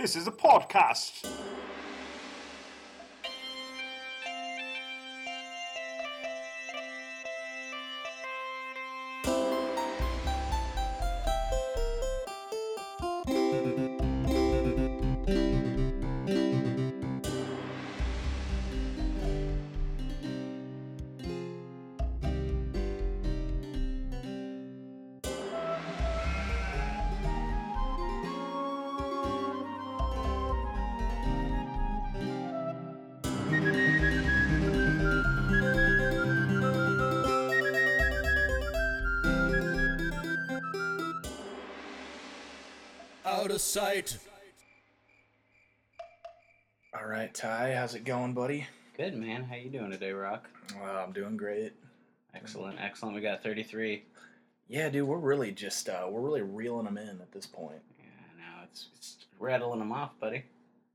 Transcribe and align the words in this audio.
This 0.00 0.16
is 0.16 0.26
a 0.26 0.30
podcast. 0.30 1.26
Out 43.50 43.56
of 43.56 43.62
sight. 43.62 44.16
All 46.96 47.04
right, 47.04 47.34
Ty, 47.34 47.74
how's 47.74 47.96
it 47.96 48.04
going, 48.04 48.32
buddy? 48.32 48.68
Good 48.96 49.16
man. 49.16 49.42
How 49.42 49.56
you 49.56 49.70
doing 49.70 49.90
today, 49.90 50.12
Rock? 50.12 50.48
Well, 50.80 50.96
I'm 50.96 51.10
doing 51.10 51.36
great. 51.36 51.72
Excellent, 52.32 52.78
excellent. 52.80 53.16
We 53.16 53.20
got 53.20 53.42
33. 53.42 54.04
Yeah, 54.68 54.88
dude, 54.88 55.08
we're 55.08 55.18
really 55.18 55.50
just 55.50 55.88
uh, 55.88 56.06
we're 56.08 56.20
really 56.20 56.42
reeling 56.42 56.84
them 56.84 56.96
in 56.96 57.08
at 57.08 57.32
this 57.32 57.44
point. 57.44 57.82
Yeah, 57.98 58.04
now 58.38 58.62
it's, 58.70 58.86
it's 58.96 59.26
rattling 59.40 59.80
them 59.80 59.90
off, 59.90 60.12
buddy. 60.20 60.44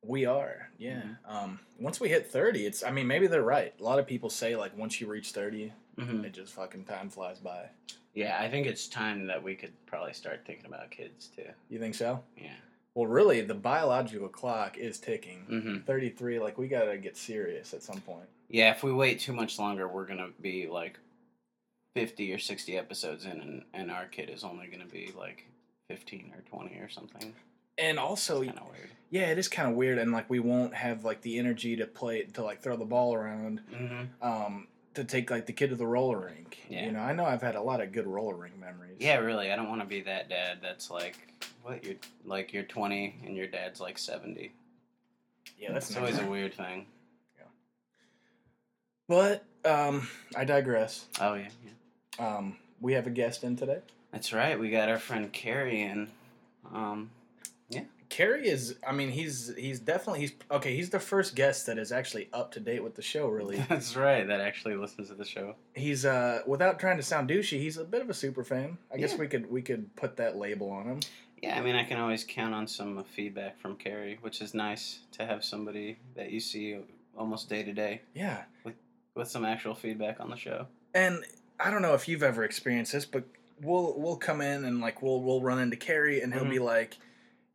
We 0.01 0.25
are, 0.25 0.69
yeah. 0.77 1.01
Um, 1.27 1.59
once 1.77 1.99
we 1.99 2.07
hit 2.07 2.31
thirty, 2.31 2.65
it's 2.65 2.85
I 2.85 2.91
mean 2.91 3.05
maybe 3.07 3.27
they're 3.27 3.43
right. 3.43 3.73
A 3.77 3.84
lot 3.84 3.99
of 3.99 4.07
people 4.07 4.29
say 4.29 4.55
like 4.55 4.77
once 4.77 5.01
you 5.01 5.07
reach 5.07 5.31
thirty, 5.31 5.73
hmm 5.99 6.23
it 6.23 6.31
just 6.31 6.53
fucking 6.53 6.85
time 6.85 7.09
flies 7.09 7.40
by. 7.40 7.65
Yeah, 8.16 8.38
I 8.40 8.49
think 8.49 8.66
it's 8.66 8.88
time 8.88 9.27
that 9.27 9.44
we 9.44 9.55
could 9.55 9.74
probably 9.85 10.13
start 10.13 10.41
thinking 10.46 10.66
about 10.66 10.90
kids 10.90 11.30
too. 11.35 11.49
You 11.70 11.77
think 11.80 11.94
so? 11.96 12.24
Yeah. 12.38 12.54
Well, 12.96 13.08
really, 13.08 13.41
the 13.41 13.54
biological 13.54 14.30
clock 14.30 14.77
is 14.77 14.99
ticking. 14.99 15.41
hmm 15.48 15.77
Thirty 15.85 16.10
three, 16.10 16.40
like 16.40 16.58
we 16.58 16.68
gotta 16.68 16.98
get 16.98 17.18
serious 17.18 17.74
at 17.74 17.84
some 17.84 17.99
point. 18.02 18.27
Yeah, 18.49 18.71
if 18.71 18.84
we 18.84 18.93
wait 18.93 19.20
too 19.20 19.34
much 19.34 19.60
longer, 19.60 19.88
we're 19.88 20.05
gonna 20.05 20.30
be 20.41 20.68
like 20.68 20.98
50 21.96 22.34
or 22.34 22.40
60 22.40 22.77
episodes 22.77 23.26
in, 23.26 23.32
and, 23.32 23.63
and 23.74 23.91
our 23.91 24.05
kid 24.05 24.30
is 24.30 24.43
only 24.43 24.68
gonna 24.68 24.86
be 24.86 25.12
like 25.18 25.46
15 25.90 26.34
or 26.36 26.41
20 26.41 26.76
or 26.80 26.90
something. 26.90 27.34
And 27.77 27.99
also, 27.99 28.43
Kind 28.43 28.58
of 28.58 28.68
weird. 28.71 28.90
yeah, 29.10 29.27
it 29.32 29.38
is 29.38 29.48
kind 29.49 29.70
of 29.70 29.76
weird, 29.76 29.98
and 29.98 30.12
like 30.13 30.30
we 30.30 30.40
won't 30.40 30.74
have 30.74 31.04
like 31.04 31.21
the 31.21 31.38
energy 31.38 31.76
to 31.76 31.86
play 31.86 32.24
to 32.24 32.43
like 32.43 32.62
throw 32.62 32.77
the 32.77 32.86
ball 32.86 33.13
around. 33.13 33.62
hmm 33.74 34.04
um, 34.26 34.68
to 34.96 35.04
take 35.04 35.29
like 35.29 35.46
the 35.46 35.54
kid 35.54 35.70
to 35.70 35.76
the 35.76 35.88
roller 35.88 36.20
rink. 36.20 36.57
Yeah. 36.70 36.85
You 36.85 36.91
know, 36.91 36.99
I 36.99 37.13
know 37.13 37.26
I've 37.26 37.41
had 37.41 37.55
a 37.55 37.62
lot 37.62 37.82
of 37.82 37.91
good 37.91 38.07
roller 38.07 38.35
rink 38.35 38.60
memories. 38.60 38.98
Yeah, 38.99 39.18
really. 39.18 39.52
I 39.52 39.55
don't 39.55 39.70
want 39.70 39.82
to 39.82 39.87
be 39.87 40.02
that 40.02 40.29
dad 40.29 40.60
that's 40.62 40.90
like, 40.90 41.18
what 41.63 41.84
you're 41.84 41.96
like 42.26 42.54
you're 42.54 42.63
20 42.63 43.21
and 43.26 43.35
your 43.35 43.48
dad's 43.48 43.79
like 43.79 43.98
70. 43.98 44.52
yeah, 45.60 45.71
that's 45.71 45.90
It's 45.90 45.98
always 45.98 46.20
a 46.20 46.26
weird 46.26 46.54
thing. 46.54 46.85
Yeah. 47.37 47.46
But 49.07 49.46
um, 49.70 50.07
I 50.35 50.46
digress. 50.46 51.05
Oh 51.20 51.34
yeah, 51.35 51.49
yeah. 51.65 52.37
Um, 52.37 52.57
we 52.82 52.93
have 52.93 53.07
a 53.07 53.12
guest 53.12 53.43
in 53.43 53.55
today. 53.55 53.80
That's 54.12 54.32
right. 54.32 54.59
We 54.59 54.70
got 54.70 54.90
our 54.90 54.99
friend 54.99 55.32
Carrie 55.34 55.82
in. 55.82 56.09
Um, 56.74 57.09
Carrie 58.16 58.48
is. 58.48 58.76
I 58.88 58.94
mean, 58.94 59.10
he's 59.10 59.54
he's 59.58 59.80
definitely 59.80 60.21
he's 60.21 60.34
okay. 60.49 60.74
He's 60.76 60.90
the 60.90 60.99
first 61.02 61.35
guest 61.35 61.66
that 61.66 61.77
is 61.77 61.91
actually 61.91 62.30
up 62.32 62.52
to 62.54 62.60
date 62.62 62.82
with 62.82 62.96
the 62.96 63.02
show. 63.02 63.27
Really, 63.27 63.58
that's 63.70 63.96
right. 63.98 64.25
That 64.25 64.40
actually 64.40 64.75
listens 64.75 65.09
to 65.09 65.16
the 65.16 65.25
show. 65.25 65.56
he's 65.74 66.06
uh 66.06 66.41
without 66.47 66.80
trying 66.80 66.96
to 66.98 67.04
sound 67.04 67.30
douchey. 67.30 67.59
He's 67.59 67.78
a 67.78 67.84
bit 67.84 68.02
of 68.02 68.09
a 68.09 68.14
super 68.14 68.44
fan. 68.46 68.78
I 68.94 68.98
guess 68.98 69.18
we 69.18 69.28
could 69.28 69.52
we 69.52 69.62
could 69.62 69.94
put 69.98 70.16
that 70.18 70.38
label 70.38 70.70
on 70.72 70.86
him. 70.86 71.00
Yeah, 71.44 71.58
I 71.59 71.62
mean, 71.62 71.75
I 71.75 71.84
can 71.84 71.98
always 72.00 72.24
count 72.24 72.54
on 72.56 72.66
some 72.68 73.04
feedback 73.16 73.59
from 73.59 73.75
Carrie, 73.75 74.18
which 74.22 74.42
is 74.42 74.54
nice 74.54 75.00
to 75.18 75.25
have 75.25 75.44
somebody 75.44 75.98
that 76.16 76.31
you 76.31 76.40
see 76.40 76.80
almost 77.18 77.50
day 77.50 77.64
to 77.64 77.74
day 77.74 78.02
Yeah, 78.14 78.44
with 78.64 78.75
with 79.14 79.28
some 79.28 79.44
actual 79.44 79.75
feedback 79.75 80.22
on 80.22 80.30
the 80.30 80.38
show. 80.38 80.68
and 80.94 81.24
I 81.59 81.70
don't 81.70 81.81
know 81.81 81.94
if 81.94 82.08
you've 82.08 82.24
ever 82.24 82.44
experienced 82.46 82.94
this, 82.94 83.04
but 83.06 83.25
we'll 83.62 83.94
we'll 83.98 84.16
come 84.16 84.40
in 84.40 84.64
and 84.64 84.80
like 84.80 85.02
we'll 85.02 85.22
we'll 85.22 85.42
run 85.42 85.59
into 85.59 85.75
Carrie 85.75 86.22
and 86.22 86.34
he'll 86.34 86.46
Mhm. 86.46 86.50
be 86.52 86.59
like, 86.59 86.98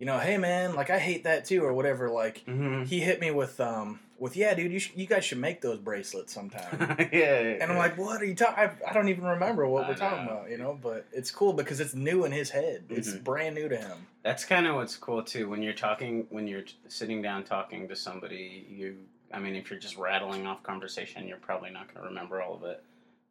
you 0.00 0.06
know, 0.06 0.19
hey 0.19 0.37
man, 0.38 0.75
like 0.75 0.91
I 0.91 0.99
hate 0.99 1.22
that 1.25 1.44
too 1.44 1.62
or 1.65 1.72
whatever. 1.72 2.11
Like 2.11 2.43
Mm-hmm. 2.49 2.84
he 2.84 2.99
hit 3.00 3.21
me 3.21 3.31
with 3.31 3.61
um 3.61 4.00
with 4.19 4.37
yeah, 4.37 4.53
dude, 4.55 4.71
you 4.72 4.78
sh- 4.81 4.93
you 4.97 5.06
guys 5.06 5.25
should 5.25 5.38
make 5.38 5.61
those 5.62 5.78
bracelets 5.78 6.33
sometime. 6.34 6.97
yeah, 7.12 7.38
and 7.38 7.71
I'm 7.71 7.78
like, 7.78 7.97
what 7.97 8.21
are 8.21 8.25
you 8.25 8.34
talking? 8.34 8.55
I, 8.65 8.91
I 8.91 8.93
don't 8.93 9.09
even 9.09 9.25
remember 9.25 9.66
what 9.66 9.84
I 9.84 9.88
we're 9.88 9.94
talking 9.97 10.25
about, 10.27 10.50
you 10.50 10.59
know. 10.59 10.78
But 10.83 11.06
it's 11.12 11.31
cool 11.31 11.53
because 11.55 11.81
it's 11.81 11.94
new 11.94 12.25
in 12.25 12.33
his 12.33 12.50
head. 12.50 12.84
It's 12.91 13.12
Mhm. 13.12 13.25
brand 13.25 13.55
new 13.55 13.69
to 13.69 13.77
him. 13.77 14.06
That's 14.22 14.44
kind 14.44 14.66
of 14.66 14.75
what's 14.77 14.97
cool 14.97 15.22
too. 15.22 15.49
When 15.49 15.62
you're 15.62 15.72
talking, 15.72 16.27
when 16.31 16.47
you're 16.49 16.62
t- 16.62 16.75
sitting 16.88 17.22
down 17.22 17.44
talking 17.44 17.88
to 17.88 17.97
somebody, 17.97 18.67
you, 18.69 18.97
I 19.32 19.38
mean, 19.38 19.55
if 19.56 19.71
you're 19.71 19.78
just 19.78 19.97
rattling 19.97 20.47
off 20.47 20.62
conversation, 20.62 21.27
you're 21.27 21.38
probably 21.38 21.71
not 21.71 21.87
going 21.88 22.03
to 22.03 22.09
remember 22.11 22.43
all 22.43 22.55
of 22.56 22.65
it. 22.65 22.82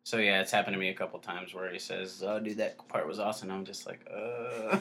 So 0.09 0.17
yeah, 0.17 0.41
it's 0.41 0.49
happened 0.51 0.73
to 0.73 0.79
me 0.79 0.89
a 0.89 0.93
couple 0.95 1.19
times 1.19 1.53
where 1.53 1.71
he 1.71 1.77
says, 1.77 2.23
"Oh, 2.25 2.39
dude, 2.39 2.57
that 2.57 2.75
part 2.87 3.07
was 3.07 3.19
awesome." 3.19 3.51
I'm 3.51 3.63
just 3.63 3.85
like, 3.85 3.99
uh, 4.11 4.79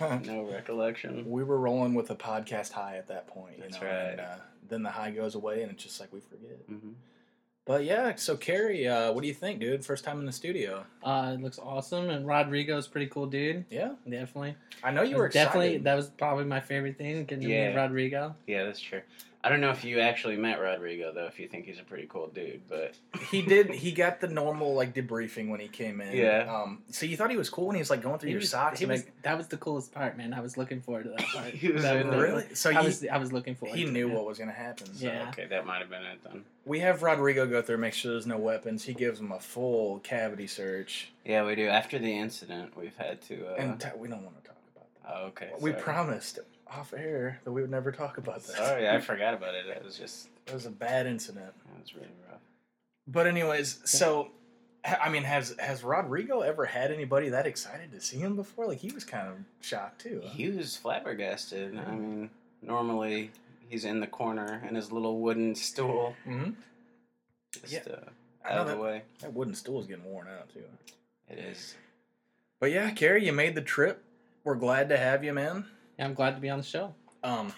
no 0.24 0.44
recollection. 0.50 1.30
we 1.30 1.44
were 1.44 1.58
rolling 1.58 1.92
with 1.92 2.10
a 2.10 2.14
podcast 2.14 2.72
high 2.72 2.96
at 2.96 3.06
that 3.08 3.26
point, 3.26 3.58
you 3.58 3.64
That's 3.64 3.78
know. 3.82 3.86
right. 3.86 4.12
And, 4.12 4.20
uh, 4.20 4.36
then 4.66 4.82
the 4.82 4.88
high 4.88 5.10
goes 5.10 5.34
away, 5.34 5.60
and 5.60 5.70
it's 5.70 5.82
just 5.84 6.00
like 6.00 6.10
we 6.10 6.20
forget. 6.20 6.56
hmm 6.70 6.92
But 7.66 7.84
yeah, 7.84 8.14
so 8.14 8.34
Carrie, 8.34 8.88
uh, 8.88 9.12
what 9.12 9.20
do 9.20 9.28
you 9.28 9.34
think, 9.34 9.60
dude? 9.60 9.84
First 9.84 10.04
time 10.04 10.20
in 10.20 10.24
the 10.24 10.32
studio. 10.32 10.86
Uh, 11.02 11.32
it 11.34 11.42
looks 11.42 11.58
awesome, 11.58 12.08
and 12.08 12.26
Rodrigo's 12.26 12.86
pretty 12.88 13.08
cool 13.08 13.26
dude. 13.26 13.66
Yeah, 13.68 13.90
Definitely. 14.08 14.56
I 14.82 14.90
know 14.90 15.02
you 15.02 15.16
were 15.16 15.24
was 15.24 15.34
definitely 15.34 15.66
excited. 15.66 15.84
that 15.84 15.96
was 15.96 16.08
probably 16.08 16.46
my 16.46 16.60
favorite 16.60 16.96
thing 16.96 17.26
getting 17.26 17.42
to 17.42 17.48
meet 17.68 17.76
Rodrigo. 17.76 18.34
Yeah, 18.46 18.64
that's 18.64 18.80
true. 18.80 19.02
I 19.46 19.48
don't 19.48 19.60
know 19.60 19.70
if 19.70 19.84
you 19.84 20.00
actually 20.00 20.36
met 20.36 20.58
Rodrigo 20.60 21.12
though. 21.12 21.26
If 21.26 21.38
you 21.38 21.46
think 21.46 21.66
he's 21.66 21.78
a 21.78 21.84
pretty 21.84 22.08
cool 22.08 22.26
dude, 22.26 22.62
but 22.68 22.94
he 23.30 23.42
did. 23.42 23.70
He 23.70 23.92
got 23.92 24.18
the 24.20 24.26
normal 24.26 24.74
like 24.74 24.92
debriefing 24.92 25.48
when 25.50 25.60
he 25.60 25.68
came 25.68 26.00
in. 26.00 26.16
Yeah. 26.16 26.52
Um. 26.52 26.82
So 26.90 27.06
you 27.06 27.16
thought 27.16 27.30
he 27.30 27.36
was 27.36 27.48
cool 27.48 27.68
when 27.68 27.76
he 27.76 27.80
was 27.80 27.88
like 27.90 28.02
going 28.02 28.18
through 28.18 28.28
He 28.28 28.32
your 28.32 28.40
was- 28.40 28.50
socks. 28.50 28.80
he 28.80 28.84
and 28.86 28.92
was- 28.92 29.04
make- 29.04 29.22
that 29.22 29.38
was 29.38 29.46
the 29.46 29.56
coolest 29.56 29.92
part, 29.92 30.16
man. 30.16 30.34
I 30.34 30.40
was 30.40 30.56
looking 30.56 30.80
forward 30.80 31.04
to 31.04 31.10
that 31.10 31.20
part. 31.34 31.46
He 31.54 31.70
was 31.70 31.82
That 31.84 31.96
in 31.96 32.08
really? 32.10 32.44
So 32.54 32.70
I 32.70 32.80
he, 32.80 32.86
was 32.86 33.06
I 33.06 33.18
was 33.18 33.32
looking 33.32 33.54
forward. 33.54 33.78
he 33.78 33.84
to 33.84 33.90
knew 33.92 34.08
it. 34.10 34.14
what 34.14 34.26
was 34.26 34.38
gonna 34.38 34.50
happen. 34.50 34.92
So. 34.92 35.06
Yeah. 35.06 35.28
okay, 35.28 35.46
that 35.46 35.64
might 35.64 35.78
have 35.78 35.90
been 35.90 36.02
it 36.02 36.18
then. 36.24 36.44
We 36.64 36.80
have 36.80 37.04
Rodrigo 37.04 37.46
go 37.46 37.62
through, 37.62 37.76
make 37.78 37.94
sure 37.94 38.10
there's 38.12 38.26
no 38.26 38.38
weapons. 38.38 38.82
He 38.82 38.94
gives 38.94 39.20
him 39.20 39.30
a 39.30 39.38
full 39.38 40.00
cavity 40.00 40.48
search, 40.48 41.12
Yeah, 41.24 41.44
we 41.46 41.54
do. 41.54 41.68
After 41.68 42.00
the 42.00 42.18
incident, 42.18 42.76
we've 42.76 42.96
had 42.96 43.22
to. 43.28 43.52
Uh, 43.52 43.54
and 43.54 43.80
t- 43.80 43.86
we 43.96 44.08
don't 44.08 44.24
want 44.24 44.42
to 44.42 44.48
talk 44.48 44.58
about 44.74 44.88
that. 45.04 45.14
oh, 45.14 45.26
okay. 45.28 45.50
we 45.60 45.70
sorry. 45.70 45.82
promised 45.84 46.40
off 46.70 46.92
air 46.96 47.40
that 47.44 47.52
we 47.52 47.60
would 47.60 47.70
never 47.70 47.92
talk 47.92 48.18
about 48.18 48.42
that. 48.44 48.56
Sorry, 48.56 48.88
I 48.88 49.00
forgot 49.00 49.34
about 49.34 49.54
it. 49.54 49.66
It 49.66 49.84
was 49.84 49.96
just 49.96 50.28
It 50.46 50.54
was 50.54 50.66
a 50.66 50.70
bad 50.70 51.06
incident. 51.06 51.52
it 51.76 51.80
was 51.80 51.94
really 51.94 52.08
rough. 52.30 52.40
But 53.06 53.26
anyways, 53.26 53.80
so 53.84 54.30
I 54.84 55.08
mean, 55.08 55.24
has 55.24 55.54
has 55.58 55.82
Rodrigo 55.84 56.40
ever 56.40 56.64
had 56.64 56.90
anybody 56.92 57.28
that 57.30 57.46
excited 57.46 57.90
to 57.92 58.00
see 58.00 58.18
him 58.18 58.36
before? 58.36 58.66
Like 58.66 58.78
he 58.78 58.90
was 58.92 59.04
kind 59.04 59.28
of 59.28 59.34
shocked 59.60 60.00
too. 60.02 60.20
huh? 60.24 60.30
He 60.30 60.48
was 60.50 60.76
flabbergasted. 60.76 61.78
I 61.78 61.90
mean, 61.92 62.30
normally 62.62 63.30
he's 63.68 63.84
in 63.84 64.00
the 64.00 64.06
corner 64.06 64.62
in 64.68 64.74
his 64.74 64.90
little 64.92 65.18
wooden 65.20 65.54
stool, 65.54 66.14
Mhm. 66.26 66.54
just 67.62 67.72
Yeah. 67.72 67.80
uh, 67.92 68.00
out 68.44 68.58
of 68.58 68.66
the 68.66 68.74
that- 68.74 68.80
way. 68.82 69.02
That 69.20 69.32
wooden 69.32 69.54
stool 69.54 69.80
is 69.80 69.86
getting 69.86 70.04
worn 70.04 70.28
out 70.28 70.48
too. 70.52 70.64
It 71.28 71.38
is. 71.38 71.74
But 72.60 72.70
yeah, 72.70 72.90
Carrie, 72.92 73.24
you 73.26 73.32
made 73.32 73.54
the 73.56 73.62
trip. 73.62 74.02
We're 74.44 74.54
glad 74.54 74.88
to 74.90 74.96
have 74.96 75.24
you, 75.24 75.32
man. 75.32 75.66
Yeah, 75.98 76.04
I'm 76.04 76.14
glad 76.14 76.34
to 76.34 76.40
be 76.40 76.50
on 76.50 76.58
the 76.58 76.64
show. 76.64 76.94
Um, 77.24 77.52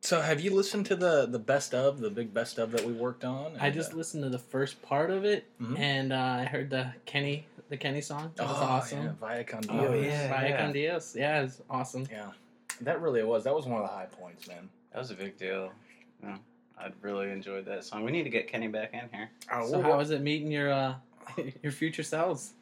so 0.00 0.20
have 0.20 0.40
you 0.40 0.54
listened 0.54 0.86
to 0.86 0.96
the 0.96 1.26
the 1.26 1.38
best 1.38 1.74
of 1.74 2.00
the 2.00 2.10
big 2.10 2.32
best 2.34 2.58
of 2.58 2.70
that 2.72 2.84
we 2.84 2.92
worked 2.92 3.24
on? 3.24 3.56
I 3.60 3.70
just 3.70 3.92
uh, 3.92 3.96
listened 3.96 4.22
to 4.24 4.30
the 4.30 4.38
first 4.38 4.80
part 4.82 5.10
of 5.10 5.24
it, 5.24 5.46
Mhm. 5.60 5.78
and 5.78 6.12
uh, 6.12 6.16
I 6.40 6.44
heard 6.44 6.70
the 6.70 6.92
Kenny 7.06 7.46
the 7.70 7.76
Kenny 7.76 8.00
song. 8.00 8.32
That 8.36 8.46
was 8.46 8.56
oh, 8.58 8.64
awesome. 8.64 9.04
Yeah, 9.04 9.12
Via 9.20 9.44
con 9.44 9.60
Dios. 9.62 9.74
Oh, 9.88 9.92
Dios. 9.92 10.04
yeah. 10.06 10.28
Vaya 10.28 10.58
con 10.58 10.72
Dios. 10.72 11.16
Yeah, 11.16 11.40
it 11.40 11.42
was 11.44 11.62
awesome. 11.70 12.06
Yeah, 12.10 12.30
that 12.82 13.00
really 13.00 13.22
was. 13.22 13.44
That 13.44 13.54
was 13.54 13.66
one 13.66 13.80
of 13.82 13.88
the 13.88 13.94
high 13.94 14.06
points, 14.06 14.46
man. 14.48 14.68
That 14.92 14.98
was 14.98 15.10
a 15.10 15.14
big 15.14 15.38
deal. 15.38 15.72
Yeah, 16.22 16.36
I 16.78 16.90
really 17.00 17.30
enjoyed 17.30 17.64
that 17.66 17.84
song. 17.84 18.04
We 18.04 18.12
need 18.12 18.24
to 18.24 18.30
get 18.30 18.46
Kenny 18.48 18.68
back 18.68 18.92
in 18.92 19.08
here. 19.12 19.30
Uh, 19.50 19.64
So 19.64 19.78
well, 19.78 19.82
how 19.82 19.96
was 19.98 20.10
it 20.10 20.20
meeting 20.22 20.50
your 20.50 20.72
uh, 20.72 20.94
your 21.62 21.72
future 21.72 22.02
selves? 22.02 22.52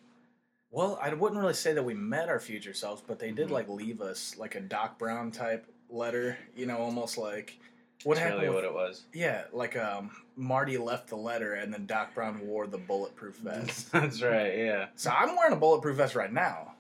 Well, 0.73 0.99
I 1.01 1.13
wouldn't 1.15 1.41
really 1.41 1.55
say 1.55 1.73
that 1.75 1.83
we 1.85 1.95
met 1.95 2.29
our 2.29 2.41
future 2.41 2.75
selves, 2.75 3.03
but 3.07 3.19
they 3.21 3.31
did 3.31 3.49
Mhm. 3.49 3.53
like 3.53 3.69
leave 3.69 4.01
us 4.01 4.37
like 4.37 4.55
a 4.57 4.61
Doc 4.61 4.99
Brown 4.99 5.31
type 5.31 5.67
letter. 5.91 6.37
You 6.57 6.67
know, 6.67 6.79
almost 6.79 7.17
like 7.19 7.59
what 8.05 8.15
That's 8.15 8.25
happened. 8.25 8.43
really 8.43 8.55
with- 8.57 8.65
what 8.65 8.65
it 8.65 8.75
was. 8.75 9.05
Yeah, 9.13 9.45
like 9.53 9.77
um, 9.77 10.11
Marty 10.37 10.77
left 10.79 11.09
the 11.09 11.17
letter, 11.17 11.55
and 11.55 11.73
then 11.73 11.87
Doc 11.87 12.15
Brown 12.15 12.41
wore 12.47 12.67
the 12.67 12.79
bulletproof 12.79 13.37
vest. 13.45 13.93
That's 13.93 14.21
right. 14.23 14.57
Yeah. 14.59 14.87
so 14.97 15.11
I'm 15.11 15.37
wearing 15.37 15.53
a 15.53 15.57
bulletproof 15.57 15.97
vest 15.97 16.15
right 16.17 16.33
now, 16.33 16.75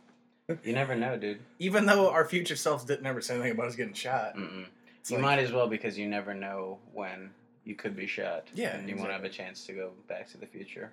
You 0.64 0.72
never 0.72 0.96
know, 0.96 1.16
dude. 1.16 1.40
even 1.60 1.86
though 1.86 2.10
our 2.10 2.24
future 2.24 2.56
selves 2.56 2.84
didn't 2.84 3.06
ever 3.06 3.20
say 3.20 3.34
anything 3.34 3.52
about 3.52 3.66
us 3.68 3.76
getting 3.76 3.94
shot. 3.94 4.36
You 4.36 4.66
like- 5.12 5.20
might 5.20 5.38
as 5.38 5.52
well 5.52 5.68
because 5.68 5.96
you 5.98 6.08
never 6.08 6.32
know 6.34 6.78
when 6.92 7.30
you 7.64 7.74
could 7.76 7.94
be 7.94 8.06
shot. 8.06 8.48
Yeah, 8.54 8.74
and 8.76 8.88
you 8.88 8.96
want 8.96 9.08
to 9.10 9.12
have 9.12 9.24
a 9.24 9.28
chance 9.28 9.64
to 9.66 9.72
go 9.72 9.92
back 10.08 10.28
to 10.30 10.38
the 10.38 10.46
future. 10.46 10.92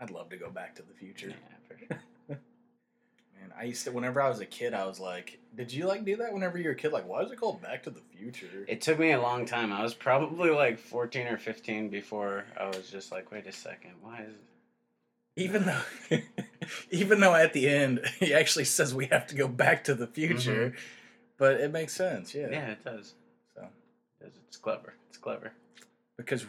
I'd 0.00 0.10
love 0.10 0.28
to 0.30 0.36
go 0.36 0.50
back 0.50 0.74
to 0.76 0.82
the 0.82 0.94
future. 0.94 1.28
Yeah, 1.28 1.56
for 1.66 1.78
sure. 1.78 2.00
Man, 2.28 3.52
I 3.58 3.64
used 3.64 3.84
to. 3.84 3.92
Whenever 3.92 4.20
I 4.20 4.28
was 4.28 4.40
a 4.40 4.46
kid, 4.46 4.74
I 4.74 4.86
was 4.86 5.00
like, 5.00 5.38
"Did 5.54 5.72
you 5.72 5.86
like 5.86 6.04
do 6.04 6.16
that 6.16 6.32
whenever 6.32 6.58
you 6.58 6.64
were 6.64 6.72
a 6.72 6.76
kid? 6.76 6.92
Like, 6.92 7.08
why 7.08 7.22
is 7.22 7.32
it 7.32 7.40
called 7.40 7.62
Back 7.62 7.82
to 7.84 7.90
the 7.90 8.02
Future?" 8.16 8.64
It 8.68 8.80
took 8.80 8.98
me 8.98 9.12
a 9.12 9.20
long 9.20 9.46
time. 9.46 9.72
I 9.72 9.82
was 9.82 9.94
probably 9.94 10.50
like 10.50 10.78
14 10.78 11.26
or 11.26 11.38
15 11.38 11.88
before 11.88 12.44
I 12.58 12.66
was 12.66 12.90
just 12.90 13.10
like, 13.12 13.30
wait 13.30 13.46
a 13.46 13.52
second, 13.52 13.92
why 14.02 14.22
is 14.22 14.34
even 15.36 15.64
though, 15.66 15.82
even 16.90 17.20
though 17.20 17.34
at 17.34 17.52
the 17.52 17.68
end 17.68 18.00
he 18.18 18.32
actually 18.32 18.64
says 18.64 18.94
we 18.94 19.04
have 19.06 19.26
to 19.26 19.34
go 19.34 19.46
back 19.46 19.84
to 19.84 19.94
the 19.94 20.06
mm-hmm. 20.06 20.14
future, 20.14 20.74
but 21.36 21.60
it 21.60 21.70
makes 21.70 21.92
sense. 21.92 22.34
Yeah. 22.34 22.48
Yeah, 22.50 22.70
it 22.70 22.82
does. 22.82 23.12
So 23.54 23.66
It. 24.22 24.32
It's 24.48 24.56
clever. 24.56 24.94
It's 25.10 25.18
clever. 25.18 25.52
Because, 26.16 26.46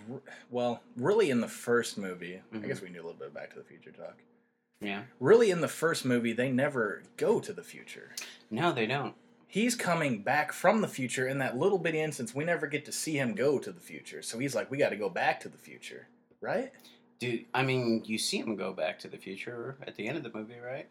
well, 0.50 0.82
really 0.96 1.30
in 1.30 1.42
the 1.42 1.48
first 1.48 1.98
movie, 1.98 2.42
Mhm. 2.54 2.64
I 2.64 2.68
guess 2.68 2.82
we 2.82 2.88
can 2.88 2.94
do 2.96 3.02
a 3.02 3.04
little 3.06 3.18
bit 3.20 3.28
of 3.30 3.34
Back 3.34 3.52
to 3.52 3.58
the 3.60 3.66
Future 3.66 3.92
talk. 3.92 4.22
Yeah. 4.80 5.04
Really, 5.20 5.50
in 5.52 5.62
the 5.62 5.68
first 5.68 6.06
movie, 6.06 6.34
they 6.34 6.52
never 6.52 7.04
go 7.18 7.40
to 7.40 7.52
the 7.52 7.64
future. 7.64 8.12
No, 8.52 8.72
they 8.72 8.86
don't. 8.86 9.16
He's 9.48 9.76
coming 9.76 10.22
back 10.22 10.52
from 10.52 10.82
the 10.82 10.88
future 10.88 11.28
in 11.28 11.40
that 11.40 11.58
little 11.58 11.80
bitty 11.80 12.00
instance. 12.00 12.36
We 12.36 12.44
never 12.46 12.68
get 12.68 12.86
to 12.86 12.92
see 12.92 13.18
him 13.18 13.34
go 13.34 13.60
to 13.60 13.72
the 13.72 13.80
future. 13.80 14.22
So 14.22 14.38
he's 14.40 14.54
like, 14.54 14.70
we 14.70 14.78
got 14.78 14.90
to 14.90 14.96
go 14.96 15.10
back 15.10 15.40
to 15.42 15.50
the 15.50 15.58
future, 15.58 16.08
right? 16.42 16.72
Dude, 17.20 17.46
I 17.54 17.64
mean, 17.64 18.04
you 18.06 18.18
see 18.20 18.38
him 18.38 18.56
go 18.56 18.72
back 18.74 19.00
to 19.00 19.08
the 19.08 19.18
future 19.18 19.78
at 19.88 19.96
the 19.96 20.08
end 20.08 20.18
of 20.18 20.24
the 20.24 20.32
movie, 20.32 20.60
right? 20.60 20.88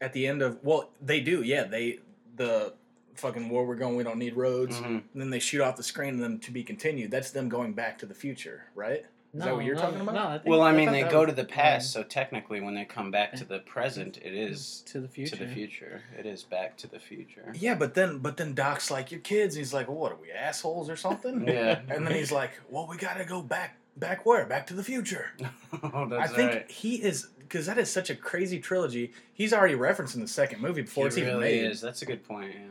At 0.00 0.12
the 0.12 0.26
end 0.26 0.42
of, 0.42 0.62
well, 0.62 0.90
they 1.00 1.20
do, 1.20 1.42
yeah. 1.42 1.64
They, 1.64 2.00
the 2.36 2.74
fucking 3.20 3.48
where 3.48 3.62
we're 3.64 3.76
going, 3.76 3.96
we 3.96 4.02
don't 4.04 4.18
need 4.18 4.34
roads. 4.36 4.76
Mhm. 4.78 4.84
And 5.12 5.22
then 5.22 5.30
they 5.30 5.38
shoot 5.38 5.60
off 5.60 5.76
the 5.76 5.82
screen 5.82 6.14
and 6.14 6.22
then 6.22 6.38
to 6.40 6.50
be 6.50 6.62
continued. 6.64 7.10
That's 7.10 7.30
them 7.30 7.48
going 7.48 7.74
back 7.74 7.98
to 7.98 8.06
the 8.06 8.14
future, 8.14 8.64
right? 8.74 9.04
Is 9.32 9.44
that 9.44 9.54
what 9.54 9.64
you're 9.64 9.76
no, 9.76 9.80
talking 9.82 10.00
about? 10.00 10.14
No, 10.16 10.26
I 10.26 10.38
think, 10.38 10.46
Well, 10.48 10.60
I 10.62 10.72
mean, 10.72 10.86
thought 10.86 10.92
they 10.92 11.02
go 11.04 11.20
was- 11.20 11.28
to 11.30 11.34
the 11.36 11.44
past, 11.44 11.92
so 11.92 12.02
technically, 12.02 12.60
when 12.60 12.74
they 12.74 12.84
come 12.84 13.12
back 13.12 13.34
to 13.36 13.44
the 13.44 13.60
present, 13.60 14.16
it 14.18 14.34
is 14.34 14.82
to 14.86 15.00
the 15.00 15.06
future. 15.06 15.36
to 15.36 15.44
the 15.44 15.52
future. 15.54 16.02
It 16.18 16.26
is 16.26 16.42
back 16.42 16.76
to 16.78 16.88
the 16.88 16.98
future. 16.98 17.52
Yeah, 17.54 17.76
but 17.76 17.94
then 17.94 18.18
but 18.18 18.38
then 18.38 18.54
Doc's 18.54 18.90
like, 18.90 19.12
Your 19.12 19.20
kids, 19.20 19.54
he's 19.54 19.72
like, 19.72 19.86
well, 19.86 19.98
what 19.98 20.10
are 20.12 20.18
we, 20.20 20.32
assholes 20.32 20.90
or 20.90 20.96
something? 20.96 21.46
Yeah. 21.46 21.78
And 21.88 22.04
then 22.04 22.14
he's 22.14 22.32
like, 22.32 22.50
Well, 22.68 22.88
we 22.88 22.96
gotta 22.96 23.24
go 23.24 23.40
back 23.40 23.76
back 23.96 24.26
where? 24.26 24.46
Back 24.46 24.66
to 24.68 24.74
the 24.74 24.82
future. 24.82 25.30
oh, 25.92 26.06
that's 26.08 26.32
I 26.32 26.34
think 26.34 26.50
right. 26.52 26.68
he 26.70 26.96
is 27.00 27.28
because 27.38 27.66
that 27.66 27.78
is 27.78 27.88
such 27.88 28.10
a 28.10 28.16
crazy 28.16 28.58
trilogy. 28.58 29.12
He's 29.32 29.52
already 29.52 29.76
referenced 29.76 30.16
in 30.16 30.22
the 30.22 30.28
second 30.28 30.60
movie 30.60 30.82
before 30.82 31.04
He 31.04 31.08
it's 31.08 31.18
even 31.18 31.38
made. 31.38 31.64
is. 31.66 31.80
That's 31.80 32.02
a 32.02 32.06
good 32.06 32.24
point. 32.24 32.52
Yeah. 32.54 32.66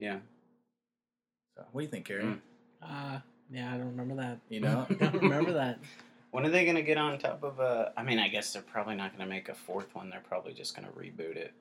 So, 0.00 1.62
what 1.72 1.80
do 1.80 1.84
you 1.84 1.90
think, 1.90 2.06
Carrie? 2.06 2.24
Mm. 2.24 2.38
Uh, 2.82 3.18
yeah, 3.52 3.74
I 3.74 3.76
don't 3.76 3.88
remember 3.96 4.14
that. 4.16 4.38
You 4.48 4.60
know? 4.60 4.86
I 4.90 4.94
don't 4.94 5.22
remember 5.22 5.52
that. 5.54 5.78
When 6.32 6.46
are 6.46 6.48
they 6.50 6.64
gonna 6.64 6.82
get 6.82 6.96
on 6.96 7.18
top 7.18 7.42
of 7.42 7.58
a? 7.58 7.92
I 7.96 8.04
mean, 8.04 8.20
I 8.20 8.28
guess 8.28 8.52
they're 8.52 8.62
probably 8.62 8.94
not 8.94 9.10
gonna 9.18 9.28
make 9.28 9.48
a 9.48 9.54
fourth 9.54 9.92
one. 9.96 10.10
They're 10.10 10.22
probably 10.28 10.52
just 10.52 10.76
gonna 10.76 10.86
reboot 10.96 11.34
it. 11.34 11.52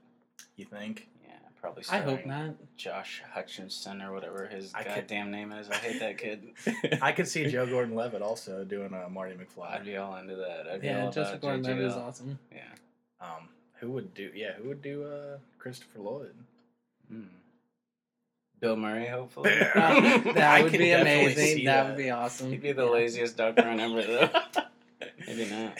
You 0.57 0.65
think? 0.65 1.07
Yeah, 1.25 1.31
probably. 1.59 1.83
I 1.89 1.97
hope 2.01 2.23
not. 2.27 2.51
Josh 2.77 3.23
Hutchinson 3.33 3.99
or 3.99 4.13
whatever 4.13 4.45
his 4.45 4.71
I 4.75 4.83
could- 4.83 4.93
goddamn 4.93 5.31
name 5.31 5.51
is. 5.53 5.71
I 5.71 5.75
hate 5.77 5.99
that 6.01 6.19
kid. 6.19 6.51
I 7.01 7.13
could 7.13 7.27
see 7.27 7.47
Joe 7.47 7.65
Gordon 7.65 7.95
Levitt 7.95 8.21
also 8.21 8.63
doing 8.63 8.93
a 8.93 9.09
Marty 9.09 9.33
McFly. 9.33 9.71
I'd 9.71 9.85
be 9.85 9.97
all 9.97 10.15
into 10.17 10.35
that. 10.35 10.67
I'd 10.71 10.83
Yeah, 10.83 11.05
all 11.05 11.11
Joseph 11.11 11.29
about 11.37 11.41
Gordon-Levitt 11.41 11.85
is 11.85 11.93
awesome. 11.95 12.37
Yeah. 12.53 12.61
Um, 13.19 13.49
who 13.79 13.89
would 13.89 14.13
do? 14.13 14.29
Yeah, 14.35 14.53
who 14.53 14.67
would 14.67 14.83
do 14.83 15.03
uh, 15.03 15.37
Christopher 15.57 15.97
Lloyd? 15.97 16.35
Hmm. 17.11 17.23
Bill 18.59 18.75
Murray, 18.75 19.07
hopefully. 19.07 19.51
Yeah. 19.51 20.17
That 20.33 20.37
I 20.59 20.63
would 20.63 20.71
be 20.71 20.91
amazing. 20.91 21.65
That, 21.65 21.83
that. 21.83 21.87
would 21.89 21.97
be 21.97 22.09
awesome. 22.09 22.51
He'd 22.51 22.61
be 22.61 22.71
the 22.73 22.85
Yeah. 22.85 22.91
laziest 22.91 23.37
doctor 23.37 23.67
on 23.67 23.79
ever, 23.79 24.01
though. 24.01 24.29
Maybe 25.27 25.49
not. 25.49 25.77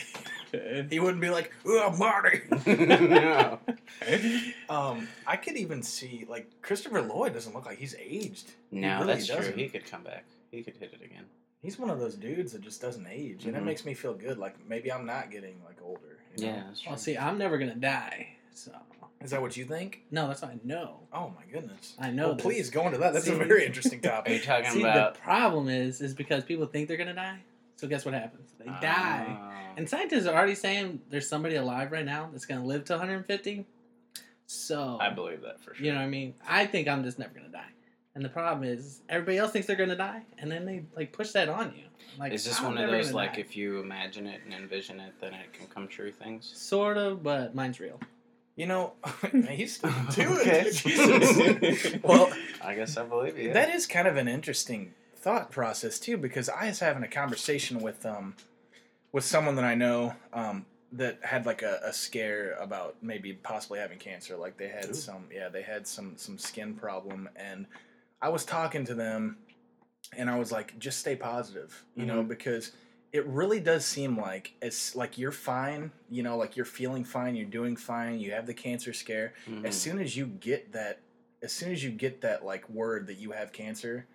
He 0.90 0.98
wouldn't 0.98 1.20
be 1.20 1.30
like, 1.30 1.52
"Oh, 1.64 1.94
Marty." 1.96 2.40
no. 2.66 3.60
um, 4.68 5.06
I 5.26 5.36
could 5.36 5.56
even 5.56 5.82
see 5.82 6.26
like 6.28 6.50
Christopher 6.62 7.02
Lloyd 7.02 7.34
doesn't 7.34 7.54
look 7.54 7.66
like 7.66 7.78
he's 7.78 7.94
aged. 7.94 8.50
He 8.70 8.80
No, 8.80 9.00
really 9.00 9.14
that's 9.14 9.26
true. 9.26 9.36
doesn't. 9.36 9.56
He 9.58 9.68
could 9.68 9.86
come 9.86 10.02
back. 10.02 10.24
He 10.50 10.62
could 10.62 10.76
hit 10.76 10.92
it 10.92 11.04
again. 11.04 11.24
He's 11.62 11.78
one 11.78 11.90
of 11.90 12.00
those 12.00 12.14
dudes 12.16 12.52
that 12.52 12.62
just 12.62 12.80
doesn't 12.80 13.06
age, 13.06 13.44
and 13.46 13.54
it 13.56 13.62
Mhm. 13.62 13.66
makes 13.66 13.84
me 13.84 13.94
feel 13.94 14.14
good. 14.14 14.38
Like 14.38 14.56
maybe 14.68 14.90
I'm 14.90 15.06
not 15.06 15.30
getting 15.30 15.62
like 15.64 15.76
older. 15.82 16.18
you 16.36 16.46
know? 16.46 16.52
Yeah, 16.52 16.62
that's 16.66 16.80
true. 16.80 16.90
Well, 16.90 16.98
see, 16.98 17.16
I'm 17.16 17.38
never 17.38 17.56
gonna 17.58 17.74
die. 17.76 18.28
So 18.52 18.72
Is 19.22 19.32
that 19.32 19.42
what 19.42 19.56
you 19.56 19.64
think? 19.64 20.02
no, 20.10 20.28
that's 20.28 20.40
what 20.42 20.52
I 20.52 20.58
know. 20.64 21.00
Oh 21.12 21.32
my 21.36 21.44
goodness. 21.52 21.94
I 21.98 22.10
know. 22.10 22.28
Well, 22.28 22.34
this. 22.36 22.42
please 22.42 22.70
go 22.70 22.86
into 22.86 22.98
that. 22.98 23.12
That's 23.12 23.28
a 23.28 23.34
very 23.34 23.66
interesting 23.66 24.00
Are 24.04 24.06
you 24.06 24.40
topic. 24.40 24.44
talking 24.44 24.70
See, 24.70 24.80
about? 24.82 25.14
the 25.14 25.20
problem 25.20 25.68
is, 25.68 26.00
is 26.00 26.14
because 26.14 26.44
people 26.44 26.66
think 26.66 26.88
they're 26.88 26.96
gonna 26.96 27.14
die. 27.14 27.38
So 27.76 27.86
guess 27.86 28.04
what 28.04 28.14
happens? 28.14 28.52
They 28.58 28.66
ah. 28.68 28.78
die. 28.80 29.26
Oh. 29.28 29.74
And 29.76 29.88
scientists 29.88 30.26
are 30.26 30.34
already 30.34 30.54
saying 30.54 31.00
there's 31.10 31.28
somebody 31.28 31.56
alive 31.56 31.92
right 31.92 32.04
now 32.04 32.28
that's 32.32 32.46
gonna 32.46 32.64
live 32.64 32.84
to 32.86 32.94
150. 32.94 33.66
So 34.46 34.98
I 35.00 35.10
believe 35.10 35.42
that 35.42 35.60
for 35.60 35.74
sure. 35.74 35.86
you 35.86 35.92
know 35.92 35.98
what 35.98 36.04
I 36.04 36.08
mean? 36.08 36.34
I 36.48 36.66
think 36.66 36.88
I'm 36.88 37.04
just 37.04 37.18
never 37.18 37.32
gonna 37.34 37.48
die. 37.48 37.70
And 38.14 38.24
the 38.24 38.28
problem 38.28 38.68
is 38.68 39.00
everybody 39.08 39.38
else 39.38 39.52
thinks 39.52 39.66
they're 39.66 39.76
gonna 39.76 39.96
die, 39.96 40.22
and 40.38 40.50
then 40.50 40.64
they 40.64 40.84
like 40.96 41.12
push 41.12 41.30
that 41.32 41.48
on 41.48 41.72
you. 41.76 41.84
Like, 42.18 42.32
Is 42.32 42.44
this 42.44 42.58
I'm 42.58 42.74
one 42.74 42.78
of 42.78 42.90
those 42.90 43.12
like 43.12 43.34
die. 43.34 43.40
if 43.40 43.56
you 43.56 43.78
imagine 43.78 44.26
it 44.26 44.40
and 44.44 44.52
envision 44.52 44.98
it, 44.98 45.12
then 45.20 45.34
it 45.34 45.52
can 45.52 45.66
come 45.68 45.86
true 45.86 46.10
things? 46.10 46.50
Sort 46.54 46.96
of, 46.96 47.22
but 47.22 47.54
mine's 47.54 47.78
real. 47.78 48.00
You 48.60 48.66
know, 48.66 48.92
he's 49.48 49.76
still 49.76 49.90
doing 50.10 50.38
Okay. 50.40 50.60
it. 50.66 50.72
Jesus. 50.74 51.94
well, 52.02 52.30
I 52.60 52.74
guess 52.74 52.98
I 52.98 53.04
believe 53.04 53.38
you. 53.38 53.54
That 53.54 53.70
is 53.74 53.86
kind 53.86 54.06
of 54.06 54.18
an 54.18 54.28
interesting 54.28 54.92
thought 55.16 55.50
process 55.50 55.98
too, 55.98 56.18
because 56.18 56.50
I 56.50 56.66
was 56.66 56.78
having 56.78 57.02
a 57.02 57.08
conversation 57.08 57.80
with 57.80 58.04
um 58.04 58.34
with 59.12 59.24
someone 59.24 59.56
that 59.56 59.64
I 59.64 59.74
know 59.76 60.14
um 60.34 60.66
that 60.92 61.20
had 61.22 61.46
like 61.46 61.62
a, 61.62 61.80
a 61.84 61.92
scare 61.94 62.52
about 62.60 62.96
maybe 63.00 63.32
possibly 63.32 63.78
having 63.78 63.98
cancer. 63.98 64.36
Like 64.36 64.58
they 64.58 64.68
had 64.68 64.90
Ooh. 64.90 64.94
some 64.94 65.24
yeah, 65.34 65.48
they 65.48 65.62
had 65.62 65.86
some 65.86 66.18
some 66.18 66.36
skin 66.36 66.74
problem 66.74 67.30
and 67.36 67.64
I 68.20 68.28
was 68.28 68.44
talking 68.44 68.84
to 68.84 68.94
them 68.94 69.38
and 70.14 70.28
I 70.28 70.38
was 70.38 70.52
like, 70.52 70.78
just 70.78 70.98
stay 70.98 71.16
positive, 71.16 71.82
you 71.96 72.04
know, 72.04 72.22
Mhm. 72.22 72.28
because 72.28 72.72
it 73.12 73.26
really 73.26 73.60
does 73.60 73.84
seem 73.84 74.16
like 74.18 74.52
it's 74.62 74.94
like 74.94 75.18
you're 75.18 75.32
fine, 75.32 75.90
you 76.10 76.22
know, 76.22 76.36
like 76.36 76.56
you're 76.56 76.64
feeling 76.64 77.04
fine, 77.04 77.34
you're 77.34 77.46
doing 77.46 77.76
fine, 77.76 78.20
you 78.20 78.30
have 78.32 78.46
the 78.46 78.54
cancer 78.54 78.92
scare, 78.92 79.34
Mhm. 79.48 79.64
as 79.64 79.74
soon 79.80 79.98
as 80.00 80.16
you 80.16 80.26
get 80.26 80.72
that 80.72 81.00
as 81.42 81.52
soon 81.52 81.72
as 81.72 81.82
you 81.82 81.90
get 81.90 82.20
that 82.20 82.44
like 82.44 82.68
word 82.68 83.06
that 83.06 83.14
you 83.16 83.30
have 83.32 83.50
cancer 83.50 84.06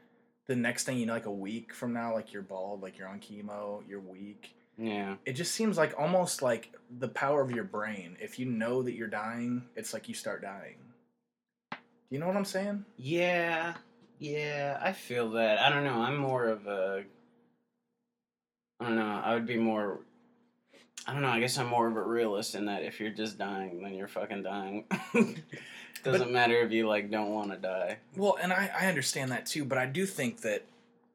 the 0.47 0.56
next 0.56 0.83
thing 0.83 0.95
you 1.00 1.07
know 1.07 1.13
like 1.13 1.25
a 1.25 1.31
week 1.31 1.74
from 1.74 1.91
now 1.91 2.13
like 2.13 2.31
you're 2.31 2.43
bald 2.43 2.84
like 2.84 3.00
you're 3.00 3.08
on 3.08 3.20
chemo 3.20 3.81
you're 3.89 4.00
weak 4.00 4.53
yeah. 4.77 5.15
it 5.25 5.34
just 5.34 5.55
seems 5.55 5.75
like 5.75 5.96
almost 5.98 6.43
like 6.43 6.72
the 7.00 7.08
power 7.08 7.41
of 7.41 7.50
your 7.50 7.63
brain 7.63 8.15
if 8.22 8.38
you 8.38 8.46
know 8.46 8.84
that 8.84 8.93
you're 8.93 9.08
dying 9.08 9.63
it's 9.75 9.91
like 9.91 10.08
you 10.08 10.13
start 10.13 10.39
dying 10.43 10.75
do 11.72 11.77
you 12.12 12.20
know 12.20 12.27
what 12.27 12.38
i'm 12.38 12.46
saying 12.46 12.86
Yeah. 12.98 13.74
Yeah, 14.20 14.77
I 14.81 14.93
feel 14.93 15.31
that. 15.31 15.60
I 15.60 15.70
don't 15.70 15.84
know. 15.84 16.01
I'm 16.01 16.15
more 16.15 16.46
of 16.46 16.67
a. 16.67 17.03
I 18.79 18.86
don't 18.86 18.96
know. 18.96 19.22
I 19.24 19.34
would 19.34 19.46
be 19.46 19.58
more. 19.58 20.00
I 21.08 21.13
don't 21.13 21.22
know. 21.22 21.29
I 21.29 21.39
guess 21.39 21.58
I'm 21.58 21.67
more 21.67 21.88
of 21.88 21.96
a 21.98 22.01
realist 22.01 22.55
in 22.55 22.65
that 22.65 22.84
if 22.84 23.00
you're 23.00 23.12
just 23.12 23.38
dying, 23.38 23.82
then 23.84 23.94
you're 23.94 24.08
fucking 24.08 24.44
dying. 24.44 24.86
Doesn't 26.03 26.32
matter 26.32 26.62
if 26.62 26.72
you 26.72 26.88
like 26.88 27.10
don't 27.10 27.32
want 27.32 27.50
to 27.51 27.58
die. 27.58 27.98
well 28.15 28.38
and 28.39 28.53
I, 28.53 28.70
I 28.79 28.86
understand 28.88 29.32
that 29.32 29.48
too 29.48 29.65
but 29.65 29.79
i 29.79 29.88
do 29.88 30.05
think 30.05 30.41
that 30.41 30.63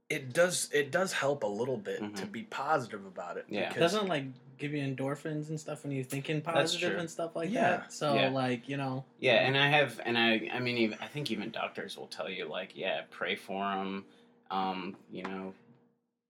it 0.08 0.32
does 0.32 0.68
it 0.72 0.90
does 0.90 1.12
help 1.12 1.44
a 1.44 1.46
little 1.46 1.76
bit 1.76 1.98
to 2.16 2.26
Mhm. 2.26 2.32
be 2.32 2.42
positive 2.42 3.06
about 3.06 3.36
it 3.36 3.44
Yeah. 3.48 3.70
It 3.72 3.78
doesn't 3.78 4.08
like 4.08 4.24
give 4.58 4.72
you 4.74 4.82
endorphins 4.82 5.48
and 5.48 5.60
stuff 5.60 5.84
when 5.84 5.92
you're 5.92 6.02
thinking 6.02 6.42
That's 6.44 6.56
positive 6.72 6.90
true. 6.90 6.98
and 6.98 7.08
stuff 7.08 7.36
like 7.36 7.50
Yeah. 7.52 7.60
that. 7.76 7.92
So 7.92 8.14
Yeah. 8.16 8.30
like 8.30 8.68
you 8.68 8.76
know, 8.78 9.04
Yeah, 9.20 9.46
and 9.46 9.56
I 9.56 9.68
have, 9.68 10.00
and 10.04 10.18
I, 10.18 10.50
I 10.52 10.58
mean, 10.58 10.76
even, 10.78 10.98
I 11.00 11.06
think 11.06 11.30
even 11.30 11.50
doctors 11.52 11.96
will 11.96 12.08
tell 12.08 12.28
you, 12.28 12.46
like, 12.48 12.72
yeah, 12.74 13.02
pray 13.10 13.36
for 13.36 13.62
them, 13.64 14.04
um, 14.50 14.96
you 15.12 15.22
know, 15.22 15.54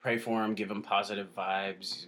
pray 0.00 0.18
for 0.18 0.40
them, 0.42 0.54
give 0.54 0.68
them 0.68 0.82
positive 0.82 1.34
vibes, 1.36 2.06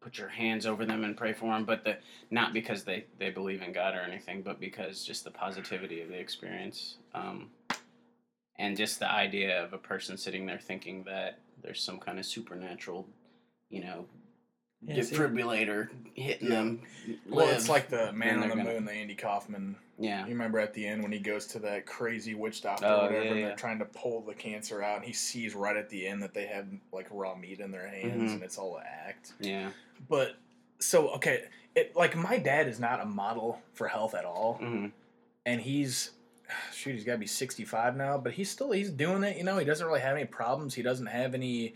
put 0.00 0.18
your 0.18 0.28
hands 0.28 0.66
over 0.66 0.84
them 0.84 1.04
and 1.04 1.16
pray 1.16 1.32
for 1.32 1.52
them, 1.52 1.64
but 1.64 1.84
the 1.84 1.96
not 2.30 2.52
because 2.52 2.84
they 2.84 3.04
they 3.18 3.30
believe 3.30 3.62
in 3.62 3.72
God 3.72 3.94
or 3.94 4.00
anything, 4.00 4.42
but 4.42 4.60
because 4.60 5.04
just 5.04 5.24
the 5.24 5.30
positivity 5.30 6.00
of 6.02 6.08
the 6.08 6.18
experience, 6.18 6.96
um, 7.14 7.50
and 8.58 8.76
just 8.76 8.98
the 9.00 9.10
idea 9.10 9.62
of 9.64 9.72
a 9.72 9.78
person 9.78 10.16
sitting 10.16 10.46
there 10.46 10.58
thinking 10.58 11.04
that 11.04 11.38
there's 11.62 11.82
some 11.82 11.98
kind 11.98 12.18
of 12.18 12.24
supernatural, 12.26 13.06
you 13.70 13.82
know, 13.82 14.06
Yeah, 14.82 14.96
defibrillator 14.96 15.88
hitting 16.14 16.48
Yeah. 16.50 16.54
them. 16.56 16.82
well 17.28 17.48
it's 17.48 17.68
like 17.68 17.88
the 17.88 18.12
man 18.12 18.42
on 18.42 18.48
the 18.50 18.56
gonna- 18.56 18.64
moon 18.64 18.84
the 18.84 18.92
andy 18.92 19.14
kaufman 19.14 19.76
yeah, 19.98 20.22
You 20.24 20.32
remember 20.32 20.58
at 20.58 20.74
the 20.74 20.86
end 20.86 21.02
when 21.02 21.12
he 21.12 21.18
goes 21.18 21.46
to 21.48 21.58
that 21.60 21.86
crazy 21.86 22.34
witch 22.34 22.60
doctor 22.62 22.86
Oh, 22.86 23.00
or 23.00 23.02
whatever, 23.06 23.24
yeah, 23.24 23.30
and 23.32 23.40
they're 23.42 23.56
trying 23.56 23.78
to 23.78 23.84
pull 23.86 24.20
the 24.20 24.34
cancer 24.34 24.82
out, 24.82 24.96
and 24.96 25.04
he 25.04 25.12
sees 25.12 25.54
right 25.54 25.76
at 25.76 25.88
the 25.88 26.06
end 26.06 26.22
that 26.22 26.34
they 26.34 26.46
have 26.46 26.66
like 26.92 27.06
raw 27.10 27.34
meat 27.34 27.60
in 27.60 27.70
their 27.70 27.86
hands, 27.88 28.30
Mhm. 28.30 28.34
and 28.34 28.42
it's 28.42 28.58
all 28.58 28.76
an 28.76 28.84
act. 28.86 29.32
yeah. 29.40 29.70
But 30.08 30.36
so 30.78 31.08
okay, 31.10 31.44
it 31.74 31.96
like 31.96 32.14
my 32.16 32.38
dad 32.38 32.68
is 32.68 32.78
not 32.78 33.00
a 33.00 33.06
model 33.06 33.60
for 33.74 33.88
health 33.88 34.14
at 34.14 34.24
all, 34.24 34.54
hmm 34.60 34.86
and 35.46 35.60
he's 35.60 36.10
shoot, 36.74 36.92
he's 36.92 37.04
got 37.04 37.12
to 37.12 37.18
be 37.18 37.26
65 37.26 37.96
now, 37.96 38.18
but 38.18 38.32
he's 38.32 38.50
still 38.50 38.70
he's 38.72 38.90
doing 38.90 39.24
it. 39.24 39.36
You 39.36 39.44
know, 39.44 39.56
he 39.58 39.64
doesn't 39.64 39.86
really 39.86 40.00
have 40.00 40.16
any 40.16 40.26
problems. 40.26 40.74
He 40.74 40.82
doesn't 40.82 41.06
have 41.06 41.34
any 41.34 41.74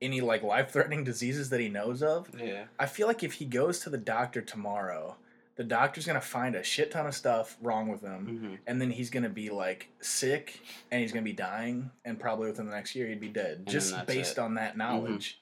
any 0.00 0.20
like 0.20 0.42
life 0.42 0.70
threatening 0.72 1.04
diseases 1.04 1.48
that 1.50 1.60
he 1.60 1.68
knows 1.68 2.02
of. 2.02 2.28
Yeah. 2.38 2.64
I 2.78 2.86
feel 2.86 3.06
like 3.06 3.22
if 3.22 3.34
he 3.34 3.44
goes 3.44 3.78
to 3.80 3.90
the 3.90 3.98
doctor 3.98 4.40
tomorrow, 4.42 5.16
the 5.62 5.68
doctor's 5.68 6.06
gonna 6.06 6.20
find 6.20 6.56
a 6.56 6.64
shit 6.64 6.90
ton 6.90 7.06
of 7.06 7.14
stuff 7.14 7.56
wrong 7.62 7.86
with 7.88 8.00
him, 8.00 8.26
hmm 8.26 8.54
and 8.66 8.80
then 8.80 8.90
he's 8.90 9.10
gonna 9.10 9.28
be 9.28 9.48
like 9.50 9.88
sick, 10.00 10.58
and 10.90 11.00
he's 11.00 11.12
gonna 11.12 11.22
be 11.22 11.32
dying, 11.32 11.90
and 12.04 12.18
probably 12.18 12.48
within 12.48 12.66
the 12.66 12.74
next 12.74 12.96
year 12.96 13.06
he'd 13.06 13.20
be 13.20 13.28
dead, 13.28 13.64
then 13.64 13.72
just 13.72 14.06
based 14.06 14.32
it. 14.32 14.38
on 14.40 14.54
that 14.54 14.76
knowledge. 14.76 15.38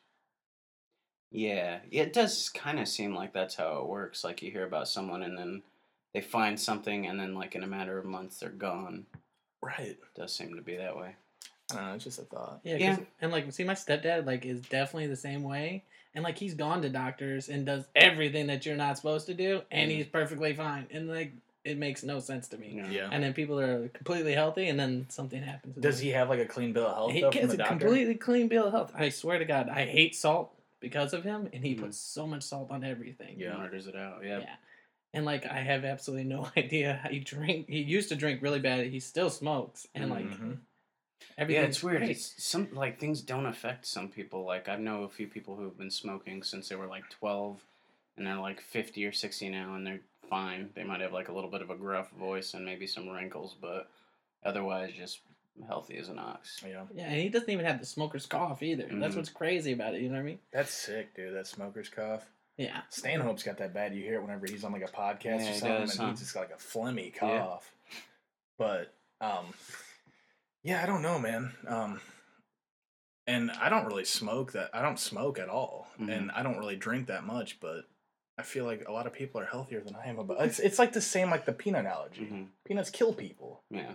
Yeah, 1.33 1.79
yeah, 1.91 2.03
it 2.03 2.13
does 2.13 2.49
kind 2.49 2.81
of 2.81 2.89
seem 2.89 3.15
like 3.15 3.33
that's 3.33 3.55
how 3.55 3.79
it 3.79 3.87
works. 3.87 4.25
Like 4.25 4.43
you 4.43 4.51
hear 4.51 4.67
about 4.67 4.89
someone 4.89 5.23
and 5.23 5.39
then 5.39 5.63
they 6.13 6.21
find 6.21 6.59
something, 6.59 7.07
and 7.07 7.19
then 7.21 7.35
like 7.35 7.55
in 7.55 7.63
a 7.63 7.67
matter 7.69 7.99
of 7.99 8.05
months 8.05 8.41
they're 8.41 8.51
gone. 8.51 9.07
Right. 9.63 9.89
It 9.91 10.01
does 10.17 10.35
seem 10.35 10.55
to 10.57 10.63
be 10.63 10.77
that 10.77 10.97
way. 10.97 11.15
I 11.71 11.75
don't 11.77 11.85
know. 11.87 11.95
It's 11.95 12.05
just 12.05 12.19
a 12.19 12.23
thought. 12.23 12.61
Yeah, 12.65 12.73
'cause- 12.73 12.99
Yeah. 12.99 13.05
and 13.21 13.31
like, 13.33 13.51
see, 13.53 13.63
my 13.65 13.75
stepdad 13.75 14.27
like 14.27 14.45
is 14.45 14.61
definitely 14.63 15.07
the 15.07 15.17
same 15.17 15.45
way, 15.45 15.85
and 16.15 16.25
like 16.25 16.39
he's 16.39 16.55
gone 16.55 16.83
to 16.83 16.89
doctors 16.89 17.49
and 17.49 17.65
does 17.67 17.85
everything 17.95 18.47
that 18.49 18.67
you're 18.67 18.77
not 18.77 18.97
supposed 18.97 19.27
to 19.27 19.35
do, 19.35 19.63
and 19.71 19.91
Mhm. 19.91 19.95
he's 19.97 20.07
perfectly 20.07 20.55
fine, 20.55 20.87
and 20.91 21.09
like 21.09 21.33
it 21.63 21.77
makes 21.77 22.03
no 22.03 22.19
sense 22.21 22.49
to 22.49 22.57
me. 22.57 22.73
Yeah. 22.77 22.91
Yeah. 22.91 23.09
And 23.13 23.23
then 23.23 23.35
people 23.35 23.61
are 23.61 23.89
completely 23.89 24.33
healthy, 24.33 24.69
and 24.69 24.81
then 24.81 25.07
something 25.11 25.43
happens. 25.43 25.77
Does 25.77 25.99
them. 25.99 26.07
he 26.07 26.11
have 26.13 26.29
like 26.31 26.41
a 26.41 26.47
clean 26.47 26.73
bill 26.73 26.87
of 26.87 26.95
health 26.95 27.13
He 27.13 27.21
though, 27.21 27.31
from 27.31 27.41
gets 27.41 27.49
the 27.49 27.55
a 27.55 27.59
doctor? 27.59 27.79
completely 27.79 28.15
clean 28.15 28.49
bill 28.49 28.65
of 28.67 28.73
health. 28.73 28.93
I 28.95 29.11
swear 29.11 29.39
to 29.39 29.45
God, 29.45 29.69
I 29.69 29.85
hate 29.85 30.15
salt 30.15 30.55
because 30.81 31.13
of 31.13 31.23
him, 31.23 31.49
and 31.53 31.63
he 31.65 31.75
Mhm. 31.75 31.81
puts 31.81 31.99
so 31.99 32.27
much 32.27 32.43
salt 32.45 32.71
on 32.71 32.83
everything. 32.83 33.39
Yeah. 33.39 33.57
Murders 33.59 33.87
it 33.87 33.95
out. 33.95 34.25
Yeah. 34.25 34.39
Yeah. 34.41 34.57
And 35.13 35.27
like 35.27 35.45
I 35.45 35.59
have 35.61 35.85
absolutely 35.85 36.25
no 36.25 36.49
idea 36.57 36.99
how 37.03 37.11
he 37.11 37.19
drink. 37.21 37.69
He 37.69 37.81
used 37.83 38.09
to 38.09 38.17
drink 38.17 38.41
really 38.43 38.61
bad. 38.61 38.87
He 38.87 38.99
still 39.01 39.29
smokes, 39.29 39.87
and 39.95 40.09
like 40.09 40.25
Mhm. 40.25 40.59
Everything. 41.39 41.63
Yeah, 41.63 41.69
it's 41.69 41.83
weird. 41.83 42.03
It's 42.03 42.43
some 42.43 42.69
like 42.73 42.99
things 42.99 43.21
don't 43.21 43.47
affect 43.47 43.87
some 43.87 44.09
people. 44.09 44.45
Like 44.45 44.69
I 44.69 44.77
know 44.77 45.05
a 45.05 45.09
few 45.09 45.27
people 45.27 45.57
who've 45.57 45.77
been 45.77 45.91
smoking 45.91 46.43
since 46.43 46.69
they 46.69 46.77
were 46.77 46.87
like 46.87 47.09
twelve, 47.11 47.61
and 48.17 48.27
they're 48.27 48.37
like 48.37 48.61
fifty 48.61 49.05
or 49.07 49.13
sixty 49.13 49.49
now, 49.49 49.75
and 49.75 49.87
they're 49.87 50.01
fine. 50.29 50.71
They 50.75 50.85
might 50.85 51.01
have 51.01 51.13
like 51.13 51.29
a 51.29 51.33
little 51.33 51.51
bit 51.51 51.63
of 51.63 51.71
a 51.71 51.75
gruff 51.77 52.11
voice 52.13 52.55
and 52.55 52.65
maybe 52.65 52.87
some 52.87 53.09
wrinkles, 53.09 53.57
but 53.61 53.89
otherwise 54.45 54.93
just 54.97 55.21
healthy 55.67 55.97
as 55.99 56.09
an 56.09 56.19
ox. 56.19 56.63
Yeah. 56.67 56.85
Yeah, 56.95 57.05
and 57.07 57.21
he 57.21 57.29
doesn't 57.29 57.51
even 57.51 57.65
have 57.67 57.81
the 57.81 57.85
smoker's 57.87 58.25
cough 58.27 58.63
either. 58.63 58.87
That's 58.91 59.13
Mhm. 59.15 59.17
what's 59.17 59.29
crazy 59.29 59.73
about 59.73 59.95
it. 59.95 60.01
You 60.01 60.09
know 60.09 60.15
what 60.15 60.21
I 60.23 60.25
mean? 60.25 60.39
That's 60.53 60.71
sick, 60.73 61.15
dude. 61.15 61.35
That 61.35 61.47
smoker's 61.47 61.89
cough. 61.91 62.25
Yeah. 62.57 62.81
Stanhope's 62.89 63.43
got 63.43 63.59
that 63.59 63.75
bad. 63.75 63.95
You 63.95 64.03
hear 64.03 64.15
it 64.15 64.23
whenever 64.23 64.47
he's 64.47 64.65
on 64.65 64.73
like 64.73 64.83
a 64.83 64.87
podcast 64.87 65.25
Yeah, 65.25 65.35
or 65.35 65.39
he 65.53 65.59
something, 65.59 65.81
does, 65.81 65.91
and 65.97 66.01
huh? 66.05 66.11
he's 66.13 66.21
just 66.21 66.33
got 66.35 66.41
like 66.49 66.51
a 66.53 66.63
phlegmy 66.63 67.13
Yeah. 67.15 67.19
cough. 67.19 67.75
But 68.57 68.95
um, 69.21 69.47
yeah, 70.63 70.83
I 70.83 70.87
don't 70.87 71.03
know, 71.03 71.19
man. 71.19 71.53
Um, 71.67 72.01
and 73.27 73.51
I 73.53 73.69
don't 73.69 73.87
really 73.87 74.05
smoke 74.05 74.53
that. 74.53 74.71
I 74.75 74.83
don't 74.83 74.99
smoke 74.99 75.39
at 75.39 75.49
all, 75.49 75.89
Mhm. 75.99 76.11
and 76.11 76.31
I 76.33 76.43
don't 76.43 76.59
really 76.59 76.77
drink 76.77 77.07
that 77.09 77.25
much. 77.25 77.61
But 77.61 77.85
I 78.39 78.43
feel 78.43 78.65
like 78.65 78.89
a 78.89 78.93
lot 78.93 79.07
of 79.07 79.13
people 79.13 79.41
are 79.41 79.45
healthier 79.47 79.81
than 79.81 79.95
I 79.95 80.07
am. 80.09 80.19
About 80.19 80.45
it's 80.45 80.59
it's 80.59 80.79
like 80.79 80.93
the 80.93 81.01
same 81.01 81.31
like 81.31 81.45
the 81.45 81.53
peanut 81.53 81.87
allergy. 81.87 82.25
hmm 82.27 82.45
Peanuts 82.67 82.91
kill 82.91 83.13
people. 83.13 83.63
Yeah. 83.71 83.95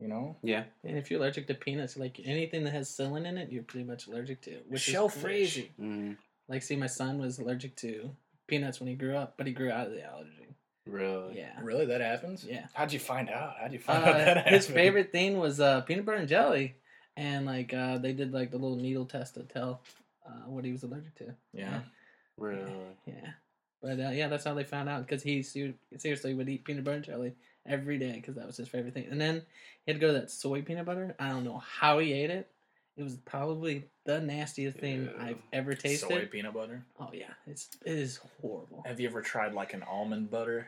You 0.00 0.08
know. 0.08 0.36
Yeah. 0.42 0.64
And 0.82 0.96
if 0.96 1.10
you're 1.10 1.20
allergic 1.20 1.46
to 1.48 1.54
peanuts, 1.54 1.96
like 1.96 2.20
anything 2.24 2.64
that 2.64 2.72
has 2.72 2.88
psyllin 2.90 3.26
in 3.26 3.36
it, 3.38 3.50
you're 3.52 3.62
pretty 3.62 3.84
much 3.86 4.06
allergic 4.06 4.40
to, 4.42 4.60
which 4.68 4.80
Shellfish. 4.82 5.16
is 5.18 5.22
crazy. 5.22 5.72
Mm, 5.78 6.16
Like, 6.48 6.62
see, 6.62 6.74
my 6.76 6.86
son 6.86 7.18
was 7.18 7.38
allergic 7.38 7.76
to 7.76 8.16
peanuts 8.48 8.80
when 8.80 8.88
he 8.88 8.94
grew 8.96 9.14
up, 9.16 9.36
but 9.36 9.46
he 9.46 9.52
grew 9.52 9.70
out 9.70 9.86
of 9.86 9.92
the 9.92 10.02
allergy. 10.02 10.49
Really. 10.86 11.36
Yeah. 11.38 11.58
Really, 11.62 11.86
that 11.86 12.00
happens? 12.00 12.44
Yeah. 12.44 12.66
How'd 12.74 12.92
you 12.92 12.98
find 12.98 13.28
out? 13.30 13.54
How'd 13.60 13.72
you 13.72 13.78
find 13.78 14.04
out 14.04 14.14
Uh, 14.14 14.18
that 14.18 14.46
his 14.48 14.66
happened? 14.66 14.74
favorite 14.74 15.12
thing 15.12 15.38
was 15.38 15.60
uh, 15.60 15.80
peanut 15.82 16.04
butter 16.04 16.18
and 16.18 16.28
jelly, 16.28 16.76
and 17.16 17.46
like 17.46 17.72
uh, 17.74 17.98
they 17.98 18.12
did 18.12 18.32
like 18.32 18.50
the 18.50 18.58
little 18.58 18.76
needle 18.76 19.06
test 19.06 19.34
to 19.34 19.42
tell 19.44 19.82
uh, 20.26 20.46
what 20.46 20.64
he 20.64 20.72
was 20.72 20.82
allergic 20.82 21.14
to. 21.16 21.34
Yeah. 21.52 21.80
Really. 22.36 22.72
Yeah, 23.06 23.30
but 23.82 24.00
uh, 24.00 24.10
yeah, 24.10 24.28
that's 24.28 24.44
how 24.44 24.54
they 24.54 24.64
found 24.64 24.88
out 24.88 25.06
because 25.06 25.22
he 25.22 25.42
ser- 25.42 25.74
seriously 25.98 26.32
would 26.32 26.48
eat 26.48 26.64
peanut 26.64 26.84
butter 26.84 26.96
and 26.96 27.04
jelly 27.04 27.34
every 27.66 27.98
day 27.98 28.12
because 28.12 28.34
that 28.36 28.46
was 28.46 28.56
his 28.56 28.68
favorite 28.68 28.94
thing. 28.94 29.06
And 29.10 29.20
then 29.20 29.42
he 29.84 29.92
had 29.92 30.00
to 30.00 30.06
go 30.06 30.12
to 30.12 30.20
that 30.20 30.30
soy 30.30 30.62
peanut 30.62 30.86
butter. 30.86 31.14
I 31.18 31.28
don't 31.28 31.44
know 31.44 31.58
how 31.58 31.98
he 31.98 32.12
ate 32.14 32.30
it. 32.30 32.50
It 33.00 33.04
was 33.04 33.16
probably 33.24 33.86
the 34.04 34.20
nastiest 34.20 34.76
thing 34.76 35.04
Ew. 35.04 35.10
I've 35.18 35.38
ever 35.54 35.72
tasted. 35.72 36.06
Soy 36.06 36.26
peanut 36.26 36.52
butter. 36.52 36.84
Oh 37.00 37.08
yeah, 37.14 37.30
it's 37.46 37.70
it 37.86 37.92
is 37.94 38.20
horrible. 38.42 38.82
Have 38.84 39.00
you 39.00 39.08
ever 39.08 39.22
tried 39.22 39.54
like 39.54 39.72
an 39.72 39.82
almond 39.84 40.30
butter, 40.30 40.66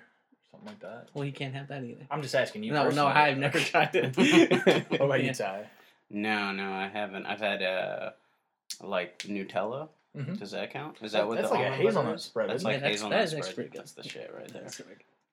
something 0.50 0.66
like 0.66 0.80
that? 0.80 1.08
Well, 1.12 1.26
you 1.26 1.32
can't 1.32 1.54
have 1.54 1.68
that 1.68 1.84
either. 1.84 2.06
I'm 2.10 2.22
just 2.22 2.34
asking 2.34 2.62
you. 2.62 2.72
no, 2.72 2.88
no. 2.88 3.06
I've 3.06 3.36
never 3.36 3.60
tried 3.60 3.94
it. 3.94 4.16
what 4.90 5.00
about 5.02 5.20
Yeah. 5.20 5.26
you, 5.28 5.34
Ty? 5.34 5.66
No, 6.08 6.52
no, 6.52 6.72
I 6.72 6.88
haven't. 6.88 7.26
I've 7.26 7.40
had 7.40 7.62
uh, 7.62 8.10
like 8.80 9.18
Nutella. 9.24 9.90
Mhm. 10.16 10.38
Does 10.38 10.52
that 10.52 10.70
count? 10.72 10.96
Is 11.02 11.12
That- 11.12 11.18
that 11.18 11.28
what 11.28 11.36
that's 11.36 11.48
the 11.48 11.54
like 11.54 11.64
a 11.64 11.64
almond 11.66 11.82
butter 11.82 11.88
hazelnut 11.88 12.14
is? 12.16 12.22
spread, 12.22 12.48
That's 12.48 12.56
isn't 12.56 12.66
like 12.66 12.72
it? 12.72 12.76
Yeah, 12.76 12.80
that's- 12.80 12.94
hazelnut 13.00 13.18
that 13.18 13.24
is 13.24 13.30
spread. 13.30 13.40
actually 13.42 13.54
pretty 13.54 13.70
good. 13.70 13.78
That's 13.80 13.92
the 13.92 14.02
shit 14.04 14.34
right 14.34 14.48
there. 14.48 14.62
That's. 14.62 14.82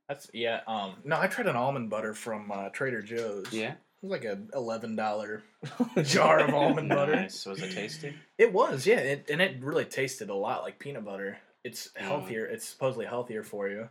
That's 0.09 0.27
yeah. 0.33 0.61
Um, 0.67 0.95
no, 1.05 1.17
I 1.17 1.27
tried 1.27 1.47
an 1.47 1.55
almond 1.55 1.89
butter 1.89 2.13
from 2.13 2.51
uh, 2.51 2.67
Trader 2.69 3.01
Joe's. 3.01 3.53
Yeah. 3.53 3.75
It 4.01 4.05
was 4.05 4.11
like 4.11 4.23
a 4.25 4.39
eleven 4.53 4.95
dollar 4.95 5.43
jar 6.03 6.39
of 6.39 6.53
almond 6.53 6.89
butter. 6.89 7.15
Nice. 7.15 7.45
Was 7.45 7.61
it 7.61 7.73
tasty? 7.73 8.13
It 8.37 8.53
was, 8.53 8.85
yeah, 8.87 8.99
it, 8.99 9.29
and 9.29 9.41
it 9.41 9.61
really 9.61 9.85
tasted 9.85 10.29
a 10.29 10.35
lot 10.35 10.63
like 10.63 10.79
peanut 10.79 11.05
butter. 11.05 11.37
It's 11.63 11.89
Mm. 11.89 12.01
healthier. 12.01 12.45
It's 12.45 12.65
supposedly 12.67 13.05
healthier 13.05 13.43
for 13.43 13.67
you, 13.67 13.89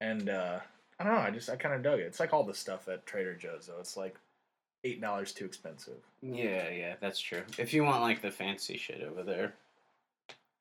and 0.00 0.28
uh, 0.28 0.60
I 1.00 1.04
don't 1.04 1.14
know. 1.14 1.20
I 1.20 1.30
just 1.30 1.50
I 1.50 1.56
kind 1.56 1.74
of 1.74 1.82
dug 1.82 1.98
it. 1.98 2.04
It's 2.04 2.20
like 2.20 2.32
all 2.32 2.44
the 2.44 2.54
stuff 2.54 2.86
at 2.88 3.04
Trader 3.06 3.34
Joe's 3.34 3.66
though. 3.66 3.80
It's 3.80 3.96
like 3.96 4.16
eight 4.84 5.00
dollars 5.00 5.32
too 5.32 5.44
expensive. 5.44 5.98
Yeah, 6.22 6.68
yeah, 6.70 6.94
that's 7.00 7.18
true. 7.18 7.42
If 7.58 7.72
you 7.74 7.82
want 7.84 8.02
like 8.02 8.22
the 8.22 8.30
fancy 8.30 8.76
shit 8.76 9.02
over 9.02 9.22
there, 9.24 9.54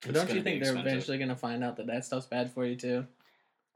But 0.02 0.10
it's 0.12 0.20
don't 0.20 0.30
you 0.30 0.36
be 0.36 0.42
think 0.42 0.64
they're 0.64 0.76
eventually 0.76 1.20
gonna 1.20 1.36
find 1.36 1.64
out 1.64 1.78
that 1.78 1.86
that 1.88 2.06
stuff's 2.06 2.26
bad 2.26 2.52
for 2.52 2.66
you 2.66 2.76
too? 2.76 3.06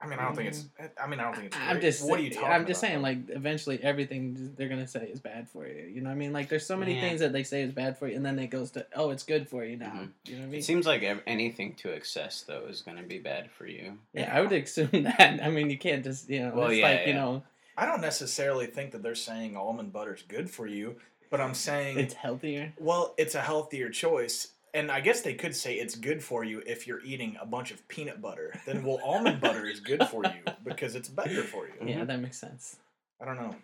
I 0.06 0.10
mean, 0.10 0.20
I 0.20 0.24
don't 0.26 0.36
think 0.36 0.50
it's. 0.50 0.66
I 1.02 1.08
mean, 1.08 1.20
I 1.20 1.24
don't 1.24 1.34
think 1.36 1.48
it's. 1.48 1.56
Mm. 1.58 1.68
I'm 1.70 1.82
just. 1.82 2.08
What 2.08 2.20
are 2.20 2.22
you 2.22 2.30
talking? 2.30 2.50
I'm 2.50 2.66
just 2.68 2.84
about, 2.84 2.90
saying, 2.92 3.02
like, 3.02 3.18
eventually 3.30 3.80
everything 3.82 4.54
they're 4.56 4.70
gonna 4.70 4.88
say 4.88 5.06
is 5.08 5.20
bad 5.20 5.50
for 5.50 5.68
you. 5.68 5.84
You 5.86 6.02
know 6.02 6.10
what 6.10 6.16
I 6.16 6.18
mean? 6.18 6.32
Like, 6.34 6.50
there's 6.50 6.66
so 6.66 6.78
many 6.78 6.96
Yeah. 6.96 7.02
things 7.02 7.20
that 7.22 7.34
they 7.34 7.44
say 7.44 7.64
is 7.64 7.72
bad 7.72 7.98
for 7.98 8.08
you, 8.08 8.16
and 8.16 8.26
then 8.26 8.38
it 8.40 8.48
goes 8.48 8.72
to, 8.72 8.86
oh, 8.96 9.10
it's 9.10 9.24
good 9.24 9.50
for 9.50 9.66
you 9.66 9.78
now. 9.78 9.88
Mhm. 9.92 10.10
You 10.26 10.34
know 10.36 10.40
what 10.42 10.46
I 10.46 10.50
mean? 10.52 10.60
It 10.60 10.64
seems 10.64 10.86
like 10.86 11.04
anything 11.26 11.74
to 11.76 11.90
excess 11.94 12.42
though 12.42 12.66
is 12.68 12.82
going 12.82 12.98
to 12.98 13.04
be 13.04 13.18
bad 13.20 13.50
for 13.52 13.66
you. 13.68 13.98
yeah, 14.14 14.36
I 14.36 14.42
would 14.42 14.52
assume 14.52 14.90
that. 15.04 15.40
I 15.44 15.50
mean, 15.50 15.70
you 15.70 15.78
can't 15.78 16.04
just, 16.04 16.30
you 16.30 16.42
know, 16.42 16.52
Well, 16.56 16.68
it's 16.70 16.78
yeah, 16.78 16.90
like, 16.90 17.08
you 17.08 17.14
know, 17.14 17.44
I 17.78 17.86
don't 17.86 18.02
necessarily 18.02 18.68
think 18.68 18.92
that 18.92 19.02
they're 19.04 19.16
saying 19.16 19.58
almond 19.58 19.92
butter 19.92 20.14
is 20.14 20.22
good 20.22 20.50
for 20.50 20.66
you, 20.68 20.96
but 21.30 21.42
I'm 21.42 21.54
saying 21.54 22.00
it's 22.00 22.14
healthier. 22.14 22.74
well, 22.80 23.14
it's 23.18 23.36
a 23.36 23.42
healthier 23.42 23.90
choice. 23.90 24.50
And 24.76 24.92
I 24.92 25.00
guess 25.00 25.22
they 25.22 25.34
could 25.34 25.56
say 25.56 25.76
it's 25.76 25.96
good 25.96 26.22
for 26.22 26.44
you 26.44 26.62
if 26.68 26.86
you're 26.86 27.00
eating 27.00 27.38
a 27.42 27.46
bunch 27.46 27.72
of 27.72 27.88
peanut 27.88 28.22
butter. 28.22 28.54
Then 28.66 28.84
well, 28.84 29.00
almond 29.04 29.40
butter 29.40 29.66
is 29.66 29.80
good 29.80 30.04
for 30.10 30.26
you 30.26 30.44
because 30.66 30.96
it's 30.96 31.08
better 31.08 31.44
for 31.44 31.66
you. 31.66 31.74
Yeah, 31.80 31.96
mm-hmm. 31.96 32.08
that 32.08 32.20
makes 32.20 32.38
sense. 32.38 32.76
I 33.22 33.26
don't 33.26 33.38
know. 33.38 33.56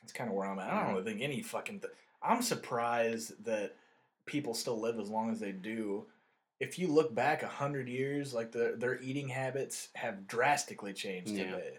That's 0.00 0.14
kind 0.14 0.30
of 0.30 0.34
where 0.34 0.46
I'm 0.46 0.58
at. 0.58 0.72
I 0.72 0.82
don't 0.82 0.94
really 0.94 1.04
think 1.04 1.20
any 1.20 1.42
fucking. 1.42 1.80
Th- 1.80 1.92
I'm 2.22 2.40
surprised 2.40 3.44
that 3.44 3.76
people 4.24 4.54
still 4.54 4.80
live 4.80 4.98
as 4.98 5.10
long 5.10 5.30
as 5.30 5.40
they 5.40 5.52
do. 5.52 6.06
If 6.58 6.78
you 6.78 6.88
look 6.88 7.14
back 7.14 7.42
a 7.42 7.46
hundred 7.46 7.88
years, 7.88 8.32
like 8.32 8.50
the, 8.50 8.74
their 8.78 8.98
eating 9.00 9.28
habits 9.28 9.88
have 9.94 10.26
drastically 10.26 10.94
changed 10.94 11.30
Yeah. 11.30 11.44
today. 11.50 11.78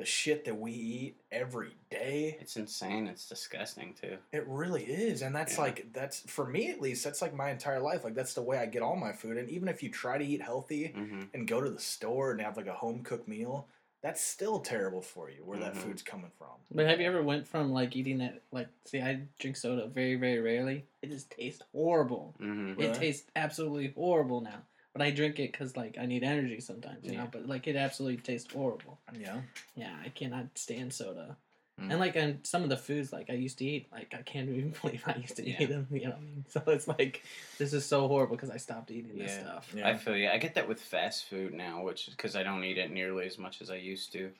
The 0.00 0.06
shit 0.06 0.46
that 0.46 0.58
we 0.58 0.72
eat 0.72 1.16
every 1.30 1.76
day, 1.90 2.38
It's 2.40 2.56
insane. 2.56 3.06
It's 3.06 3.28
disgusting 3.28 3.92
too. 4.00 4.16
it 4.32 4.46
really 4.48 4.82
is, 4.84 5.20
and 5.20 5.36
that's 5.36 5.56
Yeah. 5.58 5.64
like 5.64 5.92
that's 5.92 6.20
for 6.20 6.46
me 6.46 6.70
at 6.70 6.80
least. 6.80 7.04
That's 7.04 7.20
like 7.20 7.34
my 7.34 7.50
entire 7.50 7.80
life. 7.80 8.02
Like 8.02 8.14
that's 8.14 8.32
the 8.32 8.40
way 8.40 8.56
I 8.56 8.64
get 8.64 8.80
all 8.80 8.96
my 8.96 9.12
food. 9.12 9.36
And 9.36 9.50
even 9.50 9.68
if 9.68 9.82
you 9.82 9.90
try 9.90 10.16
to 10.16 10.24
eat 10.24 10.40
healthy 10.40 10.92
hmm 10.94 11.24
and 11.34 11.46
go 11.46 11.60
to 11.60 11.68
the 11.68 11.78
store 11.78 12.30
and 12.30 12.40
have 12.40 12.56
like 12.56 12.66
a 12.66 12.72
home 12.72 13.02
cooked 13.02 13.28
meal, 13.28 13.68
that's 14.00 14.22
still 14.22 14.60
terrible 14.60 15.02
for 15.02 15.28
you. 15.28 15.44
Where 15.44 15.58
that 15.58 15.74
Mhm. 15.74 15.82
food's 15.82 16.00
coming 16.02 16.30
from. 16.38 16.56
But 16.70 16.86
have 16.86 16.98
you 16.98 17.06
ever 17.06 17.22
went 17.22 17.46
from 17.46 17.70
like 17.70 17.94
eating 17.94 18.16
that, 18.18 18.40
like, 18.52 18.68
see, 18.86 19.02
I 19.02 19.26
drink 19.38 19.56
soda 19.58 19.86
very, 19.86 20.14
very 20.16 20.40
rarely. 20.40 20.86
It 21.02 21.10
just 21.10 21.30
tastes 21.30 21.62
horrible. 21.72 22.34
hmm 22.38 22.68
It 22.70 22.76
Really? 22.78 22.94
tastes 22.94 23.30
absolutely 23.36 23.88
horrible 23.88 24.40
now. 24.40 24.62
But 24.92 25.02
I 25.02 25.10
drink 25.10 25.38
it 25.38 25.52
because, 25.52 25.76
like, 25.76 25.96
I 26.00 26.06
need 26.06 26.24
energy 26.24 26.60
sometimes, 26.60 27.06
you 27.06 27.12
Yeah. 27.12 27.20
know? 27.24 27.28
But, 27.30 27.46
like, 27.46 27.68
it 27.68 27.76
absolutely 27.76 28.18
tastes 28.22 28.52
horrible. 28.52 28.98
Yeah. 29.18 29.40
Yeah, 29.74 29.96
I 30.04 30.08
cannot 30.08 30.46
stand 30.58 30.92
soda. 30.92 31.36
Mm. 31.80 31.90
And 31.90 32.00
like 32.00 32.16
on 32.16 32.38
some 32.42 32.62
of 32.62 32.68
the 32.68 32.76
foods 32.76 33.12
like 33.12 33.30
I 33.30 33.34
used 33.34 33.58
to 33.58 33.64
eat, 33.64 33.88
like 33.92 34.14
I 34.16 34.22
can't 34.22 34.48
even 34.48 34.74
believe 34.82 35.02
I 35.06 35.16
used 35.16 35.36
to 35.36 35.48
Yeah. 35.48 35.56
eat 35.60 35.68
them. 35.68 35.86
You 35.90 36.00
know 36.00 36.10
what 36.10 36.16
I 36.18 36.20
mean? 36.20 36.44
So 36.50 36.62
it's 36.66 36.88
like 36.88 37.22
this 37.58 37.72
is 37.72 37.86
so 37.86 38.08
horrible 38.08 38.36
because 38.36 38.50
I 38.50 38.56
stopped 38.56 38.90
eating 38.90 39.16
this 39.16 39.38
stuff. 39.38 39.72
Yeah. 39.74 39.86
I 39.88 39.94
feel 39.96 40.16
you. 40.16 40.28
I 40.28 40.38
get 40.38 40.54
that 40.54 40.68
with 40.68 40.80
fast 40.80 41.26
food 41.26 41.54
now, 41.54 41.82
which 41.82 42.08
is 42.08 42.14
because 42.14 42.36
I 42.36 42.42
don't 42.42 42.64
eat 42.64 42.78
it 42.78 42.90
nearly 42.90 43.26
as 43.26 43.38
much 43.38 43.62
as 43.62 43.70
I 43.70 43.76
used 43.76 44.12
to. 44.12 44.30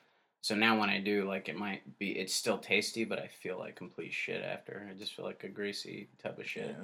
So 0.42 0.54
now 0.54 0.78
when 0.78 0.88
I 0.90 0.98
do, 1.00 1.26
like 1.28 1.48
it 1.48 1.56
might 1.56 1.98
be, 1.98 2.12
it's 2.12 2.34
still 2.34 2.58
tasty, 2.58 3.04
but 3.04 3.18
I 3.18 3.28
feel 3.28 3.58
like 3.58 3.76
complete 3.76 4.12
shit 4.12 4.42
after. 4.42 4.86
I 4.90 4.94
just 4.94 5.14
feel 5.14 5.24
like 5.24 5.44
a 5.44 5.48
greasy 5.48 6.08
tub 6.22 6.38
of 6.38 6.46
shit. 6.48 6.74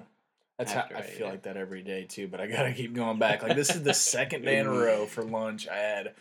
Yeah. 0.59 0.65
That's 0.65 0.73
how 0.73 0.87
I 0.95 1.01
I 1.01 1.03
feel 1.03 1.27
eat 1.27 1.31
like 1.31 1.43
that 1.43 1.57
every 1.57 1.83
day 1.83 2.05
too, 2.05 2.29
but 2.29 2.41
I 2.41 2.47
gotta 2.47 2.73
keep 2.73 2.95
going 2.95 3.19
back. 3.19 3.43
Like 3.43 3.57
this 3.57 3.75
is 3.75 3.83
the 3.83 3.95
second 3.95 4.43
day 4.43 4.59
in 4.59 4.67
a 4.67 4.71
row 4.73 5.07
for 5.07 5.23
lunch. 5.23 5.69
I 5.69 5.77
had 5.77 6.15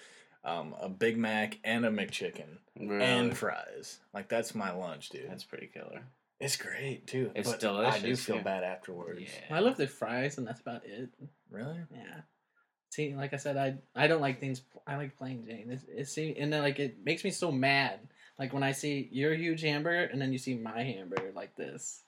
um, 0.45 0.75
a 0.79 0.87
Big 0.87 1.17
Mac, 1.17 1.57
and 1.63 1.85
a 1.85 1.89
McChicken, 1.89 2.59
Really? 2.79 3.03
and 3.03 3.35
fries. 3.35 3.99
Like 4.13 4.29
that's 4.29 4.53
my 4.53 4.71
lunch, 4.71 5.09
dude. 5.09 5.29
That's 5.29 5.43
pretty 5.43 5.67
killer. 5.67 6.03
It's 6.39 6.57
great 6.57 7.07
too. 7.07 7.31
It's 7.33 7.49
but 7.49 7.63
I 7.63 7.99
do 7.99 8.15
feel 8.15 8.37
yeah. 8.37 8.43
bad 8.43 8.63
afterwards. 8.63 9.21
Yeah. 9.21 9.55
I 9.55 9.59
love 9.59 9.77
the 9.77 9.87
fries, 9.87 10.37
and 10.37 10.45
that's 10.47 10.61
about 10.61 10.85
it. 10.85 11.09
Really? 11.49 11.79
Yeah. 11.91 12.21
See, 12.91 13.15
like 13.15 13.33
I 13.33 13.37
said, 13.37 13.57
I 13.57 13.75
I 13.95 14.07
don't 14.07 14.21
like 14.21 14.39
things. 14.39 14.61
I 14.85 14.97
like 14.97 15.17
plain 15.17 15.45
Jane. 15.47 15.71
It's, 15.71 15.85
it's 15.87 16.11
see, 16.11 16.35
and 16.37 16.51
then 16.53 16.61
like 16.61 16.79
it 16.79 16.97
makes 17.03 17.23
me 17.23 17.31
so 17.31 17.51
mad. 17.51 17.99
Like 18.37 18.53
when 18.53 18.63
I 18.63 18.73
see 18.73 19.07
your 19.11 19.33
huge 19.33 19.61
hamburger, 19.61 20.11
and 20.11 20.21
then 20.21 20.31
you 20.31 20.37
see 20.37 20.55
my 20.55 20.83
hamburger 20.83 21.31
like 21.33 21.55
this. 21.55 22.03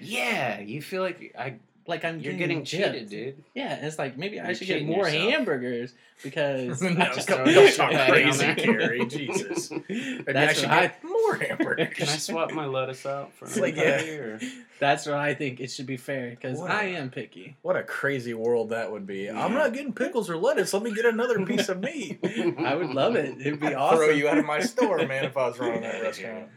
Yeah, 0.00 0.60
you 0.60 0.82
feel 0.82 1.02
like 1.02 1.34
I 1.38 1.56
Like 1.86 2.04
I'm 2.04 2.18
you're 2.20 2.32
getting, 2.32 2.62
getting 2.62 2.64
cheated, 2.64 3.10
dude. 3.10 3.44
Yeah, 3.54 3.84
it's 3.86 3.98
like 3.98 4.16
maybe 4.16 4.40
I 4.40 4.46
You're 4.46 4.54
should 4.54 4.66
get 4.66 4.84
more 4.86 5.06
yourself. 5.06 5.30
hamburgers 5.30 5.92
because 6.22 6.80
no, 6.82 6.88
I 6.90 7.12
just 7.14 7.28
don't, 7.28 7.44
don't 7.44 7.54
don't 7.54 7.74
talk 7.76 8.08
crazy, 8.08 8.46
on. 8.46 8.54
Carrie. 8.56 9.06
Jesus. 9.06 9.70
Maybe 9.70 10.24
I 10.28 10.32
That's 10.32 10.60
should 10.60 10.70
what 10.70 10.80
get 10.80 11.04
more 11.04 11.34
hamburgers. 11.36 11.94
Can 11.94 12.08
I 12.08 12.16
swap 12.16 12.52
my 12.52 12.64
lettuce 12.66 13.04
out 13.04 13.32
for 13.34 13.44
It's 13.44 13.58
like, 13.58 13.74
another 13.76 14.38
yeah. 14.40 14.46
or- 14.48 14.52
That's 14.80 15.04
what 15.06 15.14
I 15.16 15.34
think 15.34 15.60
it 15.60 15.70
should 15.70 15.86
be 15.86 15.96
fair 15.98 16.30
because 16.30 16.60
I 16.60 16.84
am 16.84 17.10
picky. 17.10 17.56
What 17.62 17.76
a 17.76 17.82
crazy 17.82 18.32
world 18.34 18.70
that 18.70 18.90
would 18.90 19.06
be. 19.06 19.28
I'm 19.30 19.52
not 19.52 19.72
getting 19.74 19.92
pickles 19.92 20.30
or 20.30 20.36
lettuce. 20.36 20.72
Let 20.72 20.82
me 20.82 20.94
get 20.94 21.04
another 21.04 21.44
piece 21.44 21.68
of 21.68 21.80
meat. 21.80 22.18
I 22.58 22.74
would 22.74 22.90
love 22.94 23.14
it. 23.16 23.40
It'd 23.40 23.60
be 23.60 23.68
I'd 23.68 23.74
awesome. 23.74 23.98
throw 23.98 24.08
you 24.10 24.28
out 24.28 24.38
of 24.38 24.46
my 24.46 24.60
store, 24.60 24.98
man, 25.06 25.24
if 25.26 25.36
I 25.36 25.48
was 25.48 25.58
running 25.58 25.82
that 25.82 26.00
restaurant. 26.02 26.48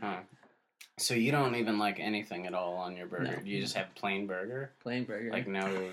Huh. 0.00 0.16
So 0.98 1.14
you 1.14 1.30
don't 1.32 1.54
even 1.54 1.78
like 1.78 2.00
anything 2.00 2.46
at 2.46 2.54
all 2.54 2.74
on 2.74 2.96
your 2.96 3.06
burger. 3.06 3.24
No. 3.24 3.38
You 3.44 3.60
just 3.60 3.74
have 3.76 3.94
plain 3.94 4.26
burger, 4.26 4.72
plain 4.80 5.04
burger. 5.04 5.30
like 5.30 5.46
no 5.46 5.90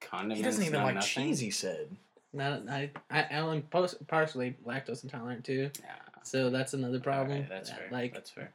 condiments. 0.00 0.38
He 0.38 0.44
doesn't 0.44 0.64
even 0.64 0.80
no 0.80 0.84
like 0.86 0.94
nothing? 0.94 1.26
cheese, 1.26 1.38
he 1.40 1.50
said. 1.50 1.94
Not, 2.32 2.68
I, 2.68 2.90
I, 3.10 3.22
I'm 3.38 3.62
post, 3.62 4.06
partially 4.08 4.56
lactose 4.66 5.04
intolerant 5.04 5.44
too, 5.44 5.70
Yeah. 5.80 5.94
so 6.22 6.50
that's 6.50 6.74
another 6.74 7.00
problem. 7.00 7.36
Alright, 7.36 7.48
that's 7.48 7.70
that, 7.70 7.78
fair. 7.78 7.88
Like 7.90 8.14
that's 8.14 8.30
fair. 8.30 8.52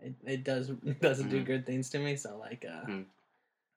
it, 0.00 0.14
it 0.26 0.44
does 0.44 0.68
doesn't 1.00 1.30
do 1.30 1.40
Mhm. 1.42 1.46
good 1.46 1.66
things 1.66 1.88
to 1.90 1.98
me. 1.98 2.16
So 2.16 2.36
like, 2.36 2.64
uh, 2.68 2.86
Mhm. 2.86 3.04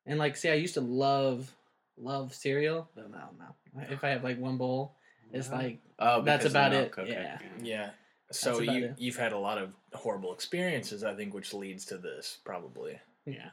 and 0.06 0.20
like, 0.20 0.36
see, 0.36 0.50
I 0.50 0.56
used 0.56 0.74
to 0.74 0.82
love 0.82 1.54
love 1.98 2.34
cereal, 2.34 2.90
but 2.96 3.10
no, 3.10 3.30
no. 3.40 3.84
If 3.90 4.04
I 4.04 4.10
have 4.10 4.24
like 4.24 4.40
one 4.40 4.58
bowl, 4.58 4.96
it's 5.32 5.50
Yeah. 5.50 5.56
like 5.56 5.80
oh, 6.00 6.22
that's 6.22 6.46
about 6.46 6.74
it, 6.74 6.94
okay, 6.98 7.10
yeah. 7.12 7.40
Yeah. 7.62 7.90
So 8.32 8.60
you 8.60 8.86
it. 8.86 8.96
you've 8.98 9.16
had 9.18 9.32
a 9.34 9.38
lot 9.38 9.58
of 9.58 9.70
horrible 9.94 10.34
experiences, 10.34 11.04
I 11.04 11.14
think, 11.16 11.34
which 11.34 11.54
leads 11.54 11.86
to 11.86 11.98
this 11.98 12.38
probably. 12.44 13.00
yeah, 13.26 13.50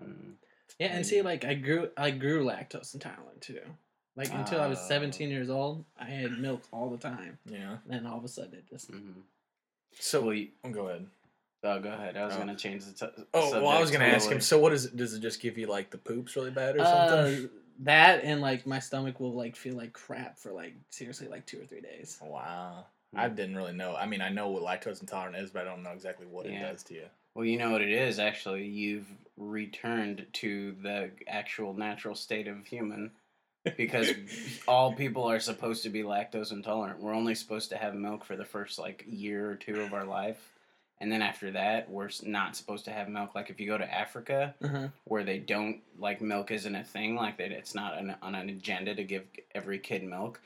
Mm. 0.00 0.34
yeah. 0.78 0.88
And 0.88 1.06
see, 1.06 1.22
like, 1.22 1.44
I 1.44 1.54
grew 1.54 1.90
I 1.96 2.10
grew 2.10 2.44
lactose 2.44 2.92
intolerant 2.94 3.40
too. 3.40 3.60
Like 4.16 4.32
until 4.32 4.60
I 4.60 4.66
was 4.66 4.78
Oh. 4.80 4.88
17 4.88 5.28
years 5.30 5.50
old, 5.50 5.84
I 5.98 6.06
had 6.06 6.38
milk 6.38 6.62
all 6.72 6.88
the 6.90 6.96
time. 6.98 7.38
Yeah. 7.44 7.72
And 7.84 7.92
then 7.92 8.06
all 8.06 8.18
of 8.18 8.24
a 8.24 8.28
sudden, 8.28 8.54
it 8.54 8.66
just 8.68 8.90
Mhm. 8.90 9.22
So 9.98 10.22
Well, 10.22 10.34
you, 10.34 10.48
oh, 10.64 10.70
go 10.70 10.88
ahead. 10.88 11.06
oh, 11.62 11.80
go 11.80 11.92
ahead. 11.92 12.16
I 12.16 12.24
was 12.24 12.34
Oh. 12.34 12.38
gonna 12.38 12.56
change 12.56 12.84
the. 12.84 12.92
T- 13.06 13.22
Oh 13.34 13.50
well, 13.52 13.68
I 13.68 13.78
was 13.80 13.90
gonna 13.90 14.06
ask 14.06 14.28
him. 14.30 14.40
So 14.40 14.58
what 14.58 14.72
is 14.72 14.86
it? 14.86 14.96
Does 14.96 15.14
it 15.14 15.20
just 15.20 15.40
give 15.40 15.56
you 15.58 15.66
like 15.66 15.90
the 15.90 15.98
poops 15.98 16.34
really 16.34 16.50
bad 16.50 16.76
or 16.76 16.80
Uh, 16.80 17.08
something? 17.08 17.50
that 17.80 18.24
and 18.24 18.40
like 18.40 18.66
my 18.66 18.78
stomach 18.78 19.20
will 19.20 19.34
like 19.34 19.54
feel 19.54 19.74
like 19.74 19.92
crap 19.92 20.38
for 20.38 20.50
like 20.50 20.72
seriously 20.90 21.28
like 21.28 21.44
two 21.46 21.60
or 21.60 21.66
three 21.66 21.82
days. 21.82 22.18
wow. 22.22 22.86
I 23.16 23.28
didn't 23.28 23.56
really 23.56 23.72
know. 23.72 23.94
I 23.96 24.06
mean, 24.06 24.20
I 24.20 24.28
know 24.28 24.48
what 24.48 24.62
lactose 24.62 25.00
intolerant 25.00 25.36
is, 25.36 25.50
but 25.50 25.62
I 25.62 25.64
don't 25.64 25.82
know 25.82 25.90
exactly 25.92 26.26
what 26.26 26.46
it 26.46 26.52
does 26.60 26.82
to 26.84 26.94
you. 26.94 27.04
Well, 27.34 27.44
you 27.44 27.58
know 27.58 27.70
what 27.72 27.82
it 27.82 27.90
is. 27.90 28.18
Actually, 28.18 28.66
you've 28.66 29.06
returned 29.36 30.26
to 30.34 30.74
the 30.82 31.10
actual 31.28 31.74
natural 31.74 32.14
state 32.14 32.48
of 32.48 32.64
human 32.66 33.10
because 33.76 34.10
all 34.68 34.92
people 34.92 35.24
are 35.24 35.40
supposed 35.40 35.82
to 35.82 35.90
be 35.90 36.02
lactose 36.02 36.52
intolerant. 36.52 37.00
We're 37.00 37.14
only 37.14 37.34
supposed 37.34 37.70
to 37.70 37.76
have 37.76 37.94
milk 37.94 38.24
for 38.24 38.36
the 38.36 38.44
first 38.44 38.78
like 38.78 39.04
year 39.06 39.50
or 39.50 39.54
two 39.56 39.80
of 39.82 39.92
our 39.92 40.04
life. 40.04 40.52
And 40.98 41.12
then 41.12 41.20
after 41.20 41.50
that, 41.50 41.90
we're 41.90 42.08
not 42.22 42.56
supposed 42.56 42.86
to 42.86 42.90
have 42.90 43.08
milk. 43.10 43.34
Like 43.34 43.50
if 43.50 43.60
you 43.60 43.66
go 43.66 43.76
to 43.76 43.94
Africa, 43.94 44.54
Uh-huh. 44.62 44.88
where 45.04 45.24
they 45.24 45.38
don't 45.38 45.80
like 45.98 46.22
milk 46.22 46.50
isn't 46.50 46.74
a 46.74 46.84
thing, 46.84 47.16
like 47.16 47.36
that 47.36 47.52
it's 47.52 47.74
not 47.74 47.98
an, 47.98 48.14
on 48.22 48.34
an 48.34 48.48
agenda 48.48 48.94
to 48.94 49.04
give 49.04 49.24
every 49.54 49.78
kid 49.78 50.02
milk. 50.04 50.40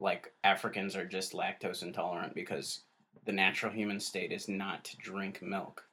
Like 0.00 0.32
Africans 0.44 0.96
are 0.96 1.04
just 1.04 1.32
lactose 1.34 1.82
intolerant 1.82 2.34
because 2.34 2.84
the 3.26 3.32
natural 3.32 3.70
human 3.72 4.00
state 4.00 4.32
is 4.32 4.48
not 4.48 4.84
to 4.86 4.96
drink 4.96 5.42
milk. 5.42 5.84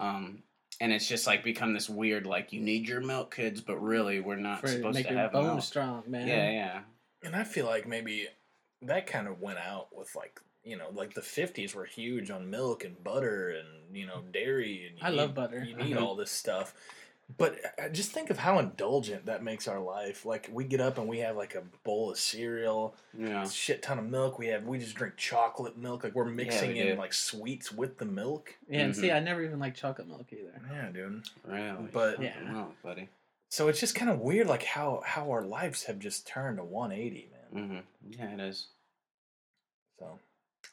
Um, 0.00 0.42
and 0.80 0.92
it's 0.92 1.08
just 1.08 1.26
like 1.26 1.42
become 1.42 1.72
this 1.72 1.88
weird 1.88 2.26
like 2.26 2.52
you 2.52 2.60
need 2.60 2.86
your 2.86 3.00
milk, 3.00 3.34
kids, 3.34 3.60
but 3.60 3.78
really 3.82 4.20
we're 4.20 4.36
not 4.36 4.60
For 4.60 4.66
to 4.68 4.72
supposed 4.74 4.94
make 4.96 5.06
to 5.06 5.12
your 5.14 5.22
have 5.22 5.32
bones 5.32 5.46
milk. 5.46 5.62
strong, 5.62 6.02
man. 6.06 6.28
Yeah, 6.28 6.50
yeah. 6.50 6.80
And 7.24 7.34
I 7.34 7.42
feel 7.44 7.66
like 7.66 7.88
maybe 7.88 8.28
that 8.82 9.06
kind 9.06 9.26
of 9.26 9.40
went 9.40 9.58
out 9.58 9.88
with 9.92 10.14
like 10.14 10.38
you 10.62 10.76
know 10.76 10.90
like 10.92 11.14
the 11.14 11.22
fifties 11.22 11.74
were 11.74 11.84
huge 11.86 12.30
on 12.30 12.50
milk 12.50 12.84
and 12.84 13.02
butter 13.02 13.48
and 13.50 13.96
you 13.96 14.06
know 14.06 14.22
dairy 14.32 14.86
and 14.88 14.98
you 14.98 15.04
I 15.06 15.10
need- 15.10 15.16
love 15.16 15.34
butter. 15.34 15.64
You 15.64 15.74
need 15.76 15.96
Mhm. 15.96 16.02
all 16.02 16.14
this 16.14 16.30
stuff. 16.30 16.74
But 17.36 17.58
uh, 17.78 17.90
just 17.90 18.12
think 18.12 18.30
of 18.30 18.38
how 18.38 18.58
indulgent 18.58 19.26
that 19.26 19.42
makes 19.44 19.68
our 19.68 19.78
life. 19.80 20.24
Like 20.24 20.48
we 20.50 20.64
get 20.64 20.80
up 20.80 20.96
and 20.96 21.06
we 21.06 21.18
have 21.18 21.36
like 21.36 21.54
a 21.54 21.62
bowl 21.84 22.10
of 22.10 22.18
cereal, 22.18 22.94
Yeah. 23.16 23.46
shit 23.46 23.82
ton 23.82 23.98
of 23.98 24.06
milk. 24.06 24.38
We 24.38 24.46
have 24.46 24.64
we 24.64 24.78
just 24.78 24.94
drink 24.94 25.16
chocolate 25.18 25.76
milk. 25.76 26.04
Like 26.04 26.14
we're 26.14 26.24
mixing 26.24 26.72
we 26.72 26.78
in 26.80 26.86
do. 26.86 26.94
like 26.96 27.12
sweets 27.12 27.70
with 27.70 27.98
the 27.98 28.06
milk. 28.06 28.54
Yeah, 28.68 28.80
and 28.80 28.96
see, 28.96 29.08
Mhm. 29.08 29.16
I 29.16 29.20
never 29.20 29.42
even 29.42 29.58
like 29.58 29.74
chocolate 29.74 30.08
milk 30.08 30.26
either. 30.32 30.58
Yeah, 30.72 30.88
dude. 30.90 31.22
Really. 31.44 31.88
But- 31.92 32.22
Yeah. 32.22 32.40
milk, 32.50 32.74
buddy. 32.82 33.08
So 33.50 33.68
it's 33.68 33.80
just 33.80 33.94
kind 33.94 34.10
of 34.10 34.20
weird, 34.20 34.46
like 34.46 34.62
how 34.64 35.02
how 35.04 35.30
our 35.30 35.42
lives 35.42 35.84
have 35.84 35.98
just 35.98 36.26
turned 36.26 36.56
to 36.56 36.64
180, 36.64 37.28
man. 37.52 37.68
hmm 37.68 37.78
Yeah, 38.10 38.32
it 38.34 38.40
is. 38.40 38.68
So 39.98 40.18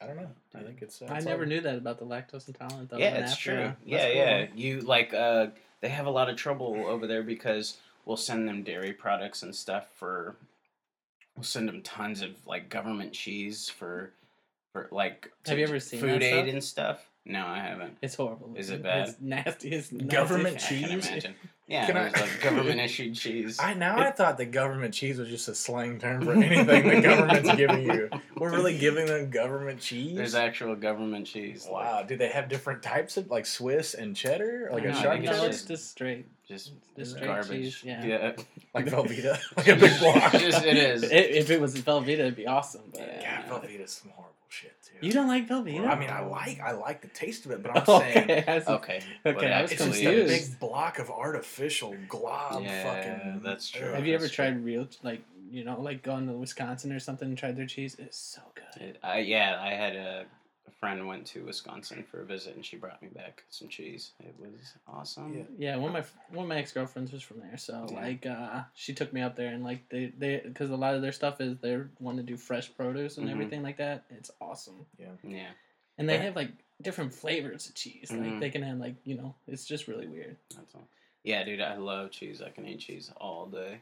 I 0.01 0.07
don't 0.07 0.17
know. 0.17 0.29
I 0.53 0.61
think 0.63 0.81
it's. 0.81 1.01
Uh, 1.01 1.05
I 1.09 1.17
it's 1.17 1.25
never 1.25 1.43
all- 1.43 1.49
knew 1.49 1.61
that 1.61 1.75
about 1.77 1.99
the 1.99 2.05
lactose 2.05 2.47
intolerant. 2.47 2.89
Though, 2.89 2.97
yeah, 2.97 3.15
it's 3.15 3.33
after, 3.33 3.43
true. 3.55 3.63
uh, 3.65 3.71
Yeah, 3.85 3.97
that's 3.97 4.15
yeah. 4.15 4.47
You 4.55 4.81
like 4.81 5.13
uh 5.13 5.47
they 5.85 5.91
have 5.91 6.07
a 6.07 6.11
lot 6.11 6.29
of 6.31 6.35
trouble 6.35 6.83
over 6.87 7.05
there 7.05 7.21
because 7.21 7.77
we'll 8.05 8.17
send 8.17 8.47
them 8.47 8.63
dairy 8.63 8.91
products 8.91 9.43
and 9.43 9.53
stuff 9.55 9.85
for 9.93 10.35
we'll 11.37 11.43
send 11.43 11.67
them 11.69 11.83
tons 11.83 12.23
of 12.23 12.31
like 12.47 12.69
government 12.69 13.13
cheese 13.13 13.69
for 13.69 14.09
for 14.73 14.87
like 14.91 15.31
Have 15.45 15.59
you 15.59 15.63
ever 15.63 15.79
seen 15.79 15.99
food 15.99 16.09
that 16.09 16.23
aid 16.23 16.33
stuff? 16.45 16.53
and 16.53 16.63
stuff? 16.63 17.05
No, 17.23 17.45
I 17.45 17.59
haven't. 17.59 17.97
It's 18.01 18.15
horrible. 18.15 18.51
Is 18.55 18.71
it 18.71 18.83
It's 18.83 19.11
bad? 19.11 19.15
nasty. 19.21 19.69
It's 19.73 19.91
nasty. 19.91 20.07
Government 20.07 20.55
I 20.65 20.67
can 20.67 21.01
cheese? 21.01 21.25
Imagine. 21.67 21.67
Yeah, 21.67 21.85
Can 21.87 21.97
it 21.97 22.17
I- 22.17 22.21
like 22.21 22.41
government 22.41 22.79
issued 22.79 23.15
cheese. 23.15 23.57
I 23.59 23.73
now 23.73 23.97
I 23.97 24.11
thought 24.11 24.37
the 24.37 24.45
government 24.45 24.93
cheese 24.93 25.17
was 25.17 25.29
just 25.29 25.47
a 25.47 25.55
slang 25.55 25.99
term 25.99 26.23
for 26.23 26.33
anything 26.33 26.87
the 26.87 27.01
government's 27.01 27.55
giving 27.55 27.83
you. 27.83 28.09
We're 28.37 28.51
really 28.51 28.77
giving 28.77 29.05
them 29.07 29.29
government 29.29 29.79
cheese. 29.79 30.15
There's 30.15 30.35
actual 30.35 30.75
government 30.75 31.25
cheese. 31.27 31.65
like, 31.71 31.85
wow. 31.85 32.03
Do 32.03 32.17
they 32.17 32.29
have 32.29 32.49
different 32.49 32.83
types 32.83 33.17
of 33.17 33.29
like 33.31 33.45
Swiss 33.45 33.93
and 33.93 34.15
cheddar, 34.15 34.69
like 34.71 34.83
No, 34.83 34.89
a 34.89 34.93
I 34.93 35.01
sharp 35.01 35.13
think 35.15 35.25
it's 35.29 35.37
cheddar, 35.37 35.49
it's 35.49 35.61
just 35.63 35.89
straight. 35.91 36.27
Just 36.47 36.71
Just 36.97 37.19
garbage. 37.19 37.49
cheese, 37.49 37.81
yeah. 37.83 38.03
yeah. 38.05 38.31
like 38.73 38.85
Velveeta, 38.85 39.39
like 39.57 39.67
a 39.67 39.75
big 39.75 39.99
block. 39.99 40.31
Just- 40.33 40.65
it 40.65 40.77
is. 40.77 41.03
I- 41.03 41.07
If 41.15 41.49
it 41.49 41.59
was 41.59 41.75
Velveeta, 41.75 42.09
it'd 42.19 42.35
be 42.35 42.47
awesome. 42.47 42.83
But 42.91 43.01
Yeah. 43.21 43.47
God, 43.49 43.63
Velveeta's 43.63 43.91
some 43.93 44.11
horrible 44.11 44.31
shit 44.49 44.73
too. 44.83 45.05
you 45.05 45.11
don't 45.11 45.27
like 45.27 45.47
Velveeta? 45.47 45.87
I 45.87 45.95
mean, 45.99 46.09
I 46.09 46.21
like 46.21 46.59
I 46.61 46.71
like 46.71 47.01
the 47.01 47.07
taste 47.09 47.45
of 47.45 47.51
it, 47.51 47.61
but 47.63 47.71
I'm 47.75 47.83
okay, 48.01 48.13
saying 48.27 48.43
I 48.47 48.59
see. 48.59 48.71
Okay. 48.71 48.95
Okay, 48.97 49.03
but 49.23 49.43
I 49.51 49.61
was 49.63 49.71
it's 49.71 49.81
actually 49.81 50.01
just 50.03 50.47
a 50.47 50.49
big 50.51 50.59
block 50.59 50.99
of 50.99 51.09
artificial 51.09 51.95
glob. 52.07 52.63
Yeah, 52.63 52.83
fucking. 53.23 53.41
that's 53.43 53.69
true. 53.69 53.91
Have 53.91 54.05
you 54.05 54.13
ever 54.15 54.23
That's 54.25 54.33
tried 54.35 54.63
real, 54.63 54.87
like 55.03 55.21
you 55.51 55.63
know, 55.63 55.79
like 55.79 56.03
gone 56.03 56.27
to 56.27 56.33
Wisconsin 56.33 56.91
or 56.91 56.99
something 56.99 57.27
and 57.29 57.37
tried 57.37 57.55
their 57.57 57.65
cheese? 57.67 57.95
It's 57.99 58.17
so 58.17 58.41
good. 58.55 58.81
It, 58.81 58.99
I, 59.03 59.19
yeah, 59.19 59.57
I 59.61 59.69
had 59.73 59.95
a, 59.95 60.25
a 60.67 60.71
friend 60.71 61.07
went 61.07 61.25
to 61.27 61.43
Wisconsin 61.45 62.03
for 62.03 62.21
a 62.21 62.25
visit, 62.25 62.55
and 62.55 62.65
she 62.65 62.75
brought 62.77 63.01
me 63.01 63.07
back 63.09 63.43
some 63.49 63.67
cheese. 63.67 64.11
It 64.19 64.35
was 64.39 64.73
awesome. 64.87 65.33
Yeah. 65.37 65.43
Yeah, 65.57 65.75
one 65.77 65.95
of 65.95 66.11
my 66.29 66.35
one 66.35 66.45
of 66.45 66.49
my 66.49 66.57
ex 66.57 66.71
girlfriends 66.71 67.11
was 67.11 67.21
from 67.21 67.39
there, 67.39 67.57
so 67.57 67.87
Yeah. 67.89 67.95
like 68.01 68.25
uh, 68.25 68.63
she 68.73 68.93
took 68.93 69.13
me 69.13 69.21
up 69.21 69.35
there 69.35 69.53
and 69.53 69.63
like 69.63 69.87
they 69.89 70.07
they 70.17 70.41
because 70.43 70.69
a 70.71 70.75
lot 70.75 70.95
of 70.95 71.01
their 71.01 71.11
stuff 71.11 71.39
is 71.41 71.57
they 71.59 71.79
want 71.99 72.17
to 72.17 72.23
do 72.23 72.37
fresh 72.37 72.73
produce 72.75 73.17
and 73.17 73.27
Mhm. 73.27 73.31
everything 73.31 73.63
like 73.63 73.77
that. 73.77 74.03
It's 74.09 74.31
awesome, 74.41 74.85
Yeah, 74.97 75.11
yeah, 75.23 75.51
and 75.97 76.09
they 76.09 76.15
Yeah. 76.15 76.23
have 76.23 76.35
like 76.35 76.51
different 76.81 77.13
flavors 77.13 77.69
of 77.69 77.75
cheese. 77.75 78.11
Like 78.11 78.19
Mhm. 78.21 78.39
they 78.39 78.49
can 78.49 78.63
have 78.63 78.77
like 78.79 78.95
you 79.03 79.15
know, 79.15 79.35
it's 79.47 79.65
just 79.65 79.87
really 79.87 80.07
weird. 80.07 80.37
that's 80.55 80.73
all. 80.75 80.87
Yeah, 81.23 81.43
dude, 81.43 81.61
I 81.61 81.75
love 81.77 82.11
cheese. 82.11 82.41
I 82.41 82.49
can 82.51 82.67
eat 82.67 82.79
cheese 82.79 83.11
all 83.17 83.47
day. 83.47 83.79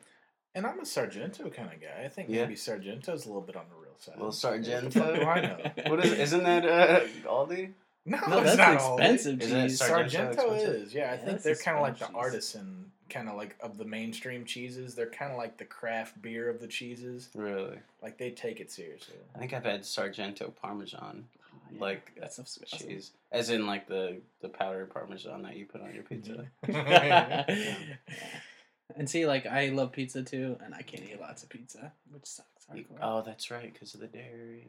And 0.56 0.66
I'm 0.68 0.80
a 0.80 0.86
Sargento 0.86 1.50
kind 1.50 1.74
of 1.74 1.82
guy. 1.82 2.04
I 2.06 2.08
think 2.10 2.30
Yeah. 2.30 2.44
maybe 2.44 2.56
Sargento's 2.56 3.26
a 3.26 3.28
little 3.28 3.42
bit 3.42 3.56
on 3.56 3.68
the 3.70 3.76
real 3.94 4.00
side. 4.00 4.16
Little 4.18 4.32
Sargento. 4.32 5.26
I 5.26 5.42
know? 5.42 5.72
What 5.92 6.06
is? 6.06 6.14
Isn't 6.14 6.44
that 6.44 6.66
uh, 6.66 7.00
Aldi? 7.28 7.72
No, 8.06 8.20
No, 8.28 8.40
it's 8.40 8.56
that's 8.56 8.58
not 8.58 8.78
all. 8.82 8.98
expensive 8.98 9.42
Is 9.42 9.50
that 9.52 9.64
cheese. 9.70 9.78
Sargento 9.80 10.34
Sargento 10.36 10.54
expensive? 10.54 10.76
is, 10.88 10.94
yeah. 10.94 11.02
I 11.04 11.14
Yeah, 11.14 11.18
think 11.26 11.42
they're 11.42 11.56
kind 11.56 11.78
of 11.78 11.84
like 11.84 12.00
the 12.00 12.06
cheese. 12.08 12.16
artisan, 12.18 12.92
kind 13.10 13.30
of 13.30 13.36
like 13.36 13.56
of 13.62 13.78
the 13.78 13.86
mainstream 13.86 14.44
cheeses. 14.44 14.94
They're 14.96 15.10
kind 15.10 15.32
of 15.32 15.38
like 15.38 15.58
the 15.58 15.64
craft 15.66 16.22
beer 16.22 16.50
of 16.50 16.60
the 16.60 16.68
cheeses. 16.68 17.30
Really? 17.34 17.78
Like 18.02 18.18
they 18.18 18.32
take 18.32 18.60
it 18.60 18.72
seriously. 18.72 19.16
I 19.34 19.40
think 19.40 19.54
I've 19.54 19.64
had 19.64 19.86
Sargento 19.86 20.54
Parmesan, 20.62 21.24
Yeah, 21.72 21.80
like 21.80 22.12
that 22.20 22.34
stuff's 22.34 22.60
awesome. 22.74 22.90
cheese, 22.90 23.12
as 23.32 23.50
in 23.50 23.66
like 23.68 23.88
the 23.88 24.18
the 24.42 24.50
powdered 24.50 24.94
Parmesan 24.94 25.44
that 25.44 25.56
you 25.56 25.66
put 25.66 25.82
on 25.82 25.94
your 25.96 26.04
pizza. 26.04 26.46
yeah. 26.68 27.46
And 28.96 29.10
see, 29.10 29.26
like 29.26 29.46
I 29.46 29.70
love 29.70 29.92
pizza 29.94 30.22
too, 30.24 30.58
and 30.64 30.76
I 30.76 30.82
can't 30.82 31.04
eat 31.10 31.20
lots 31.20 31.42
of 31.42 31.50
pizza, 31.50 31.94
which 32.12 32.26
sucks. 32.26 32.48
You- 32.74 32.86
oh, 33.02 33.22
that's 33.22 33.52
right, 33.52 33.72
because 33.72 33.94
of 33.94 34.00
the 34.00 34.08
dairy. 34.08 34.68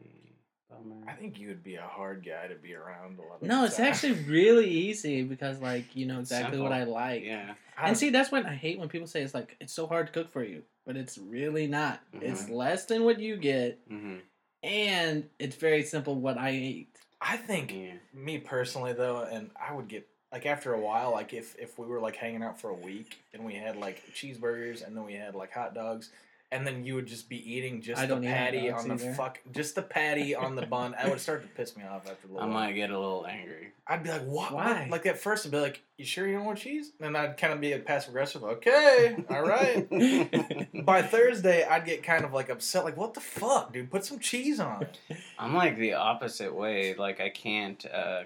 Bummer. 0.69 0.95
I 1.07 1.13
think 1.13 1.39
you 1.39 1.49
would 1.49 1.63
be 1.63 1.75
a 1.75 1.81
hard 1.83 2.25
guy 2.25 2.47
to 2.47 2.55
be 2.55 2.73
around 2.73 3.19
a 3.19 3.21
lot 3.21 3.35
of 3.41 3.47
No, 3.47 3.61
the 3.61 3.67
it's 3.67 3.77
time. 3.77 3.85
actually 3.85 4.13
really 4.23 4.67
easy 4.67 5.21
because 5.21 5.59
like 5.61 5.95
you 5.95 6.07
know 6.07 6.19
It's 6.19 6.31
exactly 6.31 6.59
what. 6.59 6.71
I 6.73 6.85
like. 6.85 7.23
yeah. 7.23 7.53
I 7.77 7.89
And 7.89 7.97
see, 7.97 8.09
that's 8.09 8.31
when 8.31 8.47
I 8.47 8.55
hate 8.55 8.79
when 8.79 8.89
people 8.89 9.05
say 9.07 9.21
it's 9.21 9.35
like 9.35 9.55
it's 9.59 9.73
so 9.73 9.85
hard 9.85 10.07
to 10.07 10.13
cook 10.13 10.31
for 10.31 10.43
you, 10.43 10.63
but 10.85 10.97
it's 10.97 11.19
really 11.19 11.67
not. 11.67 11.99
It's 12.13 12.45
Mhm. 12.45 12.49
less 12.55 12.85
than 12.85 13.03
what 13.03 13.19
you 13.19 13.37
get, 13.37 13.87
Mm-hmm. 13.89 14.17
and 14.63 15.29
it's 15.37 15.55
very 15.55 15.83
simple 15.83 16.15
what 16.15 16.37
I 16.39 16.51
eat. 16.53 16.89
I 17.21 17.37
think 17.37 17.71
Yeah. 17.71 17.93
me 18.13 18.39
personally 18.39 18.93
though, 18.93 19.21
and 19.23 19.51
I 19.55 19.71
would 19.73 19.87
get 19.87 20.07
like 20.31 20.47
after 20.47 20.73
a 20.73 20.79
while, 20.81 21.11
like 21.11 21.31
if 21.33 21.55
if 21.59 21.77
we 21.77 21.85
were 21.85 21.99
like 21.99 22.15
hanging 22.15 22.41
out 22.41 22.59
for 22.59 22.69
a 22.71 22.75
week 22.75 23.19
and 23.33 23.45
we 23.45 23.53
had 23.53 23.77
like 23.77 24.01
cheeseburgers 24.13 24.85
and 24.85 24.97
then 24.97 25.03
we 25.03 25.13
had 25.13 25.35
like 25.35 25.51
hot 25.51 25.75
dogs. 25.75 26.09
And 26.55 26.65
then 26.65 26.85
you 26.85 26.95
would 26.95 27.05
just 27.07 27.27
be 27.29 27.37
eating 27.53 27.81
just 27.81 28.01
I 28.01 28.05
the 28.05 28.15
don't 28.15 28.23
patty 28.23 28.69
dogs 28.69 28.83
on 28.83 28.95
the 28.97 29.03
either. 29.03 29.13
fuck, 29.13 29.39
just 29.51 29.75
the 29.75 29.81
patty 29.81 30.33
on 30.35 30.55
the 30.55 30.65
bun. 30.65 30.95
I 30.97 31.09
would 31.09 31.19
start 31.19 31.41
to 31.41 31.47
piss 31.49 31.75
me 31.75 31.83
off 31.83 32.07
after 32.09 32.27
a 32.27 32.31
little. 32.31 32.47
while. 32.47 32.67
might 32.67 32.73
get 32.73 32.89
a 32.89 32.97
little 32.97 33.25
angry. 33.27 33.73
I'd 33.87 34.01
be 34.03 34.09
like, 34.09 34.23
what? 34.23 34.51
Why? 34.53 34.87
Like 34.89 35.05
at 35.05 35.19
first, 35.19 35.45
I'd 35.45 35.51
be 35.51 35.59
like, 35.59 35.83
you 35.97 36.05
sure 36.05 36.27
you 36.27 36.35
don't 36.35 36.45
want 36.45 36.57
cheese? 36.59 36.91
And 36.99 37.15
I'd 37.15 37.37
kind 37.37 37.53
of 37.53 37.61
be 37.61 37.73
a 37.73 37.79
passive 37.79 38.09
aggressive. 38.09 38.43
Okay, 38.43 39.23
all 39.29 39.43
right. 39.43 39.87
By 40.85 41.01
Thursday, 41.03 41.63
I'd 41.63 41.85
get 41.85 42.01
kind 42.03 42.25
of 42.25 42.33
like 42.33 42.49
upset. 42.49 42.83
Like, 42.83 42.97
what 42.97 43.13
the 43.13 43.19
fuck, 43.21 43.73
dude? 43.73 43.91
Put 43.91 44.05
some 44.05 44.19
cheese 44.19 44.59
on 44.59 44.83
it. 44.83 44.97
I'm 45.37 45.53
like 45.53 45.77
the 45.77 45.93
opposite 45.93 46.55
way. 46.55 46.95
Like 46.95 47.19
I 47.19 47.29
can't. 47.29 47.85
Uh, 47.85 48.23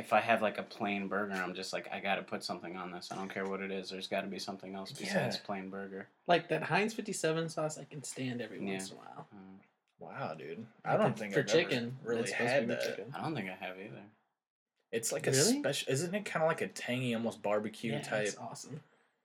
if 0.00 0.12
I 0.12 0.20
have 0.20 0.42
like 0.42 0.58
a 0.58 0.62
plain 0.62 1.06
burger, 1.08 1.34
I'm 1.34 1.54
just 1.54 1.72
like 1.72 1.88
I 1.92 2.00
gotta 2.00 2.22
put 2.22 2.42
something 2.42 2.76
on 2.76 2.90
this. 2.90 3.08
I 3.12 3.14
don't 3.16 3.32
care 3.32 3.46
what 3.46 3.60
it 3.60 3.70
is. 3.70 3.90
There's 3.90 4.08
got 4.08 4.22
to 4.22 4.26
be 4.26 4.38
something 4.38 4.74
else 4.74 4.90
besides 4.92 5.36
Yeah. 5.36 5.42
plain 5.46 5.68
burger. 5.70 6.08
Like 6.26 6.48
that 6.48 6.64
Heinz 6.64 6.92
fifty 6.94 7.12
seven 7.12 7.48
sauce, 7.48 7.78
I 7.78 7.84
can 7.84 8.02
stand 8.02 8.40
every 8.40 8.58
Yeah. 8.60 8.72
once 8.72 8.90
in 8.90 8.96
a 8.96 9.00
while. 9.00 9.26
Um, 9.32 9.60
Wow, 10.00 10.32
dude. 10.34 10.64
I 10.82 10.92
Like 10.92 11.00
don't 11.02 11.18
think 11.18 11.34
for 11.34 11.40
I've 11.40 11.46
chicken 11.46 11.96
ever 12.00 12.08
really 12.08 12.22
it's 12.22 12.30
supposed 12.30 12.48
to 12.48 12.54
had 12.54 12.66
be 12.68 12.74
that. 12.74 12.82
chicken. 12.82 13.14
I 13.14 13.20
don't 13.22 13.34
think 13.34 13.50
I 13.50 13.54
have 13.64 13.78
either. 13.78 14.02
It's 14.90 15.12
like 15.12 15.26
a 15.26 15.34
special. 15.34 15.92
Isn't 15.92 16.14
it 16.14 16.24
kind 16.24 16.42
of 16.42 16.48
like 16.48 16.62
a 16.62 16.68
tangy, 16.68 17.14
almost 17.14 17.42
barbecue 17.42 17.92
Yeah, 17.92 18.00
type? 18.02 18.26
it's 18.26 18.38
awesome. 18.38 18.80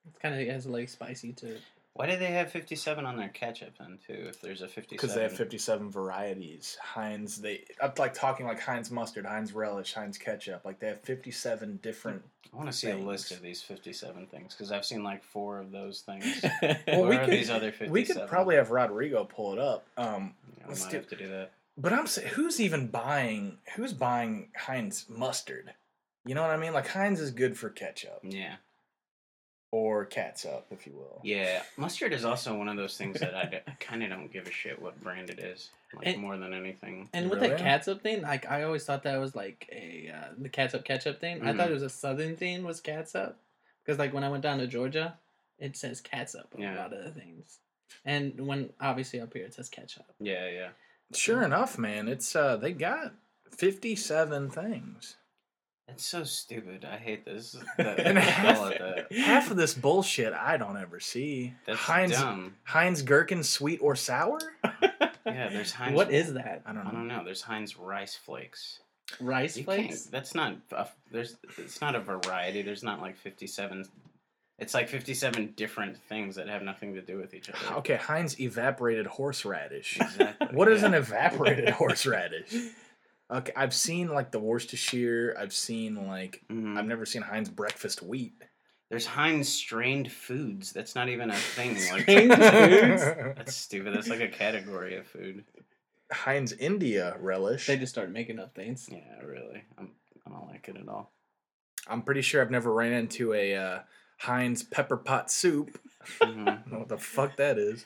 It's 0.07 0.17
kind 0.19 0.35
of 0.35 0.41
it 0.41 0.49
has 0.51 0.67
like 0.67 0.89
spicy 0.89 1.31
to 1.33 1.55
it. 1.55 1.61
Why 1.97 2.07
do 2.07 2.17
they 2.17 2.25
have 2.33 2.51
57 2.51 3.05
on 3.05 3.15
their 3.15 3.29
ketchup 3.29 3.77
then 3.79 3.97
too? 4.05 4.25
If 4.27 4.41
there's 4.41 4.61
a 4.61 4.67
57. 4.67 4.89
Because 4.97 5.15
they 5.15 5.23
have 5.23 5.31
fifty-seven 5.31 5.89
varieties. 5.91 6.77
Heinz, 6.81 7.37
they 7.37 7.63
I'm 7.81 7.93
like 7.97 8.13
talking 8.13 8.45
like 8.45 8.59
Heinz 8.59 8.91
mustard, 8.91 9.25
Heinz 9.25 9.53
relish, 9.53 9.93
Heinz 9.93 10.17
ketchup. 10.17 10.65
Like 10.65 10.79
they 10.79 10.87
have 10.87 10.99
fifty-seven 11.01 11.79
different. 11.81 12.21
I 12.53 12.57
want 12.57 12.69
to 12.69 12.73
see 12.77 12.89
a 12.89 12.97
list 12.97 13.31
of 13.31 13.41
these 13.41 13.61
57 13.61 14.27
things 14.27 14.53
because 14.53 14.71
I've 14.71 14.85
seen 14.85 15.03
like 15.03 15.23
four 15.23 15.59
of 15.59 15.71
those 15.71 16.01
things. 16.01 16.25
Well, 16.87 17.01
Where 17.01 17.09
we 17.09 17.15
are 17.17 17.25
could- 17.25 17.33
these 17.33 17.49
other 17.49 17.71
57? 17.71 17.91
We 17.91 18.03
could 18.03 18.27
probably 18.27 18.55
have 18.55 18.71
Rodrigo 18.71 19.23
pull 19.25 19.53
it 19.53 19.59
up. 19.59 19.85
Um, 19.97 20.33
Yeah, 20.57 20.65
I 20.65 20.67
let's 20.69 20.83
might 20.83 20.91
do- 20.91 20.97
have 20.97 21.07
to 21.07 21.15
do 21.15 21.27
that. 21.29 21.51
But 21.77 21.91
I'm 21.91 22.07
saying, 22.07 22.29
who's 22.29 22.61
even 22.61 22.87
buying? 22.87 23.57
Who's 23.75 23.91
buying 23.93 24.49
Heinz 24.57 25.05
mustard? 25.09 25.73
You 26.25 26.33
know 26.35 26.41
what 26.41 26.51
I 26.51 26.57
mean? 26.57 26.71
Like 26.73 26.87
Heinz 26.87 27.19
is 27.19 27.31
good 27.31 27.57
for 27.57 27.69
ketchup 27.69 28.19
Yeah. 28.23 28.55
Or 29.71 30.05
catsup, 30.05 30.67
if 30.71 30.85
you 30.87 30.93
will. 30.93 31.19
Yeah. 31.23 31.61
Mustard 31.77 32.13
is 32.13 32.23
also 32.23 32.55
one 32.55 32.69
of 32.69 32.77
those 32.77 32.97
things 32.97 33.19
that 33.19 33.35
I, 33.35 33.61
kind 33.79 34.03
of 34.03 34.09
don't 34.09 34.31
give 34.31 34.47
a 34.47 34.51
shit 34.51 34.81
what 34.81 35.01
brand 35.03 35.29
it 35.29 35.39
is. 35.39 35.69
Like 35.93 36.07
And- 36.07 36.21
more 36.21 36.37
than 36.37 36.53
anything. 36.53 37.09
And 37.13 37.29
with 37.29 37.39
Really? 37.41 37.55
that 37.55 37.59
catsup 37.61 38.01
thing, 38.01 38.21
like 38.21 38.49
I 38.49 38.63
always 38.63 38.85
thought 38.85 39.03
that 39.03 39.17
was 39.19 39.35
like 39.35 39.67
a 39.71 40.11
uh, 40.15 40.33
the 40.37 40.49
catsup 40.49 40.85
ketchup 40.85 41.19
thing. 41.19 41.41
I 41.41 41.53
thought 41.53 41.67
Mhm. 41.67 41.71
it 41.71 41.73
was 41.73 41.83
a 41.83 41.89
southern 41.89 42.35
thing 42.37 42.63
was 42.63 42.79
catsup 42.81 43.37
because 43.83 43.99
like 43.99 44.13
when 44.13 44.23
I 44.23 44.29
went 44.29 44.43
down 44.43 44.59
to 44.59 44.67
Georgia, 44.67 45.17
it 45.59 45.75
says 45.77 46.01
catsup 46.01 46.53
on 46.55 46.63
a 46.63 46.75
lot 46.75 46.91
of 46.93 47.03
the 47.03 47.11
things, 47.11 47.59
and 48.03 48.45
when 48.45 48.71
obviously 48.81 49.21
up 49.21 49.33
here 49.33 49.45
it 49.45 49.53
says 49.53 49.69
ketchup. 49.69 50.05
Yeah, 50.19 50.49
yeah. 50.49 50.69
Sure 51.13 51.43
enough, 51.43 51.77
man, 51.77 52.07
it's 52.09 52.35
uh 52.35 52.57
they 52.57 52.73
got 52.73 53.13
fifty-seven 53.57 54.49
things. 54.51 55.15
That's 55.87 56.03
so 56.05 56.23
stupid. 56.23 56.85
I 56.85 56.97
hate 56.97 57.25
this. 57.25 57.55
That, 57.77 58.17
half, 58.17 59.11
half 59.11 59.51
of 59.51 59.57
this 59.57 59.73
bullshit 59.73 60.33
I 60.33 60.57
don't 60.57 60.77
ever 60.77 60.99
see. 60.99 61.53
That's 61.65 61.79
Heinz 61.79 62.13
dumb. 62.13 62.55
Heinz 62.63 63.01
gherkin 63.01 63.43
sweet 63.43 63.79
or 63.81 63.95
sour? 63.95 64.39
Yeah, 65.25 65.49
there's 65.49 65.71
Heinz. 65.71 65.95
What 65.95 66.11
is 66.11 66.33
that? 66.33 66.61
I 66.67 66.71
don't 66.71 66.83
I 66.83 66.91
know. 66.91 66.91
don't 66.91 67.07
know. 67.07 67.23
There's 67.25 67.41
Heinz 67.41 67.77
rice 67.79 68.15
flakes. 68.15 68.81
Rice 69.19 69.57
You 69.57 69.63
flakes? 69.63 70.03
That's 70.03 70.35
not. 70.35 70.55
A, 70.71 70.87
there's. 71.11 71.35
It's 71.57 71.81
not 71.81 71.95
a 71.95 71.99
variety. 71.99 72.61
There's 72.61 72.83
not 72.83 73.01
like 73.01 73.17
57. 73.17 73.85
It's 74.59 74.75
like 74.75 74.87
57 74.87 75.53
different 75.57 75.97
things 76.07 76.35
that 76.35 76.47
have 76.47 76.61
nothing 76.61 76.93
to 76.93 77.01
do 77.01 77.17
with 77.17 77.33
each 77.33 77.49
other. 77.49 77.77
Okay, 77.77 77.95
Heinz 77.95 78.39
evaporated 78.39 79.07
horseradish. 79.07 79.99
Exactly. 79.99 80.47
What 80.51 80.71
is 80.71 80.81
yeah. 80.81 80.89
an 80.89 80.93
evaporated 80.93 81.69
horseradish? 81.69 82.53
Okay, 83.35 83.51
I've 83.55 83.73
seen 83.73 84.07
like 84.09 84.31
the 84.31 84.39
Worcestershire. 84.39 85.35
I've 85.39 85.53
seen 85.53 86.07
like 86.07 86.43
Mhm. 86.49 86.77
I've 86.77 86.85
never 86.85 87.05
seen 87.05 87.21
Heinz 87.21 87.49
breakfast 87.49 88.01
wheat. 88.01 88.33
There's 88.89 89.05
Heinz 89.05 89.49
strained 89.49 90.11
foods. 90.11 90.71
That's 90.71 90.95
not 90.95 91.09
even 91.09 91.29
a 91.29 91.35
thing. 91.35 91.75
Like 91.91 92.01
Strained 92.03 92.31
foods? 92.35 93.01
that's 93.35 93.55
stupid. 93.55 93.93
That's 93.95 94.09
like 94.09 94.21
a 94.21 94.27
category 94.29 94.95
of 94.95 95.05
food. 95.07 95.43
Heinz 96.11 96.53
India 96.53 97.17
relish. 97.19 97.67
They 97.67 97.77
just 97.77 97.91
start 97.93 98.11
making 98.11 98.39
up 98.39 98.53
things. 98.55 98.87
Yeah, 98.91 99.19
really. 99.23 99.63
I'm, 99.77 99.91
I 100.25 100.29
don't 100.29 100.47
like 100.47 100.67
it 100.69 100.77
at 100.77 100.87
all. 100.87 101.11
I'm 101.87 102.03
pretty 102.03 102.21
sure 102.21 102.41
I've 102.41 102.51
never 102.51 102.71
ran 102.71 102.93
into 102.93 103.33
a 103.33 103.55
uh, 103.55 103.79
Heinz 104.19 104.63
pepper 104.63 104.97
pot 104.97 105.29
soup. 105.31 105.77
I 106.21 106.25
Mhm. 106.25 106.45
don't 106.45 106.71
know 106.71 106.79
what 106.79 106.89
the 106.89 106.97
fuck 106.99 107.35
that 107.37 107.57
is. 107.57 107.85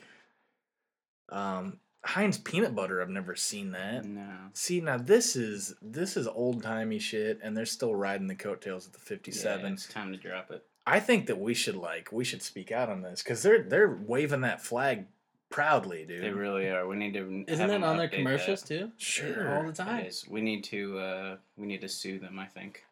Um, 1.29 1.79
Heinz 2.05 2.37
peanut 2.37 2.73
butter. 2.75 3.01
I've 3.01 3.09
never 3.09 3.35
seen 3.35 3.71
that. 3.71 4.05
No. 4.05 4.27
See 4.53 4.79
now 4.79 4.97
this 4.97 5.35
is 5.35 5.73
this 5.81 6.15
is 6.15 6.27
old 6.27 6.63
timey 6.63 6.99
shit, 6.99 7.39
and 7.43 7.55
they're 7.55 7.65
still 7.65 7.93
riding 7.93 8.27
the 8.27 8.35
coattails 8.35 8.85
of 8.87 8.93
the 8.93 8.99
Yeah, 8.99 9.05
'57. 9.07 9.73
it's 9.73 9.87
time 9.87 10.11
to 10.11 10.17
drop 10.17 10.49
it. 10.51 10.65
I 10.87 10.99
think 10.99 11.27
that 11.27 11.39
we 11.39 11.53
should 11.53 11.75
like 11.75 12.11
we 12.11 12.23
should 12.23 12.41
speak 12.41 12.71
out 12.71 12.89
on 12.89 13.01
this 13.01 13.21
because 13.21 13.43
they're 13.43 13.63
they're 13.63 13.89
waving 14.07 14.41
that 14.41 14.61
flag 14.61 15.05
proudly, 15.49 16.05
dude. 16.05 16.23
They 16.23 16.29
really 16.31 16.69
are. 16.69 16.87
We 16.87 16.95
need 16.95 17.13
to. 17.15 17.43
Isn't 17.47 17.69
have 17.69 17.81
it 17.81 17.85
on 17.85 17.97
their 17.97 18.07
commercials 18.07 18.61
that. 18.63 18.67
too? 18.67 18.91
Sure. 18.97 19.55
all 19.57 19.63
the 19.65 19.73
time. 19.73 20.05
It 20.05 20.07
is. 20.07 20.25
We 20.27 20.41
need 20.41 20.63
to. 20.65 20.97
Uh, 20.99 21.35
we 21.57 21.67
need 21.67 21.81
to 21.81 21.89
sue 21.89 22.17
them. 22.17 22.39
I 22.39 22.45
think. 22.45 22.83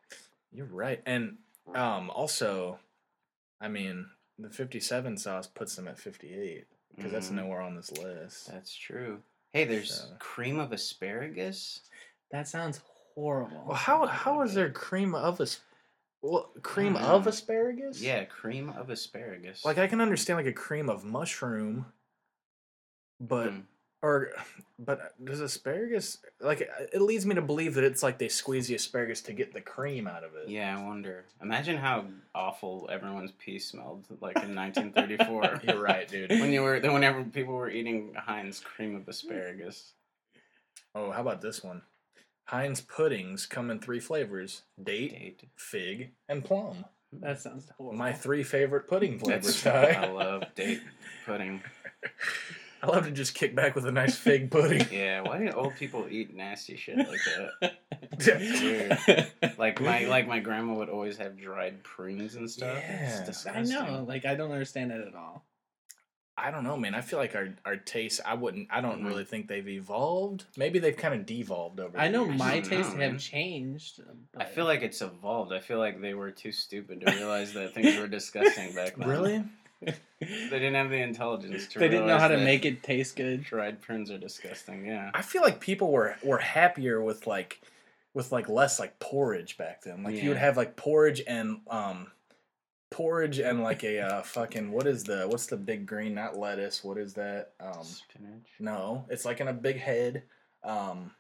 You're 0.52 0.66
right, 0.66 1.02
and 1.06 1.38
um 1.74 2.10
also, 2.10 2.80
I 3.62 3.68
mean 3.68 4.08
the 4.38 4.50
'57 4.50 5.18
sauce 5.18 5.48
puts 5.48 5.76
them 5.76 5.88
at 5.88 5.98
58 5.98 6.66
because 6.98 7.12
that's 7.12 7.30
Mhm. 7.30 7.36
nowhere 7.36 7.62
on 7.62 7.76
this 7.76 7.92
list. 7.94 8.48
That's 8.48 8.74
true. 8.76 9.22
Hey, 9.54 9.64
there's 9.66 9.94
So- 10.02 10.16
cream 10.20 10.60
of 10.60 10.72
asparagus. 10.74 11.82
That 12.32 12.48
sounds 12.48 12.82
horrible. 13.16 13.64
Well, 13.66 13.78
how 13.78 14.06
how 14.06 14.42
is 14.42 14.54
there 14.54 14.70
cream 14.72 15.16
of 15.16 15.40
as 15.40 15.62
well, 16.22 16.52
cream 16.64 16.94
don't 16.94 17.04
of 17.04 17.28
asparagus? 17.28 18.02
Yeah, 18.02 18.26
cream 18.26 18.70
of 18.72 18.90
asparagus. 18.90 19.64
like 19.64 19.78
I 19.78 19.88
can 19.88 20.02
understand 20.02 20.38
like 20.38 20.46
a 20.48 20.54
cream 20.54 20.90
of 20.90 21.06
mushroom, 21.06 21.94
but 23.20 23.52
Mm. 23.52 23.66
Or 24.02 24.30
but 24.80 25.14
does 25.24 25.40
asparagus 25.40 26.20
like 26.40 26.62
it 26.62 27.02
leads 27.02 27.26
me 27.26 27.34
to 27.36 27.42
believe 27.42 27.74
that 27.74 27.84
it's 27.84 28.04
like 28.04 28.20
they 28.20 28.28
squeeze 28.28 28.68
the 28.68 28.76
asparagus 28.76 29.22
to 29.22 29.34
get 29.34 29.54
the 29.54 29.62
cream 29.62 30.08
out 30.08 30.24
of 30.24 30.36
it. 30.36 30.50
Yeah, 30.50 30.78
I 30.78 30.84
wonder. 30.84 31.26
Imagine 31.42 31.78
how 31.78 32.06
awful 32.36 32.88
everyone's 32.92 33.32
pee 33.40 33.58
smelled 33.60 34.06
like 34.22 34.38
in 34.44 34.56
1934. 34.56 35.62
You're 35.68 35.82
right, 35.82 36.08
dude. 36.08 36.30
when 36.30 36.52
you 36.52 36.62
were, 36.62 36.80
whenever 36.80 37.24
people 37.24 37.56
were 37.56 37.70
eating 37.70 38.14
Heinz 38.16 38.60
cream 38.60 38.96
of 38.96 39.08
asparagus. 39.08 39.94
Oh, 40.94 41.12
how 41.12 41.22
about 41.22 41.42
this 41.42 41.64
one? 41.64 41.82
Heinz 42.46 42.82
puddings 42.82 43.46
come 43.46 43.70
in 43.72 43.80
three 43.80 44.00
flavors: 44.00 44.62
date, 44.82 45.12
Date. 45.12 45.44
fig, 45.58 46.12
and 46.30 46.46
plum. 46.46 46.86
That 47.12 47.42
sounds 47.42 47.70
horrible. 47.78 47.98
My 47.98 48.14
three 48.14 48.44
favorite 48.44 48.88
pudding 48.88 49.18
flavors. 49.20 49.66
I 49.66 50.06
love 50.08 50.44
date 50.56 50.82
pudding. 51.26 51.62
I 52.84 52.88
love 52.88 53.06
to 53.06 53.12
just 53.12 53.34
kick 53.34 53.56
back 53.56 53.76
with 53.76 53.86
a 53.86 53.92
nice 53.92 54.16
fig 54.16 54.52
pudding. 54.52 54.86
Yeah, 54.92 55.22
why 55.22 55.40
do 55.40 55.50
old 55.52 55.76
people 55.76 56.06
eat 56.10 56.36
nasty 56.36 56.76
shit 56.78 56.98
like 56.98 57.20
that? 57.62 57.78
Weird. 58.28 59.58
Like 59.58 59.82
my 59.82 60.06
like 60.06 60.28
my 60.28 60.40
grandma 60.40 60.74
would 60.76 60.90
always 60.90 61.18
have 61.18 61.38
dried 61.38 61.84
prunes 61.84 62.36
and 62.36 62.50
stuff. 62.50 62.78
Yeah. 62.78 63.10
It's 63.10 63.22
I 63.22 63.26
disgusting. 63.62 63.76
know. 63.94 64.06
Like 64.08 64.26
I 64.26 64.36
don't 64.36 64.52
understand 64.52 64.92
it 64.92 65.08
at 65.08 65.16
all. 65.16 65.46
I 66.40 66.52
don't 66.52 66.64
know, 66.64 66.78
man. 66.78 66.94
I 66.94 67.02
feel 67.02 67.18
like 67.18 67.34
our 67.36 67.50
our 67.66 67.78
tastes. 67.78 68.22
I 68.24 68.36
wouldn't. 68.36 68.68
I 68.70 68.80
don't 68.82 69.02
Mhm. 69.02 69.08
really 69.08 69.24
think 69.26 69.48
they've 69.48 69.68
evolved. 69.68 70.46
Maybe 70.56 70.78
they've 70.78 70.96
kind 70.96 71.16
of 71.16 71.26
devolved 71.26 71.80
over. 71.80 71.98
I 72.00 72.08
the 72.08 72.14
know 72.14 72.26
years. 72.26 72.38
my 72.38 72.52
don't 72.60 72.64
tastes 72.70 72.94
know, 72.94 73.00
have 73.02 73.12
man. 73.14 73.18
changed. 73.18 74.02
I 74.02 74.14
but- 74.38 74.50
feel 74.50 74.66
like 74.66 74.84
it's 74.84 75.02
evolved. 75.02 75.52
I 75.52 75.60
feel 75.60 75.80
like 75.80 76.00
they 76.00 76.14
were 76.14 76.30
too 76.30 76.52
stupid 76.52 77.02
to 77.02 77.12
realize 77.12 77.54
that 77.54 77.74
things 77.74 77.98
were 77.98 78.08
disgusting 78.08 78.76
back 78.76 78.96
then. 78.98 79.10
Really? 79.10 79.44
They 80.20 80.50
didn't 80.50 80.74
have 80.74 80.90
the 80.90 80.98
intelligence 80.98 81.68
to 81.68 81.80
they 81.80 81.90
didn't 81.90 82.08
know 82.08 82.18
how 82.18 82.28
to 82.28 82.38
make 82.38 82.66
it 82.66 82.82
taste 82.82 83.16
good. 83.16 83.44
dried 83.44 83.80
prunes 83.82 84.10
are 84.10 84.18
disgusting. 84.18 84.88
Yeah. 84.88 85.12
I 85.14 85.22
feel 85.22 85.44
like 85.44 85.60
people 85.60 85.92
were 85.92 86.16
were 86.24 86.40
happier 86.40 87.00
with 87.02 87.28
like 87.28 87.62
with 88.16 88.32
like 88.32 88.50
less 88.50 88.80
like 88.80 88.98
porridge 89.00 89.58
back 89.58 89.84
then. 89.84 90.02
Like 90.02 90.16
you 90.16 90.30
would 90.30 90.38
have 90.40 90.58
like 90.58 90.76
porridge 90.76 91.22
and 91.28 91.60
um 91.70 92.08
porridge 92.90 93.38
and 93.38 93.62
like 93.62 93.84
a 93.84 94.00
uh, 94.00 94.22
fucking 94.24 94.72
what 94.72 94.88
is 94.88 95.04
the 95.04 95.28
what's 95.28 95.46
the 95.46 95.58
big 95.58 95.86
green? 95.86 96.16
Not 96.16 96.36
lettuce. 96.36 96.84
What 96.84 96.98
is 96.98 97.14
that? 97.14 97.52
Um, 97.60 97.84
Spinach. 97.84 98.48
no, 98.60 99.06
it's 99.10 99.24
like 99.26 99.40
in 99.40 99.48
a 99.48 99.54
big 99.54 99.78
head. 99.78 100.24
Um, 100.64 101.12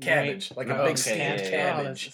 cabbage, 0.00 0.52
like 0.56 0.68
a 0.68 0.74
big 0.74 0.80
okay, 0.80 0.94
steamed 0.96 1.18
yeah, 1.18 1.50
yeah. 1.50 1.74
Oh, 1.78 1.82
cabbage. 1.82 2.12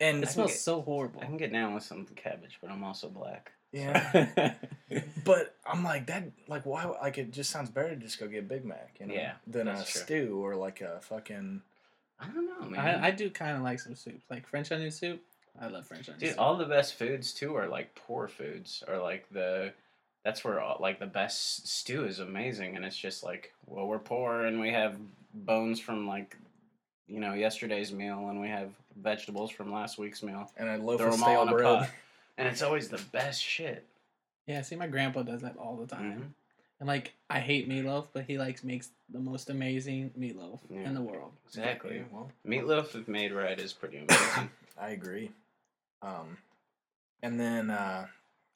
and 0.00 0.22
it 0.22 0.28
smells 0.28 0.52
get- 0.52 0.60
so 0.60 0.80
horrible. 0.82 1.20
I 1.20 1.26
can 1.26 1.36
get 1.36 1.52
down 1.52 1.74
with 1.74 1.82
some 1.82 2.06
cabbage, 2.16 2.58
but 2.62 2.70
I'm 2.70 2.84
also 2.84 3.08
black. 3.08 3.52
Yeah, 3.72 4.54
but 5.24 5.56
I'm 5.66 5.82
like 5.82 6.06
that. 6.06 6.24
Like 6.48 6.66
why? 6.66 6.84
Like 6.84 7.18
it 7.18 7.32
just 7.32 7.50
sounds 7.50 7.70
better 7.70 7.90
to 7.90 7.96
just 7.96 8.20
go 8.20 8.26
get 8.28 8.48
Big 8.48 8.64
Mac, 8.64 8.96
you 9.00 9.06
know, 9.06 9.14
Yeah, 9.14 9.32
than 9.46 9.68
a 9.68 9.74
true. 9.76 9.84
stew 9.84 10.44
or 10.44 10.56
like 10.56 10.80
a 10.80 11.00
fucking. 11.00 11.62
I 12.20 12.26
don't 12.26 12.46
know, 12.46 12.68
man. 12.68 13.02
I, 13.02 13.08
I 13.08 13.10
do 13.10 13.30
kind 13.30 13.56
of 13.56 13.62
like 13.62 13.80
some 13.80 13.96
soups, 13.96 14.24
like 14.30 14.46
French 14.46 14.70
onion 14.70 14.90
soup. 14.92 15.20
I 15.60 15.66
love 15.66 15.86
French 15.86 16.08
onion 16.08 16.20
Dude, 16.20 16.28
soup. 16.30 16.40
all 16.40 16.56
the 16.56 16.66
best 16.66 16.94
foods 16.94 17.32
too 17.32 17.56
are 17.56 17.66
like 17.68 17.94
poor 17.94 18.28
foods, 18.28 18.84
or 18.86 18.98
like 18.98 19.26
the. 19.30 19.72
That's 20.24 20.44
where 20.44 20.60
all, 20.60 20.76
like 20.80 21.00
the 21.00 21.06
best 21.06 21.66
stew 21.66 22.04
is 22.04 22.20
amazing, 22.20 22.76
and 22.76 22.84
it's 22.84 22.96
just 22.96 23.24
like, 23.24 23.52
well, 23.66 23.86
we're 23.88 23.98
poor 23.98 24.44
and 24.44 24.60
we 24.60 24.70
have 24.70 24.96
bones 25.34 25.80
from 25.80 26.06
like, 26.06 26.36
you 27.08 27.18
know, 27.18 27.32
yesterday's 27.32 27.90
meal, 27.90 28.28
and 28.28 28.40
we 28.40 28.46
have 28.48 28.70
vegetables 29.02 29.50
from 29.50 29.72
last 29.72 29.98
week's 29.98 30.22
meal. 30.22 30.48
And 30.56 30.68
a 30.68 30.76
loaf 30.76 30.98
Throw 31.00 31.08
of 31.08 31.14
them 31.14 31.20
stale 31.22 31.46
bread. 31.48 31.90
pot, 32.36 32.42
and 32.44 32.48
it's 32.52 32.62
always 32.62 32.88
the 32.88 33.02
best 33.12 33.42
shit. 33.42 33.86
yeah, 34.46 34.60
see, 34.62 34.74
my 34.76 34.86
grandpa 34.88 35.22
does 35.22 35.40
that 35.42 35.56
all 35.56 35.76
the 35.76 35.86
time. 35.86 36.20
Mhm. 36.20 36.32
And 36.80 36.88
like, 36.88 37.12
I 37.30 37.38
hate 37.38 37.68
meatloaf, 37.68 38.08
but 38.12 38.24
he 38.24 38.38
likes 38.38 38.64
makes 38.64 38.90
the 39.08 39.20
most 39.20 39.50
amazing 39.50 40.10
meatloaf 40.18 40.58
Yeah. 40.68 40.80
in 40.80 40.94
the 40.94 41.00
world. 41.02 41.32
Exactly. 41.46 41.98
Yeah, 41.98 42.04
well, 42.10 42.32
Meatloaf, 42.44 42.96
if 42.96 43.06
made 43.06 43.30
right, 43.32 43.56
is 43.58 43.72
pretty 43.72 43.98
amazing. 43.98 44.50
I 44.78 44.90
agree. 44.90 45.30
Um, 46.02 46.38
and 47.22 47.38
then, 47.38 47.70
uh, 47.70 48.08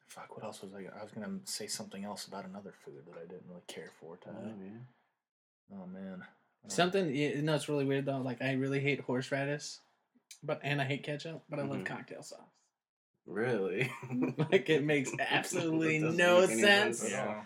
fuck, 0.08 0.34
what 0.34 0.44
else 0.44 0.60
was 0.60 0.74
I? 0.74 0.86
I 0.98 1.02
was 1.04 1.12
gonna 1.12 1.38
say 1.44 1.68
something 1.68 2.04
else 2.04 2.26
about 2.26 2.44
another 2.46 2.72
food 2.84 3.04
that 3.06 3.16
I 3.16 3.26
didn't 3.26 3.48
really 3.48 3.62
care 3.68 3.92
for. 4.00 4.18
oh, 4.26 4.30
yeah. 4.60 5.76
Oh 5.80 5.86
man. 5.86 6.24
Uh, 6.64 6.68
Something 6.68 7.14
you 7.14 7.42
know, 7.42 7.54
it's 7.54 7.68
really 7.68 7.84
weird 7.84 8.06
though. 8.06 8.18
Like, 8.18 8.42
I 8.42 8.52
really 8.54 8.80
hate 8.80 9.00
horseradish, 9.02 9.76
but 10.42 10.58
and 10.64 10.80
I 10.80 10.84
hate 10.84 11.04
ketchup, 11.04 11.44
but 11.48 11.60
I 11.60 11.62
love 11.62 11.78
Mhm. 11.80 11.86
cocktail 11.86 12.24
sauce. 12.24 12.40
Really? 13.26 13.90
Like, 14.50 14.68
it 14.70 14.84
makes 14.84 15.10
absolutely 15.18 15.98
That 15.98 16.16
doesn't 16.16 16.16
no 16.18 16.40
make 16.42 16.50
any 16.50 16.60
sense. 16.62 17.10
Yeah. 17.10 17.40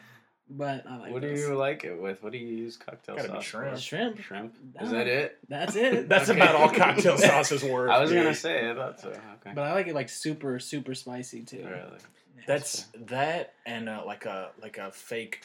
But 0.52 0.84
I 0.84 0.96
like. 0.98 1.12
what 1.12 1.22
do 1.22 1.28
you 1.30 1.54
like 1.56 1.84
it 1.84 1.94
with? 2.00 2.22
What 2.24 2.32
do 2.32 2.38
you 2.38 2.48
use 2.48 2.76
cocktail 2.76 3.14
Gotta 3.14 3.28
be 3.28 3.34
sauce 3.34 3.44
shrimp. 3.44 3.76
for? 3.76 3.80
Shrimp. 3.80 4.20
Shrimp. 4.20 4.54
No. 4.74 4.84
Is 4.84 4.90
that 4.90 5.06
it? 5.06 5.38
That's 5.48 5.76
it. 5.76 6.08
That's 6.08 6.28
Okay. 6.28 6.40
about 6.40 6.56
all 6.56 6.68
cocktail 6.70 7.16
sauces 7.18 7.62
worth. 7.62 7.88
I 7.90 8.00
was 8.00 8.12
gonna 8.12 8.34
say 8.34 8.68
I 8.68 8.74
thought 8.74 8.98
so. 9.00 9.10
Okay. 9.10 9.52
But 9.54 9.58
I 9.62 9.72
like 9.74 9.86
it 9.86 9.94
like 9.94 10.08
super, 10.08 10.58
super 10.58 10.94
spicy 10.96 11.42
too. 11.42 11.58
really? 11.58 11.70
Yeah. 11.70 12.42
That's 12.48 12.86
that 13.06 13.54
and 13.64 13.88
uh, 13.88 14.02
like 14.04 14.26
a 14.26 14.50
like 14.60 14.78
a 14.78 14.90
fake 14.90 15.44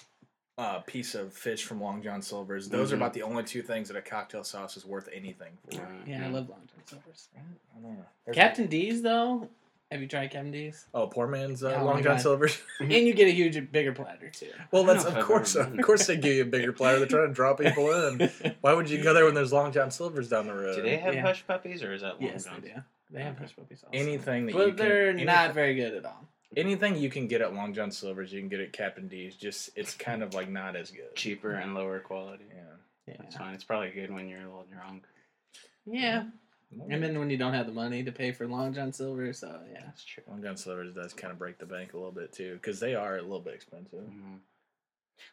uh, 0.58 0.80
piece 0.80 1.14
of 1.14 1.34
fish 1.34 1.66
from 1.66 1.80
Long 1.82 2.02
John 2.02 2.24
Silver's. 2.24 2.68
Those 2.70 2.92
are 2.92 2.96
Mhm. 2.96 3.00
about 3.00 3.14
the 3.14 3.22
only 3.24 3.44
two 3.44 3.62
things 3.62 3.90
that 3.90 3.98
a 3.98 4.02
cocktail 4.02 4.44
sauce 4.44 4.76
is 4.76 4.86
worth 4.86 5.08
anything 5.14 5.52
for. 5.70 5.82
Alright, 5.82 6.08
Yeah, 6.08 6.26
I 6.26 6.30
love 6.30 6.50
Long 6.50 6.62
John 6.68 6.82
Silver's. 6.86 7.28
I 7.38 7.80
don't 7.82 7.94
know. 7.98 8.06
There's 8.26 8.36
Captain 8.36 8.66
D's 8.66 9.04
though. 9.04 9.50
Have 9.92 10.02
you 10.02 10.08
tried 10.08 10.32
Captain 10.32 10.52
D's? 10.52 10.88
Oh, 10.96 11.08
poor 11.08 11.28
man's 11.28 11.64
uh, 11.64 11.74
Oh 11.76 11.78
my 11.78 11.84
Long 11.84 12.04
John 12.04 12.20
Silver's. 12.20 12.60
and 12.80 12.92
you 12.92 13.14
get 13.14 13.28
a 13.28 13.32
huge, 13.32 13.72
bigger 13.72 13.92
platter 13.94 14.30
too. 14.30 14.50
well, 14.72 14.84
that's 14.84 15.06
of 15.06 15.16
I've 15.16 15.24
course. 15.26 15.56
Of 15.56 15.80
course, 15.82 16.08
they 16.08 16.18
give 16.18 16.34
you 16.34 16.42
a 16.42 16.46
bigger 16.46 16.74
platter. 16.74 16.98
They're 17.00 17.08
trying 17.08 17.28
to 17.28 17.34
draw 17.34 17.54
people 17.54 17.92
in. 17.92 18.32
Why 18.62 18.74
would 18.74 18.90
you 18.90 19.02
go 19.04 19.14
there 19.14 19.26
when 19.26 19.36
there's 19.36 19.54
Long 19.54 19.72
John 19.72 19.92
Silver's 19.92 20.28
down 20.28 20.48
the 20.48 20.56
road? 20.56 20.76
Do 20.76 20.82
they 20.82 20.98
have 20.98 21.14
Yeah. 21.14 21.22
hush 21.22 21.46
puppies 21.46 21.84
or 21.84 21.94
is 21.94 22.02
that 22.02 22.20
Long 22.20 22.32
yes, 22.32 22.46
John's? 22.46 22.64
they 22.64 22.70
do. 22.70 22.82
They 23.12 23.22
have 23.22 23.36
Okay. 23.36 23.44
hush 23.44 23.56
puppies 23.56 23.84
also. 23.84 23.96
anything 23.98 24.48
that 24.48 24.54
you 24.54 24.58
but 24.58 24.68
can, 24.70 24.76
they're 24.78 25.10
anything, 25.10 25.26
not 25.28 25.54
very 25.54 25.76
good 25.76 25.94
at 25.94 26.06
all. 26.06 26.28
anything 26.58 26.96
you 26.98 27.10
can 27.12 27.28
get 27.28 27.42
at 27.42 27.54
Long 27.54 27.74
John 27.76 27.92
Silver's, 27.92 28.34
you 28.34 28.40
can 28.40 28.50
get 28.50 28.60
at 28.62 28.74
Captain 28.74 29.08
D's. 29.08 29.36
Just 29.36 29.70
it's 29.76 29.94
kind 29.94 30.24
of 30.24 30.34
like 30.34 30.50
not 30.50 30.76
as 30.76 30.90
good. 30.90 31.16
Cheaper 31.16 31.52
and 31.52 31.76
lower 31.76 32.00
quality. 32.00 32.46
Yeah. 32.50 32.64
Yeah. 33.08 33.16
That's 33.20 33.36
fine. 33.36 33.54
It's 33.54 33.64
probably 33.64 33.92
good 33.92 34.12
when 34.12 34.28
you're 34.28 34.40
a 34.42 34.46
little 34.46 34.66
drunk. 34.74 35.04
Yeah. 35.86 36.24
And 36.90 37.02
then 37.04 37.18
when 37.20 37.30
you 37.30 37.38
don't 37.38 37.54
have 37.54 37.66
the 37.68 37.72
money 37.72 38.04
to 38.04 38.12
pay 38.12 38.32
for 38.32 38.48
Long 38.48 38.74
John 38.74 38.92
Silver, 38.92 39.32
so 39.34 39.60
yeah. 39.72 39.82
That's 39.86 40.04
true. 40.04 40.24
Long 40.28 40.42
John 40.44 40.58
Silver's 40.58 40.94
does 40.94 41.14
kind 41.14 41.32
of 41.32 41.40
break 41.40 41.58
the 41.58 41.66
bank 41.66 41.94
a 41.94 41.98
little 41.98 42.12
bit 42.12 42.32
too, 42.34 42.54
because 42.56 42.80
they 42.80 42.96
are 42.96 43.18
a 43.18 43.22
little 43.22 43.40
bit 43.40 43.54
expensive. 43.54 44.00
Mhm. 44.04 44.40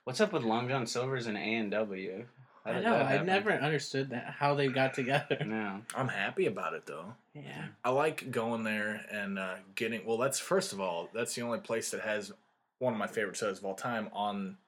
What's 0.04 0.20
up 0.20 0.32
with 0.32 0.42
Long 0.44 0.68
John 0.68 0.86
Silver's 0.86 1.26
and 1.26 1.36
A 1.36 1.40
and 1.40 1.70
W? 1.70 2.26
I 2.64 2.78
know. 2.80 2.94
I 2.94 3.20
never 3.24 3.50
understood 3.52 4.10
that 4.10 4.36
how 4.38 4.54
they 4.54 4.68
got 4.68 4.94
together. 4.94 5.38
No. 5.44 5.82
I'm 5.96 6.06
happy 6.08 6.46
about 6.46 6.74
it 6.74 6.86
though. 6.86 7.14
yeah. 7.34 7.66
I 7.84 7.90
like 7.90 8.30
going 8.30 8.62
there 8.62 9.04
and 9.10 9.38
uh, 9.38 9.56
getting. 9.74 10.06
Well, 10.06 10.18
that's 10.18 10.38
first 10.38 10.72
of 10.72 10.80
all, 10.80 11.08
that's 11.12 11.34
the 11.34 11.42
only 11.42 11.58
place 11.58 11.90
that 11.90 12.02
has 12.02 12.32
one 12.78 12.92
of 12.92 12.98
my 13.00 13.08
favorite 13.08 13.36
sodas 13.36 13.58
of 13.58 13.64
all 13.64 13.74
time 13.74 14.08
on 14.12 14.58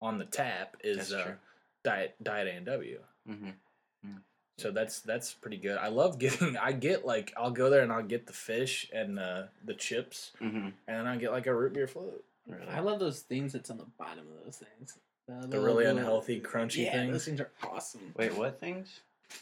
on 0.00 0.18
the 0.18 0.24
tap 0.24 0.76
is 0.84 1.12
uh. 1.12 1.32
Diet 1.84 2.14
Diet 2.22 2.46
A 2.46 2.50
and 2.52 2.66
W. 2.66 3.00
hmm 3.26 3.50
So 4.58 4.70
that's 4.70 5.00
that's 5.00 5.32
pretty 5.32 5.56
good. 5.56 5.78
I 5.78 5.88
love 5.88 6.18
getting. 6.24 6.56
I 6.56 6.72
get 6.72 7.04
like 7.06 7.32
I'll 7.36 7.50
go 7.50 7.70
there 7.70 7.82
and 7.82 7.92
I'll 7.92 8.02
get 8.02 8.26
the 8.26 8.32
fish 8.32 8.88
and 8.92 9.18
uh, 9.18 9.44
the 9.64 9.74
chips, 9.74 10.32
hmm 10.38 10.46
and 10.46 10.72
then 10.86 11.06
I 11.06 11.16
get 11.16 11.32
like 11.32 11.46
a 11.46 11.54
root 11.54 11.72
beer 11.74 11.86
float. 11.86 12.22
Really? 12.46 12.66
I 12.68 12.80
love 12.80 12.98
those 13.00 13.20
things 13.20 13.52
that's 13.52 13.70
on 13.70 13.78
the 13.78 13.86
bottom 13.98 14.24
of 14.38 14.44
those 14.44 14.56
things. 14.56 14.98
The, 15.28 15.34
The 15.34 15.46
little- 15.46 15.64
really 15.64 15.84
little- 15.84 15.98
unhealthy, 15.98 16.40
crunchy 16.40 16.84
yeah, 16.84 16.92
things. 16.92 17.12
those 17.12 17.24
things 17.24 17.40
are 17.40 17.50
awesome. 17.62 18.12
Wait, 18.16 18.34
what 18.34 18.58
things? 18.58 19.00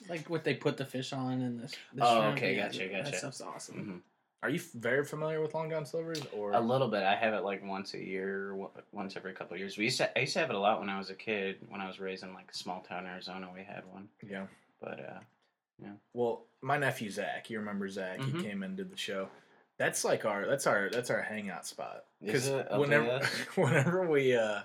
Like 0.09 0.29
what 0.31 0.44
they 0.44 0.55
put 0.55 0.77
the 0.77 0.85
fish 0.85 1.12
on 1.12 1.40
and 1.40 1.61
the, 1.61 1.66
the 1.94 2.03
Oh, 2.07 2.20
shrimp. 2.20 2.37
okay, 2.37 2.55
yeah, 2.57 2.66
gotcha, 2.66 2.79
That 2.88 3.05
gotcha. 3.07 3.16
stuff's 3.16 3.40
awesome. 3.40 3.75
hmm 3.77 3.96
Are 4.42 4.51
you 4.51 4.59
f- 4.61 4.70
very 4.75 5.03
familiar 5.05 5.40
with 5.40 5.55
Long 5.55 5.68
John 5.70 5.85
Silver's 5.87 6.23
or 6.37 6.53
A 6.53 6.61
little 6.61 6.88
bit. 6.88 7.03
I 7.03 7.16
have 7.16 7.33
it 7.35 7.42
like 7.42 7.66
once 7.66 7.94
a 7.94 7.99
year, 7.99 8.51
w- 8.51 8.70
once 8.92 9.16
every 9.16 9.33
couple 9.33 9.55
of 9.55 9.61
years. 9.61 9.77
We 9.79 9.85
used 9.85 9.96
to. 9.99 10.16
I 10.16 10.20
used 10.20 10.35
to 10.35 10.38
have 10.40 10.51
it 10.51 10.55
a 10.57 10.59
lot 10.61 10.79
when 10.79 10.90
I 10.90 10.99
was 10.99 11.09
a 11.11 11.14
kid. 11.14 11.57
When 11.70 11.81
I 11.81 11.88
was 11.88 11.99
raised 11.99 12.23
in 12.23 12.33
like 12.35 12.51
a 12.53 12.57
small 12.57 12.81
town 12.83 13.07
Arizona, 13.07 13.49
we 13.53 13.64
had 13.64 13.83
one. 13.90 14.09
yeah? 14.29 14.44
But 14.81 15.01
uh, 15.01 15.21
yeah. 15.83 15.93
Well, 16.14 16.45
my 16.62 16.77
nephew 16.79 17.11
Zach, 17.11 17.51
you 17.51 17.59
remember 17.59 17.88
Zach? 17.88 18.19
Mhm. 18.19 18.37
He 18.37 18.43
came 18.43 18.62
and 18.62 18.77
did 18.77 18.90
the 18.90 18.97
show. 18.97 19.29
That's 19.79 20.05
like 20.05 20.25
our 20.25 20.47
that's 20.47 20.66
our 20.66 20.90
that's 20.90 21.11
our 21.11 21.23
hangout 21.23 21.66
spot. 21.66 22.05
Because 22.23 22.51
whenever 22.73 23.21
whenever 23.57 24.07
we 24.07 24.35
uh 24.37 24.61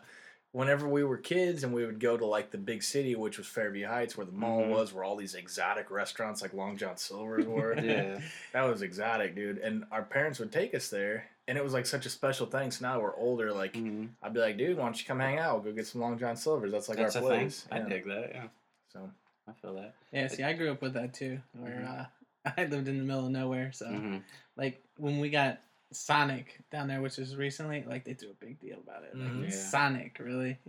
whenever 0.51 0.87
we 0.87 1.03
were 1.03 1.17
kids 1.17 1.63
and 1.65 1.73
we 1.73 1.85
would 1.85 1.99
go 1.99 2.15
to 2.17 2.25
like 2.25 2.51
the 2.51 2.57
big 2.57 2.81
city, 2.83 3.15
which 3.15 3.37
was 3.37 3.45
Fairview 3.47 3.87
Heights, 3.87 4.15
where 4.17 4.25
the 4.25 4.31
mall 4.31 4.61
Mhm. 4.61 4.69
was, 4.69 4.93
where 4.93 5.03
all 5.03 5.15
these 5.17 5.35
exotic 5.35 5.91
restaurants 5.91 6.41
like 6.41 6.53
Long 6.53 6.77
John 6.77 6.97
Silver's 6.97 7.45
were. 7.45 7.73
yeah. 7.81 8.19
That 8.53 8.63
was 8.63 8.81
exotic, 8.81 9.35
dude. 9.35 9.57
And 9.57 9.83
our 9.91 10.03
parents 10.03 10.39
would 10.39 10.51
take 10.53 10.73
us 10.73 10.89
there, 10.89 11.25
and 11.47 11.57
it 11.57 11.63
was 11.63 11.73
like 11.73 11.85
such 11.85 12.05
a 12.05 12.09
special 12.09 12.45
thing. 12.47 12.71
So 12.71 12.85
now 12.85 12.99
we're 13.01 13.15
older, 13.15 13.51
like 13.53 13.73
Mhm. 13.73 14.09
I'd 14.23 14.33
be 14.33 14.39
like, 14.39 14.57
dude, 14.57 14.77
why 14.77 14.83
don't 14.85 14.99
you 14.99 15.05
come 15.05 15.19
hang 15.19 15.39
out? 15.39 15.55
We'll 15.63 15.71
go 15.71 15.75
get 15.77 15.87
some 15.87 15.99
Long 16.01 16.17
John 16.17 16.35
Silver's. 16.37 16.71
That's 16.73 16.87
like 16.89 16.97
That's 16.97 17.15
our 17.17 17.23
a 17.23 17.27
thing. 17.29 17.39
place. 17.39 17.67
I 17.71 17.79
Yeah. 17.79 17.87
dig 17.89 18.05
that. 18.07 18.31
Yeah, 18.33 18.47
So 18.93 19.09
I 19.47 19.51
feel 19.61 19.75
that. 19.75 19.93
Yeah, 20.11 20.27
see, 20.27 20.43
I 20.43 20.53
grew 20.53 20.71
up 20.71 20.81
with 20.81 20.93
that 20.93 21.13
too, 21.13 21.39
where 21.53 21.85
Mhm. 21.87 21.99
uh, 22.01 22.05
I 22.57 22.65
lived 22.65 22.87
in 22.87 22.97
the 22.97 23.03
middle 23.03 23.25
of 23.25 23.31
nowhere. 23.31 23.71
So, 23.71 23.87
hmm 23.87 24.17
like, 24.57 24.81
when 24.97 25.19
we 25.19 25.29
got 25.29 25.59
Sonic 25.91 26.61
down 26.71 26.87
there, 26.87 27.01
which 27.01 27.17
was 27.17 27.35
recently, 27.35 27.83
like, 27.85 28.05
they 28.05 28.13
threw 28.13 28.29
a 28.31 28.33
big 28.45 28.57
deal 28.59 28.77
about 28.79 29.03
it. 29.03 29.15
Like, 29.15 29.31
Mhm. 29.33 29.43
Yeah. 29.43 29.49
Sonic, 29.49 30.17
really? 30.19 30.57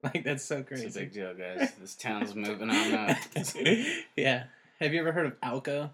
Like, 0.00 0.22
that's 0.22 0.44
so 0.44 0.62
crazy. 0.62 0.86
It's 0.86 0.94
a 0.96 1.00
big 1.00 1.12
deal, 1.12 1.34
guys. 1.34 1.72
This 1.80 1.96
town's 1.96 2.36
moving 2.36 2.70
on 2.70 2.94
up. 2.94 3.16
yeah. 4.16 4.44
Have 4.78 4.92
you 4.94 5.00
ever 5.00 5.10
heard 5.10 5.26
of 5.26 5.40
Alco? 5.40 5.90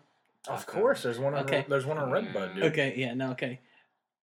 of 0.46 0.66
course, 0.66 1.02
there's 1.02 1.18
one. 1.18 1.32
On, 1.34 1.44
Okay. 1.46 1.64
There's 1.66 1.86
one 1.86 1.96
on 1.96 2.10
Red 2.10 2.34
Bud, 2.34 2.54
dude. 2.54 2.64
Okay, 2.64 2.94
yeah, 2.98 3.14
no, 3.14 3.30
okay. 3.30 3.60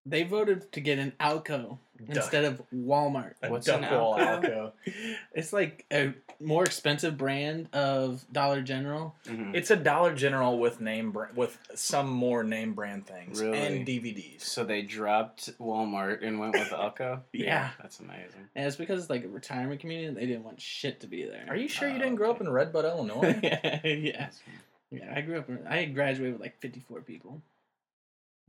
They 0.05 0.21
voted 0.21 0.71
to 0.73 0.81
get 0.81 0.99
an 0.99 1.13
Alco 1.19 1.69
Duck. 1.69 1.79
Instead 2.07 2.45
of 2.45 2.61
Walmart. 2.73 3.33
A 3.43 3.49
What's 3.49 3.65
duck 3.67 3.81
an 3.83 3.91
wall 3.93 4.17
Alco? 4.17 4.41
Alco. 4.43 4.71
It's 5.33 5.53
like 5.53 5.85
a 5.91 6.13
more 6.39 6.63
expensive 6.65 7.17
brand 7.17 7.67
of 7.73 8.25
Dollar 8.31 8.61
General. 8.61 9.15
Mhm. 9.25 9.55
It's 9.55 9.71
a 9.71 9.75
Dollar 9.75 10.13
General 10.15 10.59
with 10.59 10.81
name 10.81 11.11
br- 11.11 11.25
with 11.35 11.57
some 11.75 12.09
more 12.09 12.43
name 12.43 12.73
brand 12.73 13.05
things 13.07 13.41
Really? 13.41 13.57
and 13.59 13.85
DVDs. 13.87 14.41
So 14.41 14.63
they 14.63 14.81
dropped 14.81 15.57
Walmart 15.59 16.25
and 16.25 16.39
went 16.39 16.53
with 16.53 16.69
Alco. 16.69 17.21
Yeah. 17.33 17.69
That's 17.81 17.99
amazing. 17.99 18.49
And 18.55 18.65
it's 18.67 18.75
because 18.75 19.01
it's 19.01 19.09
like 19.09 19.23
a 19.23 19.27
retirement 19.29 19.79
community 19.81 20.07
and 20.07 20.17
they 20.17 20.25
didn't 20.25 20.43
want 20.43 20.59
shit 20.59 20.99
to 21.01 21.07
be 21.07 21.23
there. 21.23 21.45
Are 21.49 21.55
you 21.55 21.67
sure 21.67 21.87
you 21.87 21.95
Oh, 21.95 21.99
didn't 21.99 22.15
grow 22.15 22.31
up 22.31 22.37
okay. 22.37 22.45
in 22.45 22.51
Red 22.51 22.73
Bud, 22.73 22.85
Illinois? 22.91 23.39
yeah, 23.43 23.85
yeah. 23.85 24.29
Yeah, 24.93 25.13
I 25.15 25.21
grew 25.21 25.37
up 25.39 25.47
in, 25.47 25.65
I 25.67 25.85
graduated 25.85 26.33
with 26.33 26.41
like 26.41 26.59
54 26.59 27.01
people. 27.01 27.41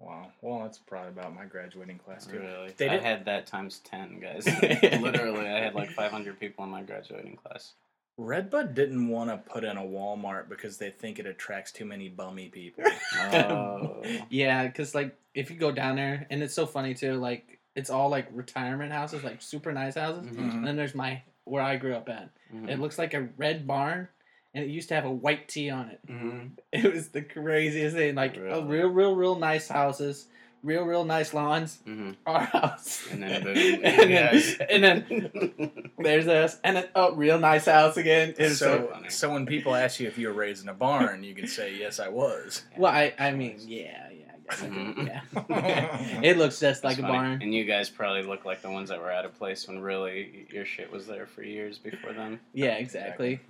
Wow. 0.03 0.27
Well, 0.41 0.61
that's 0.61 0.79
probably 0.79 1.11
about 1.11 1.35
my 1.35 1.45
graduating 1.45 1.99
class 1.99 2.27
too. 2.27 2.39
Really? 2.41 2.73
They 2.77 2.89
I 2.89 2.99
had 2.99 3.25
that 3.27 3.47
times 3.47 3.81
10, 3.85 4.21
guys. 4.21 4.47
Literally, 5.01 5.47
I 5.47 5.61
had 5.61 5.75
like 5.75 5.91
500 5.91 6.41
people 6.41 6.65
in 6.65 6.71
my 6.71 6.83
graduating 6.83 7.37
class. 7.37 7.75
Red 8.19 8.51
Bud 8.51 8.75
didn't 8.75 9.09
want 9.09 9.31
to 9.31 9.39
put 9.51 9.65
in 9.65 9.77
a 9.77 9.83
Walmart 9.83 10.49
because 10.49 10.77
they 10.77 10.91
think 10.91 11.19
it 11.19 11.27
attracts 11.27 11.73
too 11.73 11.85
many 11.85 12.09
bummy 12.09 12.49
people. 12.49 12.85
Oh. 13.23 14.03
Yeah, 14.31 14.67
because 14.67 14.95
like 14.95 15.15
if 15.35 15.51
you 15.51 15.57
go 15.57 15.71
down 15.71 15.97
there, 15.97 16.27
and 16.31 16.43
it's 16.43 16.55
so 16.55 16.67
funny 16.67 16.95
too, 16.95 17.15
like 17.15 17.59
it's 17.77 17.89
all 17.91 18.09
like 18.09 18.27
retirement 18.33 18.93
houses, 18.93 19.23
like 19.23 19.41
super 19.41 19.73
nice 19.73 19.95
houses. 19.95 20.25
Mhm. 20.27 20.55
And 20.55 20.67
then 20.67 20.77
there's 20.77 20.95
my, 20.95 21.23
where 21.45 21.63
I 21.63 21.77
grew 21.77 21.95
up 21.95 22.09
at. 22.09 22.31
Mhm. 22.55 22.69
It 22.69 22.81
looks 22.81 22.99
like 22.99 23.15
a 23.15 23.29
red 23.37 23.67
barn, 23.67 24.09
and 24.55 24.65
it 24.65 24.69
used 24.71 24.89
to 24.89 24.95
have 24.95 25.05
a 25.05 25.11
white 25.11 25.49
T 25.49 25.71
on 25.71 25.89
it. 25.91 26.01
Mhm. 26.07 26.51
It 26.73 26.93
was 26.93 27.09
the 27.09 27.23
craziest 27.23 27.97
thing. 27.97 28.15
Like 28.15 28.37
a 28.37 28.63
real, 28.63 28.89
real, 28.89 29.15
real 29.15 29.35
nice 29.39 29.69
houses, 29.69 30.27
real, 30.63 30.85
real 30.85 31.05
nice 31.05 31.35
lawns. 31.35 31.79
hmm 31.85 32.13
Our 32.27 32.41
house, 32.45 33.07
And 33.11 33.23
then 33.23 33.43
boom, 33.45 33.57
and, 33.57 34.11
then, 34.13 34.43
and 34.71 34.85
then 34.85 35.91
there's 35.99 36.29
us, 36.29 36.59
and 36.65 36.77
then 36.77 36.89
oh, 36.95 37.15
real 37.15 37.39
nice 37.39 37.67
house 37.67 37.97
again. 37.97 38.35
It 38.39 38.51
so, 38.51 38.55
so, 38.55 38.87
funny. 38.93 39.09
so 39.11 39.33
when 39.33 39.47
people 39.47 39.75
ask 39.75 40.01
you 40.01 40.07
if 40.09 40.19
you 40.19 40.29
were 40.29 40.35
raised 40.35 40.63
in 40.63 40.69
a 40.69 40.75
barn, 40.75 41.23
you 41.25 41.35
can 41.35 41.47
say, 41.47 41.75
"Yes, 41.77 41.99
I 42.01 42.09
was." 42.09 42.63
well, 42.77 42.93
I, 42.93 43.13
I 43.19 43.33
mean, 43.33 43.57
yeah, 43.67 44.09
yeah, 44.11 44.33
I 44.35 44.39
guess 44.51 44.63
I 44.63 44.69
did, 44.69 44.97
Mhm. 44.97 45.07
yeah. 45.07 46.21
it 46.23 46.37
looks 46.39 46.59
just 46.61 46.85
like 46.85 46.97
That's 46.97 47.09
a 47.09 47.13
barn. 47.13 47.41
And 47.43 47.53
you 47.55 47.65
guys 47.65 47.91
probably 47.91 48.23
look 48.23 48.45
like 48.45 48.63
the 48.63 48.71
ones 48.71 48.89
that 48.91 49.01
were 49.01 49.11
out 49.11 49.25
of 49.25 49.35
place 49.39 49.67
when 49.69 49.81
really 49.81 50.47
your 50.53 50.65
shit 50.65 50.91
was 50.93 51.07
there 51.07 51.27
for 51.27 51.43
years 51.43 51.79
before 51.79 52.13
then. 52.13 52.41
Yeah, 52.55 52.75
exactly. 52.77 53.41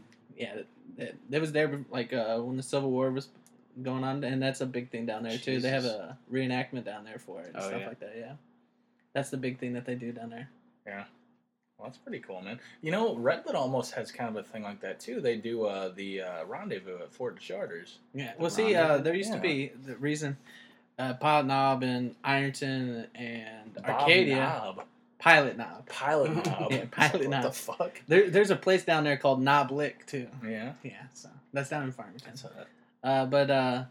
Yeah, 0.42 0.62
that, 0.98 1.14
that 1.30 1.40
was 1.40 1.52
there 1.52 1.84
like 1.90 2.12
uh, 2.12 2.38
when 2.38 2.56
the 2.56 2.62
Civil 2.62 2.90
War 2.90 3.10
was 3.10 3.28
going 3.82 4.04
on, 4.04 4.22
and 4.24 4.42
that's 4.42 4.60
a 4.60 4.66
big 4.66 4.90
thing 4.90 5.06
down 5.06 5.22
there 5.22 5.38
too. 5.38 5.60
They 5.60 5.68
have 5.70 5.84
a 5.84 6.16
reenactment 6.32 6.84
down 6.84 7.04
there 7.04 7.18
for 7.18 7.40
it 7.40 7.48
and 7.54 7.56
Oh, 7.56 7.68
stuff 7.68 7.80
yeah. 7.80 7.88
like 7.88 8.00
that. 8.00 8.14
Yeah, 8.18 8.32
that's 9.14 9.30
the 9.30 9.36
big 9.36 9.58
thing 9.58 9.72
that 9.74 9.84
they 9.86 9.94
do 9.94 10.12
down 10.12 10.30
there. 10.30 10.48
Yeah, 10.86 11.04
well, 11.78 11.86
that's 11.88 11.98
pretty 11.98 12.18
cool, 12.20 12.40
man. 12.42 12.58
You 12.80 12.90
know, 12.90 13.14
Red 13.16 13.44
Bud 13.44 13.54
almost 13.54 13.92
has 13.94 14.10
kind 14.10 14.28
of 14.36 14.36
a 14.44 14.46
thing 14.48 14.62
like 14.62 14.80
that 14.80 15.00
too. 15.00 15.20
They 15.20 15.36
do 15.36 15.64
uh, 15.66 15.90
the 15.94 16.22
uh, 16.22 16.44
rendezvous 16.46 16.98
at 17.02 17.12
Fort 17.12 17.38
Charters. 17.38 17.98
Yeah. 18.14 18.32
Well, 18.38 18.50
see, 18.50 18.74
uh, 18.74 18.98
there 18.98 19.14
used 19.14 19.32
to 19.32 19.38
be 19.38 19.72
the 19.86 19.96
reason 19.96 20.36
uh, 20.98 21.14
Pilot 21.14 21.46
Knob 21.46 21.82
and 21.82 22.14
Ironton 22.24 23.06
and 23.14 23.74
Bob 23.74 23.84
Arcadia. 24.00 24.36
Knob. 24.36 24.84
Pilot 25.22 25.56
Knob. 25.56 25.86
Pilot 25.88 26.34
Knob. 26.46 26.72
Yeah, 26.72 26.84
Pilot 26.90 27.20
what 27.22 27.30
Knob. 27.30 27.42
the 27.44 27.52
fuck? 27.52 28.00
There, 28.08 28.28
there's 28.28 28.50
a 28.50 28.56
place 28.56 28.84
down 28.84 29.04
there 29.04 29.16
called 29.16 29.40
Knob 29.40 29.70
Lick 29.70 30.04
too. 30.06 30.26
Yeah. 30.44 30.72
Yeah, 30.82 31.02
so 31.14 31.28
that's 31.52 31.70
down 31.70 31.84
in 31.84 31.92
Farmington. 31.92 32.26
That's 32.34 32.44
a, 32.44 32.66
Uh, 33.06 33.26
but 33.26 33.50
uh, 33.50 33.84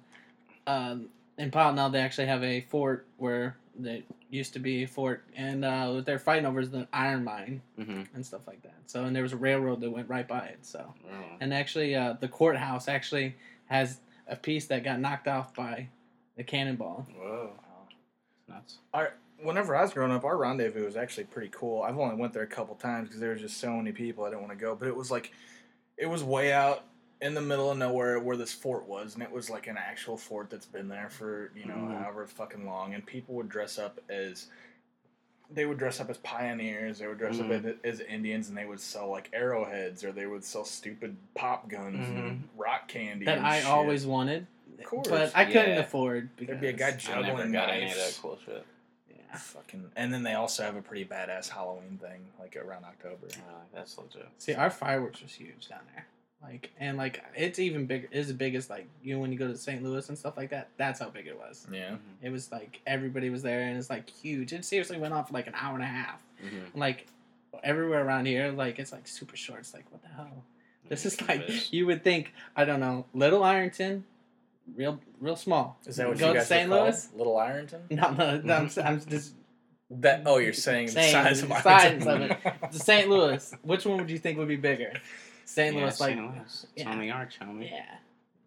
um, 0.68 1.08
in 1.38 1.50
Pilot 1.50 1.76
now 1.76 1.88
they 1.90 2.00
actually 2.02 2.28
have 2.28 2.44
a 2.44 2.62
fort 2.70 3.06
where 3.18 3.56
they 3.80 4.04
used 4.30 4.52
to 4.54 4.60
be 4.60 4.84
a 4.84 4.88
fort, 4.88 5.24
and 5.36 5.64
uh, 5.64 5.90
what 5.92 6.06
they're 6.06 6.20
fighting 6.20 6.46
over 6.46 6.60
is 6.60 6.70
the 6.70 6.86
iron 6.92 7.24
mine 7.24 7.62
Mm-hmm. 7.80 8.04
and 8.14 8.26
stuff 8.26 8.42
like 8.46 8.62
that. 8.64 8.76
So, 8.88 9.06
and 9.06 9.16
there 9.16 9.24
was 9.24 9.32
a 9.34 9.38
railroad 9.38 9.80
that 9.82 9.90
went 9.90 10.10
right 10.10 10.28
by 10.28 10.46
it. 10.48 10.60
So, 10.66 10.94
Oh. 11.10 11.16
and 11.40 11.54
actually, 11.54 11.96
uh, 11.96 12.14
the 12.20 12.28
courthouse 12.28 12.88
actually 12.90 13.36
has 13.68 14.00
a 14.28 14.36
piece 14.36 14.68
that 14.68 14.84
got 14.84 15.00
knocked 15.00 15.28
off 15.30 15.54
by 15.54 15.88
the 16.36 16.44
cannonball. 16.44 17.08
Whoa. 17.18 17.52
Nuts. 18.50 18.78
our, 18.94 19.14
whenever 19.44 19.76
I 19.76 19.82
was 19.82 19.94
growing 19.94 20.12
up, 20.12 20.24
our 20.24 20.38
rendezvous 20.38 20.86
was 20.86 20.96
actually 20.96 21.26
pretty 21.26 21.50
cool. 21.52 21.82
I've 21.84 21.98
only 21.98 22.16
went 22.16 22.34
there 22.34 22.44
a 22.44 22.48
couple 22.48 22.76
times 22.76 23.08
because 23.08 23.20
there 23.20 23.32
was 23.32 23.42
just 23.42 23.58
so 23.58 23.72
many 23.76 23.92
people 23.92 24.24
I 24.26 24.30
didn't 24.30 24.42
want 24.42 24.52
to 24.54 24.58
go. 24.60 24.76
But 24.76 24.88
it 24.88 24.96
was 24.96 25.12
like, 25.12 25.32
it 25.98 26.06
was 26.08 26.24
way 26.24 26.52
out 26.54 26.84
in 27.22 27.34
the 27.36 27.42
middle 27.42 27.70
of 27.72 27.78
nowhere 27.78 28.20
where 28.20 28.36
this 28.38 28.52
fort 28.54 28.88
was, 28.88 29.14
and 29.14 29.22
it 29.24 29.32
was 29.32 29.50
like 29.50 29.68
an 29.68 29.78
actual 29.78 30.18
fort 30.18 30.50
that's 30.50 30.66
been 30.66 30.88
there 30.88 31.10
for 31.10 31.52
you 31.56 31.66
know 31.66 31.76
Mhm. 31.76 32.02
however 32.02 32.26
fucking 32.26 32.66
long. 32.66 32.94
And 32.96 33.06
people 33.06 33.36
would 33.36 33.48
dress 33.50 33.78
up 33.78 34.00
as, 34.10 34.48
they 35.54 35.66
would 35.66 35.78
dress 35.78 36.00
up 36.00 36.10
as 36.10 36.18
pioneers. 36.18 36.98
They 37.00 37.08
would 37.08 37.20
dress 37.20 37.36
Mhm. 37.38 37.60
up 37.60 37.66
as, 37.84 38.00
as 38.00 38.08
Indians, 38.08 38.50
and 38.50 38.58
they 38.58 38.66
would 38.66 38.80
sell 38.80 39.10
like 39.10 39.30
arrowheads, 39.34 40.04
or 40.04 40.12
they 40.12 40.26
would 40.26 40.44
sell 40.44 40.66
stupid 40.66 41.16
pop 41.36 41.68
guns 41.70 42.08
and 42.10 42.48
rock 42.58 42.88
candy. 42.88 43.26
That 43.26 43.38
and 43.38 43.46
I 43.48 43.60
shit. 43.60 43.70
always 43.70 44.06
wanted, 44.08 44.48
Of 44.80 44.86
course. 44.86 45.08
but 45.08 45.32
I 45.36 45.46
couldn't 45.46 45.70
Yeah. 45.72 45.80
afford 45.82 46.36
because 46.38 46.48
There'd 46.60 46.62
be 46.62 46.68
a 46.70 46.74
guy 46.74 46.88
I 46.88 46.90
never 46.92 47.00
juggling 47.28 47.52
got 47.52 47.70
any 47.70 47.84
of 47.84 47.90
knives. 47.98 48.16
that 48.16 48.22
cool 48.22 48.40
shit. 48.44 48.56
Yeah. 48.56 48.62
Fucking, 49.38 49.92
and 49.96 50.14
then 50.14 50.24
they 50.24 50.34
also 50.34 50.64
have 50.64 50.76
a 50.76 50.82
pretty 50.82 51.06
badass 51.06 51.50
Halloween 51.50 52.00
thing, 52.02 52.22
like 52.40 52.56
around 52.56 52.86
October. 52.86 53.28
Oh, 53.36 53.62
that's 53.74 53.98
legit. 53.98 54.28
See, 54.38 54.54
our 54.54 54.70
fireworks 54.70 55.22
was 55.22 55.34
huge 55.34 55.68
down 55.70 55.82
there. 55.94 56.06
Like 56.44 56.72
and 56.80 56.98
like 56.98 57.24
it's 57.36 57.60
even 57.60 57.86
bigger. 57.86 58.08
It's 58.12 58.30
as 58.30 58.34
big 58.34 58.56
as 58.56 58.70
like 58.70 58.88
you 59.04 59.14
know 59.14 59.20
when 59.22 59.32
you 59.32 59.38
go 59.38 59.48
to 59.48 59.56
St. 59.56 59.84
Louis 59.84 60.08
and 60.10 60.18
stuff 60.18 60.38
like 60.38 60.50
that. 60.50 60.70
That's 60.78 61.00
how 61.00 61.10
big 61.10 61.28
it 61.28 61.38
was. 61.38 61.68
Yeah. 61.72 61.98
It 62.22 62.32
was 62.32 62.52
like 62.52 62.82
everybody 62.88 63.30
was 63.30 63.44
there 63.44 63.62
and 63.62 63.78
it's 63.78 63.92
like 63.92 64.10
huge. 64.10 64.52
It 64.52 64.66
seriously 64.66 64.98
went 64.98 65.14
on 65.14 65.24
for 65.26 65.34
like 65.34 65.48
an 65.48 65.54
hour 65.56 65.76
and 65.76 65.84
a 65.84 65.88
half. 65.88 66.20
Mm-hmm. 66.44 66.80
Like 66.80 67.06
everywhere 67.64 68.04
around 68.04 68.26
here, 68.26 68.52
like 68.52 68.80
it's 68.80 68.92
like 68.92 69.08
super 69.08 69.36
short. 69.36 69.60
It's 69.60 69.74
like 69.74 69.86
what 69.92 70.02
the 70.02 70.10
hell? 70.10 70.44
This 70.90 71.06
is 71.06 71.22
like 71.28 71.48
you 71.72 71.86
would 71.86 72.04
think. 72.04 72.34
I 72.56 72.66
don't 72.66 72.80
know. 72.80 73.06
Little 73.14 73.44
Ironton, 73.44 74.06
real 74.76 75.00
real 75.20 75.36
small. 75.36 75.80
Is 75.86 75.96
that 75.98 76.08
what 76.08 76.18
Go 76.18 76.28
you 76.28 76.34
to 76.34 76.40
guys 76.40 76.48
St. 76.48 76.70
would 76.70 76.76
call 76.76 76.86
Louis? 76.86 77.10
Little 77.16 77.38
Ironton? 77.38 77.82
No, 77.90 78.12
no, 78.12 78.42
no 78.42 78.56
I'm, 78.56 78.70
I'm 78.84 79.02
just 79.06 79.34
That 79.90 80.24
oh, 80.26 80.38
you're 80.38 80.54
saying, 80.54 80.90
Saying 80.90 81.12
the 81.14 81.24
size 81.24 81.44
of 81.44 81.50
the 81.50 81.56
Ironton. 81.56 82.02
size 82.02 82.08
of 82.08 82.22
it. 82.22 82.72
the 82.72 82.80
St. 82.80 83.10
Louis. 83.10 83.54
Which 83.64 83.86
one 83.86 83.98
would 83.98 84.10
you 84.10 84.18
think 84.18 84.38
would 84.38 84.48
be 84.48 84.56
bigger? 84.56 84.94
St. 85.46 85.74
Yeah, 85.76 85.82
Louis, 85.82 86.00
like 86.00 86.10
St. 86.14 86.22
Louis. 86.22 86.42
It's 86.46 86.68
yeah. 86.78 86.90
on 86.90 87.00
the 87.00 87.12
arch, 87.12 87.38
homie. 87.42 87.70
yeah, 87.70 87.84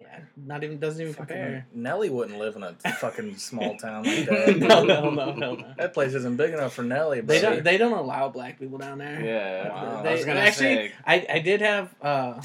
yeah. 0.01 0.21
Not 0.37 0.65
even 0.65 0.79
doesn't 0.79 1.01
even 1.03 1.13
Fucking 1.13 1.27
compare. 1.27 1.67
Nelly 1.75 2.09
wouldn't 2.09 2.39
live 2.39 2.57
in 2.57 2.63
a 2.63 2.73
fucking 3.01 3.37
small 3.37 3.77
town 3.77 4.05
like 4.05 4.25
that. 4.29 4.57
no, 4.57 4.85
no, 4.85 5.11
no, 5.11 5.33
no, 5.35 5.55
no. 5.55 5.75
That 5.77 5.93
place 5.93 6.15
isn't 6.15 6.37
big 6.37 6.55
enough 6.55 6.73
for 6.73 6.83
Nelly. 6.83 7.21
They 7.21 7.41
don't. 7.43 7.63
They 7.63 7.77
don't 7.77 7.93
allow 7.93 8.31
black 8.31 8.59
people 8.59 8.79
down 8.79 8.99
there. 8.99 9.23
Yeah. 9.23 9.69
Wow. 9.69 10.03
I 10.03 10.13
was 10.13 10.25
gonna 10.25 10.41
actually, 10.41 10.75
say. 10.75 10.93
I, 11.07 11.27
I 11.29 11.39
did 11.41 11.61
have 11.61 11.95
uh, 12.01 12.41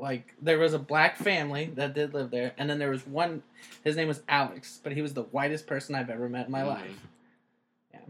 like 0.00 0.34
there 0.40 0.58
was 0.58 0.72
a 0.74 0.78
black 0.78 1.16
family 1.16 1.70
that 1.74 1.94
did 1.94 2.14
live 2.14 2.30
there, 2.30 2.52
and 2.58 2.68
then 2.68 2.78
there 2.78 2.90
was 2.90 3.06
one. 3.06 3.42
His 3.84 3.96
name 3.96 4.08
was 4.08 4.22
Alex, 4.28 4.80
but 4.82 4.92
he 4.92 5.02
was 5.02 5.14
the 5.14 5.22
whitest 5.24 5.66
person 5.66 5.94
I've 5.94 6.10
ever 6.10 6.28
met 6.28 6.46
in 6.46 6.52
my 6.52 6.62
Mhm. 6.62 6.66
life. 6.66 7.00
Yeah, 7.92 8.00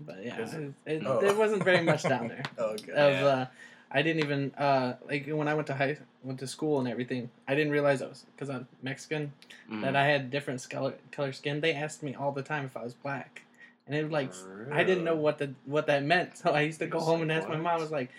but 0.00 0.24
yeah, 0.24 0.40
it? 0.40 0.54
it, 0.54 0.74
it, 0.86 1.06
Oh. 1.06 1.20
there 1.20 1.34
wasn't 1.34 1.64
very 1.64 1.82
much 1.82 2.02
down 2.02 2.28
there. 2.28 2.42
Oh, 2.58 2.70
okay. 2.70 2.92
Of, 2.92 3.12
Yeah. 3.12 3.24
uh, 3.26 3.46
I 3.94 4.00
didn't 4.02 4.24
even 4.24 4.52
uh, 4.56 4.94
like 5.06 5.26
when 5.26 5.48
I 5.48 5.54
went 5.54 5.66
to 5.66 5.74
high 5.74 5.98
went 6.22 6.38
to 6.40 6.46
school 6.46 6.78
and 6.80 6.88
everything. 6.88 7.30
I 7.46 7.54
didn't 7.54 7.72
realize 7.72 8.00
I 8.00 8.06
was 8.08 8.24
because 8.34 8.48
I'm 8.48 8.66
Mexican 8.82 9.32
Mhm. 9.70 9.82
that 9.82 9.96
I 9.96 10.06
had 10.06 10.30
different 10.30 10.66
color 10.70 10.94
color 11.10 11.32
skin. 11.32 11.60
They 11.60 11.74
asked 11.74 12.02
me 12.02 12.14
all 12.14 12.32
the 12.32 12.42
time 12.42 12.64
if 12.64 12.76
I 12.76 12.82
was 12.82 12.94
black, 12.94 13.42
and 13.86 13.94
it 13.94 14.02
was 14.02 14.12
like 14.12 14.32
I 14.72 14.82
didn't 14.84 15.04
know 15.04 15.16
what 15.16 15.36
the 15.38 15.52
what 15.66 15.86
that 15.88 16.04
meant. 16.04 16.36
So 16.38 16.52
I 16.52 16.62
used 16.62 16.78
to 16.78 16.86
You're 16.86 16.92
go 16.92 17.00
home 17.00 17.20
and 17.20 17.30
ask 17.30 17.48
my 17.48 17.56
mom. 17.56 17.66
I 17.66 17.76
was 17.76 17.90
like, 17.90 18.10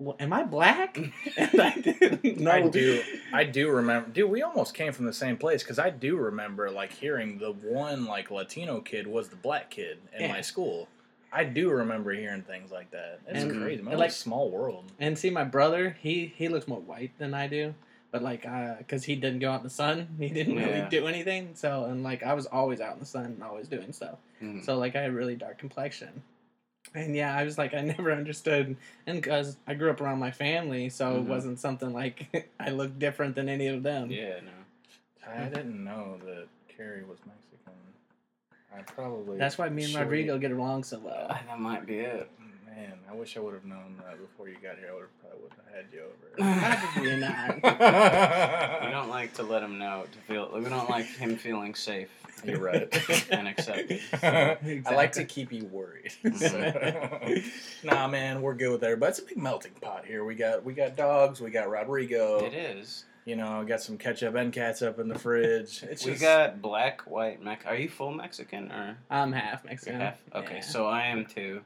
well, 0.00 0.16
"Am 0.18 0.32
I 0.32 0.42
black?" 0.42 0.96
and 1.36 1.60
I 1.60 1.74
didn't 1.78 2.38
know. 2.40 2.50
I 2.50 2.68
do. 2.68 3.02
I 3.32 3.44
do 3.44 3.70
remember. 3.70 4.08
Dude, 4.10 4.30
we 4.30 4.42
almost 4.42 4.74
came 4.74 4.92
from 4.92 5.06
the 5.06 5.12
same 5.12 5.36
place 5.36 5.62
because 5.62 5.78
I 5.78 5.90
do 5.90 6.16
remember 6.16 6.70
like 6.70 6.92
hearing 6.92 7.38
the 7.38 7.52
one 7.52 8.06
like 8.06 8.30
Latino 8.30 8.80
kid 8.80 9.06
was 9.06 9.28
the 9.28 9.36
black 9.36 9.70
kid 9.70 9.98
in 10.14 10.22
Yeah. 10.22 10.28
my 10.32 10.40
school. 10.40 10.88
I 11.32 11.44
do 11.44 11.70
remember 11.70 12.10
hearing 12.12 12.42
things 12.42 12.72
like 12.72 12.90
that. 12.90 13.20
It's 13.28 13.44
And- 13.44 13.62
crazy, 13.62 13.82
man. 13.82 13.96
Like 13.98 14.10
small 14.10 14.50
world. 14.50 14.90
And 14.98 15.16
see, 15.16 15.30
my 15.30 15.44
brother, 15.44 15.96
he 16.00 16.32
he 16.34 16.48
looks 16.48 16.66
more 16.66 16.80
white 16.80 17.12
than 17.18 17.34
I 17.34 17.46
do, 17.46 17.74
but 18.10 18.20
like, 18.22 18.44
uh, 18.46 18.74
cause 18.88 19.04
he 19.04 19.14
didn't 19.14 19.38
go 19.38 19.52
out 19.52 19.60
in 19.60 19.64
the 19.64 19.70
sun, 19.70 20.08
he 20.18 20.28
didn't 20.28 20.56
really 20.56 20.88
do 20.90 21.06
anything. 21.06 21.50
So 21.54 21.84
and 21.84 22.02
like, 22.02 22.24
I 22.24 22.32
was 22.34 22.46
always 22.46 22.80
out 22.80 22.94
in 22.94 22.98
the 23.00 23.06
sun 23.06 23.26
and 23.26 23.42
always 23.44 23.68
doing 23.68 23.92
stuff. 23.92 24.16
Mhm. 24.42 24.64
So 24.64 24.76
like, 24.76 24.96
I 24.96 25.02
had 25.02 25.12
really 25.12 25.36
dark 25.36 25.58
complexion. 25.58 26.22
And 26.94 27.14
yeah, 27.14 27.36
I 27.36 27.44
was 27.44 27.56
like, 27.56 27.72
I 27.74 27.80
never 27.96 28.12
understood, 28.12 28.76
and 29.06 29.20
because 29.22 29.56
I 29.66 29.74
grew 29.74 29.90
up 29.90 30.00
around 30.00 30.18
my 30.18 30.30
family, 30.32 30.88
so 30.88 31.16
it 31.18 31.24
Mhm. 31.24 31.26
wasn't 31.26 31.60
something 31.60 31.92
like 31.92 32.50
I 32.60 32.70
looked 32.70 32.98
different 32.98 33.34
than 33.36 33.48
any 33.48 33.68
of 33.68 33.82
them. 33.82 34.10
Yeah, 34.10 34.40
no. 34.40 35.30
I 35.32 35.44
didn't 35.48 35.84
know 35.84 36.18
that 36.24 36.48
Carrie 36.68 37.04
was 37.04 37.18
Mexican. 37.26 37.74
I 38.76 38.82
probably. 38.82 39.38
That's 39.38 39.58
why 39.58 39.68
me 39.68 39.84
and 39.84 39.94
Rodrigo 39.94 40.38
get 40.38 40.50
along 40.50 40.84
so 40.84 40.98
well. 40.98 41.28
That 41.28 41.60
might 41.60 41.86
be 41.86 41.98
it. 42.00 42.28
Man, 42.76 42.92
I 43.10 43.14
wish 43.14 43.36
I 43.36 43.40
would 43.40 43.54
have 43.54 43.64
known 43.64 44.00
that 44.06 44.20
before 44.20 44.48
you 44.48 44.54
got 44.62 44.78
here. 44.78 44.90
I 44.90 44.94
would 44.94 45.02
have 45.02 45.20
probably 45.20 45.42
would 45.42 45.52
have 45.52 45.74
had 45.74 45.86
you 45.92 46.02
over. 46.04 46.80
Probably 46.92 47.16
not. 47.20 48.84
We 48.84 48.90
don't 48.90 49.08
like 49.08 49.34
to 49.34 49.42
let 49.42 49.62
him 49.62 49.78
know 49.78 50.04
to 50.10 50.18
feel. 50.20 50.50
We 50.54 50.68
don't 50.68 50.88
like 50.88 51.06
him 51.06 51.36
feeling 51.36 51.74
safe. 51.74 52.08
You're 52.44 52.60
right. 52.60 52.88
And 53.30 53.48
accepted. 53.48 54.00
I 54.22 54.94
like 54.94 55.12
to 55.12 55.24
keep 55.24 55.52
you 55.52 55.64
worried. 55.66 56.12
Mhm. 56.24 57.44
nah, 57.84 58.06
man, 58.08 58.40
we're 58.42 58.54
good 58.54 58.70
with 58.72 58.82
everybody. 58.84 59.10
It's 59.10 59.18
a 59.18 59.24
big 59.24 59.36
melting 59.36 59.72
pot 59.80 60.04
here. 60.06 60.24
We 60.24 60.34
got 60.34 60.64
we 60.64 60.72
got 60.72 60.96
dogs. 60.96 61.40
We 61.40 61.50
got 61.50 61.68
Rodrigo. 61.68 62.44
It 62.44 62.54
is. 62.54 63.04
You 63.24 63.36
know, 63.36 63.64
got 63.64 63.80
some 63.82 63.98
ketchup 63.98 64.34
and 64.34 64.52
cats 64.52 64.80
up 64.82 64.98
in 64.98 65.08
the 65.08 65.18
fridge. 65.18 65.82
It's 65.82 66.04
we 66.04 66.12
just, 66.12 66.22
got 66.22 66.62
black, 66.62 67.02
white, 67.02 67.42
Mex. 67.42 67.64
Are 67.66 67.76
you 67.76 67.88
full 67.88 68.12
Mexican 68.12 68.72
or 68.72 68.96
I'm 69.10 69.32
half 69.32 69.62
you're 69.64 69.70
Mexican. 69.72 70.00
half? 70.00 70.18
Okay, 70.34 70.54
Yeah. 70.56 70.60
so 70.62 70.86
I 70.86 71.06
am 71.06 71.26
too. 71.26 71.60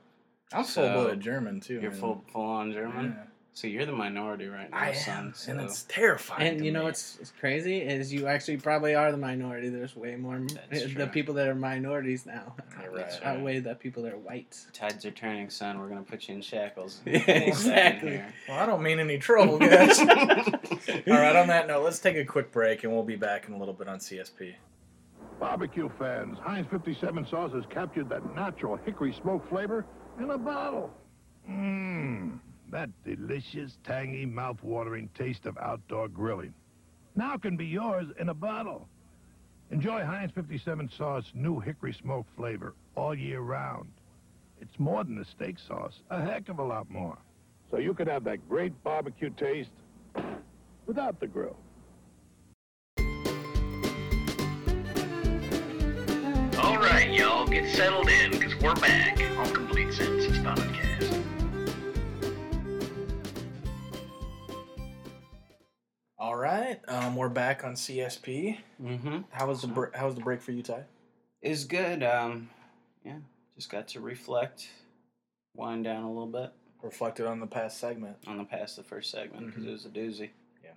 I'm 0.54 0.64
so- 0.64 0.82
full 0.92 1.02
blooded 1.02 1.20
German 1.20 1.60
too. 1.60 1.80
You're 1.80 1.90
man. 1.90 2.00
full, 2.00 2.24
full 2.32 2.42
on 2.42 2.72
German. 2.72 3.14
Yeah. 3.16 3.24
So 3.56 3.68
you're 3.68 3.86
the 3.86 3.92
minority 3.92 4.48
right 4.48 4.68
now, 4.68 4.76
I 4.76 4.92
son. 4.94 5.26
am, 5.28 5.32
So 5.34 5.52
and 5.52 5.60
it's 5.60 5.84
terrifying. 5.84 6.48
And 6.48 6.58
to 6.58 6.64
you 6.64 6.72
know 6.72 6.80
me. 6.80 6.86
what's, 6.86 7.16
what's 7.20 7.30
crazy 7.38 7.82
is 7.82 8.12
you 8.12 8.26
actually 8.26 8.56
probably 8.56 8.96
are 8.96 9.12
the 9.12 9.16
minority. 9.16 9.68
There's 9.68 9.94
way 9.94 10.16
more 10.16 10.40
That's 10.40 10.82
the 10.82 10.88
true. 10.88 11.06
people 11.06 11.34
that 11.36 11.46
are 11.46 11.54
minorities 11.54 12.26
now 12.26 12.56
You're 12.82 12.92
That's 12.96 13.20
right. 13.20 13.26
right. 13.26 13.36
outweigh 13.38 13.60
the 13.60 13.76
people 13.76 14.02
that 14.02 14.12
are 14.12 14.18
white. 14.18 14.58
tides 14.72 15.04
are 15.06 15.12
turning, 15.12 15.50
son. 15.50 15.78
We're 15.78 15.88
gonna 15.88 16.02
put 16.02 16.26
you 16.26 16.34
in 16.34 16.40
shackles. 16.40 17.00
Yeah, 17.06 17.12
in 17.12 17.20
a 17.20 17.24
second 17.26 17.42
exactly. 17.48 18.10
here. 18.10 18.34
Well, 18.48 18.58
I 18.58 18.66
don't 18.66 18.82
mean 18.82 18.98
any 18.98 19.18
trouble, 19.18 19.58
guys. 19.60 20.00
All 20.00 20.06
right, 21.06 21.36
on 21.36 21.46
that 21.46 21.68
note, 21.68 21.84
let's 21.84 22.00
take 22.00 22.16
a 22.16 22.24
quick 22.24 22.50
break, 22.50 22.82
and 22.82 22.92
we'll 22.92 23.04
be 23.04 23.14
back 23.14 23.46
in 23.46 23.54
a 23.54 23.56
little 23.58 23.72
bit 23.74 23.86
on 23.86 24.00
CSP. 24.00 24.54
Barbecue 25.38 25.88
fans, 25.96 26.38
Heinz 26.42 26.66
57 26.72 27.26
sauce 27.28 27.52
has 27.52 27.64
captured 27.70 28.08
that 28.08 28.34
natural 28.34 28.76
hickory 28.76 29.12
smoke 29.12 29.48
flavor 29.48 29.84
in 30.18 30.30
a 30.30 30.38
bottle. 30.38 30.90
Mmm, 31.48 32.38
that 32.70 32.90
delicious, 33.04 33.76
tangy, 33.84 34.24
mouth-watering 34.26 35.08
taste 35.16 35.46
of 35.46 35.58
outdoor 35.58 36.08
grilling. 36.08 36.54
Now 37.16 37.36
can 37.36 37.56
be 37.56 37.66
yours 37.66 38.06
in 38.18 38.28
a 38.28 38.34
bottle. 38.34 38.88
Enjoy 39.70 40.04
Heinz 40.04 40.32
57 40.32 40.90
sauce 40.96 41.30
new 41.34 41.60
hickory 41.60 41.92
smoke 41.92 42.26
flavor 42.36 42.74
all 42.96 43.14
year 43.14 43.40
round. 43.40 43.88
It's 44.60 44.78
more 44.78 45.04
than 45.04 45.18
a 45.18 45.24
steak 45.24 45.56
sauce, 45.58 46.00
a 46.10 46.22
heck 46.22 46.48
of 46.48 46.58
a 46.58 46.62
lot 46.62 46.90
more. 46.90 47.18
So 47.70 47.78
you 47.78 47.94
could 47.94 48.06
have 48.06 48.24
that 48.24 48.48
great 48.48 48.72
barbecue 48.84 49.30
taste 49.30 49.70
without 50.86 51.18
the 51.20 51.26
grill. 51.26 51.56
Right, 57.06 57.18
y'all, 57.18 57.46
get 57.46 57.68
settled 57.74 58.08
in 58.08 58.30
because 58.30 58.54
we're 58.62 58.74
back 58.76 59.20
on 59.38 59.52
Complete 59.52 59.92
Senses 59.92 60.38
Podcast. 60.38 61.22
All 66.18 66.36
right, 66.36 66.80
um, 66.88 67.16
we're 67.16 67.28
back 67.28 67.64
on 67.64 67.74
CSP. 67.74 68.58
Mm-hmm. 68.82 69.18
How 69.30 69.48
was 69.48 69.60
the 69.62 69.68
br- 69.68 69.94
how 69.94 70.06
was 70.06 70.14
the 70.14 70.20
break 70.22 70.40
for 70.40 70.52
you, 70.52 70.62
Ty? 70.62 70.84
Is 71.42 71.64
good. 71.64 72.02
Um, 72.02 72.48
yeah, 73.04 73.18
just 73.56 73.70
got 73.70 73.88
to 73.88 74.00
reflect, 74.00 74.68
wind 75.54 75.84
down 75.84 76.04
a 76.04 76.08
little 76.08 76.26
bit 76.26 76.52
Reflected 76.82 77.26
on 77.26 77.40
the 77.40 77.46
past 77.46 77.78
segment. 77.78 78.16
on 78.26 78.38
the 78.38 78.44
past 78.44 78.76
the 78.76 78.82
first 78.82 79.10
segment 79.10 79.46
because 79.46 79.64
Mhm. 79.64 79.68
it 79.68 79.72
was 79.72 79.84
a 79.84 79.90
doozy. 79.90 80.30
Yeah, 80.62 80.70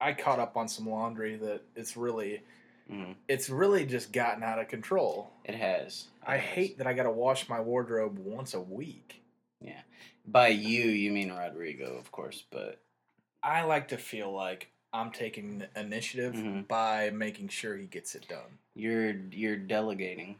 I 0.00 0.12
caught 0.12 0.38
up 0.38 0.56
on 0.56 0.68
some 0.68 0.88
laundry 0.88 1.36
that 1.36 1.62
it's 1.74 1.96
really 1.96 2.42
hmm 2.88 3.12
it's 3.28 3.50
really 3.50 3.84
just 3.86 4.12
gotten 4.12 4.42
out 4.42 4.58
of 4.60 4.68
control. 4.68 5.30
It 5.44 5.54
has. 5.56 6.06
It 6.22 6.28
I 6.30 6.36
has. 6.36 6.44
hate 6.54 6.78
that 6.78 6.86
I 6.86 6.92
got 6.92 7.04
to 7.04 7.10
wash 7.10 7.48
my 7.48 7.60
wardrobe 7.60 8.18
once 8.18 8.54
a 8.54 8.60
week. 8.60 9.22
Yeah. 9.60 9.80
By 10.26 10.48
you, 10.48 10.84
you 10.84 11.10
mean 11.12 11.32
Rodrigo, 11.32 11.96
of 11.96 12.10
course, 12.12 12.44
but 12.50 12.80
I 13.42 13.62
like 13.62 13.88
to 13.88 13.96
feel 13.96 14.32
like 14.32 14.70
I'm 14.92 15.10
taking 15.10 15.58
the 15.58 15.68
initiative 15.78 16.34
Mhm. 16.34 16.66
by 16.68 17.10
making 17.10 17.48
sure 17.48 17.76
he 17.76 17.86
gets 17.86 18.14
it 18.14 18.26
done. 18.28 18.58
you're 18.74 19.12
you're 19.30 19.56
delegating, 19.56 20.36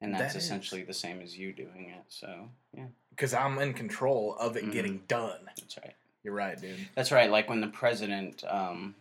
and 0.00 0.14
that's 0.14 0.34
That 0.34 0.38
essentially 0.38 0.82
the 0.84 0.94
same 0.94 1.20
as 1.20 1.36
you 1.36 1.52
doing 1.52 1.90
it. 1.96 2.04
So 2.08 2.48
yeah, 2.76 2.86
Because 3.10 3.34
I'm 3.34 3.58
in 3.58 3.74
control 3.74 4.36
of 4.36 4.56
it 4.56 4.64
Mhm. 4.64 4.72
getting 4.72 4.98
done. 5.08 5.50
that's 5.58 5.76
right. 5.78 5.94
You're 6.24 6.34
right, 6.34 6.58
dude. 6.60 6.78
That's 6.94 7.10
right. 7.12 7.28
Like 7.30 7.48
when 7.48 7.60
the 7.60 7.66
president, 7.68 8.44
um, 8.44 8.94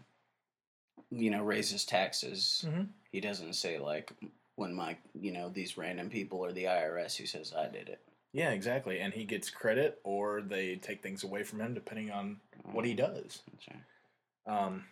you 1.12 1.30
know, 1.30 1.44
raises 1.44 1.86
taxes, 1.86 2.66
Mhm. 2.68 2.88
he 3.12 3.20
doesn't 3.22 3.54
say 3.54 3.78
like 3.78 4.12
when 4.56 4.74
my, 4.74 4.98
you 5.14 5.32
know, 5.32 5.50
these 5.50 5.78
random 5.78 6.10
people 6.10 6.40
or 6.40 6.52
the 6.52 6.66
IRS. 6.66 7.16
He 7.18 7.26
says 7.26 7.54
I 7.54 7.68
did 7.68 7.90
it. 7.90 8.00
Yeah, 8.34 8.52
exactly. 8.52 9.00
And 9.02 9.14
he 9.14 9.26
gets 9.26 9.50
credit 9.50 10.00
or 10.04 10.42
they 10.42 10.78
take 10.78 11.04
things 11.04 11.24
away 11.24 11.44
from 11.44 11.60
him 11.60 11.74
depending 11.74 12.12
on 12.12 12.40
what 12.72 12.86
he 12.86 12.92
Um, 12.92 12.98
does. 13.14 13.44
That's 13.52 13.68
right. 13.68 14.56
Um, 14.58 14.88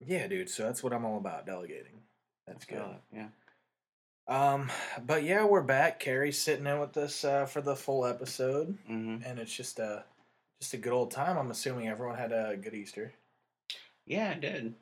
yeah, 0.00 0.26
dude. 0.26 0.48
So 0.48 0.62
that's 0.64 0.82
what 0.82 0.92
I'm 0.92 1.04
all 1.04 1.18
about, 1.18 1.44
delegating. 1.46 2.02
That's 2.46 2.64
good. 2.64 2.80
Uh, 2.80 2.94
yeah. 3.12 3.28
Um, 4.28 4.70
but 5.04 5.22
yeah, 5.24 5.44
we're 5.44 5.62
back. 5.62 6.00
Carrie's 6.00 6.40
sitting 6.40 6.66
in 6.66 6.78
with 6.78 6.96
us 6.96 7.24
uh, 7.24 7.44
for 7.44 7.60
the 7.60 7.76
full 7.76 8.06
episode, 8.06 8.78
hmm 8.86 9.18
and 9.24 9.38
it's 9.38 9.54
just 9.54 9.78
a 9.78 10.04
just 10.60 10.74
a 10.74 10.78
good 10.78 10.92
old 10.92 11.10
time. 11.10 11.36
I'm 11.36 11.50
assuming 11.50 11.88
everyone 11.88 12.16
had 12.16 12.30
a 12.32 12.56
good 12.56 12.72
Easter. 12.74 13.12
Yeah, 14.06 14.30
I 14.30 14.34
did. 14.38 14.74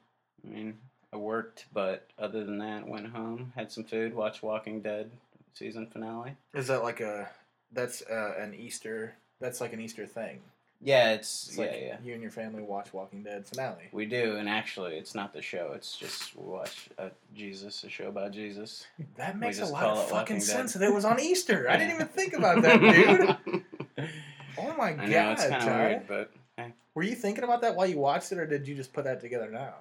I 0.45 0.49
mean, 0.55 0.79
I 1.13 1.17
worked, 1.17 1.67
but 1.73 2.07
other 2.19 2.45
than 2.45 2.59
that, 2.59 2.87
went 2.87 3.09
home, 3.09 3.53
had 3.57 3.71
some 3.73 3.85
food, 3.85 4.15
watched 4.15 4.43
Walking 4.43 4.81
Dead 4.81 5.11
season 5.55 5.87
finale. 5.87 6.37
Is 6.55 6.69
that 6.69 6.83
like 6.83 7.01
a 7.01 7.29
that's 7.73 8.03
uh, 8.03 8.35
an 8.39 8.55
Easter? 8.55 9.15
That's 9.41 9.61
like 9.61 9.73
an 9.73 9.81
Easter 9.81 10.07
thing. 10.07 10.41
Yeah, 10.83 11.13
it's, 11.13 11.49
It's 11.49 11.59
yeah, 11.59 11.65
like 11.65 11.81
yeah. 11.83 11.97
you 12.03 12.15
and 12.15 12.23
your 12.23 12.31
family 12.31 12.63
watch 12.63 12.95
Walking 12.95 13.23
Dead 13.23 13.47
finale. 13.47 13.89
We 13.93 14.07
do, 14.07 14.37
and 14.37 14.49
actually, 14.49 14.95
it's 14.97 15.15
not 15.15 15.35
the 15.35 15.43
show. 15.43 15.73
It's 15.75 15.95
just 15.97 16.35
we 16.37 16.45
watch 16.51 16.89
uh, 16.99 17.11
Jesus, 17.35 17.85
a 17.85 17.91
show 17.91 18.09
about 18.09 18.33
Jesus. 18.33 18.87
That 19.17 19.39
makes 19.39 19.61
a 19.61 19.67
lot 19.67 19.85
of 19.85 20.09
fucking 20.09 20.37
Dead. 20.37 20.43
sense 20.45 20.73
that 20.73 20.83
it 20.83 20.95
was 20.95 21.05
on 21.05 21.21
Easter. 21.21 21.69
I 21.69 21.77
didn't 21.77 21.95
even 21.97 22.09
think 22.09 22.33
about 22.33 22.63
that, 22.63 22.81
dude. 23.97 24.07
Oh 24.59 24.75
my 24.77 24.89
I 24.91 24.95
god, 24.97 25.09
know 25.09 25.31
it's 25.33 25.47
kind 25.47 25.63
of 25.63 25.69
weird, 25.77 26.07
but 26.09 26.31
hey. 26.57 26.73
Were 26.95 27.03
you 27.03 27.15
thinking 27.15 27.45
about 27.45 27.61
that 27.63 27.77
while 27.77 27.87
you 27.87 27.99
watched 27.99 28.33
it, 28.33 28.39
or 28.39 28.47
did 28.47 28.67
you 28.67 28.75
just 28.75 28.93
put 28.93 29.05
that 29.05 29.21
together 29.21 29.49
now? 29.51 29.75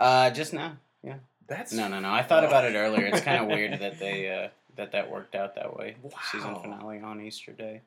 Uh, 0.00 0.30
just 0.30 0.52
now. 0.52 0.76
Yeah. 1.04 1.16
That's 1.46 1.72
No, 1.72 1.86
no, 1.88 2.00
no. 2.00 2.10
I 2.10 2.22
thought 2.22 2.44
about 2.44 2.64
it 2.64 2.74
earlier. 2.74 3.06
It's 3.06 3.20
kind 3.20 3.42
of 3.42 3.48
weird 3.48 3.78
that 3.80 3.98
they 4.00 4.28
uh, 4.30 4.48
that 4.76 4.92
that 4.92 5.10
worked 5.10 5.34
out 5.34 5.54
that 5.56 5.76
way. 5.76 5.96
Wow. 6.02 6.10
Season 6.32 6.54
finale 6.60 7.00
on 7.00 7.20
Easter 7.20 7.52
Day. 7.52 7.82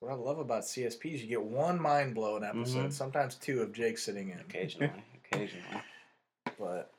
What 0.00 0.10
I 0.12 0.14
love 0.16 0.38
about 0.38 0.64
CSPs, 0.64 1.20
you 1.20 1.26
get 1.26 1.42
one 1.42 1.80
mind 1.80 2.14
blowing 2.14 2.44
episode, 2.44 2.88
Mhm. 2.88 2.92
sometimes 2.92 3.36
two 3.36 3.62
of 3.62 3.72
Jake 3.72 3.96
sitting 3.96 4.30
in. 4.30 4.38
Occasionally, 4.40 4.90
occasionally. 5.32 5.82
But 6.58 6.90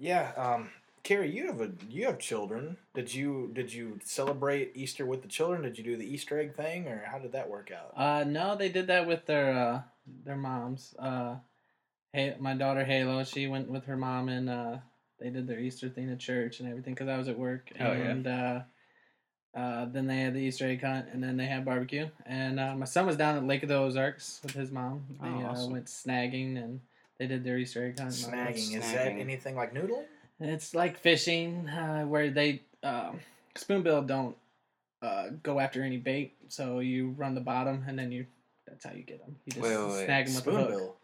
yeah, 0.00 0.32
um, 0.36 0.70
Carrie, 1.02 1.30
you 1.30 1.46
have 1.46 1.60
a 1.60 1.70
you 1.88 2.06
have 2.06 2.18
children. 2.18 2.76
Did 2.94 3.12
you 3.14 3.50
did 3.52 3.72
you 3.72 3.98
celebrate 4.04 4.72
Easter 4.74 5.04
with 5.06 5.22
the 5.22 5.28
children? 5.28 5.62
Did 5.62 5.78
you 5.78 5.84
do 5.84 5.96
the 5.96 6.06
Easter 6.12 6.38
egg 6.38 6.54
thing, 6.56 6.86
or 6.88 7.04
how 7.10 7.18
did 7.18 7.32
that 7.32 7.48
work 7.48 7.70
out? 7.70 7.92
Uh, 7.96 8.24
no, 8.24 8.56
they 8.56 8.68
did 8.68 8.86
that 8.88 9.06
with 9.06 9.26
their 9.26 9.52
uh, 9.56 9.82
their 10.24 10.36
moms. 10.36 10.94
Uh, 10.98 11.36
hey, 12.12 12.34
my 12.38 12.54
daughter 12.54 12.84
Halo, 12.84 13.24
she 13.24 13.46
went 13.46 13.68
with 13.70 13.84
her 13.84 13.96
mom 13.96 14.28
and 14.28 14.48
uh, 14.48 14.76
they 15.20 15.30
did 15.30 15.46
their 15.46 15.58
Easter 15.60 15.88
thing 15.88 16.10
at 16.10 16.18
church 16.18 16.60
and 16.60 16.68
everything 16.68 16.94
because 16.94 17.08
I 17.08 17.16
was 17.18 17.28
at 17.28 17.38
work. 17.38 17.70
Oh, 17.80 17.84
yeah. 17.92 17.92
and 17.92 18.26
uh, 18.26 18.60
uh, 19.56 19.86
then 19.86 20.06
they 20.06 20.18
had 20.20 20.34
the 20.34 20.40
Easter 20.40 20.66
egg 20.66 20.82
hunt 20.82 21.06
and 21.12 21.22
then 21.22 21.36
they 21.36 21.46
had 21.46 21.64
barbecue. 21.64 22.08
And 22.26 22.60
uh, 22.60 22.74
my 22.76 22.84
son 22.86 23.06
was 23.06 23.16
down 23.16 23.36
at 23.36 23.44
Lake 23.46 23.62
of 23.62 23.68
the 23.68 23.76
Ozarks 23.76 24.40
with 24.42 24.52
his 24.54 24.70
mom. 24.70 25.04
They 25.20 25.28
Oh, 25.28 25.40
uh, 25.46 25.50
awesome. 25.50 25.72
went 25.72 25.86
snagging 25.86 26.56
and 26.62 26.80
they 27.18 27.26
did 27.26 27.44
their 27.44 27.58
Easter 27.58 27.84
egg 27.86 27.98
hunt. 27.98 28.14
and 28.16 28.24
all 28.26 28.30
that. 28.30 28.54
Snagging 28.54 28.76
is 28.78 28.92
that 28.92 29.06
anything 29.08 29.56
like 29.56 29.74
noodling? 29.74 30.04
It's 30.40 30.72
like 30.74 30.96
fishing, 30.98 31.68
uh, 31.68 32.04
where 32.04 32.30
they 32.30 32.62
um, 32.84 33.18
spoonbill 33.56 34.02
don't 34.02 34.36
uh, 35.02 35.30
go 35.42 35.58
after 35.58 35.82
any 35.82 35.96
bait, 35.96 36.34
so 36.46 36.78
you 36.78 37.10
run 37.18 37.34
the 37.34 37.40
bottom 37.40 37.84
and 37.88 37.98
then 37.98 38.12
you. 38.12 38.26
That's 38.66 38.84
how 38.84 38.92
you 38.92 39.02
get 39.02 39.18
them. 39.24 39.34
You 39.46 39.52
just 39.52 39.62
Wait, 39.64 39.76
wait, 39.76 39.86
wait. 39.92 40.04
snag 40.04 40.26
them 40.26 40.34
with 40.36 40.46
a 40.46 40.50
hook. 40.74 40.97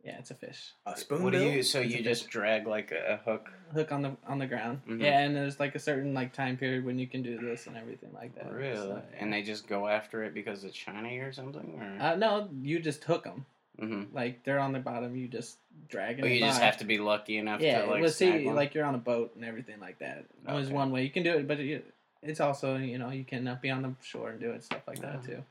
Spoonbill. 0.00 0.12
Yeah, 0.12 0.18
it's 0.18 0.30
a 0.30 0.34
fish. 0.34 0.72
A 0.86 0.96
spoonbill. 0.96 1.24
What 1.24 1.32
do 1.32 1.38
you? 1.40 1.62
So 1.62 1.80
It's 1.80 1.94
you 1.94 2.02
just 2.02 2.28
drag 2.28 2.66
like 2.66 2.92
a 2.92 3.20
hook? 3.24 3.50
Hook 3.72 3.92
on 3.92 4.02
the 4.02 4.16
on 4.26 4.38
the 4.38 4.46
ground. 4.46 4.82
Mhm. 4.86 5.00
Yeah, 5.00 5.20
and 5.20 5.34
there's 5.36 5.60
like 5.60 5.74
a 5.74 5.78
certain 5.78 6.14
like 6.14 6.32
time 6.32 6.56
period 6.56 6.84
when 6.84 6.98
you 6.98 7.06
can 7.06 7.22
do 7.22 7.38
this 7.38 7.66
and 7.66 7.76
everything 7.76 8.10
like 8.12 8.34
that. 8.34 8.52
Really? 8.52 8.74
So, 8.76 9.02
And 9.18 9.32
they 9.32 9.42
just 9.42 9.68
go 9.68 9.86
after 9.86 10.24
it 10.24 10.34
because 10.34 10.64
it's 10.64 10.76
shiny 10.76 11.18
or 11.18 11.32
something, 11.32 11.78
or? 11.80 12.02
Uh, 12.02 12.16
no, 12.16 12.48
you 12.62 12.80
just 12.80 13.04
hook 13.04 13.24
them. 13.24 13.46
hmm 13.78 14.04
Like 14.12 14.42
they're 14.44 14.58
on 14.58 14.72
the 14.72 14.80
bottom, 14.80 15.14
you 15.16 15.28
just 15.28 15.58
drag 15.88 16.18
it. 16.18 16.22
But 16.22 16.30
you 16.30 16.40
just 16.40 16.58
by. 16.58 16.66
have 16.66 16.78
to 16.78 16.84
be 16.84 16.98
lucky 16.98 17.36
enough 17.36 17.60
Yeah, 17.60 17.82
to 17.82 17.86
like 17.86 18.00
well, 18.02 18.10
see, 18.10 18.46
one? 18.46 18.56
like 18.56 18.74
you're 18.74 18.84
on 18.84 18.94
a 18.94 18.98
boat 18.98 19.32
and 19.36 19.44
everything 19.44 19.78
like 19.80 19.98
that. 20.00 20.24
There's 20.44 20.70
one 20.70 20.90
way 20.90 21.04
you 21.04 21.10
can 21.10 21.22
do 21.22 21.34
it, 21.34 21.46
but 21.46 21.60
it, 21.60 21.86
it's 22.22 22.40
also 22.40 22.76
you 22.76 22.98
know 22.98 23.10
you 23.10 23.24
can 23.24 23.46
uh, 23.46 23.56
be 23.60 23.70
on 23.70 23.82
the 23.82 23.94
shore 24.02 24.30
and 24.30 24.40
do 24.40 24.50
it 24.50 24.64
stuff 24.64 24.82
like 24.88 24.98
that 25.00 25.24
too. 25.24 25.44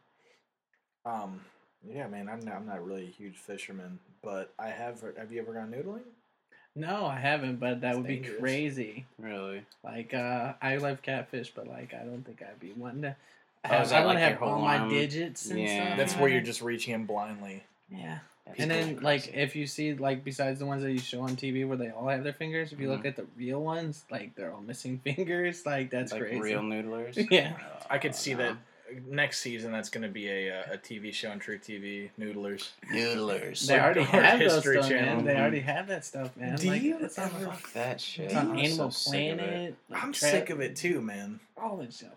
Um, 1.05 1.39
yeah, 1.87 2.07
man, 2.07 2.29
I'm 2.29 2.39
not, 2.41 2.55
I'm 2.55 2.65
not 2.67 2.85
really 2.85 3.05
a 3.05 3.09
huge 3.09 3.37
fisherman, 3.37 3.99
but 4.21 4.53
I 4.59 4.69
have. 4.69 5.01
Have 5.17 5.31
you 5.31 5.41
ever 5.41 5.53
gone 5.53 5.71
noodling? 5.71 6.03
No, 6.75 7.05
I 7.05 7.19
haven't, 7.19 7.57
but 7.59 7.81
that 7.81 7.89
It's 7.89 7.97
would 7.97 8.07
be 8.07 8.17
crazy. 8.39 9.05
really. 9.17 9.63
Like, 9.83 10.13
uh, 10.13 10.53
I 10.61 10.77
love 10.77 11.01
catfish, 11.01 11.51
but 11.55 11.67
like, 11.67 11.93
I 11.93 12.03
don't 12.03 12.23
think 12.23 12.41
I'd 12.41 12.59
be 12.59 12.73
wanting 12.73 13.01
to. 13.03 13.15
Oh, 13.65 13.69
Have, 13.69 13.85
is 13.85 13.91
I 13.91 13.99
that 13.99 14.05
want 14.05 14.15
like 14.15 14.23
to 14.23 14.29
your 14.29 14.39
have 14.39 14.43
all 14.43 14.61
my 14.61 14.77
arm? 14.77 14.89
digits 14.89 15.45
and 15.49 15.59
Yeah. 15.59 15.87
stuff. 15.87 15.97
That's 15.97 16.13
where 16.15 16.29
you're 16.29 16.41
just 16.41 16.61
reaching 16.61 16.93
in 16.93 17.05
blindly. 17.05 17.63
Yeah. 17.89 18.19
People 18.55 18.63
And 18.63 18.71
are 18.71 18.75
then, 18.95 19.03
like, 19.03 19.27
if 19.33 19.55
you 19.55 19.67
see, 19.67 19.93
like, 19.93 20.23
besides 20.23 20.59
the 20.59 20.65
ones 20.65 20.81
that 20.83 20.91
you 20.91 20.99
show 20.99 21.21
on 21.21 21.35
TV 21.35 21.67
where 21.67 21.77
they 21.77 21.89
all 21.89 22.07
have 22.07 22.23
their 22.23 22.33
fingers, 22.33 22.71
if 22.71 22.79
you 22.79 22.89
look 22.89 23.01
Mhm. 23.03 23.07
at 23.07 23.15
the 23.15 23.25
real 23.37 23.61
ones, 23.61 24.05
like, 24.09 24.35
they're 24.35 24.51
all 24.53 24.61
missing 24.61 24.97
fingers. 25.03 25.65
Like, 25.65 25.89
that's 25.91 26.11
like 26.11 26.21
crazy. 26.21 26.39
real 26.39 26.61
noodlers. 26.61 27.27
Yeah. 27.31 27.53
I 27.89 27.97
could 27.97 28.15
see 28.15 28.33
Oh, 28.35 28.37
that 28.37 28.57
next 29.07 29.39
season. 29.41 29.71
That's 29.71 29.89
going 29.89 30.03
to 30.03 30.09
be 30.09 30.27
a 30.29 30.59
uh, 30.59 30.73
a 30.73 30.77
TV 30.77 31.13
show 31.13 31.29
on 31.31 31.39
truTV. 31.39 32.09
Noodlers. 32.19 32.69
noodlers. 32.91 33.67
They 33.67 33.79
already 33.79 34.03
the 34.05 34.11
Art 34.13 34.25
have 34.25 34.39
those 34.39 34.53
History 34.55 34.77
stuff, 34.77 34.89
Channel. 34.89 35.15
man. 35.17 35.25
They 35.25 35.35
already 35.37 35.59
have 35.61 35.87
that 35.87 36.05
stuff, 36.05 36.35
man. 36.37 36.55
Do 36.57 36.67
like, 36.69 36.81
you 36.81 36.95
ever- 36.95 37.07
Fuck 37.09 37.73
that 37.73 38.01
shit. 38.01 38.25
it's 38.25 38.35
on 38.35 38.51
I'm 38.51 38.57
Animal 38.59 38.91
so 38.91 39.11
sick 39.11 39.33
of 39.33 39.39
it. 39.39 39.47
Planet. 39.47 39.75
like, 39.89 40.03
I'm 40.03 40.13
Tra- 40.13 40.27
sick 40.29 40.49
of 40.49 40.61
it 40.61 40.75
too, 40.75 41.01
man. 41.01 41.39
All 41.61 41.77
that 41.77 41.93
stuff. 41.93 42.11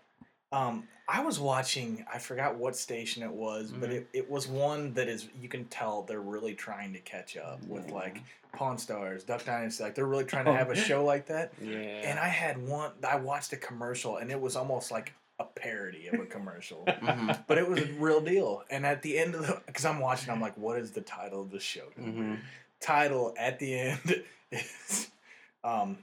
Um, 0.51 0.87
I 1.07 1.21
was 1.21 1.39
watching. 1.39 2.05
I 2.13 2.17
forgot 2.19 2.55
what 2.55 2.75
station 2.77 3.23
it 3.23 3.31
was, 3.31 3.71
but 3.71 3.89
Mhm. 3.89 3.93
it, 3.93 4.07
it 4.13 4.29
was 4.31 4.47
one 4.47 4.93
that 4.93 5.07
is. 5.09 5.27
You 5.41 5.49
can 5.49 5.65
tell 5.65 6.03
they're 6.03 6.21
really 6.21 6.53
trying 6.53 6.93
to 6.93 6.99
catch 6.99 7.35
up 7.35 7.61
with 7.65 7.89
like 7.91 8.19
Pawn 8.53 8.77
Stars, 8.77 9.23
Duck 9.23 9.43
Dynasty. 9.43 9.83
Like 9.83 9.95
they're 9.95 10.05
really 10.05 10.23
trying 10.23 10.45
to 10.45 10.53
have 10.53 10.69
a 10.69 10.75
show 10.75 11.03
like 11.03 11.25
that. 11.27 11.51
Yeah. 11.61 11.77
And 11.77 12.19
I 12.19 12.27
had 12.29 12.57
one. 12.65 12.91
I 13.05 13.17
watched 13.17 13.51
a 13.51 13.57
commercial, 13.57 14.17
and 14.17 14.31
it 14.31 14.39
was 14.39 14.55
almost 14.55 14.91
like 14.91 15.11
a 15.43 15.59
parody 15.59 16.07
of 16.07 16.19
a 16.19 16.25
commercial. 16.25 16.85
Mhm. 16.87 17.43
But 17.47 17.57
it 17.57 17.67
was 17.67 17.81
a 17.81 17.85
real 17.93 18.21
deal. 18.21 18.63
And 18.69 18.85
at 18.85 19.01
the 19.01 19.17
end 19.17 19.35
of 19.35 19.45
the, 19.47 19.61
because 19.65 19.85
I'm 19.85 19.99
watching, 19.99 20.29
I'm 20.31 20.41
like, 20.41 20.57
what 20.57 20.77
is 20.79 20.91
the 20.91 21.01
title 21.01 21.41
of 21.41 21.51
the 21.51 21.59
show? 21.59 21.87
Mhm. 21.99 22.39
Title 22.79 23.33
at 23.37 23.59
the 23.59 23.77
end 23.79 24.23
is, 24.51 25.09
um, 25.63 25.97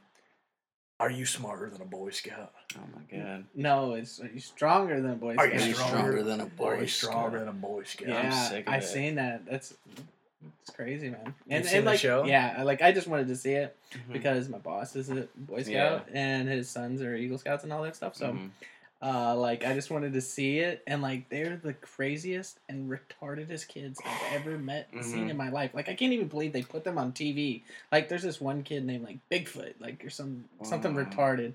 "Are 0.99 1.11
you 1.11 1.27
smarter 1.27 1.69
than 1.71 1.83
a 1.83 1.87
Boy 1.87 2.11
Scout? 2.11 2.53
Oh 2.77 2.81
my 2.95 3.03
god. 3.19 3.47
No, 3.55 3.95
it's 3.95 4.21
are 4.21 4.29
you 4.29 4.41
stronger 4.41 5.01
than 5.01 5.13
a 5.13 5.17
Boy 5.17 5.35
Scout? 5.35 5.47
Are 5.47 5.53
you 5.53 5.75
stronger, 5.75 5.89
stronger 5.99 6.23
than 6.23 6.41
a 6.41 6.47
Boy? 6.47 6.65
Are 6.67 6.75
Boy 6.77 6.81
you 6.83 6.87
stronger 6.89 7.39
Scout? 7.39 7.39
than 7.41 7.49
a 7.49 7.53
Boy 7.53 7.83
Scout?" 7.85 8.09
Yeah, 8.09 8.21
I'm 8.21 8.33
sick 8.51 8.67
of 8.67 8.73
I 8.73 8.77
it. 8.79 8.83
seen 8.85 9.15
that. 9.17 9.45
That's 9.47 9.75
It's 10.63 10.71
crazy, 10.71 11.11
man. 11.11 11.21
You've 11.27 11.35
And, 11.51 11.67
seen 11.67 11.79
and 11.79 11.87
the 11.87 11.91
like, 11.91 12.01
show? 12.01 12.25
yeah, 12.25 12.63
like 12.63 12.81
I 12.81 12.93
just 12.93 13.07
wanted 13.07 13.29
to 13.29 13.37
see 13.37 13.53
it 13.53 13.77
Mhm. 13.93 14.13
because 14.15 14.49
my 14.49 14.57
boss 14.59 14.97
is 14.97 15.11
a 15.11 15.29
Boy 15.37 15.63
Scout 15.65 16.07
Yeah. 16.13 16.19
and 16.19 16.49
his 16.49 16.71
sons 16.71 17.03
are 17.03 17.15
Eagle 17.15 17.37
Scouts 17.37 17.65
and 17.65 17.73
all 17.75 17.83
that 17.83 17.95
stuff. 17.97 18.17
So, 18.17 18.33
Mhm. 18.33 18.51
Uh, 19.03 19.35
like, 19.35 19.65
I 19.65 19.73
just 19.73 19.91
wanted 19.91 20.13
to 20.13 20.21
see 20.21 20.59
it, 20.59 20.83
and 20.87 21.01
like, 21.01 21.29
they're 21.31 21.57
the 21.57 21.73
craziest 21.73 22.59
and 22.69 22.91
retardedest 22.91 23.69
kids 23.69 23.99
I've 24.05 24.41
ever 24.41 24.59
met 24.59 24.89
and 24.93 25.05
seen 25.05 25.31
in 25.31 25.37
my 25.37 25.49
life. 25.49 25.73
Like, 25.73 25.89
I 25.89 25.95
can't 25.95 26.13
even 26.13 26.29
believe 26.29 26.53
they 26.53 26.63
put 26.63 26.85
them 26.85 26.99
on 26.99 27.13
TV. 27.13 27.63
Like, 27.91 28.09
there's 28.09 28.23
this 28.23 28.41
one 28.41 28.63
kid 28.63 28.85
named 28.85 29.05
like 29.05 29.19
Bigfoot, 29.31 29.75
like, 29.81 30.05
or 30.05 30.11
some 30.11 30.45
something 30.63 30.95
retarded, 30.95 31.55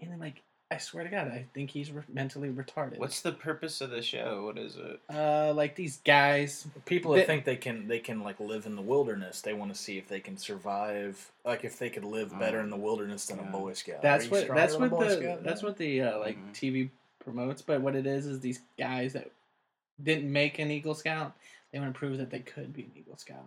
and 0.00 0.10
then 0.10 0.18
like, 0.20 0.42
I 0.68 0.78
swear 0.78 1.04
to 1.04 1.10
God, 1.10 1.28
I 1.28 1.46
think 1.54 1.70
he's 1.70 1.92
re- 1.92 2.02
mentally 2.12 2.48
retarded. 2.48 2.98
What's 2.98 3.20
the 3.20 3.30
purpose 3.30 3.80
of 3.80 3.90
the 3.90 4.02
show? 4.02 4.44
What 4.46 4.58
is 4.58 4.76
it? 4.76 5.00
uh, 5.14 5.52
like 5.54 5.76
these 5.76 5.98
guys 6.04 6.66
People 6.86 7.12
that 7.12 7.20
They- 7.20 7.26
think 7.26 7.44
they 7.44 7.56
can 7.56 7.86
they 7.86 8.00
can 8.00 8.22
like 8.24 8.40
live 8.40 8.66
in 8.66 8.74
the 8.74 8.82
wilderness, 8.82 9.40
they 9.40 9.54
want 9.54 9.72
to 9.72 9.78
see 9.80 9.96
if 9.96 10.08
they 10.08 10.18
can 10.18 10.36
survive. 10.36 11.30
Like 11.44 11.64
if 11.64 11.78
they 11.78 11.88
could 11.88 12.04
live 12.04 12.36
better 12.38 12.58
in 12.60 12.70
the 12.70 12.76
wilderness 12.76 13.26
than 13.26 13.38
a 13.38 13.44
Boy 13.44 13.74
Scout. 13.74 14.02
That's 14.02 14.24
Are 14.24 14.26
you 14.26 14.30
what 14.32 14.42
stronger 14.42 14.60
that's 14.60 14.76
what 14.76 14.90
the 14.98 15.38
that's 15.42 15.62
what 15.62 15.76
the 15.78 16.02
uh, 16.02 16.18
like 16.18 16.36
Mhm. 16.36 16.52
TV 16.52 16.90
promotes. 17.20 17.62
But 17.62 17.80
what 17.80 17.94
it 17.94 18.06
is 18.06 18.26
is 18.26 18.40
these 18.40 18.60
guys 18.76 19.12
that 19.12 19.30
didn't 20.02 20.30
make 20.32 20.58
an 20.58 20.70
Eagle 20.72 20.94
Scout, 20.94 21.36
they 21.72 21.78
want 21.78 21.94
to 21.94 21.98
prove 21.98 22.18
that 22.18 22.30
they 22.30 22.40
could 22.40 22.72
be 22.72 22.82
an 22.82 22.92
Eagle 22.96 23.16
Scout. 23.16 23.44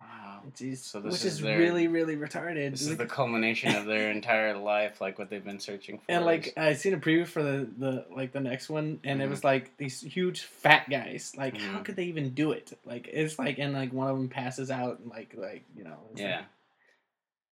Wow. 0.00 0.42
It's 0.60 0.82
So 0.86 1.00
this 1.00 1.12
which 1.12 1.24
is 1.24 1.34
is 1.34 1.40
their- 1.40 1.58
really 1.58 1.88
really 1.88 2.16
retarded. 2.16 2.70
This 2.72 2.82
is 2.86 2.96
the 2.96 3.06
culmination 3.06 3.74
of 3.74 3.86
their 3.86 4.10
entire 4.10 4.56
life, 4.56 5.00
like 5.00 5.18
what 5.18 5.30
they've 5.30 5.44
been 5.44 5.58
searching 5.60 5.98
for. 5.98 6.04
and 6.08 6.24
like 6.24 6.52
I 6.56 6.74
seen 6.74 6.94
a 6.94 6.98
preview 6.98 7.26
for 7.26 7.42
the 7.42 7.68
the 7.78 8.06
like 8.14 8.32
the 8.32 8.40
next 8.40 8.68
one, 8.68 9.00
and 9.04 9.22
it 9.22 9.26
Mhm. 9.26 9.30
was 9.30 9.42
like 9.44 9.76
these 9.78 10.00
huge 10.00 10.42
fat 10.42 10.88
guys. 10.90 11.32
Like 11.36 11.56
how 11.56 11.78
Mhm. 11.80 11.84
could 11.84 11.96
they 11.96 12.04
even 12.04 12.34
do 12.34 12.52
it? 12.52 12.78
Like 12.84 13.08
it's 13.12 13.38
like 13.38 13.58
and 13.58 13.72
like 13.72 13.92
one 13.92 14.08
of 14.10 14.16
them 14.16 14.28
passes 14.28 14.70
out 14.70 14.98
and 15.00 15.08
like 15.10 15.34
like 15.34 15.64
you 15.76 15.84
know 15.84 15.98
yeah. 16.14 16.36
like- 16.36 16.44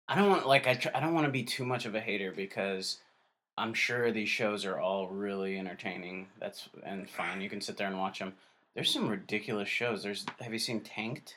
I 0.09 0.14
don't 0.16 0.28
want 0.28 0.47
like 0.47 0.66
I 0.66 0.74
tr- 0.74 0.88
I 0.95 1.01
don't 1.01 1.14
want 1.14 1.26
to 1.26 1.32
be 1.32 1.45
too 1.45 1.64
much 1.64 1.86
of 1.86 1.95
a 1.95 2.01
hater 2.01 2.32
because 2.32 2.99
I'm 3.57 3.72
sure 3.72 4.11
these 4.11 4.28
shows 4.28 4.64
are 4.66 4.78
all 4.80 5.07
really 5.09 5.59
entertaining. 5.59 6.26
That's 6.40 6.68
and 6.82 7.09
fine. 7.09 7.40
You 7.40 7.49
can 7.49 7.61
sit 7.61 7.76
there 7.76 7.86
and 7.86 7.99
watch 7.99 8.18
them. 8.18 8.34
There's 8.74 8.93
some 8.93 9.09
ridiculous 9.09 9.68
shows. 9.68 10.03
There's 10.03 10.26
have 10.40 10.53
you 10.53 10.59
seen 10.59 10.80
Tanked? 10.80 11.36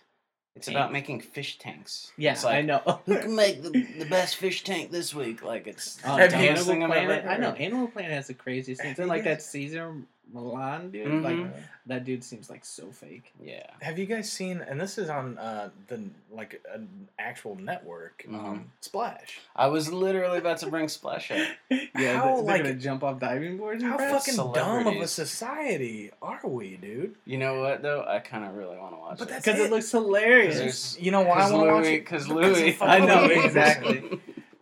It's 0.55 0.69
about 0.69 0.93
making 0.93 1.19
fish 1.19 1.57
tanks. 1.57 2.11
yeah 2.17 2.33
like, 2.43 2.55
I 2.55 2.61
know. 2.61 2.79
Who 3.05 3.19
can 3.19 3.35
make 3.35 3.61
the, 3.61 3.69
the 3.99 4.05
best 4.05 4.37
fish 4.37 4.63
tank 4.63 4.89
this 4.89 5.13
week? 5.13 5.43
Like 5.43 5.67
it's 5.67 5.99
Oh, 6.05 6.17
Animal 6.17 6.83
ever 6.83 6.87
Planet. 6.87 7.25
I 7.27 7.37
know. 7.37 7.51
Animal 7.51 7.87
Planet 7.89 8.11
has 8.11 8.27
the 8.27 8.33
craziest 8.33 8.81
things. 8.81 8.97
And 8.99 9.09
like 9.09 9.25
that 9.25 9.41
Cesar 9.41 9.93
Millan 10.33 10.91
dude, 10.91 11.07
Mhm. 11.07 11.23
like 11.23 11.53
that 11.85 12.03
dude 12.03 12.23
seems 12.23 12.49
like 12.49 12.65
so 12.65 12.91
fake. 12.91 13.31
Yeah. 13.41 13.65
Have 13.81 13.99
you 13.99 14.05
guys 14.05 14.31
seen? 14.31 14.59
And 14.61 14.79
this 14.81 14.97
is 14.97 15.09
on 15.09 15.37
uh, 15.37 15.69
the 15.87 16.01
like 16.31 16.61
an 16.73 17.07
actual 17.19 17.55
network, 17.55 18.25
Mhm. 18.27 18.33
um, 18.35 18.71
Splash. 18.81 19.39
I 19.55 19.67
was 19.67 19.91
literally 19.93 20.39
about 20.39 20.57
to 20.59 20.67
bring 20.67 20.87
Splash 20.89 21.31
up. 21.31 21.37
Yeah, 21.97 22.17
How, 22.17 22.35
they're, 22.35 22.43
like- 22.43 22.63
gonna 22.63 22.73
jump 22.75 23.03
off 23.03 23.19
diving 23.19 23.57
boards. 23.57 23.81
How 23.83 23.95
crap? 23.95 24.11
fucking 24.21 24.35
dumb 24.53 24.87
of 24.87 24.95
a 24.97 25.07
society 25.07 26.11
are 26.21 26.41
we, 26.43 26.75
dude? 26.77 27.15
You 27.25 27.37
know 27.37 27.61
what 27.61 27.81
though? 27.81 28.03
I 28.07 28.19
kind 28.19 28.43
of 28.43 28.55
really 28.55 28.77
want 28.77 28.93
to 28.93 28.99
watch 28.99 29.19
But 29.19 29.27
it. 29.27 29.31
that's 29.31 29.45
because 29.45 29.59
it 29.61 29.65
it. 29.65 29.71
looks 29.71 29.91
hilarious. 29.91 30.97
You 30.99 31.11
know 31.11 31.21
why 31.21 31.35
I 31.47 31.51
want 31.51 31.67
to 31.67 31.73
watch 31.73 31.83
Louie, 31.85 31.93
it? 31.95 31.99
because 31.99 32.27
Because 32.27 32.59
Louie. 32.59 32.77
I 32.81 32.99
know, 32.99 33.25
exactly. 33.45 34.19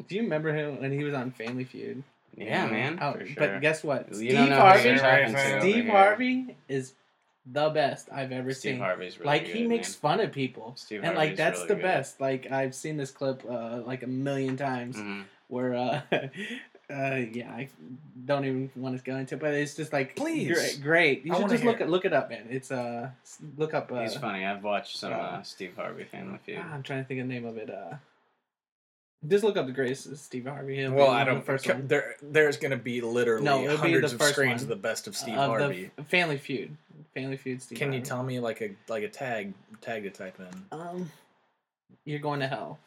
Do 0.07 0.16
you 0.16 0.24
remember 0.24 0.53
him 0.53 0.82
when 0.82 0.91
he 0.91 1.03
was 1.03 1.14
on 1.14 1.32
Family 1.32 1.64
Feud? 1.64 2.03
Yeah, 2.36 2.66
man. 2.68 3.00
Oh, 3.02 3.14
sure. 3.18 3.28
But 3.38 3.62
guess 3.62 3.84
what? 3.84 4.10
You 4.10 4.16
Steve 4.16 4.50
Harvey. 4.50 4.90
who's 4.92 5.02
talking 5.02 5.34
to 5.34 5.40
Steve 5.40 5.52
over 5.54 5.60
Steve 5.62 5.84
here. 5.84 5.92
Harvey 5.92 6.56
is 6.68 6.94
the 7.46 7.70
best 7.70 8.08
I've 8.12 8.32
ever 8.32 8.54
Steve 8.54 8.74
seen. 8.76 8.80
Harvey's 8.80 9.20
really 9.20 9.26
like 9.28 9.46
good, 9.46 9.56
he 9.56 9.68
makes 9.68 9.90
man. 9.90 10.18
fun 10.18 10.26
of 10.26 10.32
people, 10.32 10.74
Steve 10.78 11.02
and 11.04 11.16
like 11.16 11.36
that's 11.36 11.58
really 11.58 11.68
the 11.70 11.76
good. 11.76 11.82
best. 11.84 12.20
Like 12.22 12.52
I've 12.52 12.74
seen 12.74 12.98
this 12.98 13.12
clip 13.12 13.44
uh, 13.50 13.82
like 13.86 14.04
a 14.04 14.08
million 14.08 14.58
times. 14.58 14.98
Mhm. 14.98 15.24
where 15.50 15.76
uh, 15.76 16.02
uh 16.90 17.16
yeah 17.32 17.52
I 17.52 17.70
don't 18.26 18.46
even 18.46 18.72
want 18.76 18.98
to 18.98 19.04
go 19.04 19.16
into 19.18 19.36
it, 19.36 19.42
but 19.42 19.54
it's 19.54 19.76
just 19.76 19.94
like 19.94 20.16
Please. 20.16 20.48
great, 20.52 20.80
great. 20.82 21.26
You 21.26 21.34
I 21.34 21.40
should 21.40 21.50
just 21.50 21.64
look 21.64 21.82
it. 21.82 21.84
it 21.84 21.90
look 21.90 22.06
it 22.06 22.14
up 22.14 22.30
man 22.30 22.48
it's 22.50 22.72
uh 22.72 23.10
look 23.58 23.74
up 23.74 23.92
uh, 23.92 24.02
He's 24.02 24.16
funny. 24.16 24.46
I've 24.46 24.64
watched 24.64 24.98
some 24.98 25.14
uh, 25.14 25.18
uh, 25.18 25.42
Steve 25.44 25.74
Harvey 25.76 26.06
Family 26.06 26.40
Feud. 26.46 26.58
I'm 26.60 26.82
trying 26.82 27.04
to 27.04 27.08
think 27.08 27.20
of 27.22 27.28
the 27.28 27.34
name 27.34 27.46
of 27.46 27.58
it 27.58 27.70
uh 27.70 27.96
just 29.28 29.43
look 29.43 29.55
up 29.57 29.65
the 29.65 29.71
greatest 29.71 30.07
of 30.07 30.17
Steve 30.19 30.45
Harvey 30.45 30.76
He'll 30.78 30.91
Well, 30.93 31.09
I 31.09 31.24
don't. 31.24 31.45
first 31.45 31.67
one. 31.67 31.88
There, 31.88 32.15
there's 32.21 32.57
going 32.57 32.71
to 32.71 32.78
be 32.78 33.01
literally 33.01 33.45
No, 33.45 33.63
it'll 33.63 33.71
be 33.78 33.91
hundreds 33.93 34.13
the 34.13 34.24
of 34.24 34.32
screens 34.32 34.61
one. 34.61 34.63
of 34.63 34.67
the 34.69 34.76
best 34.76 35.07
of 35.07 35.15
Steve 35.15 35.36
of 35.38 35.49
Harvey. 35.49 35.91
the 35.95 36.03
Family 36.03 36.38
Feud 36.38 36.76
Family 37.13 37.38
Feud 37.38 37.61
Steve 37.61 37.78
Can 37.78 37.93
you 37.93 38.01
tell 38.01 38.24
me 38.24 38.39
like 38.39 38.61
a 38.61 38.71
like 38.89 39.03
a 39.03 39.09
tag 39.09 39.53
tag 39.82 40.03
to 40.03 40.09
type 40.09 40.39
in? 40.39 40.65
um 40.78 41.11
you're 42.05 42.19
going 42.19 42.39
to 42.41 42.47
hell 42.47 42.80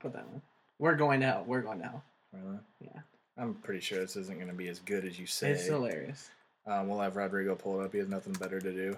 put 0.00 0.12
that 0.12 0.26
one 0.28 0.42
we're 0.78 0.94
going 0.96 1.20
to 1.20 1.26
hell 1.26 1.44
we're 1.46 1.60
going 1.62 1.78
to 1.78 1.84
hell 1.84 2.02
Really? 2.32 2.58
Yeah. 2.80 3.00
I'm 3.38 3.54
pretty 3.54 3.80
sure 3.80 4.00
this 4.00 4.16
isn't 4.16 4.36
going 4.38 4.48
to 4.50 4.54
be 4.54 4.68
as 4.68 4.78
good 4.80 5.04
as 5.04 5.18
you 5.18 5.26
say. 5.26 5.50
it's 5.50 5.66
hilarious 5.66 6.30
Um, 6.66 6.88
we'll 6.88 7.00
have 7.00 7.14
Rodrigo 7.16 7.54
pull 7.54 7.80
it 7.80 7.84
up. 7.84 7.92
He 7.92 7.98
has 7.98 8.08
nothing 8.08 8.32
better 8.32 8.58
to 8.60 8.72
do. 8.72 8.96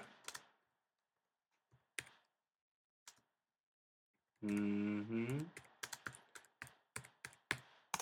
Mm-hmm. 4.45 5.37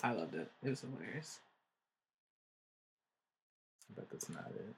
I 0.06 0.12
loved 0.12 0.34
it 0.34 0.50
it 0.62 0.70
was 0.70 0.80
hilarious 0.80 1.40
I 3.90 4.00
bet 4.00 4.10
that's 4.10 4.28
not 4.28 4.50
it. 4.54 4.74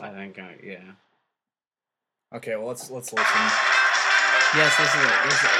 I 0.00 0.10
think, 0.10 0.38
uh, 0.38 0.42
yeah. 0.62 0.78
Okay, 2.34 2.56
well 2.56 2.68
let's 2.68 2.90
let's 2.90 3.12
listen. 3.12 3.42
yes 4.56 4.76
this 4.78 4.88
is 4.88 5.02
it 5.02 5.24
this 5.24 5.34
is 5.34 5.44
it 5.44 5.50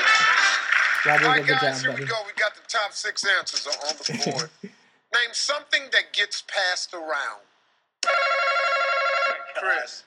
All 1.07 1.13
Rodrigo, 1.13 1.31
right, 1.31 1.47
guys, 1.47 1.83
job 1.83 1.83
here 1.83 1.91
we 1.93 1.97
buddy 1.99 2.11
go. 2.11 2.17
We 2.27 2.33
got 2.41 2.55
the 2.55 2.63
top 2.69 2.93
six 2.93 3.25
answers 3.39 3.67
on 3.67 3.75
on 3.89 3.97
the 3.99 4.31
board. 4.33 4.51
Name 4.63 5.33
something 5.33 5.83
that 5.93 6.13
gets 6.13 6.43
passed 6.43 6.95
around. 6.95 7.43
Chris, 9.57 10.05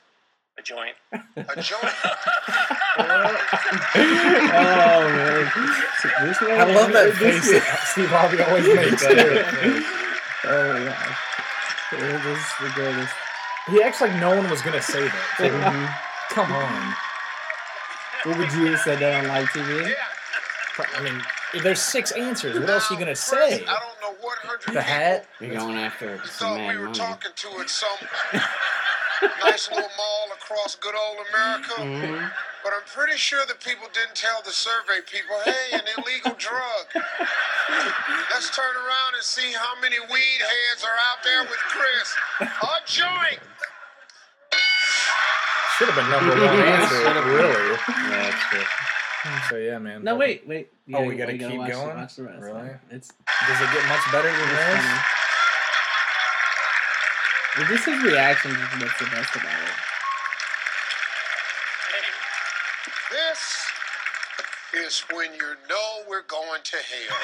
A 0.56 0.62
joint. 0.62 0.94
a 1.12 1.60
joint. 1.60 1.94
oh 2.96 3.00
man, 5.16 5.50
This 6.26 6.38
I 6.42 6.64
love 6.72 6.92
that 6.92 7.16
this- 7.18 7.28
face 7.48 7.50
that 7.52 7.80
Steve 7.86 8.08
Harvey 8.10 8.40
always 8.42 8.66
makes. 8.66 9.02
too. 9.02 9.08
Oh 10.46 10.72
my 10.74 10.84
god, 10.84 11.16
this 11.90 12.38
is 12.38 12.44
the 12.60 12.68
greatest. 12.74 13.12
he 13.68 13.82
acts 13.82 14.00
like 14.00 14.14
no 14.20 14.36
one 14.36 14.48
was 14.48 14.62
gonna 14.62 14.80
say 14.82 15.02
that. 15.02 15.34
too. 15.38 15.50
Mhm. 15.50 15.88
Come 16.30 16.52
on. 16.52 16.94
What 18.24 18.38
would 18.38 18.52
you 18.52 18.66
have 18.72 18.80
said 18.80 18.98
that 19.00 19.22
on 19.24 19.28
live 19.28 19.48
TV? 19.48 19.88
Yeah. 19.90 19.94
I 20.96 21.00
mean, 21.02 21.22
there's 21.62 21.80
six 21.80 22.10
answers. 22.12 22.58
What 22.58 22.68
else 22.70 22.90
are 22.90 22.94
you 22.94 22.98
gonna 23.00 23.10
Chris, 23.12 23.20
say? 23.20 23.54
I 23.64 23.68
don't 23.80 24.00
know 24.00 24.14
what 24.20 24.38
hundred 24.38 24.74
The 24.74 24.82
hat. 24.82 25.26
You're 25.40 25.54
going 25.56 25.78
after 25.78 26.16
You 26.16 26.20
some 26.26 26.56
thought 26.58 26.68
we 26.68 26.76
were 26.78 26.84
money. 26.86 26.98
talking 26.98 27.30
to 27.34 27.48
at 27.60 27.70
some 27.70 27.96
nice 29.44 29.68
little 29.70 29.90
mall 29.96 30.26
across 30.34 30.74
good 30.76 30.94
old 30.94 31.26
America. 31.32 31.74
Mhm. 31.80 32.32
But 32.62 32.72
I'm 32.72 32.86
pretty 32.86 33.18
sure 33.18 33.44
the 33.46 33.54
people 33.56 33.88
didn't 33.92 34.14
tell 34.14 34.40
the 34.42 34.50
survey 34.52 35.00
people, 35.04 35.36
hey, 35.44 35.72
an 35.72 35.82
illegal 35.98 36.32
drug. 36.38 36.86
Let's 38.32 38.48
turn 38.56 38.74
around 38.76 39.14
and 39.14 39.22
see 39.22 39.52
how 39.52 39.78
many 39.80 39.98
weed 40.00 40.40
heads 40.40 40.82
are 40.84 40.96
out 41.12 41.22
there 41.22 41.42
with 41.42 41.60
Chris. 41.68 42.16
A 42.40 42.80
joint. 42.86 43.40
Should 45.78 45.88
have 45.88 45.96
been 45.96 46.08
number 46.10 46.34
one 46.36 46.60
answer, 46.62 46.96
really. 47.28 47.70
Yeah, 47.72 48.30
that's 48.30 48.44
true. 48.48 48.64
So 49.50 49.56
yeah, 49.56 49.78
man. 49.78 50.04
No, 50.04 50.14
wait, 50.16 50.46
wait. 50.46 50.72
You 50.86 50.96
Oh, 50.96 51.04
we 51.04 51.16
gotta 51.16 51.32
you 51.32 51.48
keep 51.48 51.58
watch, 51.58 51.72
going? 51.72 51.96
Watch 51.96 52.16
the 52.16 52.22
rest. 52.24 52.40
Really? 52.42 52.62
man. 52.62 52.80
It's, 52.90 53.08
Does 53.08 53.60
it 53.60 53.72
get 53.72 53.84
much 53.88 54.12
better 54.12 54.30
than 54.30 54.48
this? 54.48 54.84
Funny. 57.54 57.66
But 57.66 57.74
just 57.74 57.86
his 57.86 58.02
reaction 58.02 58.50
is 58.52 58.56
what's 58.82 58.98
the 58.98 59.06
best 59.06 59.36
about 59.36 59.62
it. 59.62 59.70
This 63.10 63.64
is 64.86 65.04
when 65.12 65.32
you 65.34 65.54
know 65.68 66.02
we're 66.08 66.22
going 66.22 66.60
to 66.64 66.76
hell. 66.76 67.16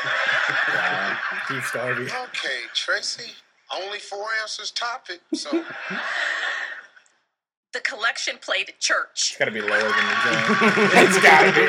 Wow. 0.74 1.18
Steve 1.46 1.64
Starvey. 1.64 2.04
Okay, 2.04 2.60
Tracy. 2.74 3.32
Only 3.74 3.98
four 3.98 4.26
answers 4.40 4.70
top 4.72 5.06
it, 5.10 5.20
so 5.36 5.64
The 7.72 7.80
collection 7.80 8.38
played 8.42 8.68
at 8.68 8.80
church. 8.80 9.30
It's 9.30 9.36
gotta 9.38 9.52
be 9.52 9.60
lower 9.60 9.78
than 9.78 9.90
the 9.90 10.16
joint. 10.26 10.46
it's 11.06 11.18
gotta 11.22 11.52
be. 11.54 11.66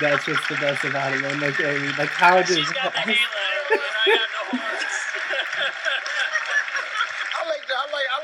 That's 0.00 0.26
what's 0.26 0.48
the 0.48 0.56
best 0.60 0.84
about 0.84 1.12
it, 1.14 1.20
man. 1.22 1.40
Like, 1.40 1.58
I 1.60 1.78
mean, 1.78 1.92
like 1.96 2.08
how 2.10 2.36
it 2.36 2.48
is. 2.50 2.56
She's 2.56 2.68
got 2.72 2.92
the 2.92 3.00
halo, 3.00 3.16
and 3.16 3.80
I 3.80 4.06
got 4.12 4.28
the 4.28 4.56
horns. 4.60 4.92
I 7.32 7.48
like 7.48 7.64
the, 7.66 7.74
I 7.80 7.86
like 7.92 8.08
I 8.12 8.20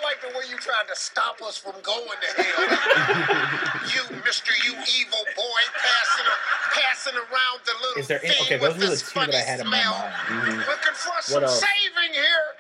like 0.67 0.87
the 0.87 0.87
way 0.87 0.87
you 0.87 0.87
tried 0.87 0.89
to 0.89 0.97
stop 1.01 1.43
us 1.43 1.57
from 1.57 1.73
going 1.83 2.19
to 2.21 2.43
hell. 2.43 3.87
you, 3.95 4.03
Mister, 4.25 4.53
you 4.65 4.73
evil 5.01 5.25
boy, 5.37 5.63
passing 5.77 6.27
a, 6.27 6.37
passing 6.81 7.15
around 7.17 7.61
the 7.65 7.73
little 7.83 8.01
Is 8.01 8.07
there 8.09 8.21
any, 8.25 8.35
thing 8.35 8.43
okay? 8.43 8.59
with 8.59 8.73
Those 8.73 8.79
were 8.79 8.85
the 8.85 8.91
this 8.91 9.03
two 9.13 9.21
that 9.21 9.29
I 9.29 9.33
funny 9.33 9.45
had 9.45 9.61
in 9.61 9.67
my 9.69 9.81
smell. 9.81 9.93
mind. 9.93 10.15
Mhm. 10.29 10.67
Looking 10.67 10.95
for 10.95 11.23
some 11.23 11.35
What 11.35 11.43
else? 11.45 11.61
saving 11.61 12.15
here. 12.15 12.55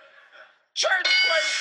Church 0.75 0.91
plate. 1.05 1.59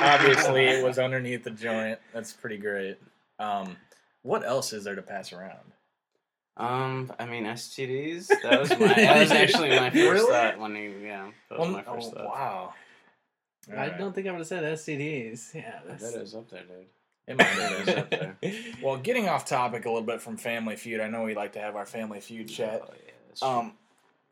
Obviously, 0.02 0.64
it 0.66 0.82
was 0.84 0.98
underneath 0.98 1.44
the 1.44 1.50
joint. 1.50 1.98
That's 2.14 2.32
pretty 2.32 2.56
great. 2.56 2.98
Um, 3.38 3.76
what 4.22 4.44
else 4.46 4.72
is 4.72 4.84
there 4.84 4.94
to 4.94 5.02
pass 5.02 5.32
around? 5.32 5.72
Um, 6.56 7.12
I 7.18 7.26
mean 7.26 7.44
STDs. 7.44 8.28
That 8.42 8.60
was 8.60 8.70
my. 8.70 8.88
That 8.94 9.18
was 9.20 9.30
actually 9.32 9.70
my 9.70 9.90
first 9.90 9.96
Really? 9.96 10.30
thought 10.32 10.58
when 10.58 10.76
you. 10.76 10.94
Yeah, 11.02 11.30
that 11.50 11.58
was 11.58 11.68
Well, 11.68 11.70
my 11.70 11.82
first 11.82 12.10
oh, 12.12 12.16
thought. 12.16 12.26
wow. 12.26 12.74
I 13.70 13.74
Alright. 13.84 13.98
don't 13.98 14.14
think 14.14 14.26
I 14.26 14.30
would 14.32 14.38
have 14.38 14.46
said 14.46 14.64
STDs. 14.64 15.54
Yeah, 15.54 15.80
that's, 15.86 16.12
That 16.12 16.22
is 16.22 16.34
up 16.34 16.48
there, 16.50 16.62
dude. 16.62 16.86
It 17.26 17.36
might 17.38 17.84
be. 17.86 17.92
up 17.94 18.10
there. 18.10 18.36
Well, 18.82 18.96
getting 18.96 19.28
off 19.28 19.44
topic 19.44 19.84
a 19.84 19.88
little 19.88 20.02
bit 20.06 20.20
from 20.20 20.36
Family 20.36 20.76
Feud, 20.76 21.00
I 21.00 21.08
know 21.08 21.22
we 21.22 21.34
like 21.34 21.52
to 21.52 21.60
have 21.60 21.76
our 21.76 21.86
Family 21.86 22.20
Feud 22.20 22.48
chat. 22.48 22.82
Oh, 22.84 22.92
yeah. 23.42 23.58
Um, 23.58 23.72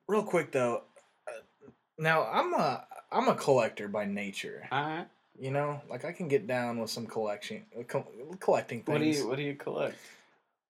real 0.09 0.23
quick 0.23 0.51
though, 0.51 0.83
uh, 1.29 1.71
now 1.99 2.25
I'm 2.25 2.53
a 2.55 2.85
I'm 3.13 3.29
a 3.29 3.35
collector 3.35 3.89
by 3.89 4.05
nature. 4.05 4.67
All 4.73 4.83
right. 4.83 5.07
You 5.39 5.53
know, 5.53 5.81
like 5.89 6.05
I 6.05 6.13
can 6.13 6.27
get 6.27 6.47
down 6.49 6.81
with 6.81 6.91
some 6.91 7.07
collection, 7.07 7.63
uh, 7.79 7.85
co- 7.85 8.07
collecting 8.41 8.83
things. 8.83 8.89
What 8.89 8.99
do 8.99 9.05
you 9.07 9.29
What 9.29 9.37
do 9.37 9.43
you 9.43 9.55
collect? 9.55 9.97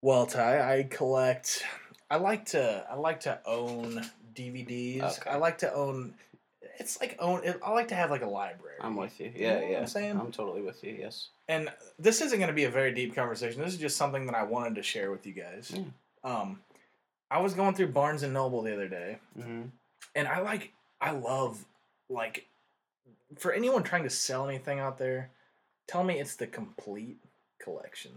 Well, 0.02 0.26
Ty, 0.26 0.76
I 0.78 0.82
collect. 0.84 1.64
I 2.10 2.16
like 2.16 2.44
to. 2.46 2.84
I 2.90 2.94
like 2.96 3.20
to 3.20 3.40
own 3.46 4.04
DVDs. 4.34 5.18
Okay. 5.20 5.30
I 5.30 5.36
like 5.36 5.58
to 5.58 5.72
own. 5.72 6.14
It's 6.78 7.00
like 7.00 7.16
own. 7.18 7.42
I 7.64 7.70
like 7.72 7.88
to 7.88 7.94
have 7.94 8.10
like 8.10 8.22
a 8.22 8.26
library. 8.28 8.76
I'm 8.80 8.96
with 8.96 9.18
you. 9.20 9.26
You 9.26 9.32
Yeah, 9.34 9.54
know 9.54 9.60
what 9.62 9.70
yeah. 9.70 9.78
I'm 9.80 9.86
saying? 9.86 10.18
I'm 10.20 10.32
totally 10.32 10.62
with 10.62 10.82
you. 10.84 10.96
Yes. 10.98 11.28
and 11.48 11.70
this 11.98 12.20
isn't 12.20 12.38
going 12.38 12.48
to 12.48 12.54
be 12.54 12.64
a 12.64 12.70
very 12.70 12.92
deep 12.94 13.14
conversation. 13.14 13.60
This 13.62 13.74
is 13.74 13.80
just 13.80 13.96
something 13.96 14.26
that 14.26 14.34
I 14.34 14.44
wanted 14.44 14.74
to 14.76 14.82
share 14.82 15.10
with 15.10 15.26
you 15.26 15.32
guys. 15.32 15.72
Yeah. 15.74 15.82
Um, 16.24 16.60
I 17.30 17.40
was 17.40 17.54
going 17.54 17.74
through 17.74 17.88
Barnes 17.88 18.22
and 18.22 18.32
Noble 18.32 18.62
the 18.62 18.72
other 18.72 18.88
day, 18.88 19.18
Mm-hmm. 19.38 19.62
and 20.14 20.28
I 20.28 20.40
like. 20.40 20.72
I 21.00 21.10
love 21.12 21.64
like 22.08 22.46
for 23.38 23.52
anyone 23.52 23.82
trying 23.82 24.04
to 24.04 24.10
sell 24.10 24.48
anything 24.48 24.78
out 24.78 24.98
there, 24.98 25.30
tell 25.86 26.02
me 26.04 26.18
it's 26.18 26.36
the 26.36 26.46
complete 26.46 27.18
collection. 27.60 28.12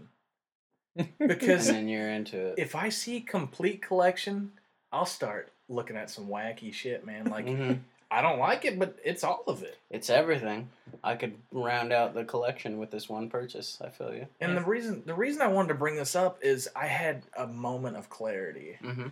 And 0.96 1.08
Because 1.18 1.66
then 1.68 1.88
you're 1.88 2.08
into 2.10 2.48
it. 2.48 2.54
if 2.58 2.74
I 2.74 2.88
see 2.90 3.20
complete 3.20 3.80
collection, 3.82 4.52
I'll 4.92 5.06
start 5.06 5.50
looking 5.68 5.96
at 5.96 6.10
some 6.10 6.26
wacky 6.28 6.72
shit, 6.72 7.04
man. 7.06 7.26
Like 7.30 7.46
Mhm. 7.46 7.80
I 8.12 8.20
don't 8.20 8.38
like 8.38 8.64
it, 8.66 8.78
but 8.78 8.98
it's 9.04 9.24
all 9.24 9.42
of 9.46 9.62
it. 9.62 9.78
It's 9.90 10.10
everything. 10.10 10.68
I 11.02 11.14
could 11.14 11.34
round 11.50 11.92
out 11.92 12.12
the 12.14 12.24
collection 12.24 12.78
with 12.78 12.90
this 12.90 13.08
one 13.08 13.30
purchase. 13.30 13.78
I 13.82 13.88
feel 13.88 14.12
you. 14.14 14.26
And 14.40 14.56
the 14.56 14.60
reason 14.62 15.02
the 15.06 15.14
reason 15.14 15.40
I 15.40 15.46
wanted 15.48 15.68
to 15.68 15.74
bring 15.74 15.96
this 15.96 16.14
up 16.14 16.38
is 16.42 16.68
I 16.76 16.86
had 16.86 17.22
a 17.36 17.46
moment 17.46 17.96
of 17.96 18.10
clarity. 18.10 18.76
Mm-hmm. 18.82 19.06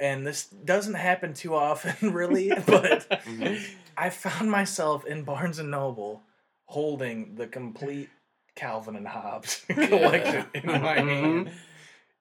And 0.00 0.24
this 0.26 0.44
doesn't 0.46 0.94
happen 0.94 1.34
too 1.34 1.54
often 1.56 2.12
really, 2.14 2.50
but 2.50 3.08
Mhm. 3.26 3.60
I 3.96 4.10
found 4.10 4.50
myself 4.50 5.04
in 5.04 5.24
Barnes 5.24 5.58
and 5.58 5.70
Noble 5.70 6.22
holding 6.66 7.34
the 7.34 7.46
complete 7.48 8.08
Calvin 8.54 8.94
and 8.96 9.08
Hobbes 9.08 9.64
collection 9.68 10.46
in 10.54 10.66
my 10.66 10.96
Mhm. 10.98 11.08
hand. 11.08 11.50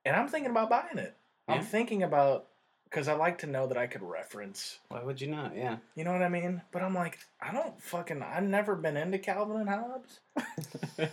And 0.04 0.16
I'm 0.16 0.28
thinking 0.28 0.50
about 0.52 0.70
buying 0.72 0.98
it. 0.98 1.16
I'm 1.48 1.62
thinking 1.64 2.02
about 2.04 2.48
because 2.92 3.08
I 3.08 3.14
like 3.14 3.38
to 3.40 3.48
know 3.48 3.68
that 3.68 3.78
I 3.78 3.88
could 3.88 4.04
reference 4.04 4.78
Why 4.90 5.02
would 5.02 5.20
you 5.22 5.28
not? 5.28 5.56
Yeah. 5.56 5.78
You 5.96 6.04
know 6.04 6.12
what 6.12 6.22
I 6.22 6.30
mean? 6.30 6.62
But 6.72 6.84
I'm 6.84 6.94
like, 6.94 7.18
I 7.42 7.52
don't 7.54 7.82
fucking. 7.82 8.22
I've 8.22 8.44
never 8.44 8.76
been 8.76 8.98
into 8.98 9.18
Calvin 9.18 9.58
and 9.62 9.70
Hobbes. 9.70 10.20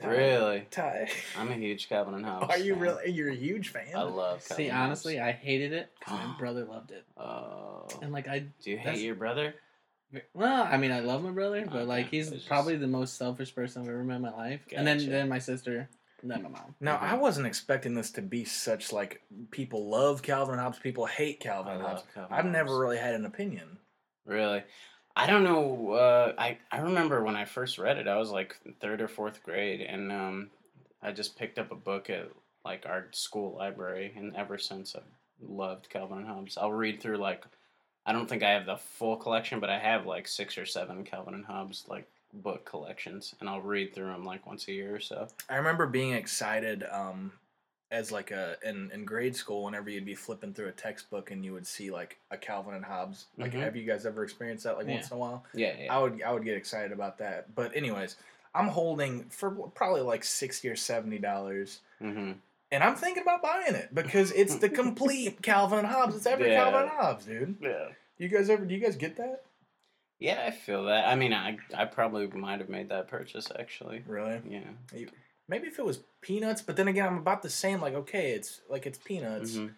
Ty- 0.00 0.08
Really? 0.08 0.66
Ty, 0.70 1.08
I'm 1.38 1.50
a 1.50 1.54
huge 1.54 1.88
Calvin 1.88 2.14
and 2.14 2.24
Hobbes. 2.26 2.50
are 2.50 2.58
you 2.58 2.74
fan. 2.74 2.82
really? 2.82 3.10
You're 3.12 3.30
a 3.30 3.34
huge 3.34 3.68
fan. 3.68 3.86
I 3.94 4.02
love. 4.02 4.40
Calvin 4.46 4.56
See, 4.56 4.68
and 4.68 4.76
honestly, 4.78 5.20
I 5.20 5.32
hated 5.32 5.72
it 5.72 5.90
because 5.98 6.18
my 6.18 6.34
brother 6.38 6.64
loved 6.64 6.90
it, 6.90 7.04
Oh. 7.16 7.86
and 8.02 8.12
like 8.12 8.26
I, 8.28 8.40
Do 8.62 8.70
you 8.70 8.76
hate 8.78 9.00
your 9.00 9.14
brother? 9.14 9.54
well, 10.34 10.62
I 10.70 10.76
mean, 10.76 10.90
I 10.92 11.00
love 11.00 11.22
my 11.22 11.30
brother, 11.30 11.64
but 11.64 11.76
Okay, 11.76 11.84
like 11.84 12.08
he's 12.10 12.26
it's 12.28 12.36
just- 12.38 12.48
probably 12.48 12.76
the 12.76 12.86
most 12.88 13.16
selfish 13.16 13.54
person 13.54 13.82
I've 13.82 13.88
ever 13.88 14.02
met 14.04 14.16
in 14.16 14.22
my 14.22 14.32
life, 14.32 14.60
and 14.74 14.86
then 14.86 14.98
then 15.08 15.28
my 15.28 15.38
sister, 15.38 15.88
and 16.24 16.32
then 16.32 16.42
my 16.42 16.48
mom. 16.48 16.74
Now, 16.80 16.96
Mm-hmm. 16.96 17.04
I 17.04 17.14
wasn't 17.14 17.46
expecting 17.46 17.94
this 17.94 18.10
to 18.12 18.22
be 18.22 18.44
such 18.44 18.92
like 18.92 19.22
people 19.52 19.88
love 19.88 20.22
Calvin 20.22 20.54
and 20.54 20.62
Hobbes, 20.62 20.78
people 20.80 21.06
hate 21.06 21.38
Calvin 21.38 21.72
I 21.72 21.74
and 21.76 21.82
love 21.84 21.96
Hobbes. 21.98 22.06
Calvin 22.14 22.36
I've 22.36 22.44
and 22.46 22.52
never 22.52 22.76
really 22.78 22.96
had 22.98 23.14
an 23.14 23.26
opinion. 23.26 23.78
Really? 24.26 24.64
I 25.14 25.26
don't 25.28 25.44
know. 25.44 25.92
Uh, 25.92 26.32
I 26.36 26.58
I 26.72 26.78
remember 26.78 27.22
when 27.22 27.36
I 27.36 27.44
first 27.44 27.78
read 27.78 27.98
it. 27.98 28.08
I 28.08 28.16
was 28.16 28.30
like 28.30 28.56
third 28.80 29.00
or 29.00 29.06
fourth 29.06 29.42
grade, 29.44 29.80
and 29.80 30.10
um, 30.10 30.50
I 31.02 31.12
just 31.12 31.38
picked 31.38 31.58
up 31.60 31.70
a 31.70 31.76
book 31.76 32.10
at 32.10 32.30
like 32.64 32.84
our 32.86 33.06
school 33.12 33.54
library, 33.56 34.12
and 34.16 34.34
ever 34.34 34.58
since 34.58 34.96
I've 34.96 35.02
loved 35.46 35.88
Calvin 35.90 36.18
and 36.18 36.26
Hobbes. 36.26 36.56
I'll 36.56 36.72
read 36.72 37.00
through 37.00 37.18
like 37.18 37.44
I 38.06 38.12
don't 38.12 38.28
think 38.28 38.42
I 38.42 38.50
have 38.52 38.66
the 38.66 38.76
full 38.76 39.16
collection, 39.16 39.60
but 39.60 39.70
I 39.70 39.78
have 39.78 40.04
like 40.06 40.26
six 40.26 40.58
or 40.58 40.66
seven 40.66 41.04
Calvin 41.04 41.34
and 41.34 41.44
Hobbes 41.44 41.84
like 41.86 42.08
book 42.42 42.64
collections, 42.64 43.34
and 43.40 43.48
I'll 43.48 43.60
read 43.60 43.94
through 43.94 44.06
them 44.08 44.24
like 44.24 44.46
once 44.46 44.68
a 44.68 44.72
year 44.72 44.94
or 44.94 45.00
so. 45.00 45.28
I 45.48 45.56
remember 45.56 45.86
being 45.86 46.12
excited 46.12 46.84
um, 46.90 47.32
as 47.90 48.10
like 48.10 48.30
a 48.30 48.56
in, 48.64 48.90
in 48.92 49.04
grade 49.04 49.36
school 49.36 49.64
whenever 49.64 49.88
you'd 49.90 50.04
be 50.04 50.14
flipping 50.14 50.52
through 50.52 50.68
a 50.68 50.72
textbook 50.72 51.30
and 51.30 51.44
you 51.44 51.52
would 51.52 51.66
see 51.66 51.90
like 51.90 52.18
a 52.30 52.36
Calvin 52.36 52.74
and 52.74 52.84
Hobbes. 52.84 53.26
Like, 53.38 53.52
Mhm. 53.52 53.60
have 53.60 53.76
you 53.76 53.84
guys 53.84 54.04
ever 54.06 54.22
experienced 54.24 54.64
that 54.64 54.76
like 54.76 54.86
Yeah. 54.86 54.94
once 54.94 55.10
in 55.10 55.16
a 55.16 55.20
while? 55.20 55.44
Yeah, 55.54 55.74
yeah. 55.78 55.94
I 55.94 55.98
would 56.02 56.20
I 56.22 56.32
would 56.32 56.44
get 56.44 56.56
excited 56.56 56.92
about 56.92 57.18
that. 57.18 57.54
But 57.54 57.76
anyways, 57.76 58.16
I'm 58.54 58.68
holding 58.68 59.24
for 59.30 59.50
probably 59.50 60.02
like 60.02 60.24
sixty 60.24 60.68
or 60.68 60.76
seventy 60.76 61.18
dollars, 61.18 61.80
mm-hmm. 62.00 62.32
and 62.72 62.84
I'm 62.84 62.96
thinking 62.96 63.22
about 63.22 63.42
buying 63.42 63.74
it 63.74 63.94
because 63.94 64.30
it's 64.32 64.56
the 64.56 64.68
complete 64.82 65.42
Calvin 65.42 65.78
and 65.80 65.88
Hobbes. 65.88 66.16
It's 66.16 66.26
every 66.26 66.50
Yeah. 66.50 66.64
Calvin 66.64 66.82
and 66.82 66.90
Hobbes, 66.90 67.24
dude. 67.26 67.56
Yeah. 67.60 67.88
You 68.18 68.28
guys 68.28 68.48
ever? 68.50 68.64
Do 68.64 68.74
you 68.74 68.80
guys 68.80 68.96
get 68.96 69.16
that? 69.16 69.42
Yeah, 70.18 70.44
I 70.46 70.50
feel 70.50 70.84
that. 70.84 71.08
I 71.08 71.14
mean, 71.14 71.32
I 71.32 71.58
I 71.76 71.84
probably 71.84 72.26
might 72.28 72.60
have 72.60 72.68
made 72.68 72.88
that 72.90 73.08
purchase 73.08 73.48
actually. 73.58 74.02
Really? 74.06 74.40
Yeah. 74.48 75.06
Maybe 75.48 75.66
if 75.66 75.78
it 75.78 75.84
was 75.84 76.00
peanuts, 76.22 76.62
but 76.62 76.76
then 76.76 76.88
again, 76.88 77.06
I'm 77.06 77.18
about 77.18 77.42
the 77.42 77.50
same. 77.50 77.80
Like, 77.80 77.94
okay, 77.94 78.30
it's 78.32 78.60
like 78.68 78.86
it's 78.86 78.98
peanuts. 78.98 79.56
hmm 79.56 79.68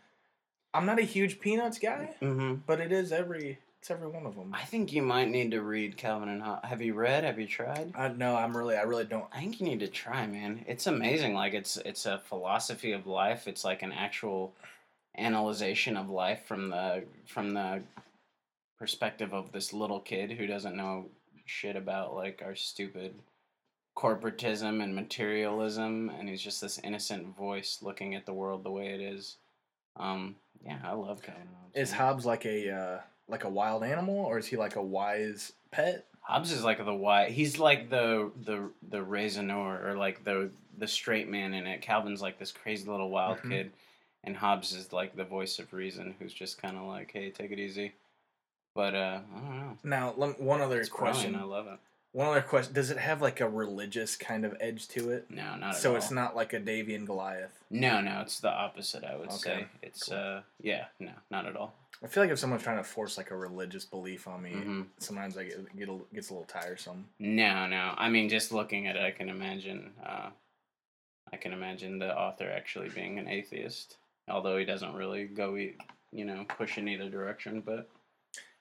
I'm 0.74 0.84
not 0.84 0.98
a 0.98 1.02
huge 1.02 1.40
peanuts 1.40 1.78
guy, 1.78 2.14
hmm 2.20 2.54
but 2.66 2.80
it 2.80 2.92
is 2.92 3.10
every 3.10 3.58
it's 3.80 3.90
every 3.90 4.08
one 4.08 4.26
of 4.26 4.34
them. 4.34 4.52
I 4.54 4.62
think 4.64 4.92
you 4.92 5.00
might 5.00 5.30
need 5.30 5.52
to 5.52 5.62
read 5.62 5.96
Calvin 5.96 6.28
and 6.28 6.42
Hobbes. 6.42 6.68
Have 6.68 6.82
you 6.82 6.92
read? 6.94 7.24
Have 7.24 7.38
you 7.38 7.46
tried? 7.46 7.92
I 7.96 8.08
no, 8.08 8.36
I'm 8.36 8.56
really 8.56 8.76
I 8.76 8.82
really 8.82 9.04
don't. 9.04 9.26
I 9.32 9.38
think 9.40 9.58
you 9.60 9.66
need 9.66 9.80
to 9.80 9.88
try, 9.88 10.26
man. 10.26 10.64
It's 10.68 10.86
amazing. 10.86 11.34
Like 11.34 11.54
it's 11.54 11.76
it's 11.78 12.04
a 12.04 12.18
philosophy 12.18 12.92
of 12.92 13.06
life. 13.06 13.48
It's 13.48 13.64
like 13.64 13.82
an 13.82 13.92
actual 13.92 14.54
analyzation 15.16 15.96
of 15.96 16.10
life 16.10 16.44
from 16.46 16.68
the 16.70 17.04
from 17.26 17.54
the 17.54 17.82
perspective 18.78 19.32
of 19.32 19.52
this 19.52 19.72
little 19.72 20.00
kid 20.00 20.32
who 20.32 20.46
doesn't 20.46 20.76
know 20.76 21.06
shit 21.44 21.76
about 21.76 22.14
like 22.14 22.42
our 22.44 22.54
stupid 22.56 23.14
corporatism 23.96 24.82
and 24.82 24.94
materialism 24.94 26.10
and 26.18 26.28
he's 26.28 26.42
just 26.42 26.60
this 26.60 26.78
innocent 26.84 27.34
voice 27.36 27.78
looking 27.80 28.14
at 28.14 28.26
the 28.26 28.32
world 28.32 28.62
the 28.62 28.70
way 28.70 28.88
it 28.88 29.00
is. 29.00 29.36
Um 29.96 30.36
yeah, 30.64 30.78
I 30.84 30.92
love 30.92 31.22
Calvin 31.22 31.48
Hobbes. 31.60 31.76
Is. 31.76 31.92
Hobbes 31.92 32.26
like 32.26 32.44
a 32.44 32.70
uh, 32.70 33.00
like 33.28 33.44
a 33.44 33.48
wild 33.48 33.84
animal, 33.84 34.24
or 34.24 34.38
is 34.38 34.46
he 34.46 34.56
like 34.56 34.76
a 34.76 34.82
wise 34.82 35.52
pet? 35.70 36.06
Hobbes 36.22 36.50
is 36.50 36.64
like 36.64 36.84
the 36.84 36.94
why 36.94 37.28
he's 37.30 37.58
like 37.58 37.88
the 37.90 38.30
the 38.44 38.70
the 38.88 38.98
raisonneur 39.04 39.84
or 39.84 39.96
like 39.96 40.24
the 40.24 40.50
the 40.78 40.88
straight 40.88 41.28
man 41.28 41.54
in 41.54 41.66
it. 41.66 41.82
Calvin's 41.82 42.20
like 42.22 42.38
this 42.38 42.52
crazy 42.52 42.88
little 42.90 43.10
wild 43.10 43.38
Mhm. 43.38 43.50
kid, 43.50 43.72
and 44.24 44.36
Hobbes 44.36 44.72
is 44.72 44.92
like 44.92 45.14
the 45.14 45.24
voice 45.24 45.58
of 45.58 45.72
reason, 45.72 46.14
who's 46.18 46.32
just 46.34 46.60
kind 46.60 46.76
of 46.76 46.84
like, 46.84 47.12
hey, 47.12 47.30
take 47.30 47.52
it 47.52 47.58
easy. 47.58 47.92
But 48.76 48.94
uh, 48.94 49.20
I 49.34 49.40
don't 49.40 49.58
know. 49.58 49.78
Now, 49.82 50.10
one 50.10 50.60
other 50.60 50.78
It's 50.80 50.88
question. 50.90 51.32
question. 51.32 51.34
I 51.34 51.44
love 51.44 51.66
it. 51.66 51.78
One 52.12 52.28
other 52.28 52.42
question: 52.42 52.74
Does 52.74 52.90
it 52.90 52.98
have 52.98 53.20
like 53.22 53.40
a 53.40 53.48
religious 53.48 54.16
kind 54.16 54.44
of 54.44 54.54
edge 54.60 54.86
to 54.88 55.10
it? 55.10 55.30
No, 55.30 55.56
not 55.56 55.70
at 55.70 55.76
so 55.76 55.90
all. 55.90 55.96
it's 55.96 56.10
not 56.10 56.36
like 56.36 56.52
a 56.52 56.60
Davey 56.60 56.94
and 56.94 57.06
Goliath. 57.06 57.58
No, 57.70 58.00
no, 58.02 58.20
it's 58.20 58.38
the 58.40 58.50
opposite. 58.50 59.02
I 59.04 59.16
would 59.16 59.28
Okay, 59.28 59.38
say 59.38 59.66
it's 59.82 60.04
cool. 60.04 60.16
uh, 60.18 60.40
yeah, 60.62 60.84
no, 61.00 61.12
not 61.30 61.46
at 61.46 61.56
all. 61.56 61.74
I 62.04 62.06
feel 62.08 62.22
like 62.22 62.30
if 62.30 62.38
someone's 62.38 62.62
trying 62.62 62.76
to 62.76 62.84
force 62.84 63.16
like 63.16 63.30
a 63.30 63.36
religious 63.36 63.86
belief 63.86 64.28
on 64.28 64.42
me, 64.42 64.50
hmm 64.50 64.82
sometimes 64.98 65.38
I 65.38 65.44
get, 65.44 65.76
get 65.78 65.88
a, 65.88 65.98
gets 66.14 66.28
a 66.28 66.34
little 66.34 66.46
tiresome. 66.46 67.06
No, 67.18 67.66
no. 67.66 67.94
I 67.96 68.10
mean, 68.10 68.28
just 68.28 68.52
looking 68.52 68.86
at 68.86 68.96
it, 68.96 69.02
I 69.02 69.10
can 69.10 69.30
imagine. 69.30 69.92
Uh, 70.04 70.28
I 71.32 71.36
can 71.38 71.52
imagine 71.54 71.98
the 71.98 72.14
author 72.16 72.50
actually 72.50 72.90
being 72.90 73.18
an 73.18 73.26
atheist, 73.28 73.96
although 74.28 74.58
he 74.58 74.64
doesn't 74.66 74.94
really 74.94 75.24
go, 75.24 75.54
you 75.54 76.24
know, 76.24 76.44
push 76.56 76.76
in 76.78 76.88
either 76.88 77.08
direction. 77.08 77.62
But 77.64 77.88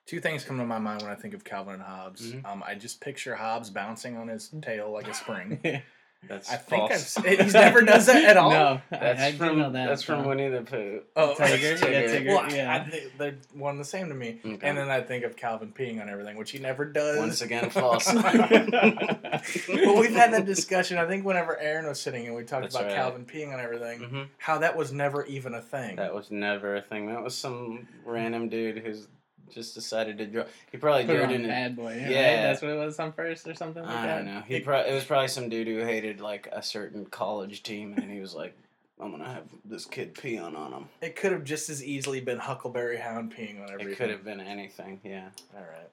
Two 0.06 0.20
things 0.20 0.44
come 0.44 0.58
to 0.60 0.66
my 0.66 0.78
mind 0.80 1.02
when 1.02 1.12
I 1.12 1.16
think 1.16 1.34
of 1.34 1.44
Calvin 1.44 1.74
and 1.76 1.84
Hobbes. 1.84 2.32
Mhm. 2.34 2.46
Um, 2.46 2.64
I 2.66 2.76
just 2.76 3.02
picture 3.02 3.34
Hobbes 3.36 3.70
bouncing 3.72 4.18
on 4.18 4.28
his 4.28 4.50
tail 4.62 4.92
like 4.92 5.08
a 5.08 5.14
spring. 5.16 5.60
that's 6.28 6.52
I 6.52 6.56
think 6.58 6.84
I've, 6.84 6.90
false. 7.02 7.18
s- 7.18 7.26
he's 7.40 7.54
never 7.54 7.82
does 7.82 8.06
that 8.08 8.24
at 8.24 8.38
all. 8.38 8.50
No, 8.52 8.82
That's 8.92 9.20
I, 9.22 9.26
I 9.28 9.32
do 9.32 9.38
from 9.38 9.58
know 9.60 9.72
that. 9.72 9.88
that's 9.88 10.04
from 10.04 10.24
so. 10.24 10.30
Winnie 10.30 10.50
the 10.50 10.62
Pooh. 10.62 11.02
Oh, 11.16 11.36
Tigger? 11.38 11.80
Yeah, 11.82 12.04
Tigger, 12.20 12.28
Well, 12.28 12.40
I- 12.40 12.50
yeah. 12.50 12.74
I, 12.76 12.90
think 12.90 13.18
they're 13.18 13.36
one 13.54 13.72
and 13.72 13.80
the 13.80 13.86
same 13.86 14.10
to 14.10 14.14
me. 14.16 14.40
Okay. 14.46 14.68
And 14.68 14.78
then 14.78 14.90
I 14.92 15.02
think 15.02 15.24
of 15.24 15.36
Calvin 15.36 15.72
peeing 15.76 16.00
on 16.02 16.08
everything, 16.10 16.36
which 16.38 16.52
he 16.52 16.60
never 16.60 16.86
does. 16.86 17.18
Once 17.20 17.42
again, 17.42 17.70
false. 17.72 18.12
well, 18.14 20.00
we've 20.00 20.16
had 20.16 20.34
that 20.34 20.46
discussion. 20.46 20.98
I 20.98 21.06
think 21.08 21.26
whenever 21.26 21.58
Aaron 21.60 21.88
was 21.88 22.00
sitting 22.00 22.26
and 22.28 22.36
we 22.36 22.44
talked 22.44 22.64
That's 22.64 22.76
about 22.76 22.88
right. 22.88 22.96
Calvin 22.96 23.26
peeing 23.26 23.54
on 23.54 23.60
everything, 23.60 24.00
hmm 24.02 24.22
how 24.38 24.60
that 24.60 24.76
was 24.78 24.92
never 24.92 25.26
even 25.26 25.54
a 25.54 25.62
thing. 25.62 25.96
That 25.98 26.14
was 26.14 26.30
never 26.32 26.76
a 26.76 26.82
thing. 26.82 27.08
That 27.08 27.24
was 27.24 27.36
some 27.36 27.88
random 28.06 28.50
dude 28.50 28.80
who's 28.80 29.08
just 29.52 29.74
decided 29.76 30.18
to 30.20 30.26
draw. 30.28 30.44
He 30.72 30.78
probably 30.78 31.06
Put 31.06 31.14
drew 31.14 31.22
it 31.22 31.32
it 31.32 31.36
on 31.36 31.42
in. 31.42 31.48
bad 31.48 31.76
boy. 31.76 31.96
Yeah, 32.00 32.10
Yeah. 32.10 32.48
that's 32.48 32.62
what 32.62 32.72
it 32.72 32.78
was 32.78 33.00
on 33.00 33.14
first 33.14 33.48
or 33.48 33.54
something 33.54 33.84
like 33.84 33.96
I 33.96 34.08
don't 34.08 34.26
know. 34.26 34.42
He 34.48 34.60
pro- 34.60 34.82
it 34.86 34.94
was 34.94 35.04
probably 35.06 35.28
some 35.28 35.50
dude 35.50 35.68
who 35.68 35.80
hated 35.80 36.22
like 36.22 36.48
a 36.52 36.62
certain 36.64 37.06
college 37.06 37.64
team, 37.64 37.94
and 37.98 38.12
he 38.12 38.20
was 38.20 38.34
like, 38.34 38.56
"I'm 39.00 39.12
gonna 39.12 39.32
have 39.32 39.44
this 39.64 39.86
kid 39.86 40.14
peeing 40.16 40.56
on 40.58 40.72
him." 40.74 40.90
It 41.02 41.16
could 41.16 41.32
have 41.32 41.44
just 41.44 41.70
as 41.70 41.84
easily 41.84 42.22
been 42.22 42.40
Huckleberry 42.40 42.98
Hound 42.98 43.34
peeing 43.36 43.62
on 43.64 43.70
everything. 43.72 43.92
It 43.94 43.98
could 43.98 44.10
have 44.10 44.24
been 44.24 44.42
anything. 44.42 45.00
Yeah. 45.04 45.30
All 45.56 45.62
right. 45.62 45.90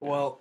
Well, 0.00 0.40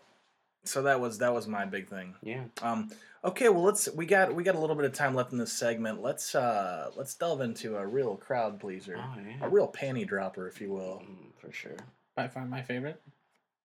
so 0.63 0.83
that 0.83 0.99
was 0.99 1.17
that 1.19 1.33
was 1.33 1.47
my 1.47 1.65
big 1.65 1.89
thing. 1.89 2.15
Yeah. 2.23 2.43
Um, 2.61 2.91
okay, 3.23 3.49
well 3.49 3.63
let's 3.63 3.89
we 3.93 4.05
got 4.05 4.33
we 4.33 4.43
got 4.43 4.55
a 4.55 4.59
little 4.59 4.75
bit 4.75 4.85
of 4.85 4.93
time 4.93 5.15
left 5.15 5.31
in 5.31 5.37
this 5.37 5.53
segment. 5.53 6.01
Let's 6.01 6.33
uh 6.35 6.91
let's 6.95 7.13
delve 7.15 7.41
into 7.41 7.77
a 7.77 7.85
real 7.85 8.15
crowd 8.15 8.59
pleaser, 8.59 8.97
Oh 8.97 9.45
a 9.45 9.49
real 9.49 9.67
panty 9.67 10.07
dropper, 10.07 10.47
if 10.47 10.61
you 10.61 10.69
will. 10.71 11.03
Mm, 11.05 11.31
for 11.39 11.51
sure. 11.51 11.77
By 12.15 12.27
far 12.27 12.45
my 12.45 12.61
favorite. 12.61 13.01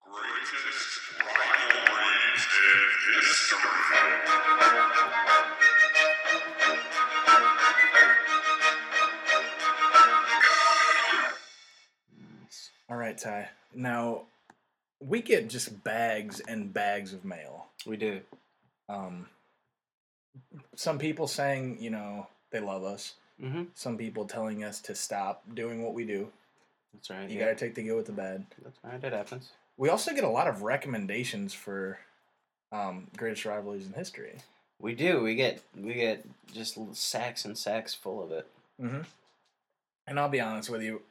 Greatest 0.05 1.01
rivalries 1.19 2.47
in 2.63 2.81
history. 3.13 3.59
All 12.89 12.97
right, 12.97 13.19
Ty. 13.19 13.49
Now 13.75 14.23
we 15.01 15.23
get 15.23 15.49
just 15.49 15.83
bags 15.83 16.41
and 16.41 16.73
bags 16.73 17.13
of 17.13 17.25
mail. 17.25 17.67
We 17.85 17.97
do. 17.97 18.21
Um, 18.89 19.27
some 20.77 20.99
people 20.99 21.27
saying 21.27 21.79
you 21.81 21.91
know 21.91 22.29
they 22.53 22.61
love 22.61 22.85
us. 22.85 23.15
Mm-hmm. 23.43 23.65
Some 23.75 23.99
people 23.99 24.25
telling 24.25 24.63
us 24.63 24.81
to 24.83 24.95
stop 24.95 25.43
doing 25.53 25.83
what 25.83 25.95
we 25.95 26.05
do. 26.05 26.29
That's 26.97 27.11
right. 27.11 27.29
You 27.31 27.39
yeah. 27.39 27.45
gotta 27.47 27.57
take 27.57 27.75
the 27.75 27.83
good 27.83 27.95
with 27.97 28.07
the 28.07 28.13
bad. 28.13 28.47
That's 28.63 28.79
right. 28.83 29.03
It 29.03 29.13
happens. 29.13 29.51
We 29.77 29.89
also 29.89 30.15
get 30.15 30.25
a 30.25 30.29
lot 30.29 30.49
of 30.49 30.63
recommendations 30.63 31.53
for 31.55 31.99
um, 32.73 33.09
greatest 33.17 33.45
rivalries 33.45 33.87
in 33.87 33.93
history. 33.93 34.37
We 34.81 34.95
do. 34.95 35.23
We 35.23 35.35
get 35.35 35.63
we 35.77 35.95
get 35.95 36.25
just 36.53 36.77
l- 36.77 36.89
sacks 36.93 37.45
and 37.45 37.57
sacks 37.57 37.95
full 37.95 38.23
of 38.23 38.31
it. 38.33 38.47
Mm-hmm. 38.83 39.03
And 40.07 40.21
I'll 40.21 40.29
be 40.29 40.41
honest 40.41 40.71
with 40.71 40.83
you, 40.83 41.03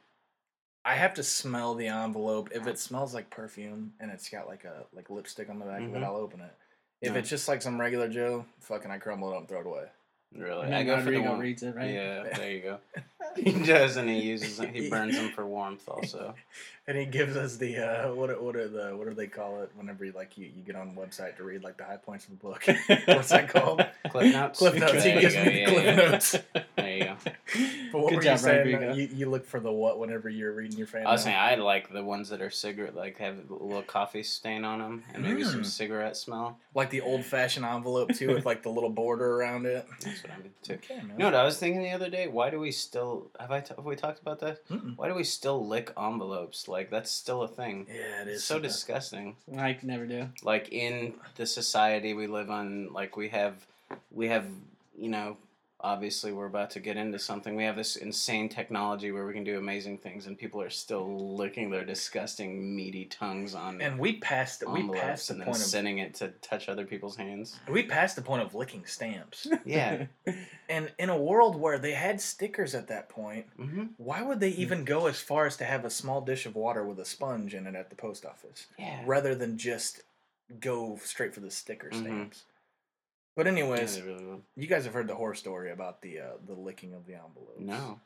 I 0.84 0.94
have 0.94 1.14
to 1.14 1.22
smell 1.22 1.74
the 1.74 1.88
envelope. 1.88 2.50
If 2.54 2.66
it 2.66 2.78
smells 2.78 3.12
like 3.14 3.28
perfume 3.30 3.92
and 4.00 4.10
it's 4.10 4.28
got 4.28 4.46
like 4.48 4.64
a 4.64 4.84
like 4.94 5.10
lipstick 5.10 5.48
on 5.50 5.58
the 5.58 5.64
back 5.66 5.80
of 5.82 5.88
it, 5.94 5.98
Mhm. 6.00 6.04
I'll 6.04 6.16
open 6.16 6.40
it. 6.40 6.52
If 7.02 7.12
No. 7.12 7.18
it's 7.18 7.28
just 7.28 7.48
like 7.48 7.60
some 7.62 7.80
regular 7.80 8.08
Joe, 8.08 8.46
fucking 8.60 8.90
I 8.90 8.98
crumble 8.98 9.30
it 9.32 9.34
up 9.34 9.40
and 9.40 9.48
throw 9.48 9.60
it 9.60 9.66
away. 9.66 9.84
Really. 10.34 10.66
And 10.66 10.74
I 10.74 10.78
then 10.82 10.86
go 10.86 11.02
for 11.04 11.10
the 11.10 11.20
one. 11.20 11.38
reads 11.38 11.62
it, 11.62 11.74
right? 11.74 11.90
Yeah. 11.92 12.22
There 12.36 12.50
you 12.50 12.60
go. 12.62 12.78
he 13.42 13.52
does, 13.52 13.96
and 13.96 14.08
he 14.08 14.20
uses 14.20 14.56
them. 14.58 14.72
He 14.72 14.88
burns 14.90 15.16
them 15.16 15.30
for 15.32 15.46
warmth. 15.46 15.88
Also. 15.88 16.34
And 16.88 16.96
he 16.96 17.04
gives 17.04 17.36
us 17.36 17.56
the 17.56 17.78
uh, 17.78 18.14
what 18.14 18.30
are- 18.30 18.40
what 18.40 18.54
are 18.54 18.68
the 18.68 18.96
what 18.96 19.08
do 19.08 19.14
they 19.14 19.26
call 19.26 19.60
it 19.62 19.72
whenever 19.74 20.04
you, 20.04 20.12
like 20.12 20.38
you, 20.38 20.44
you 20.56 20.62
get 20.62 20.76
on 20.76 20.90
a 20.90 20.92
website 20.92 21.36
to 21.38 21.42
read 21.42 21.64
like 21.64 21.76
the 21.76 21.82
high 21.82 21.96
points 21.96 22.26
of 22.28 22.30
the 22.30 22.36
book. 22.36 22.64
What's 23.06 23.30
that 23.30 23.48
called? 23.48 23.84
Clip 24.08 24.32
notes. 24.32 24.60
Cliff 24.60 24.76
notes. 24.76 24.92
He 24.92 24.98
There 25.00 25.14
you 25.16 25.20
gives 25.20 25.34
go, 25.34 25.44
me 25.46 25.50
the 25.50 25.58
yeah, 25.58 25.66
cliff 25.66 25.84
yeah. 25.84 25.94
notes. 25.96 26.36
There 26.76 26.96
you 26.96 27.04
go. 27.06 27.16
But 27.90 28.00
what 28.02 28.08
Good 28.10 28.16
were 28.18 28.22
job, 28.22 28.32
you 28.34 28.38
saying? 28.38 28.58
Rodrigo. 28.76 28.94
You, 28.94 29.08
you 29.12 29.28
look 29.28 29.46
for 29.46 29.58
the 29.58 29.72
what 29.72 29.98
whenever 29.98 30.28
you're 30.28 30.52
reading 30.52 30.78
your 30.78 30.86
fan. 30.86 31.08
I 31.08 31.10
was 31.10 31.26
mail? 31.26 31.34
saying 31.34 31.36
I 31.36 31.54
like 31.56 31.92
the 31.92 32.04
ones 32.04 32.28
that 32.28 32.40
are 32.40 32.50
cigarette, 32.50 32.94
like 32.94 33.18
have 33.18 33.36
a 33.50 33.52
little 33.52 33.82
coffee 33.82 34.22
stain 34.22 34.64
on 34.64 34.78
them, 34.78 35.02
and 35.12 35.24
maybe 35.24 35.42
some 35.42 35.62
Mm. 35.62 35.66
cigarette 35.66 36.16
smell. 36.16 36.56
like 36.72 36.90
the 36.90 37.00
old 37.00 37.24
fashioned 37.24 37.66
envelope 37.66 38.14
too, 38.14 38.32
with 38.32 38.46
like 38.46 38.62
the 38.62 38.70
little 38.70 38.90
border 38.90 39.34
around 39.40 39.66
it. 39.66 39.84
That's 40.02 40.22
what 40.22 40.32
I'm 40.34 40.44
into. 40.44 40.74
Okay, 40.74 40.98
man. 41.02 41.10
You 41.14 41.18
know 41.18 41.24
what 41.24 41.34
I 41.34 41.44
was 41.44 41.58
thinking 41.58 41.82
the 41.82 41.90
other 41.90 42.10
day? 42.10 42.28
Why 42.28 42.50
do 42.50 42.60
we 42.60 42.70
still 42.70 43.25
have 43.40 43.50
I 43.50 43.60
t- 43.60 43.74
have 43.76 43.84
we 43.84 43.96
talked 43.96 44.20
about 44.20 44.40
that? 44.40 44.66
Mm-mm. 44.68 44.96
Why 44.96 45.08
do 45.08 45.14
we 45.14 45.24
still 45.24 45.66
lick 45.66 45.92
envelopes? 45.98 46.68
Like 46.68 46.90
that's 46.90 47.10
still 47.10 47.42
a 47.42 47.48
thing. 47.48 47.86
Yeah, 47.88 48.22
it 48.22 48.28
It's 48.28 48.44
so 48.44 48.54
something. 48.54 48.68
disgusting. 48.70 49.36
I 49.56 49.72
could 49.74 49.88
never 49.88 50.06
do. 50.06 50.28
Like 50.42 50.68
in 50.72 51.14
the 51.36 51.46
society 51.46 52.14
we 52.14 52.26
live 52.26 52.50
on, 52.50 52.92
like 52.92 53.16
we 53.16 53.28
have, 53.30 53.66
we 54.10 54.28
have, 54.28 54.46
you 54.98 55.08
know, 55.08 55.36
obviously 55.86 56.32
we're 56.32 56.46
about 56.46 56.68
to 56.70 56.80
get 56.80 56.96
into 56.96 57.16
something. 57.16 57.54
We 57.54 57.62
have 57.62 57.76
this 57.76 57.94
insane 57.94 58.48
technology 58.48 59.12
where 59.12 59.24
we 59.24 59.32
can 59.32 59.44
do 59.44 59.56
amazing 59.56 59.98
things, 59.98 60.26
and 60.26 60.36
people 60.36 60.60
are 60.60 60.68
still 60.68 61.36
licking 61.36 61.70
their 61.70 61.84
disgusting 61.84 62.74
meaty 62.74 63.04
tongues 63.04 63.54
on 63.54 63.80
And 63.80 63.96
we 63.96 64.14
passed 64.18 64.64
we 64.68 64.88
passed 64.90 65.28
the 65.28 65.34
and 65.34 65.40
then 65.42 65.46
point 65.46 65.58
of 65.58 65.62
sending 65.62 65.98
it 65.98 66.14
to 66.14 66.28
touch 66.42 66.68
other 66.68 66.84
people's 66.84 67.14
hands. 67.16 67.60
we 67.70 67.84
passed 67.84 68.16
the 68.16 68.22
point 68.22 68.42
of 68.42 68.54
licking 68.54 68.84
stamps. 68.84 69.46
Yeah. 69.64 70.06
and 70.68 70.90
in 70.98 71.08
a 71.08 71.16
world 71.16 71.54
where 71.56 71.78
they 71.78 71.92
had 71.92 72.20
stickers 72.20 72.74
at 72.74 72.88
that 72.88 73.08
point, 73.08 73.46
mm-hmm. 73.58 73.84
why 73.96 74.22
would 74.22 74.40
they 74.40 74.50
even 74.50 74.84
go 74.84 75.06
as 75.06 75.20
far 75.20 75.46
as 75.46 75.56
to 75.58 75.64
have 75.64 75.84
a 75.84 75.90
small 75.90 76.20
dish 76.20 76.46
of 76.46 76.56
water 76.56 76.84
with 76.84 76.98
a 76.98 77.04
sponge 77.04 77.54
in 77.54 77.66
it 77.66 77.74
at 77.76 77.90
the 77.90 77.96
post 77.96 78.24
office 78.26 78.66
Yeah. 78.78 79.02
rather 79.06 79.34
than 79.36 79.56
just 79.56 80.02
go 80.60 80.98
straight 81.02 81.32
for 81.34 81.40
the 81.40 81.50
sticker 81.50 81.90
Mhm. 81.90 82.00
stamps? 82.00 82.42
But 83.36 83.46
anyways, 83.46 83.96
they 83.96 84.02
really 84.02 84.24
you 84.56 84.66
guys 84.66 84.84
have 84.84 84.94
heard 84.94 85.08
the 85.08 85.14
horror 85.14 85.34
story 85.34 85.70
about 85.70 86.00
the 86.02 86.20
uh, 86.20 86.24
the 86.46 86.54
licking 86.54 86.94
of 86.94 87.06
the 87.06 87.14
envelopes. 87.14 87.60
No. 87.60 88.00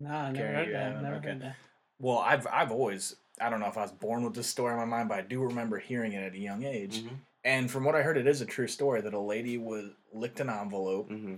No, 0.00 0.10
I 0.10 0.32
never 0.32 0.44
Okay, 0.46 0.54
heard 0.54 0.66
you 0.66 0.72
that. 0.72 0.82
haven't, 0.82 1.02
Never 1.02 1.16
okay. 1.16 1.28
heard 1.28 1.42
that. 1.42 1.56
Well, 1.98 2.18
I've 2.18 2.46
I've 2.50 2.70
always 2.72 3.16
I 3.40 3.50
don't 3.50 3.60
know 3.60 3.66
if 3.68 3.76
I 3.76 3.82
was 3.82 3.92
born 3.92 4.24
with 4.24 4.34
this 4.34 4.46
story 4.46 4.72
in 4.72 4.78
my 4.78 4.84
mind, 4.86 5.08
but 5.10 5.18
I 5.18 5.22
do 5.22 5.42
remember 5.42 5.78
hearing 5.78 6.12
it 6.12 6.22
at 6.24 6.32
a 6.34 6.38
young 6.38 6.64
age. 6.64 7.00
Mm-hmm. 7.02 7.14
And 7.44 7.70
from 7.70 7.84
what 7.84 7.94
I 7.94 8.02
heard, 8.02 8.16
it 8.18 8.26
is 8.26 8.40
a 8.40 8.46
true 8.46 8.66
story 8.66 9.00
that 9.02 9.14
a 9.14 9.18
lady 9.20 9.56
was 9.58 9.90
licked 10.12 10.40
an 10.40 10.50
envelope, 10.50 11.10
Mm-hmm. 11.10 11.36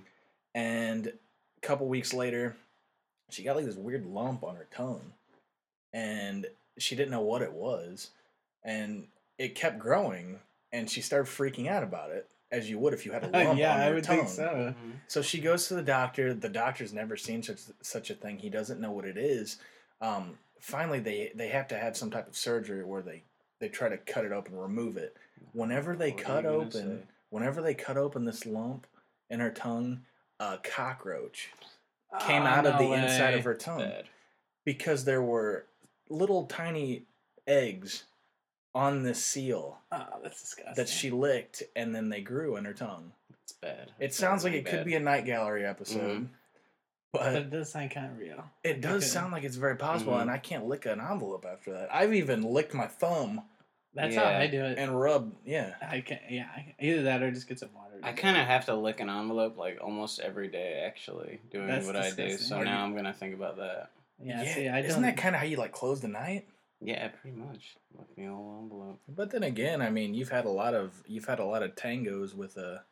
and 0.54 1.06
a 1.08 1.66
couple 1.66 1.86
weeks 1.88 2.12
later, 2.12 2.56
she 3.30 3.42
got 3.44 3.54
like 3.56 3.64
this 3.64 3.76
weird 3.76 4.06
lump 4.06 4.42
on 4.44 4.56
her 4.56 4.66
tongue, 4.74 5.12
and 5.92 6.46
she 6.78 6.96
didn't 6.96 7.10
know 7.12 7.20
what 7.20 7.42
it 7.42 7.52
was, 7.52 8.10
and 8.64 9.06
it 9.38 9.54
kept 9.54 9.78
growing, 9.78 10.40
and 10.72 10.90
she 10.90 11.00
started 11.00 11.30
freaking 11.30 11.68
out 11.68 11.82
about 11.84 12.10
it, 12.10 12.28
as 12.52 12.70
you 12.70 12.78
would 12.78 12.94
if 12.94 13.04
you 13.04 13.10
had 13.12 13.24
a 13.24 13.28
lump 13.44 13.58
yeah, 13.58 13.74
on 13.74 13.80
I 13.80 13.86
your 13.86 13.94
would 13.96 14.04
tongue. 14.04 14.18
think 14.18 14.28
so. 14.28 14.42
Mm-hmm. 14.44 14.90
So 15.08 15.22
she 15.22 15.40
goes 15.40 15.66
to 15.68 15.74
the 15.74 15.82
doctor. 15.82 16.32
The 16.34 16.48
doctor's 16.48 16.92
never 16.92 17.16
seen 17.16 17.42
such 17.42 17.60
such 17.80 18.10
a 18.10 18.14
thing. 18.14 18.38
He 18.38 18.48
doesn't 18.50 18.80
know 18.80 18.92
what 18.92 19.04
it 19.06 19.16
is. 19.18 19.56
Um, 20.00 20.38
finally, 20.60 21.00
they 21.00 21.32
they 21.34 21.48
have 21.48 21.66
to 21.68 21.78
have 21.78 21.96
some 21.96 22.10
type 22.10 22.28
of 22.28 22.36
surgery 22.36 22.84
where 22.84 23.02
they 23.02 23.22
they 23.58 23.68
try 23.68 23.88
to 23.88 23.96
cut 23.98 24.24
it 24.24 24.32
open, 24.32 24.56
remove 24.56 24.96
it. 24.96 25.16
Whenever 25.52 25.96
they 25.96 26.10
What 26.12 26.22
cut 26.22 26.46
open, 26.46 26.70
say? 26.70 26.98
whenever 27.30 27.60
they 27.62 27.74
cut 27.74 27.96
open 27.96 28.24
this 28.24 28.46
lump 28.46 28.86
in 29.30 29.40
her 29.40 29.50
tongue, 29.50 30.02
a 30.38 30.58
cockroach 30.62 31.48
came 32.20 32.42
Oh, 32.42 32.46
out 32.46 32.66
of 32.66 32.78
no 32.80 32.86
the 32.88 32.92
inside 32.94 33.34
of 33.34 33.44
her 33.44 33.54
tongue 33.54 33.78
Bad. 33.78 34.04
because 34.64 35.04
there 35.04 35.22
were 35.22 35.64
little 36.10 36.44
tiny 36.46 37.04
eggs 37.46 38.04
on 38.74 39.02
this 39.02 39.22
seal 39.24 39.78
Oh, 39.90 40.06
that's 40.22 40.40
disgusting. 40.40 40.74
that 40.76 40.88
she 40.88 41.10
licked, 41.10 41.62
and 41.76 41.94
then 41.94 42.08
they 42.08 42.20
grew 42.20 42.56
in 42.56 42.64
her 42.64 42.72
tongue. 42.72 43.12
It's 43.42 43.52
bad. 43.52 43.88
It 43.98 44.06
It's 44.06 44.16
sounds 44.16 44.44
like 44.44 44.52
really 44.54 44.64
it 44.64 44.70
could 44.70 44.84
be 44.84 44.94
a 44.94 45.00
night 45.00 45.24
gallery 45.26 45.64
episode, 45.66 46.22
Mhm. 46.22 46.28
But 47.12 47.20
but 47.24 47.34
it 47.34 47.50
does 47.50 47.70
sound 47.70 47.90
kind 47.90 48.10
of 48.12 48.18
real. 48.18 48.42
It 48.64 48.80
does 48.80 49.10
sound 49.10 49.32
like 49.32 49.44
it's 49.44 49.56
very 49.56 49.76
possible, 49.76 50.14
Mhm. 50.14 50.22
and 50.22 50.30
I 50.30 50.38
can't 50.38 50.66
lick 50.66 50.86
an 50.86 50.98
envelope 51.00 51.44
after 51.44 51.72
that. 51.72 51.94
I've 51.94 52.14
even 52.14 52.42
licked 52.42 52.72
my 52.72 52.86
thumb 52.86 53.42
That's 53.94 54.14
how 54.16 54.22
Yeah. 54.30 54.38
I 54.38 54.46
do 54.46 54.64
it. 54.64 54.78
and 54.78 54.98
rubbed. 54.98 55.36
Yeah, 55.46 55.74
I 55.86 56.00
can 56.00 56.18
yeah, 56.30 56.48
I, 56.56 56.74
either 56.80 57.02
that 57.02 57.22
or 57.22 57.30
just 57.30 57.46
get 57.46 57.58
some 57.58 57.74
water. 57.74 58.00
I 58.02 58.12
kind 58.12 58.38
of 58.38 58.46
have 58.46 58.64
to 58.64 58.74
lick 58.74 59.00
an 59.00 59.10
envelope 59.10 59.58
like 59.58 59.78
almost 59.82 60.18
every 60.20 60.48
day, 60.48 60.82
actually, 60.86 61.40
doing 61.50 61.66
That's 61.66 61.86
what 61.86 61.96
I 61.96 62.08
do. 62.08 62.16
disgusting. 62.16 62.38
So 62.48 62.56
Are 62.56 62.64
now 62.64 62.78
you- 62.78 62.84
I'm 62.86 62.96
gonna 62.96 63.12
think 63.12 63.34
about 63.34 63.58
that. 63.58 63.90
yeah, 64.18 64.42
see, 64.44 64.66
I 64.70 64.80
don't. 64.80 64.86
isn't 64.90 65.02
that 65.02 65.18
kind 65.18 65.34
of 65.34 65.40
how 65.40 65.46
you 65.46 65.58
like 65.58 65.72
close 65.72 66.00
the 66.00 66.08
night? 66.08 66.48
Yeah, 66.84 67.08
pretty 67.08 67.36
much. 67.36 67.76
Lick 67.96 68.14
the 68.16 68.26
old 68.28 68.62
envelope. 68.64 69.00
But 69.08 69.30
then 69.30 69.42
again, 69.44 69.80
I 69.80 69.90
mean, 69.90 70.14
you've 70.14 70.30
had 70.30 70.44
a 70.44 70.50
lot 70.50 70.74
of 70.74 71.02
you've 71.06 71.26
had 71.26 71.38
a 71.38 71.44
lot 71.44 71.62
of 71.62 71.74
tangos 71.74 72.34
with 72.34 72.56
a 72.56 72.82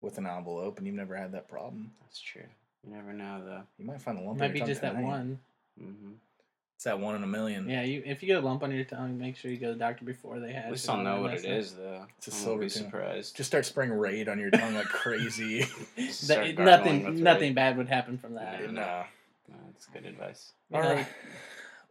with 0.00 0.18
an 0.18 0.26
envelope, 0.26 0.78
and 0.78 0.86
you've 0.86 0.96
never 0.96 1.16
had 1.16 1.32
that 1.32 1.48
problem. 1.48 1.92
That's 2.02 2.20
true. 2.20 2.42
You 2.84 2.94
never 2.94 3.12
know, 3.12 3.42
though. 3.44 3.62
You 3.78 3.86
might 3.86 4.00
find 4.00 4.18
a 4.18 4.22
lump. 4.22 4.38
might 4.38 4.46
in 4.46 4.52
be 4.52 4.60
just 4.60 4.80
that 4.82 4.96
one. 4.96 5.38
Mm-hmm. 5.80 6.12
It's 6.76 6.84
that 6.84 6.98
one 6.98 7.14
in 7.14 7.22
a 7.22 7.26
million. 7.26 7.68
Yeah, 7.68 7.82
you 7.82 8.02
if 8.06 8.22
you 8.22 8.26
get 8.26 8.42
a 8.42 8.46
lump 8.46 8.62
on 8.62 8.72
your 8.72 8.84
tongue, 8.84 9.18
make 9.18 9.36
sure 9.36 9.50
you 9.50 9.58
go 9.58 9.66
to 9.68 9.72
the 9.74 9.78
doctor 9.78 10.04
before 10.04 10.40
they 10.40 10.52
have. 10.52 10.64
At 10.64 10.70
least 10.72 10.86
it 10.86 10.90
I'll 10.90 11.02
know 11.02 11.20
what 11.20 11.34
it 11.34 11.44
is, 11.44 11.74
though. 11.74 12.06
It's 12.16 12.28
a 12.28 12.30
silver 12.30 12.62
be 12.62 12.68
surprised. 12.70 13.36
Just 13.36 13.48
start 13.48 13.66
spraying 13.66 13.92
raid 13.92 14.30
on 14.30 14.38
your 14.38 14.50
tongue 14.50 14.74
like 14.74 14.86
crazy. 14.86 15.66
That- 16.26 16.54
nothing, 16.58 17.22
nothing 17.22 17.50
Raid. 17.50 17.54
bad 17.54 17.76
would 17.76 17.88
happen 17.88 18.16
from 18.16 18.34
that. 18.36 18.60
Yeah. 18.62 18.70
no. 18.70 19.04
No, 19.50 19.56
That's 19.66 19.86
good 19.86 20.06
advice. 20.06 20.52
All 20.72 20.80
right. 20.80 21.06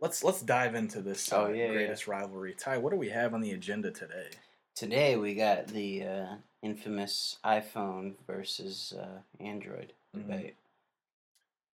Let's 0.01 0.23
let's 0.23 0.41
dive 0.41 0.75
into 0.75 1.01
this 1.01 1.31
Oh, 1.33 1.45
uh, 1.45 1.47
yeah, 1.49 1.65
yeah. 1.65 1.71
greatest 1.73 2.07
rivalry. 2.07 2.53
Ty, 2.53 2.77
what 2.77 2.91
do 2.91 2.95
we 2.97 3.09
have 3.09 3.33
on 3.33 3.41
the 3.41 3.51
agenda 3.51 3.91
today? 3.91 4.29
Today 4.75 5.17
we 5.17 5.35
got 5.35 5.67
the 5.67 6.03
uh, 6.03 6.25
infamous 6.61 7.37
iPhone 7.43 8.13
versus 8.25 8.93
uh, 8.99 9.19
Android 9.43 9.93
Mhm. 10.15 10.21
debate. 10.27 10.55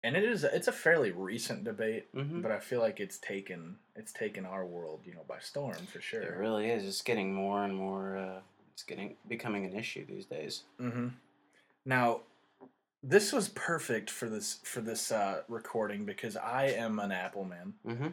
And 0.03 0.15
it 0.15 0.23
is 0.23 0.43
it's 0.43 0.67
a 0.67 0.71
fairly 0.73 1.11
recent 1.11 1.63
debate. 1.63 2.13
Mm-hmm. 2.13 2.41
but 2.41 2.51
I 2.51 2.59
feel 2.59 2.79
like 2.81 2.99
it's 2.99 3.17
taken 3.17 3.77
it's 3.95 4.11
taken 4.11 4.45
our 4.45 4.65
world, 4.65 5.01
you 5.05 5.13
know, 5.13 5.23
by 5.27 5.39
storm 5.39 5.85
for 5.91 6.01
sure. 6.01 6.21
It 6.21 6.35
really 6.37 6.69
is. 6.69 6.85
It's 6.85 7.01
getting 7.01 7.33
more 7.33 7.63
and 7.63 7.75
more. 7.75 8.17
Uh, 8.17 8.39
it's 8.73 8.83
getting 8.83 9.15
becoming 9.27 9.65
an 9.65 9.73
issue 9.77 10.05
these 10.05 10.25
days. 10.25 10.63
hmm 10.77 11.09
Now, 11.85 12.21
this 13.03 13.31
was 13.31 13.49
perfect 13.49 14.09
for 14.09 14.27
this 14.29 14.59
for 14.63 14.81
this 14.81 15.11
uh, 15.11 15.41
recording 15.47 16.05
because 16.05 16.35
I 16.35 16.65
am 16.67 16.99
an 16.99 17.11
Apple 17.11 17.45
man, 17.45 17.73
Mm-hmm. 17.87 18.07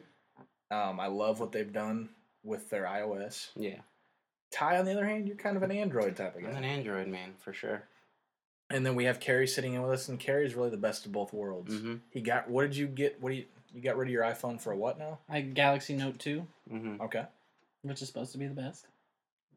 Um, 0.75 0.99
I 1.01 1.07
love 1.07 1.39
what 1.41 1.53
they've 1.53 1.73
done 1.73 2.09
with 2.43 2.71
their 2.71 2.85
iOS. 2.85 3.49
Yeah, 3.57 3.79
Ty, 4.51 4.79
on 4.79 4.85
the 4.85 4.93
other 4.93 5.07
hand, 5.07 5.27
you're 5.29 5.37
kind 5.37 5.57
of 5.57 5.63
an 5.63 5.71
Android 5.71 6.17
type 6.17 6.37
of 6.37 6.45
I'm 6.45 6.57
an. 6.57 6.65
Android 6.65 7.07
man 7.09 7.35
for 7.39 7.53
sure. 7.53 7.85
And 8.69 8.85
then 8.85 8.97
we 8.97 9.05
have 9.05 9.21
Carrie 9.21 9.47
sitting 9.47 9.75
in 9.75 9.83
with 9.83 9.93
us, 9.93 10.09
and 10.09 10.19
Carrie's 10.19 10.57
really 10.57 10.71
the 10.71 10.77
best 10.77 11.07
of 11.07 11.13
both 11.13 11.33
worlds. 11.33 11.73
Mm-hmm. 11.73 11.95
He 12.11 12.21
got. 12.21 12.51
What 12.51 12.63
did 12.63 12.77
you 12.77 12.89
get? 12.89 13.21
What 13.23 13.31
do 13.31 13.37
you? 13.37 13.45
You 13.73 13.81
got 13.83 13.97
rid 13.97 14.09
of 14.09 14.13
your 14.13 14.25
iPhone 14.25 14.61
for 14.61 14.73
a 14.73 14.77
what 14.77 14.99
now? 14.99 15.19
I 15.29 15.41
Galaxy 15.43 15.95
Note 15.95 16.19
Two, 16.19 16.47
Mm-hmm. 16.73 17.01
Okay. 17.03 17.25
which 17.83 18.03
is 18.03 18.09
supposed 18.09 18.33
to 18.33 18.39
be 18.39 18.47
the 18.49 18.55
best. 18.55 18.87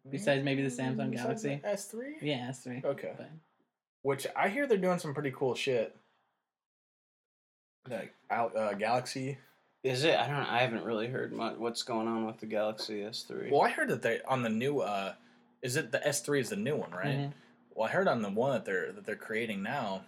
Besides 0.09 0.43
maybe 0.43 0.61
the 0.61 0.69
Samsung 0.69 1.11
Galaxy. 1.11 1.59
S 1.63 1.86
three. 1.86 2.17
Yeah, 2.21 2.45
S 2.49 2.59
three. 2.63 2.82
Okay. 2.86 3.13
But 3.17 3.30
Which 4.02 4.26
I 4.36 4.50
hear 4.50 4.66
they're 4.68 4.78
doing 4.78 5.00
some 5.00 5.14
pretty 5.14 5.32
cool 5.36 5.56
shit. 5.56 5.95
Like 7.89 8.14
Al- 8.30 8.52
uh, 8.56 8.74
Galaxy. 8.74 9.38
Is 9.84 10.04
it? 10.04 10.18
I 10.20 10.28
don't. 10.28 10.36
I 10.45 10.60
haven't 10.60 10.84
really 10.84 11.08
heard 11.08 11.32
much. 11.32 11.58
What's 11.58 11.84
going 11.84 12.08
on 12.08 12.26
with 12.26 12.38
the 12.38 12.45
Galaxy 12.45 13.00
S3? 13.02 13.50
Well, 13.52 13.62
I 13.62 13.70
heard 13.70 13.89
that 13.89 14.02
they 14.02 14.20
on 14.28 14.41
the 14.43 14.50
new. 14.50 14.80
uh 14.80 15.14
Is 15.62 15.76
it 15.78 15.91
the 15.91 16.06
S 16.06 16.22
three 16.22 16.39
is 16.39 16.50
the 16.50 16.56
new 16.58 16.76
one, 16.76 16.91
right? 16.91 17.18
Mhm. 17.18 17.34
Well, 17.74 17.88
I 17.88 17.91
heard 17.91 18.08
on 18.10 18.22
the 18.22 18.30
one 18.30 18.52
that 18.52 18.66
they're 18.66 18.91
that 18.91 19.06
they're 19.06 19.16
creating 19.16 19.64
now. 19.64 20.04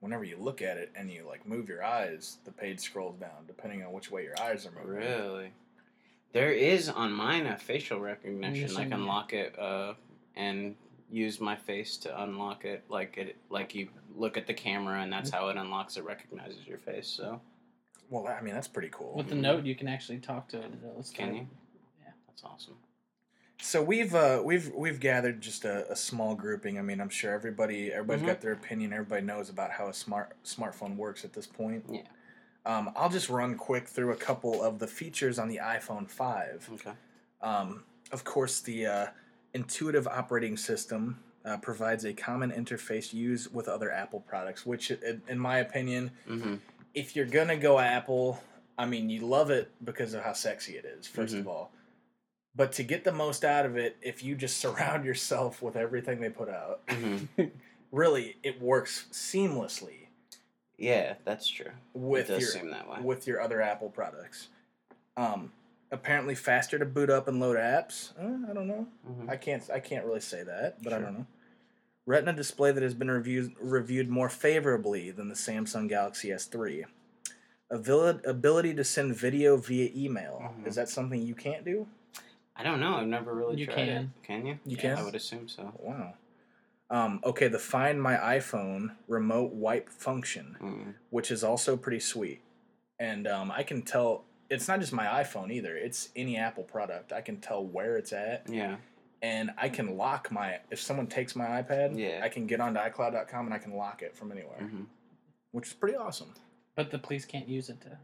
Whenever 0.00 0.22
you 0.24 0.36
look 0.36 0.60
at 0.62 0.76
it 0.76 0.92
and 0.94 1.10
you 1.10 1.24
like 1.26 1.46
move 1.46 1.68
your 1.68 1.82
eyes, 1.82 2.36
the 2.44 2.52
page 2.52 2.78
scrolls 2.80 3.16
down 3.18 3.46
depending 3.46 3.82
on 3.82 3.92
which 3.92 4.10
way 4.10 4.22
your 4.22 4.38
eyes 4.40 4.66
are 4.66 4.70
moving. 4.70 4.90
Really? 4.96 5.52
There 6.32 6.52
is 6.52 6.88
on 6.88 7.12
mine 7.12 7.46
a 7.46 7.56
facial 7.56 8.00
recognition. 8.00 8.76
I 8.76 8.80
Yes, 8.82 8.88
can 8.90 9.06
lock 9.06 9.32
it 9.32 9.58
uh, 9.58 9.94
and 10.36 10.76
use 11.10 11.40
my 11.40 11.56
face 11.56 11.96
to 11.98 12.22
unlock 12.22 12.64
it. 12.64 12.84
Like 12.88 13.16
it, 13.18 13.36
like 13.50 13.74
you 13.74 13.88
look 14.16 14.36
at 14.36 14.46
the 14.46 14.54
camera 14.54 15.02
and 15.02 15.12
that's 15.12 15.30
how 15.30 15.48
it 15.48 15.56
unlocks. 15.56 15.96
It 15.96 16.04
recognizes 16.04 16.66
your 16.66 16.78
face. 16.78 17.06
So 17.08 17.40
Well, 18.10 18.26
I 18.28 18.40
mean 18.40 18.54
that's 18.54 18.68
pretty 18.68 18.90
cool. 18.92 19.14
with 19.16 19.28
the 19.28 19.34
Note, 19.34 19.64
you 19.64 19.74
can 19.74 19.88
actually 19.88 20.18
talk 20.18 20.48
to 20.48 20.58
it. 20.58 20.64
and 20.64 20.78
it'll 20.82 21.02
can 21.14 21.34
you? 21.34 21.46
Yeah. 22.02 22.10
That's 22.28 22.44
awesome. 22.44 22.74
So 23.60 23.82
we've 23.82 24.14
uh, 24.14 24.42
we've 24.44 24.70
we've 24.74 25.00
gathered 25.00 25.40
just 25.40 25.64
a, 25.64 25.90
a 25.90 25.96
small 25.96 26.34
grouping. 26.34 26.78
I 26.78 26.82
mean, 26.82 27.00
I'm 27.00 27.08
sure 27.08 27.32
everybody 27.32 27.92
everybody's 27.92 28.22
Mhm. 28.24 28.26
got 28.26 28.40
their 28.40 28.52
opinion. 28.52 28.92
Everybody 28.92 29.22
knows 29.22 29.48
about 29.48 29.70
how 29.70 29.88
a 29.88 29.94
smart 29.94 30.36
smartphone 30.44 30.96
works 30.96 31.24
at 31.24 31.32
this 31.32 31.46
point. 31.46 31.84
Yeah. 31.88 32.02
Um, 32.66 32.90
I'll 32.96 33.08
just 33.10 33.28
run 33.30 33.56
quick 33.56 33.86
through 33.88 34.12
a 34.12 34.16
couple 34.16 34.62
of 34.62 34.78
the 34.80 34.86
features 34.86 35.38
on 35.38 35.48
the 35.48 35.60
iPhone 35.62 36.08
5. 36.08 36.70
Okay. 36.74 36.92
Um, 37.42 37.84
of 38.10 38.24
course, 38.24 38.60
the 38.60 38.86
uh, 38.86 39.06
intuitive 39.54 40.06
operating 40.06 40.56
system 40.56 41.18
uh, 41.44 41.56
provides 41.58 42.04
a 42.04 42.12
common 42.12 42.50
interface 42.50 43.12
used 43.12 43.52
with 43.54 43.68
other 43.68 43.90
Apple 43.92 44.20
products, 44.20 44.64
which, 44.66 44.90
in 44.90 45.38
my 45.38 45.58
opinion, 45.58 46.10
Mm-hmm. 46.28 46.54
if 46.94 47.14
you're 47.16 47.26
gonna 47.26 47.56
go 47.56 47.78
Apple, 47.78 48.42
I 48.78 48.86
mean, 48.86 49.08
you 49.10 49.20
love 49.26 49.50
it 49.50 49.70
because 49.84 50.14
of 50.14 50.22
how 50.24 50.32
sexy 50.32 50.72
it 50.76 50.84
is, 50.84 51.06
1st 51.06 51.40
of 51.40 51.48
all. 51.48 51.70
But 52.56 52.72
to 52.72 52.82
get 52.84 53.04
the 53.04 53.12
most 53.12 53.44
out 53.44 53.66
of 53.66 53.76
it, 53.76 53.96
if 54.00 54.22
you 54.24 54.34
just 54.36 54.56
surround 54.64 55.04
yourself 55.04 55.60
with 55.62 55.76
everything 55.76 56.20
they 56.20 56.30
put 56.30 56.48
out, 56.48 56.86
Mm-hmm. 56.86 57.44
really, 57.92 58.36
it 58.42 58.60
works 58.60 59.06
seamlessly 59.12 60.06
Yeah, 60.78 61.14
that's 61.24 61.46
true. 61.48 61.70
with 61.92 62.28
your 62.30 62.40
seem 62.40 62.70
that 62.70 62.88
way. 62.88 62.98
with 63.02 63.26
your 63.26 63.40
other 63.40 63.60
Apple 63.60 63.90
products. 63.90 64.48
Um, 65.16 65.52
apparently 65.94 66.34
faster 66.34 66.78
to 66.78 66.84
boot 66.84 67.08
up 67.10 67.28
and 67.28 67.40
load 67.40 67.56
apps. 67.56 68.12
Uh, 68.18 68.50
I 68.50 68.52
don't 68.54 68.66
know. 68.68 68.86
Mhm. 69.08 69.28
I 69.30 69.36
can't 69.36 69.68
I 69.72 69.80
can't 69.80 70.04
really 70.04 70.20
say 70.20 70.42
that, 70.42 70.82
but 70.82 70.92
I 70.92 70.98
don't 70.98 71.14
know. 71.14 71.26
Retina 72.06 72.32
display 72.34 72.70
that 72.72 72.82
has 72.82 72.94
been 72.94 73.10
reviewed 73.10 73.54
reviewed 73.60 74.08
more 74.10 74.28
favorably 74.28 75.10
than 75.10 75.28
the 75.28 75.34
Samsung 75.34 75.88
Galaxy 75.88 76.28
S3. 76.30 76.84
Abil- 77.70 78.20
ability 78.26 78.74
to 78.74 78.84
send 78.84 79.16
video 79.16 79.56
via 79.56 79.90
email. 79.94 80.52
Mhm. 80.60 80.66
Is 80.66 80.74
that 80.74 80.88
something 80.88 81.20
you 81.22 81.34
can't 81.34 81.64
do? 81.64 81.86
I 82.56 82.62
don't 82.62 82.78
know. 82.78 82.96
I've 82.96 83.06
never 83.08 83.34
really 83.34 83.56
You 83.56 83.66
tried 83.66 83.74
can. 83.76 83.88
it. 83.88 84.08
Can 84.22 84.46
you? 84.46 84.58
You 84.64 84.76
Yeah, 84.76 84.82
can. 84.82 84.98
I 84.98 85.02
would 85.02 85.14
assume 85.14 85.48
so. 85.48 85.72
Wow. 85.78 86.14
Um, 86.90 87.20
okay, 87.24 87.48
the 87.48 87.58
Find 87.58 88.00
My 88.00 88.16
iPhone 88.16 88.94
remote 89.08 89.52
wipe 89.54 89.88
function, 89.88 90.56
Mm. 90.60 90.94
which 91.10 91.30
is 91.30 91.42
also 91.42 91.76
pretty 91.76 91.98
sweet, 92.00 92.42
and 92.98 93.26
um, 93.26 93.50
I 93.50 93.62
can 93.62 93.80
tell 93.82 94.24
it's 94.50 94.68
not 94.68 94.80
just 94.80 94.92
my 94.92 95.06
iPhone 95.06 95.50
either. 95.52 95.76
It's 95.76 96.10
any 96.16 96.36
Apple 96.36 96.64
product. 96.64 97.12
I 97.12 97.20
can 97.20 97.38
tell 97.40 97.64
where 97.64 97.96
it's 97.96 98.12
at, 98.12 98.48
Yeah. 98.48 98.76
and 99.22 99.50
I 99.56 99.68
can 99.68 99.96
lock 99.96 100.30
my. 100.30 100.58
If 100.70 100.80
someone 100.80 101.06
takes 101.06 101.34
my 101.34 101.46
iPad, 101.62 101.98
Yeah. 101.98 102.20
I 102.22 102.28
can 102.28 102.46
get 102.46 102.60
onto 102.60 102.78
iCloud.com 102.80 103.46
and 103.46 103.54
I 103.54 103.58
can 103.58 103.74
lock 103.74 104.02
it 104.02 104.14
from 104.16 104.30
anywhere, 104.32 104.58
hmm 104.60 104.84
which 105.52 105.68
is 105.68 105.72
pretty 105.72 105.96
awesome. 105.96 106.34
But 106.74 106.90
the 106.90 106.98
police 106.98 107.24
can't 107.24 107.46
use 107.48 107.68
it 107.70 107.80
to 107.82 107.96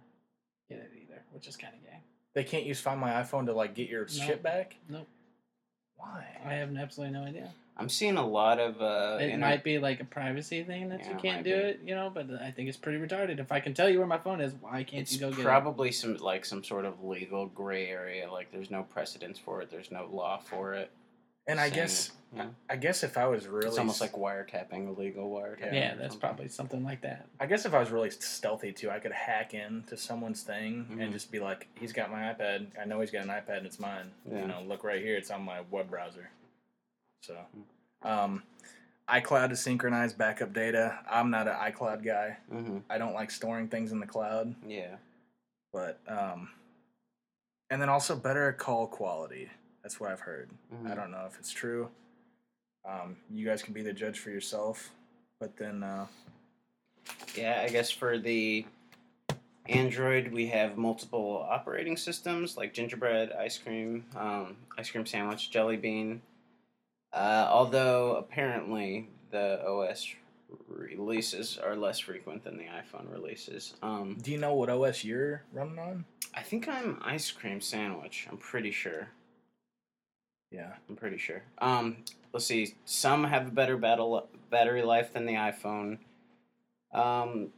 get 0.68 0.78
it 0.78 0.92
either, 1.02 1.20
which 1.32 1.48
is 1.48 1.56
kind 1.56 1.74
of 1.74 1.82
gay. 1.82 1.98
They 2.32 2.44
can't 2.44 2.64
use 2.64 2.80
Find 2.80 3.00
My 3.00 3.10
iPhone 3.10 3.46
to 3.46 3.52
like 3.52 3.74
get 3.74 3.88
your 3.88 4.06
shit 4.06 4.40
back. 4.40 4.76
Nope. 4.88 5.08
Why? 5.96 6.24
I 6.44 6.54
have 6.54 6.74
absolutely 6.76 7.18
no 7.18 7.24
idea. 7.24 7.52
I'm 7.76 7.88
seeing 7.88 8.16
a 8.18 8.26
lot 8.26 8.58
of. 8.60 8.80
Uh, 8.82 9.18
it 9.20 9.30
inter- 9.30 9.38
might 9.38 9.64
be 9.64 9.78
like 9.78 10.00
a 10.00 10.04
privacy 10.04 10.62
thing 10.64 10.90
that 10.90 11.00
Yeah, 11.00 11.12
you 11.12 11.16
can't 11.18 11.42
do 11.44 11.54
be. 11.54 11.60
it, 11.60 11.80
you 11.84 11.94
know. 11.94 12.10
But 12.12 12.28
I 12.42 12.50
think 12.50 12.68
it's 12.68 12.76
pretty 12.76 12.98
retarded. 12.98 13.38
If 13.38 13.50
I 13.52 13.60
can 13.60 13.72
tell 13.72 13.88
you 13.88 13.98
where 13.98 14.06
my 14.06 14.18
phone 14.18 14.40
is, 14.40 14.52
why 14.60 14.82
can't 14.84 15.02
It's 15.02 15.14
you 15.14 15.20
go 15.20 15.30
get 15.30 15.38
it? 15.38 15.40
It's 15.40 15.46
probably 15.46 15.90
some 15.92 16.16
like 16.18 16.44
some 16.44 16.62
sort 16.62 16.84
of 16.84 17.02
legal 17.02 17.46
gray 17.46 17.86
area. 17.88 18.30
Like 18.30 18.52
there's 18.52 18.70
no 18.70 18.82
precedence 18.82 19.38
for 19.38 19.62
it. 19.62 19.70
There's 19.70 19.90
no 19.90 20.08
law 20.12 20.38
for 20.38 20.74
it. 20.74 20.90
And 21.46 21.58
I 21.58 21.70
guess 21.70 22.08
it, 22.08 22.12
you 22.36 22.42
know? 22.44 22.50
I 22.68 22.76
guess 22.76 23.02
if 23.02 23.16
I 23.16 23.26
was 23.26 23.48
really 23.48 23.68
it's 23.68 23.78
almost 23.78 24.00
like 24.00 24.12
wiretapping, 24.12 24.86
illegal 24.94 25.30
wiretapping. 25.30 25.72
it? 25.72 25.74
Yeah, 25.74 25.94
that's 25.94 26.12
something. 26.12 26.20
probably 26.20 26.48
something 26.48 26.84
like 26.84 27.00
that. 27.00 27.26
I 27.40 27.46
guess 27.46 27.64
if 27.64 27.72
I 27.72 27.80
was 27.80 27.90
really 27.90 28.10
stealthy 28.10 28.72
too, 28.72 28.90
I 28.90 28.98
could 29.00 29.10
hack 29.10 29.54
into 29.54 29.96
someone's 29.96 30.42
thing 30.42 30.86
Mhm. 30.92 31.02
and 31.02 31.12
just 31.12 31.32
be 31.32 31.40
like, 31.40 31.66
"He's 31.74 31.92
got 31.94 32.10
my 32.10 32.32
iPad. 32.34 32.66
I 32.80 32.84
know 32.84 33.00
he's 33.00 33.10
got 33.10 33.22
an 33.22 33.30
iPad. 33.30 33.56
and 33.58 33.66
It's 33.66 33.80
mine. 33.80 34.10
Yeah. 34.30 34.42
You 34.42 34.48
know, 34.48 34.60
look 34.62 34.84
right 34.84 35.00
here. 35.02 35.16
It's 35.16 35.30
on 35.30 35.42
my 35.42 35.62
web 35.70 35.88
browser." 35.88 36.28
So, 37.22 37.36
um, 38.02 38.42
iCloud 39.08 39.50
to 39.50 39.56
synchronize 39.56 40.12
backup 40.12 40.52
data. 40.52 40.98
I'm 41.08 41.30
not 41.30 41.48
an 41.48 41.54
iCloud 41.54 42.04
guy. 42.04 42.38
Mhm. 42.50 42.82
I 42.88 42.98
don't 42.98 43.12
like 43.14 43.30
storing 43.30 43.68
things 43.68 43.92
in 43.92 44.00
the 44.00 44.06
cloud, 44.06 44.54
Yeah. 44.66 44.96
but 45.72 45.98
um, 46.06 46.50
and 47.68 47.80
then 47.80 47.88
also 47.88 48.16
better 48.16 48.52
call 48.52 48.86
quality. 48.86 49.50
That's 49.82 49.98
what 50.00 50.10
I've 50.10 50.20
heard. 50.20 50.50
Mhm. 50.72 50.90
I 50.90 50.94
don't 50.94 51.10
know 51.10 51.26
if 51.26 51.38
it's 51.38 51.50
true. 51.52 51.90
Um, 52.84 53.16
you 53.30 53.44
guys 53.46 53.62
can 53.62 53.74
be 53.74 53.82
the 53.82 53.92
judge 53.92 54.18
for 54.18 54.30
yourself. 54.30 54.90
But 55.38 55.56
then, 55.56 55.82
uh, 55.82 56.06
Yeah, 57.34 57.60
I 57.62 57.68
guess 57.70 57.90
for 57.90 58.18
the 58.18 58.66
Android, 59.68 60.32
we 60.32 60.46
have 60.48 60.76
multiple 60.76 61.46
operating 61.48 61.96
systems 61.96 62.56
like 62.56 62.72
gingerbread, 62.74 63.32
ice 63.32 63.56
cream, 63.58 64.04
um, 64.16 64.56
ice 64.76 64.90
cream 64.90 65.06
sandwich, 65.06 65.50
jelly 65.50 65.76
bean. 65.76 66.22
Uh, 67.12 67.48
although 67.50 68.16
apparently 68.16 69.08
the 69.30 69.64
OS 69.66 70.14
releases 70.68 71.58
are 71.58 71.76
less 71.76 71.98
frequent 71.98 72.44
than 72.44 72.56
the 72.56 72.64
iPhone 72.64 73.12
releases. 73.12 73.74
Um, 73.82 74.16
do 74.20 74.30
you 74.30 74.38
know 74.38 74.54
what 74.54 74.68
OS 74.68 75.04
you're 75.04 75.42
running 75.52 75.78
on? 75.78 76.04
I 76.34 76.42
think 76.42 76.68
I'm 76.68 76.98
ice 77.02 77.30
cream 77.30 77.60
sandwich. 77.60 78.26
I'm 78.30 78.36
pretty 78.36 78.70
sure. 78.70 79.08
Yeah. 80.50 80.74
I'm 80.88 80.96
pretty 80.96 81.18
sure. 81.18 81.42
Um, 81.58 81.98
let's 82.32 82.46
see. 82.46 82.74
Some 82.84 83.24
have 83.24 83.48
a 83.48 83.50
better 83.50 83.76
battle 83.76 84.28
battery 84.50 84.82
life 84.82 85.12
than 85.12 85.26
the 85.26 85.34
iPhone. 85.34 85.98
Um, 86.92 87.48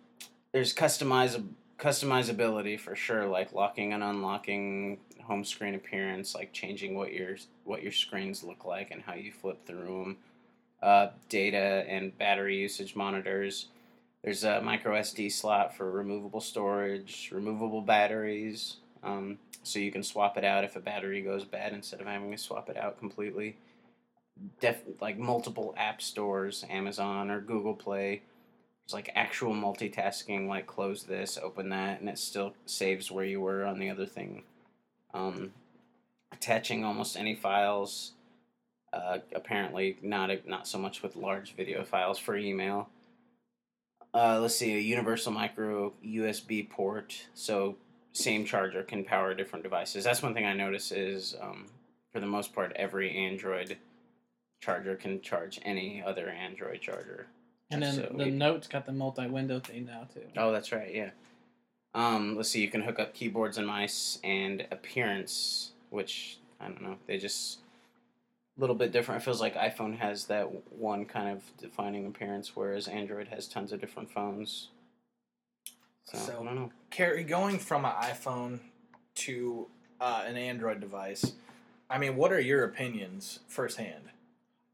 there's 0.52 0.74
customiz 0.74 1.42
customizability 1.82 2.78
for 2.78 2.94
sure, 2.94 3.26
like 3.26 3.52
locking 3.52 3.92
and 3.92 4.04
unlocking 4.04 4.98
home 5.24 5.44
screen 5.44 5.74
appearance, 5.74 6.34
like 6.34 6.52
changing 6.52 6.94
what 6.94 7.12
your 7.12 7.36
what 7.64 7.82
your 7.82 7.90
screens 7.90 8.44
look 8.44 8.64
like 8.64 8.92
and 8.92 9.02
how 9.02 9.14
you 9.14 9.32
flip 9.32 9.66
through 9.66 10.04
them. 10.04 10.16
Uh, 10.80 11.08
data 11.28 11.84
and 11.88 12.16
battery 12.18 12.56
usage 12.58 12.94
monitors. 12.94 13.66
There's 14.22 14.44
a 14.44 14.60
micro 14.60 14.94
SD 15.00 15.32
slot 15.32 15.76
for 15.76 15.90
removable 15.90 16.40
storage, 16.40 17.30
removable 17.32 17.82
batteries. 17.82 18.76
Um, 19.02 19.38
so 19.64 19.80
you 19.80 19.90
can 19.90 20.04
swap 20.04 20.36
it 20.36 20.44
out 20.44 20.64
if 20.64 20.76
a 20.76 20.80
battery 20.80 21.20
goes 21.22 21.44
bad 21.44 21.72
instead 21.72 22.00
of 22.00 22.06
having 22.06 22.30
to 22.30 22.38
swap 22.38 22.70
it 22.70 22.76
out 22.76 23.00
completely. 23.00 23.56
Def 24.60 24.82
like 25.00 25.18
multiple 25.18 25.74
app 25.76 26.00
stores, 26.00 26.64
Amazon 26.70 27.30
or 27.30 27.40
Google 27.40 27.74
Play. 27.74 28.22
There's 28.84 28.94
like 28.94 29.10
actual 29.14 29.54
multitasking, 29.54 30.48
like 30.48 30.66
close 30.66 31.04
this, 31.04 31.38
open 31.40 31.68
that, 31.70 32.00
and 32.00 32.08
it 32.08 32.18
still 32.18 32.54
saves 32.66 33.10
where 33.10 33.24
you 33.24 33.40
were 33.40 33.64
on 33.64 33.78
the 33.78 33.90
other 33.90 34.06
thing. 34.06 34.42
Um, 35.14 35.52
attaching 36.32 36.84
almost 36.84 37.16
any 37.16 37.34
files. 37.34 38.12
Uh, 38.92 39.18
apparently, 39.34 39.96
not 40.02 40.30
not 40.46 40.66
so 40.66 40.78
much 40.78 41.02
with 41.02 41.16
large 41.16 41.54
video 41.54 41.84
files 41.84 42.18
for 42.18 42.36
email. 42.36 42.88
Uh, 44.14 44.38
let's 44.40 44.56
see, 44.56 44.74
a 44.74 44.78
universal 44.78 45.32
micro 45.32 45.92
USB 46.04 46.68
port, 46.68 47.28
so 47.32 47.76
same 48.12 48.44
charger 48.44 48.82
can 48.82 49.04
power 49.04 49.32
different 49.32 49.62
devices. 49.62 50.04
That's 50.04 50.22
one 50.22 50.34
thing 50.34 50.44
I 50.44 50.52
notice 50.52 50.92
is, 50.92 51.34
um, 51.40 51.66
for 52.12 52.20
the 52.20 52.26
most 52.26 52.54
part, 52.54 52.72
every 52.76 53.16
Android 53.16 53.78
charger 54.60 54.96
can 54.96 55.22
charge 55.22 55.58
any 55.62 56.02
other 56.02 56.28
Android 56.28 56.80
charger. 56.82 57.28
And 57.72 57.82
then 57.82 57.94
So 57.94 58.02
the 58.16 58.24
we- 58.24 58.30
Note's 58.30 58.68
got 58.68 58.86
the 58.86 58.92
multi-window 58.92 59.60
thing 59.60 59.86
now 59.86 60.06
too. 60.12 60.26
Oh, 60.36 60.52
that's 60.52 60.72
right. 60.72 60.94
Yeah. 60.94 61.10
Um, 61.94 62.36
let's 62.36 62.48
see. 62.50 62.60
You 62.60 62.68
can 62.68 62.82
hook 62.82 62.98
up 62.98 63.14
keyboards 63.14 63.58
and 63.58 63.66
mice 63.66 64.18
and 64.24 64.66
appearance, 64.70 65.72
which 65.90 66.38
I 66.60 66.66
don't 66.66 66.82
know. 66.82 66.96
They 67.06 67.18
just 67.18 67.58
a 68.56 68.60
little 68.60 68.76
bit 68.76 68.92
different. 68.92 69.22
It 69.22 69.24
feels 69.24 69.40
like 69.40 69.54
iPhone 69.54 69.98
has 69.98 70.26
that 70.26 70.44
one 70.72 71.04
kind 71.06 71.30
of 71.30 71.42
defining 71.58 72.06
appearance, 72.06 72.54
whereas 72.54 72.88
Android 72.88 73.28
has 73.28 73.46
tons 73.48 73.72
of 73.72 73.80
different 73.80 74.10
phones. 74.10 74.68
So, 76.04 76.18
So- 76.18 76.32
I 76.40 76.44
don't 76.44 76.54
know. 76.54 76.72
Carrie, 76.90 77.24
going 77.24 77.58
from 77.58 77.84
an 77.84 77.92
iPhone 77.92 78.58
to 79.16 79.68
uh, 80.00 80.24
an 80.26 80.36
Android 80.36 80.80
device, 80.80 81.32
I 81.88 81.98
mean, 81.98 82.16
what 82.16 82.32
are 82.32 82.40
your 82.40 82.64
opinions 82.64 83.40
firsthand? 83.48 84.04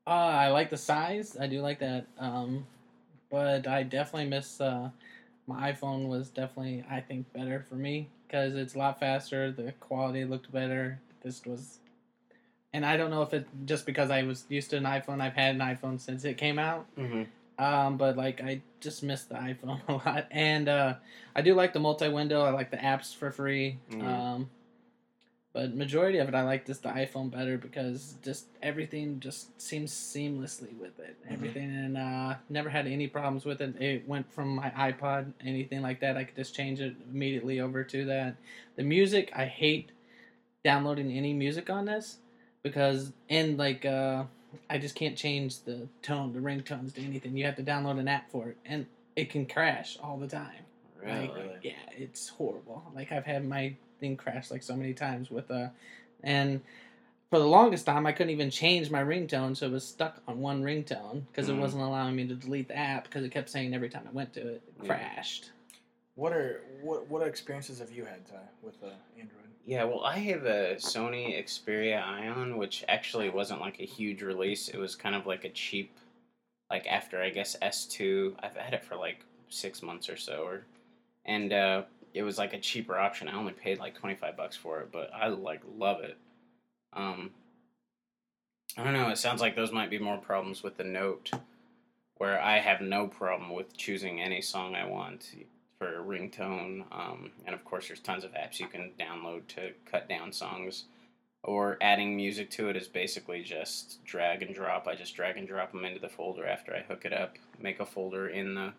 Uh, 0.07 0.11
I 0.11 0.49
like 0.49 0.70
the 0.70 0.76
size. 0.76 1.36
I 1.38 1.46
do 1.49 1.61
like 1.61 1.80
that. 1.80 2.07
Um, 2.18 2.66
but 3.31 3.66
I 3.66 3.83
definitely 3.83 4.29
miss. 4.29 4.61
Uh, 4.61 4.91
my 5.47 5.72
iPhone 5.72 6.09
was 6.09 6.29
definitely, 6.29 6.85
I 6.91 7.01
think, 7.01 7.33
better 7.33 7.64
for 7.68 7.74
me 7.74 8.09
because 8.26 8.55
it's 8.55 8.74
a 8.74 8.79
lot 8.79 9.01
faster. 9.01 9.51
The 9.51 9.72
quality 9.81 10.24
looked 10.24 10.53
better. 10.53 11.01
This 11.22 11.45
was, 11.47 11.79
and 12.72 12.85
I 12.85 12.97
don't 12.97 13.11
know 13.11 13.22
if 13.22 13.33
it 13.33 13.47
just 13.64 13.87
because 13.87 14.11
I 14.11 14.22
was 14.22 14.45
used 14.49 14.70
to 14.70 14.76
an 14.76 14.85
iPhone. 14.85 15.20
I've 15.20 15.35
had 15.35 15.55
an 15.55 15.61
iPhone 15.61 16.01
since 16.01 16.24
it 16.24 16.37
came 16.37 16.59
out. 16.59 16.87
Mm-hmm. 16.97 17.22
Um, 17.62 17.97
but 17.97 18.16
like 18.16 18.41
I 18.43 18.61
just 18.81 19.03
miss 19.03 19.24
the 19.24 19.35
iPhone 19.35 19.81
a 19.89 19.93
lot, 19.95 20.26
and 20.31 20.68
uh, 20.68 20.95
I 21.35 21.43
do 21.43 21.55
like 21.55 21.72
the 21.72 21.81
multi-window. 21.81 22.43
I 22.43 22.51
like 22.51 22.70
the 22.70 22.76
apps 22.76 23.14
for 23.14 23.31
free. 23.31 23.79
Mhm. 23.91 24.05
Um, 24.05 24.51
but 25.59 25.74
majority 25.74 26.18
of 26.18 26.28
it, 26.28 26.36
I 26.36 26.42
like 26.42 26.66
just 26.66 26.84
the 26.84 26.90
iPhone 26.90 27.32
better 27.32 27.59
because 27.59 28.14
just 28.22 28.46
everything 28.62 29.18
just 29.18 29.61
seems 29.61 29.92
seamlessly 29.92 30.78
with 30.78 31.00
it. 31.00 31.16
Everything, 31.28 31.64
and 31.64 31.96
uh, 31.96 32.36
never 32.48 32.68
had 32.68 32.86
any 32.86 33.09
problems 33.09 33.44
with 33.44 33.61
it. 33.61 33.74
It 33.82 34.06
went 34.06 34.32
from 34.32 34.54
my 34.54 34.70
iPod, 34.70 35.32
anything 35.44 35.82
like 35.82 35.98
that. 35.98 36.16
I 36.16 36.22
could 36.22 36.36
just 36.36 36.54
change 36.54 36.80
it 36.80 36.94
immediately 37.11 37.59
over 37.59 37.82
to 37.82 38.04
that. 38.04 38.36
The 38.76 38.84
music, 38.84 39.32
I 39.34 39.46
hate 39.46 39.90
downloading 40.62 41.11
any 41.11 41.34
music 41.34 41.70
on 41.70 41.86
this 41.86 42.18
because 42.62 43.12
and 43.28 43.59
like 43.59 43.84
uh 43.84 44.22
I 44.70 44.78
just 44.78 44.94
can't 44.94 45.16
change 45.16 45.64
the 45.64 45.88
tone, 46.02 46.32
the 46.32 46.38
ringtones 46.38 46.94
to 46.94 47.00
anything. 47.00 47.36
You 47.36 47.46
have 47.46 47.56
to 47.56 47.64
download 47.64 47.98
an 47.98 48.06
app 48.06 48.30
for 48.30 48.50
it, 48.50 48.59
and 48.64 48.86
it 49.16 49.28
can 49.28 49.44
crash 49.44 49.98
all 50.00 50.18
the 50.18 50.28
time. 50.28 50.62
Really? 51.02 51.26
Like, 51.26 51.59
yeah, 51.62 51.72
it's 51.96 52.28
horrible. 52.28 52.84
Like 52.94 53.11
I've 53.11 53.26
had 53.26 53.44
my 53.44 53.74
thing 53.99 54.16
crashed 54.16 54.51
like 54.51 54.62
so 54.62 54.76
many 54.76 54.94
times 54.94 55.30
with 55.30 55.51
uh, 55.51 55.68
and 56.22 56.61
for 57.30 57.38
the 57.38 57.46
longest 57.46 57.84
time 57.86 58.07
I 58.07 58.12
couldn't 58.12 58.32
even 58.32 58.51
change 58.51 58.90
my 58.90 59.03
ringtone, 59.03 59.57
so 59.57 59.66
it 59.66 59.72
was 59.72 59.86
stuck 59.86 60.22
on 60.26 60.40
one 60.40 60.62
ringtone 60.62 61.22
because 61.30 61.49
Mhm. 61.49 61.57
it 61.57 61.61
wasn't 61.61 61.82
allowing 61.82 62.16
me 62.16 62.26
to 62.26 62.34
delete 62.34 62.68
the 62.68 62.76
app 62.76 63.05
because 63.05 63.24
it 63.24 63.30
kept 63.30 63.51
saying 63.51 63.74
every 63.74 63.90
time 63.90 64.07
I 64.09 64.12
went 64.12 64.32
to 64.34 64.40
it, 64.40 64.62
it 64.66 64.74
Yeah. 64.82 64.86
crashed. 64.86 65.51
What 66.14 66.32
are 66.32 66.62
what 66.82 67.07
what 67.09 67.26
experiences 67.26 67.78
have 67.78 67.92
you 67.92 68.05
had 68.05 68.26
Ty, 68.26 68.40
with 68.62 68.82
uh, 68.82 68.88
Android? 69.18 69.44
Yeah, 69.66 69.84
well, 69.84 70.03
I 70.03 70.18
have 70.18 70.46
a 70.46 70.76
Sony 70.76 71.38
Xperia 71.38 72.03
Ion, 72.03 72.57
which 72.57 72.84
actually 72.88 73.28
wasn't 73.28 73.61
like 73.61 73.78
a 73.80 73.84
huge 73.84 74.22
release. 74.22 74.68
It 74.68 74.78
was 74.78 74.96
kind 74.96 75.14
of 75.14 75.26
like 75.26 75.44
a 75.44 75.51
cheap, 75.51 75.94
like 76.70 76.86
after 76.86 77.20
I 77.22 77.30
guess 77.30 77.55
S2. 77.61 78.34
I've 78.40 78.57
had 78.57 78.72
it 78.74 78.82
for 78.84 78.96
like 78.96 79.24
six 79.51 79.82
months 79.82 80.09
or 80.09 80.16
so, 80.16 80.42
or 80.44 80.64
and 81.26 81.53
uh, 81.53 81.82
it 82.14 82.22
was 82.22 82.38
like 82.38 82.52
a 82.52 82.61
cheaper 82.61 82.98
option. 82.98 83.28
I 83.28 83.36
only 83.36 83.52
paid 83.52 83.78
like 83.78 83.94
twenty 83.98 84.14
five 84.14 84.36
bucks 84.36 84.56
for 84.56 84.80
it, 84.80 84.90
but 84.92 85.11
I 85.14 85.28
like 85.28 85.62
love 85.76 86.02
it. 86.02 86.16
Um, 86.92 87.30
I 88.76 88.84
don't 88.84 88.92
know. 88.92 89.09
It 89.09 89.18
sounds 89.18 89.40
like 89.40 89.56
those 89.56 89.72
might 89.72 89.90
be 89.90 89.98
more 89.98 90.18
problems 90.18 90.62
with 90.62 90.76
the 90.76 90.84
Note, 90.84 91.30
where 92.16 92.40
I 92.40 92.59
have 92.59 92.80
no 92.80 93.06
problem 93.06 93.54
with 93.54 93.76
choosing 93.76 94.20
any 94.20 94.40
song 94.40 94.74
I 94.74 94.86
want 94.86 95.34
for 95.78 96.00
a 96.00 96.04
ringtone. 96.04 96.84
Um, 96.92 97.30
and 97.46 97.54
of 97.54 97.64
course, 97.64 97.88
there's 97.88 98.00
tons 98.00 98.24
of 98.24 98.32
apps 98.32 98.61
you 98.61 98.68
can 98.68 98.92
download 98.98 99.46
to 99.48 99.72
cut 99.90 100.09
down 100.09 100.32
songs. 100.32 100.84
Or 101.44 101.78
adding 101.80 102.16
music 102.16 102.50
to 102.50 102.68
it 102.68 102.76
is 102.76 102.88
basically 102.88 103.42
just 103.42 104.04
drag 104.04 104.42
and 104.42 104.52
drop. 104.52 104.88
I 104.88 104.96
just 104.96 105.14
drag 105.14 105.36
and 105.36 105.46
drop 105.46 105.70
them 105.70 105.84
into 105.84 106.00
the 106.00 106.09
folder 106.09 106.44
after 106.44 106.74
I 106.74 106.80
hook 106.80 107.04
it 107.04 107.12
up. 107.12 107.36
Make 107.61 107.78
a 107.78 107.86
folder 107.86 108.28
in 108.28 108.54
the 108.54 108.72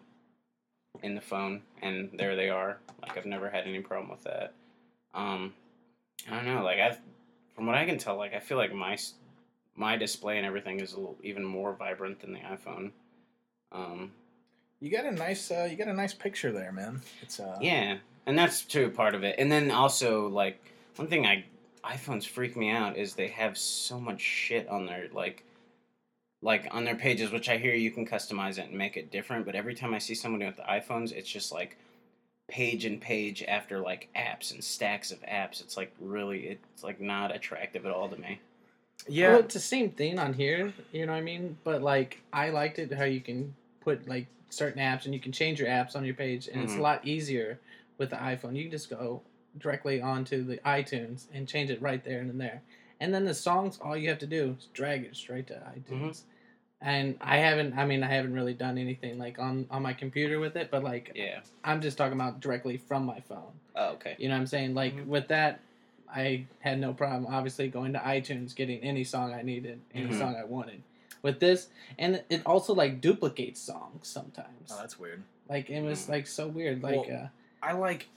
in 1.04 1.16
the 1.16 1.22
phone, 1.22 1.62
and 1.82 2.10
there 2.14 2.36
they 2.36 2.50
are. 2.50 2.78
Like 3.02 3.18
I've 3.18 3.26
never 3.26 3.50
had 3.50 3.66
any 3.66 3.80
problem 3.80 4.10
with 4.12 4.24
that. 4.24 4.54
Um, 5.14 5.54
I 6.30 6.36
don't 6.36 6.46
know. 6.46 6.64
Like 6.64 6.80
I've, 6.80 6.98
from 7.56 7.66
what 7.66 7.76
I 7.76 7.86
can 7.86 7.98
tell, 7.98 8.18
like 8.18 8.34
I 8.34 8.40
feel 8.40 8.58
like 8.58 8.74
my 8.74 8.98
my 9.76 9.96
display 9.96 10.38
and 10.38 10.46
everything 10.46 10.80
is 10.82 10.94
a 10.94 10.98
little, 11.00 11.18
even 11.24 11.44
more 11.44 11.74
vibrant 11.74 12.20
than 12.20 12.34
the 12.34 12.40
iPhone. 12.40 12.92
Um, 13.72 14.12
You 14.82 14.92
got 14.92 15.06
a 15.06 15.12
nice 15.12 15.52
uh, 15.52 15.68
you 15.70 15.78
got 15.78 15.88
a 15.88 15.94
nice 15.94 16.14
picture 16.14 16.52
there, 16.52 16.72
man. 16.72 17.02
It's 17.22 17.40
uh, 17.40 17.58
yeah, 17.62 17.98
and 18.26 18.38
that's 18.38 18.62
true 18.62 18.90
part 18.92 19.16
of 19.16 19.24
it. 19.24 19.36
And 19.40 19.52
then 19.52 19.72
also 19.72 20.28
like 20.28 20.60
one 20.96 21.08
thing 21.08 21.26
I 21.26 21.46
iPhones 21.84 22.28
freak 22.28 22.58
me 22.58 22.70
out 22.70 22.98
is 22.98 23.14
they 23.14 23.30
have 23.30 23.58
so 23.58 24.00
much 24.00 24.20
shit 24.20 24.68
on 24.68 24.86
their 24.86 25.08
like 25.14 25.46
like 26.42 26.68
on 26.72 26.86
their 26.86 26.96
pages, 26.96 27.32
which 27.32 27.50
I 27.50 27.58
hear 27.58 27.74
you 27.74 27.92
can 27.92 28.06
customize 28.08 28.58
it 28.58 28.68
and 28.70 28.78
make 28.78 28.96
it 28.98 29.12
different. 29.12 29.46
But 29.46 29.56
every 29.56 29.76
time 29.76 29.94
I 29.94 30.00
see 30.00 30.16
somebody 30.16 30.46
with 30.46 30.56
the 30.56 30.64
iPhones, 30.64 31.12
it's 31.12 31.30
just 31.30 31.52
like 31.52 31.78
page 32.48 32.86
and 32.86 33.00
page 33.02 33.44
after 33.48 33.80
like 33.80 34.10
apps 34.16 34.52
and 34.52 34.64
stacks 34.64 35.12
of 35.12 35.20
apps. 35.22 35.62
It's 35.62 35.76
like 35.78 35.94
really, 36.00 36.48
it's 36.48 36.84
like 36.84 37.02
not 37.02 37.36
attractive 37.36 37.86
at 37.86 37.92
all 37.92 38.10
to 38.10 38.18
me. 38.18 38.40
yeah. 39.08 39.32
Well, 39.32 39.40
it's 39.42 39.54
the 39.54 39.60
same 39.60 39.92
thing 39.92 40.18
on 40.18 40.34
here, 40.34 40.74
you 40.92 41.06
know 41.06 41.12
what 41.12 41.20
I 41.20 41.22
mean? 41.22 41.58
But 41.64 41.82
like 41.82 42.22
I 42.32 42.50
liked 42.50 42.80
it 42.80 42.94
how 42.94 43.04
you 43.04 43.22
can 43.22 43.54
put 43.82 44.08
like 44.08 44.28
certain 44.50 44.82
apps 44.82 45.06
and 45.06 45.14
you 45.14 45.20
can 45.20 45.32
change 45.32 45.60
your 45.60 45.70
apps 45.70 45.96
on 45.96 46.04
your 46.06 46.16
page 46.16 46.48
and 46.48 46.62
it's 46.64 46.74
a 46.74 46.78
Mhm. 46.78 46.82
lot 46.82 47.06
easier 47.06 47.60
with 47.98 48.10
the 48.10 48.16
iPhone. 48.16 48.56
You 48.56 48.64
can 48.64 48.72
just 48.72 48.90
go 48.90 49.22
directly 49.58 50.02
onto 50.02 50.44
the 50.44 50.58
iTunes 50.60 51.26
and 51.34 51.48
change 51.48 51.70
it 51.70 51.82
right 51.82 52.04
there 52.04 52.20
and 52.20 52.30
then 52.30 52.38
there. 52.38 52.62
And 53.00 53.14
then 53.14 53.26
the 53.26 53.34
songs, 53.34 53.80
all 53.82 53.95
you 53.95 54.10
have 54.10 54.20
to 54.20 54.28
do 54.28 54.56
is 54.60 54.66
drag 54.74 55.04
it 55.04 55.16
straight 55.16 55.47
to 55.47 55.54
iTunes. 55.78 56.22
And 56.82 57.18
I 57.20 57.38
haven't 57.38 57.78
I 57.78 57.86
mean 57.86 58.04
I 58.04 58.08
haven't 58.08 58.34
really 58.34 58.54
done 58.54 58.78
anything 58.78 59.18
like 59.18 59.38
on 59.38 59.68
on 59.70 59.82
my 59.82 59.93
computer 59.93 60.39
with 60.39 60.56
it, 60.56 60.72
but 60.72 60.84
like 60.84 61.12
Yeah. 61.16 61.39
I'm 61.64 61.82
just 61.82 61.97
talking 61.97 62.14
about 62.14 62.39
directly 62.39 62.78
from 62.78 63.06
my 63.06 63.20
phone. 63.22 63.52
Oh, 63.76 63.89
okay. 63.93 64.16
You 64.18 64.30
know 64.30 64.36
what 64.36 64.41
I'm 64.41 64.47
saying? 64.47 64.76
Like 64.76 64.95
Mhm. 64.95 65.08
with 65.08 65.28
that, 65.28 65.60
I 66.14 66.45
had 66.60 66.80
no 66.80 66.93
problem. 66.93 67.28
Obviously, 67.34 67.68
going 67.68 67.93
to 67.93 68.00
iTunes, 68.00 68.56
getting 68.56 68.80
any 68.80 69.04
song 69.04 69.34
I 69.34 69.41
needed, 69.41 69.80
any 69.93 70.08
Mhm. 70.10 70.18
song 70.20 70.36
I 70.38 70.43
wanted. 70.45 70.82
With 71.22 71.41
this, 71.41 71.68
and 71.97 72.24
it 72.30 72.45
also 72.45 72.74
like 72.74 73.02
duplicates 73.02 73.60
songs 73.60 74.08
sometimes. 74.08 74.72
Oh, 74.72 74.78
that's 74.80 74.97
weird. 74.97 75.24
like 75.50 75.70
it 75.70 75.82
was 75.82 76.06
Mm. 76.06 76.10
like 76.10 76.28
so 76.28 76.47
weird. 76.47 76.82
Like 76.84 77.08
Well, 77.08 77.24
uh, 77.24 77.28
I 77.66 77.74
like. 77.74 78.08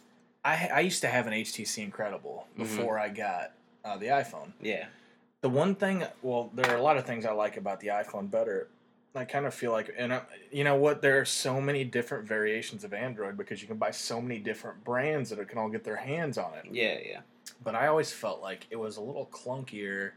I 0.45 0.69
I 0.69 0.81
used 0.81 1.01
to 1.01 1.09
have 1.09 1.27
an 1.27 1.33
HTC 1.33 1.83
Incredible 1.83 2.47
Mhm. 2.55 2.59
before 2.59 2.99
I 2.99 3.09
got 3.09 3.53
uh, 3.85 3.97
the 3.97 4.07
iPhone. 4.07 4.53
Yeah. 4.61 4.87
The 5.41 5.49
one 5.49 5.75
thing, 5.75 6.05
well, 6.23 6.51
there 6.55 6.71
are 6.71 6.77
a 6.77 6.83
lot 6.83 6.97
of 6.97 7.05
things 7.05 7.27
I 7.27 7.33
like 7.33 7.57
about 7.57 7.81
the 7.81 7.89
iPhone 7.89 8.31
better. 8.31 8.69
I 9.15 9.25
kind 9.25 9.45
of 9.45 9.53
feel 9.53 9.73
like, 9.73 9.93
and 9.99 10.13
I, 10.15 10.23
you 10.51 10.65
know 10.65 10.77
what? 10.77 11.03
There 11.03 11.21
are 11.21 11.25
so 11.25 11.61
many 11.61 11.85
different 11.85 12.27
variations 12.27 12.85
of 12.85 12.95
Android 12.95 13.37
because 13.37 13.61
you 13.61 13.69
can 13.69 13.77
buy 13.77 13.91
so 13.91 14.21
many 14.23 14.39
different 14.39 14.85
brands 14.85 15.31
that 15.31 15.49
can 15.49 15.59
all 15.59 15.69
get 15.69 15.85
their 15.85 15.97
hands 15.97 16.39
on 16.39 16.55
it. 16.55 16.67
Yeah. 16.71 16.97
Yeah. 17.05 17.21
But 17.63 17.75
I 17.75 17.89
always 17.89 18.11
felt 18.13 18.41
like 18.41 18.67
it 18.71 18.77
was 18.77 18.97
a 18.97 19.03
little 19.03 19.27
clunkier. 19.27 20.13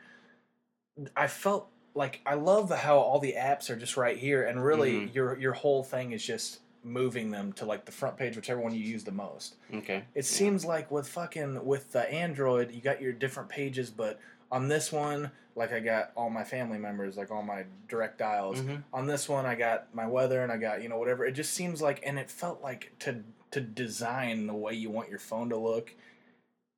I 1.15 1.27
felt 1.27 1.69
like 1.93 2.21
I 2.25 2.35
love 2.35 2.69
how 2.71 2.97
all 2.97 3.19
the 3.19 3.33
apps 3.37 3.69
are 3.69 3.75
just 3.75 3.97
right 3.97 4.17
here, 4.17 4.43
and 4.43 4.63
really 4.63 4.93
Mhm. 4.93 5.15
your 5.15 5.37
your 5.39 5.53
whole 5.53 5.83
thing 5.83 6.11
is 6.11 6.23
just 6.25 6.59
moving 6.85 7.31
them 7.31 7.51
to 7.53 7.65
like 7.65 7.83
the 7.85 7.91
front 7.91 8.15
page, 8.15 8.35
whichever 8.35 8.61
one 8.61 8.73
you 8.73 8.79
use 8.79 9.03
the 9.03 9.11
most. 9.11 9.55
Okay. 9.73 9.97
It 10.13 10.17
Yeah. 10.17 10.21
seems 10.21 10.63
like 10.63 10.91
with 10.91 11.07
fucking 11.07 11.65
with 11.65 11.91
the 11.91 12.09
Android, 12.11 12.71
you 12.71 12.79
got 12.81 13.01
your 13.01 13.11
different 13.11 13.49
pages, 13.49 13.89
but 13.89 14.19
on 14.51 14.67
this 14.67 14.91
one, 14.91 15.31
like 15.55 15.73
I 15.73 15.79
got 15.79 16.11
all 16.15 16.29
my 16.29 16.43
family 16.43 16.77
members, 16.77 17.17
like 17.17 17.31
all 17.31 17.41
my 17.41 17.65
direct 17.87 18.17
dials. 18.19 18.61
Mhm. 18.61 18.83
On 18.93 19.07
this 19.07 19.27
one, 19.27 19.45
I 19.45 19.55
got 19.55 19.93
my 19.95 20.05
weather 20.07 20.43
and 20.43 20.51
I 20.51 20.57
got 20.57 20.83
you 20.83 20.89
know 20.89 20.97
whatever. 20.97 21.25
It 21.25 21.31
just 21.31 21.53
seems 21.53 21.81
like, 21.81 22.01
and 22.05 22.19
it 22.19 22.29
felt 22.29 22.61
like 22.61 22.93
to 22.99 23.23
to 23.51 23.61
design 23.61 24.47
the 24.47 24.53
way 24.53 24.73
you 24.73 24.89
want 24.89 25.09
your 25.09 25.19
phone 25.19 25.49
to 25.49 25.57
look. 25.57 25.93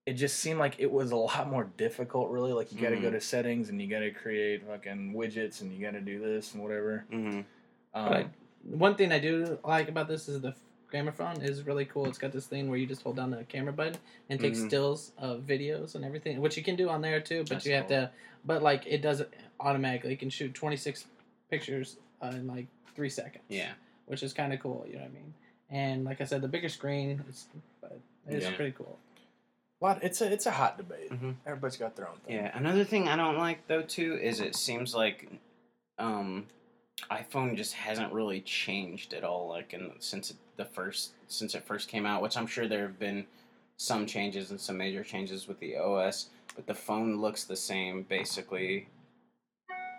It 0.06 0.14
just 0.14 0.40
seemed 0.40 0.60
like 0.60 0.76
it 0.80 0.92
was 0.92 1.12
a 1.12 1.16
lot 1.32 1.50
more 1.50 1.66
difficult, 1.76 2.30
really. 2.30 2.54
Like 2.54 2.72
you 2.72 2.80
got 2.80 2.92
to 2.92 2.98
go 3.02 3.10
Mhm. 3.10 3.14
to 3.14 3.22
settings 3.22 3.70
and 3.70 3.82
you 3.82 3.88
got 3.88 4.00
to 4.00 4.12
create 4.12 4.64
fucking 4.66 5.14
widgets 5.14 5.62
and 5.62 5.74
you 5.74 5.82
got 5.84 5.92
to 5.94 6.02
do 6.02 6.20
this 6.20 6.54
and 6.54 6.64
whatever. 6.64 7.04
Mhm. 7.12 7.44
Um, 7.94 8.10
but 8.10 8.28
one 8.68 8.96
thing 8.96 9.12
I 9.12 9.20
do 9.20 9.58
like 9.64 9.90
about 9.90 10.08
this 10.08 10.28
is 10.30 10.42
the 10.42 10.54
gramophone 10.90 11.42
is 11.42 11.64
really 11.66 11.86
cool. 11.86 12.06
It's 12.08 12.18
got 12.18 12.32
this 12.32 12.46
thing 12.48 12.70
where 12.70 12.78
you 12.78 12.86
just 12.86 13.02
hold 13.02 13.16
down 13.18 13.32
the 13.32 13.44
camera 13.44 13.74
button 13.74 13.96
and 14.30 14.40
take 14.40 14.54
Mhm. 14.54 14.68
stills 14.68 15.12
of 15.18 15.42
videos 15.42 15.96
and 15.96 16.06
everything, 16.06 16.40
which 16.42 16.56
you 16.58 16.64
can 16.64 16.76
do 16.76 16.90
on 16.90 17.02
there 17.02 17.20
too. 17.20 17.40
But 17.40 17.50
That's 17.50 17.66
you 17.66 17.74
have 17.74 17.88
cool. 17.88 17.98
to, 17.98 18.12
but 18.46 18.62
like 18.64 18.86
it 18.88 19.02
does 19.02 19.20
it 19.22 19.34
automatically. 19.60 20.12
You 20.12 20.18
can 20.18 20.30
shoot 20.30 20.54
26 20.54 21.06
pictures 21.50 21.98
uh, 22.22 22.28
in 22.28 22.48
like 22.48 22.68
three 22.96 23.10
seconds. 23.10 23.44
Yeah. 23.50 23.72
which 24.06 24.24
is 24.24 24.32
kind 24.32 24.54
of 24.54 24.60
cool. 24.62 24.86
You 24.88 24.94
know 24.94 25.00
what 25.02 25.10
I 25.10 25.14
mean? 25.14 25.34
And 25.70 26.06
like 26.06 26.22
I 26.22 26.24
said, 26.24 26.42
the 26.42 26.48
bigger 26.48 26.70
screen, 26.70 27.22
it's, 27.28 27.48
but 27.82 28.00
it's 28.26 28.46
Yeah. 28.46 28.56
pretty 28.56 28.72
cool. 28.72 28.98
lot. 29.82 30.02
It's 30.02 30.22
a 30.22 30.32
it's 30.32 30.46
a 30.46 30.52
hot 30.52 30.78
debate. 30.78 31.12
Mhm. 31.12 31.36
Everybody's 31.46 31.76
got 31.78 31.96
their 31.98 32.08
own 32.10 32.16
thing. 32.26 32.36
Yeah, 32.36 32.58
another 32.58 32.84
thing 32.86 33.08
I 33.10 33.18
don't 33.18 33.38
like 33.38 33.68
though 33.68 33.82
too 33.84 34.14
is 34.18 34.40
it 34.40 34.56
seems 34.56 34.96
like 34.96 35.30
um 36.00 36.48
iPhone 37.12 37.56
just 37.56 37.74
hasn't 37.74 38.12
really 38.14 38.42
changed 38.42 39.14
at 39.14 39.24
all. 39.24 39.48
Like 39.48 39.74
in 39.74 39.92
since 40.00 40.32
it, 40.32 40.38
the 40.58 40.66
first 40.66 41.12
since 41.28 41.56
it 41.56 41.64
first 41.66 41.88
came 41.90 42.06
out, 42.06 42.22
which 42.22 42.38
I'm 42.38 42.48
sure 42.48 42.68
there 42.68 42.84
have 42.88 43.00
been 43.00 43.26
some 43.78 44.06
changes 44.06 44.52
and 44.52 44.60
some 44.60 44.78
major 44.78 45.04
changes 45.04 45.48
with 45.48 45.60
the 45.60 45.78
OS, 45.78 46.30
but 46.56 46.66
the 46.68 46.74
phone 46.74 47.18
looks 47.18 47.44
the 47.44 47.56
same 47.56 48.04
basically 48.04 48.88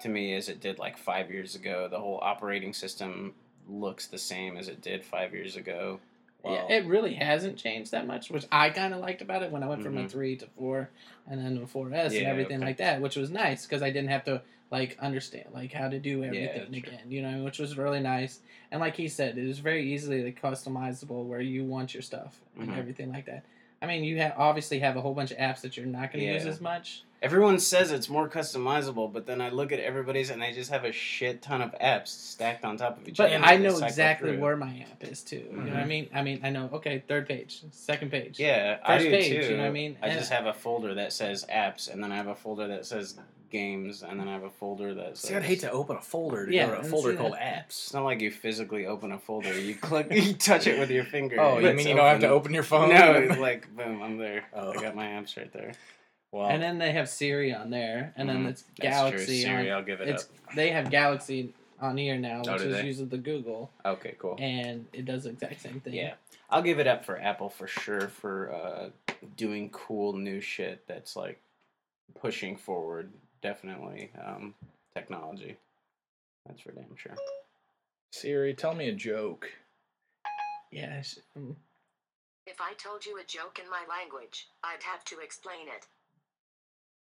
to 0.02 0.08
me 0.08 0.34
as 0.34 0.48
it 0.48 0.60
did 0.60 0.78
like 0.78 0.96
five 0.98 1.30
years 1.30 1.54
ago. 1.54 1.88
The 1.88 1.98
whole 1.98 2.18
operating 2.22 2.72
system 2.72 3.34
looks 3.68 4.06
the 4.06 4.18
same 4.18 4.56
as 4.56 4.68
it 4.68 4.80
did 4.80 5.04
five 5.04 5.32
years 5.34 5.56
ago. 5.56 6.00
yeah, 6.44 6.66
it 6.68 6.86
really 6.86 7.14
hasn't 7.14 7.58
changed 7.58 7.90
that 7.90 8.06
much, 8.06 8.30
which 8.30 8.46
I 8.50 8.70
kind 8.70 8.94
of 8.94 9.00
liked 9.00 9.20
about 9.22 9.42
it 9.42 9.50
when 9.50 9.62
I 9.62 9.66
went 9.66 9.82
from 9.82 9.98
a 9.98 10.02
Mhm. 10.04 10.10
three 10.10 10.36
to 10.36 10.46
four, 10.56 10.88
and 11.26 11.44
then 11.44 11.58
a 11.58 11.66
4S 11.66 12.16
and 12.16 12.26
everything 12.26 12.58
okay. 12.58 12.66
like 12.66 12.76
that, 12.78 13.00
which 13.02 13.16
was 13.16 13.28
nice 13.28 13.66
because 13.66 13.82
I 13.82 13.90
didn't 13.90 14.10
have 14.10 14.24
to 14.26 14.40
like 14.70 14.96
understand 15.00 15.46
like 15.52 15.72
how 15.72 15.88
to 15.88 15.98
do 15.98 16.22
everything 16.24 16.66
true. 16.68 16.76
again, 16.76 17.10
you 17.10 17.22
know, 17.22 17.42
which 17.44 17.58
was 17.58 17.78
really 17.78 18.00
nice. 18.00 18.40
And 18.70 18.80
like 18.80 18.96
he 18.96 19.08
said, 19.08 19.38
it 19.38 19.46
is 19.46 19.58
very 19.60 19.92
easily 19.92 20.22
like, 20.24 20.40
customizable 20.40 21.24
where 21.24 21.40
you 21.40 21.64
want 21.64 21.94
your 21.94 22.02
stuff 22.02 22.40
and 22.58 22.70
Mhm. 22.70 22.76
everything 22.78 23.10
like 23.12 23.26
that. 23.26 23.44
I 23.80 23.86
mean, 23.86 24.04
you 24.04 24.18
have 24.18 24.34
obviously 24.36 24.80
have 24.80 24.96
a 24.96 25.00
whole 25.00 25.14
bunch 25.14 25.30
of 25.30 25.38
apps 25.38 25.60
that 25.62 25.76
you're 25.76 25.86
not 25.86 26.12
going 26.12 26.24
to 26.24 26.32
use 26.34 26.44
as 26.46 26.60
much. 26.60 27.02
Everyone 27.20 27.58
says 27.58 27.90
it's 27.90 28.08
more 28.08 28.28
customizable, 28.28 29.12
but 29.12 29.26
then 29.26 29.40
I 29.40 29.48
look 29.50 29.72
at 29.72 29.80
everybody's 29.80 30.30
and 30.30 30.40
they 30.40 30.52
just 30.52 30.70
have 30.70 30.84
a 30.84 30.92
shit 30.92 31.42
ton 31.42 31.60
of 31.60 31.72
apps 31.80 32.08
stacked 32.08 32.64
on 32.64 32.76
top 32.76 32.96
of 33.00 33.08
each 33.08 33.18
other. 33.18 33.36
But. 33.38 33.44
I 33.48 33.56
know 33.56 33.76
exactly 33.78 34.32
through. 34.32 34.40
where 34.40 34.56
my 34.56 34.86
app 34.90 35.02
is 35.02 35.22
too. 35.22 35.44
You 35.50 35.56
know 35.56 35.62
what 35.72 35.80
I 35.80 35.82
Mhm. 35.82 35.88
mean? 35.88 36.08
I 36.14 36.22
mean, 36.22 36.40
I 36.44 36.50
know. 36.50 36.70
Okay, 36.74 37.02
third 37.08 37.26
page, 37.26 37.62
second 37.72 38.12
page. 38.12 38.38
Yeah, 38.38 38.78
I 38.84 38.98
do 38.98 39.10
page, 39.10 39.28
too. 39.30 39.50
you 39.50 39.56
know 39.56 39.64
what 39.64 39.68
I 39.68 39.72
mean? 39.72 39.96
I 40.00 40.08
And- 40.08 40.18
just 40.18 40.30
have 40.30 40.46
a 40.46 40.52
folder 40.54 40.94
that 40.94 41.12
says 41.12 41.44
apps, 41.52 41.92
and 41.92 42.02
then 42.02 42.12
I 42.12 42.16
have 42.16 42.28
a 42.28 42.36
folder 42.36 42.68
that 42.68 42.86
says 42.86 43.18
games, 43.50 44.02
and 44.04 44.20
then 44.20 44.28
I 44.28 44.32
have 44.34 44.44
a 44.44 44.50
folder 44.50 44.94
that 44.94 45.16
says. 45.16 45.30
See, 45.30 45.34
I'd 45.34 45.42
hate 45.42 45.60
to 45.60 45.70
open 45.72 45.96
a 45.96 46.00
folder 46.02 46.46
to 46.46 46.52
Yeah, 46.54 46.66
go 46.66 46.74
to 46.76 46.80
a 46.82 46.84
folder 46.84 47.14
called 47.16 47.32
apps. 47.34 47.64
It's 47.70 47.94
not 47.94 48.04
like 48.04 48.20
you 48.20 48.30
physically 48.30 48.86
open 48.86 49.10
a 49.10 49.18
folder. 49.18 49.58
You 49.58 49.74
click, 49.74 50.06
you 50.12 50.34
touch 50.34 50.68
it 50.68 50.78
with 50.78 50.90
your 50.90 51.04
finger. 51.04 51.40
Oh, 51.40 51.58
you 51.58 51.72
mean 51.72 51.88
you 51.88 51.96
don't 51.96 52.06
have 52.06 52.20
to 52.20 52.26
open. 52.28 52.36
open 52.38 52.54
your 52.54 52.62
phone? 52.62 52.90
No, 52.90 53.12
it's 53.14 53.38
like 53.40 53.74
boom, 53.74 54.02
I'm 54.04 54.18
there. 54.18 54.44
Oh. 54.54 54.70
I 54.70 54.74
got 54.80 54.94
my 54.94 55.06
apps 55.06 55.36
right 55.36 55.52
there. 55.52 55.72
Well, 56.32 56.48
And 56.48 56.62
then 56.62 56.78
they 56.78 56.92
have 56.92 57.08
Siri 57.08 57.54
on 57.54 57.70
there, 57.70 58.12
and 58.16 58.28
then 58.28 58.44
Mhm. 58.44 58.50
it's 58.50 58.62
That's 58.62 58.78
Galaxy 58.80 59.24
true. 59.26 59.34
Siri, 59.34 59.70
on. 59.70 59.78
I'll 59.78 59.84
give 59.84 60.00
it 60.00 60.08
It's 60.08 60.24
up. 60.24 60.54
they 60.54 60.70
have 60.70 60.90
Galaxy 60.90 61.54
on 61.80 61.96
here 61.96 62.16
now, 62.18 62.42
Oh, 62.46 62.52
which 62.52 62.62
do 62.62 62.68
is 62.68 62.76
they? 62.76 62.84
using 62.86 63.08
the 63.08 63.18
Google, 63.18 63.70
Okay, 63.84 64.14
cool. 64.18 64.36
and 64.38 64.86
it 64.92 65.04
does 65.04 65.24
the 65.24 65.30
exact 65.30 65.60
same 65.60 65.80
thing. 65.80 65.94
Yeah, 65.94 66.14
I'll 66.50 66.62
give 66.62 66.78
it 66.80 66.86
up 66.86 67.04
for 67.04 67.18
Apple 67.20 67.48
for 67.48 67.66
sure 67.66 68.08
for 68.08 68.52
uh, 68.52 68.90
doing 69.36 69.70
cool 69.70 70.12
new 70.14 70.40
shit 70.40 70.86
that's 70.86 71.16
like 71.16 71.40
pushing 72.14 72.56
forward. 72.56 73.12
Definitely 73.40 74.10
um, 74.20 74.54
technology. 74.94 75.56
That's 76.46 76.60
for 76.60 76.72
damn 76.72 76.96
sure. 76.96 77.14
Siri, 78.10 78.52
tell 78.54 78.74
me 78.74 78.88
a 78.88 78.92
joke. 78.94 79.50
Yes. 80.72 81.18
mm. 81.38 81.54
If 82.46 82.60
I 82.60 82.72
told 82.74 83.04
you 83.06 83.18
a 83.18 83.24
joke 83.24 83.58
in 83.62 83.68
my 83.70 83.84
language, 83.88 84.48
I'd 84.64 84.82
have 84.82 85.04
to 85.06 85.18
explain 85.20 85.68
it. 85.68 85.86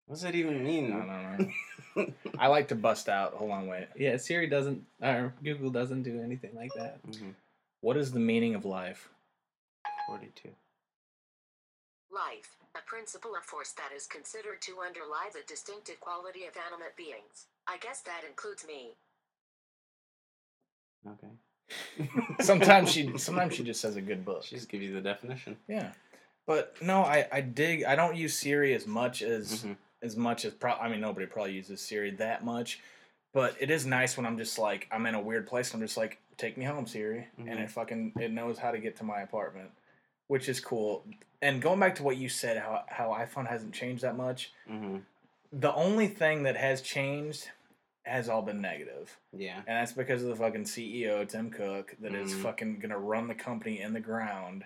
What 0.09 0.15
does 0.15 0.23
that 0.23 0.33
even 0.33 0.63
mean? 0.63 0.91
I 0.91 1.05
don't 1.37 1.53
know. 1.95 2.13
I 2.39 2.47
like 2.47 2.69
to 2.69 2.75
bust 2.75 3.07
out. 3.07 3.33
Hold 3.35 3.51
on, 3.51 3.67
wait. 3.67 3.89
Yeah, 3.95 4.17
Siri 4.17 4.47
doesn't, 4.47 4.83
or 5.03 5.35
Google 5.43 5.69
doesn't 5.69 6.01
do 6.01 6.19
anything 6.19 6.55
like 6.55 6.73
that. 6.73 6.99
Mhm. 7.05 7.35
What 7.81 7.95
is 7.95 8.11
the 8.11 8.19
meaning 8.19 8.55
of 8.55 8.65
life? 8.65 9.09
Forty-two. 10.07 10.49
Life, 12.11 12.57
a 12.75 12.81
principle 12.87 13.35
of 13.35 13.43
force 13.43 13.71
that 13.73 13.91
is 13.95 14.07
considered 14.07 14.63
to 14.63 14.79
underlie 14.83 15.29
the 15.31 15.41
distinctive 15.47 15.99
quality 15.99 16.45
of 16.45 16.57
animate 16.57 16.95
beings. 16.95 17.45
I 17.67 17.77
guess 17.77 18.01
that 18.01 18.23
includes 18.27 18.65
me. 18.65 18.95
Okay. 21.07 22.09
Sometimes 22.43 22.91
she, 22.91 23.11
sometimes 23.19 23.53
she 23.53 23.63
just 23.63 23.79
says 23.79 23.95
a 23.95 24.01
good 24.01 24.25
book. 24.25 24.43
She 24.43 24.55
just 24.55 24.69
gives 24.69 24.83
you 24.85 24.91
the 24.95 25.01
definition. 25.01 25.55
Yeah, 25.67 25.91
but 26.47 26.75
no, 26.81 27.03
I, 27.03 27.27
I 27.31 27.41
dig. 27.41 27.83
I 27.83 27.95
don't 27.95 28.15
use 28.15 28.35
Siri 28.35 28.73
as 28.73 28.87
much 28.87 29.21
as 29.21 29.63
Mhm. 29.65 29.75
As 30.01 30.15
much 30.15 30.45
as 30.45 30.53
pro- 30.53 30.73
I 30.73 30.89
mean 30.89 31.01
nobody 31.01 31.25
probably 31.25 31.53
uses 31.53 31.81
Siri 31.81 32.11
that 32.11 32.43
much, 32.43 32.79
but 33.33 33.55
it 33.59 33.69
is 33.69 33.85
nice 33.85 34.17
when 34.17 34.25
I'm 34.25 34.37
just 34.37 34.57
like 34.57 34.87
I'm 34.91 35.05
in 35.05 35.15
a 35.15 35.21
weird 35.21 35.47
place. 35.47 35.73
and 35.73 35.81
I'm 35.81 35.87
just 35.87 35.97
like 35.97 36.19
take 36.37 36.57
me 36.57 36.65
home 36.65 36.87
Siri, 36.87 37.27
and 37.37 37.47
Mhm. 37.49 37.63
it 37.63 37.71
fucking 37.71 38.13
it 38.19 38.31
knows 38.31 38.57
how 38.59 38.71
to 38.71 38.77
get 38.79 38.95
to 38.97 39.03
my 39.03 39.21
apartment, 39.21 39.71
which 40.27 40.47
is 40.47 40.59
cool. 40.59 41.05
And 41.41 41.61
going 41.61 41.79
back 41.79 41.95
to 41.95 42.03
what 42.03 42.17
you 42.17 42.29
said, 42.29 42.57
how 42.57 42.83
how 42.87 43.09
iPhone 43.09 43.47
hasn't 43.47 43.73
changed 43.73 44.03
that 44.03 44.15
much. 44.15 44.51
hmm 44.67 44.99
The 45.51 45.73
only 45.73 46.07
thing 46.07 46.43
that 46.43 46.55
has 46.55 46.81
changed 46.81 47.49
has 48.05 48.29
all 48.29 48.41
been 48.41 48.61
negative. 48.61 49.17
Yeah. 49.33 49.57
And 49.57 49.65
that's 49.77 49.91
because 49.91 50.23
of 50.23 50.29
the 50.29 50.35
fucking 50.35 50.63
CEO, 50.65 51.25
Tim 51.27 51.49
Cook, 51.51 51.95
that 51.99 52.13
is 52.15 52.33
Mhm. 52.33 52.41
fucking 52.43 52.79
gonna 52.79 52.97
run 52.97 53.27
the 53.27 53.35
company 53.35 53.81
in 53.81 53.93
the 53.93 53.99
ground. 53.99 54.63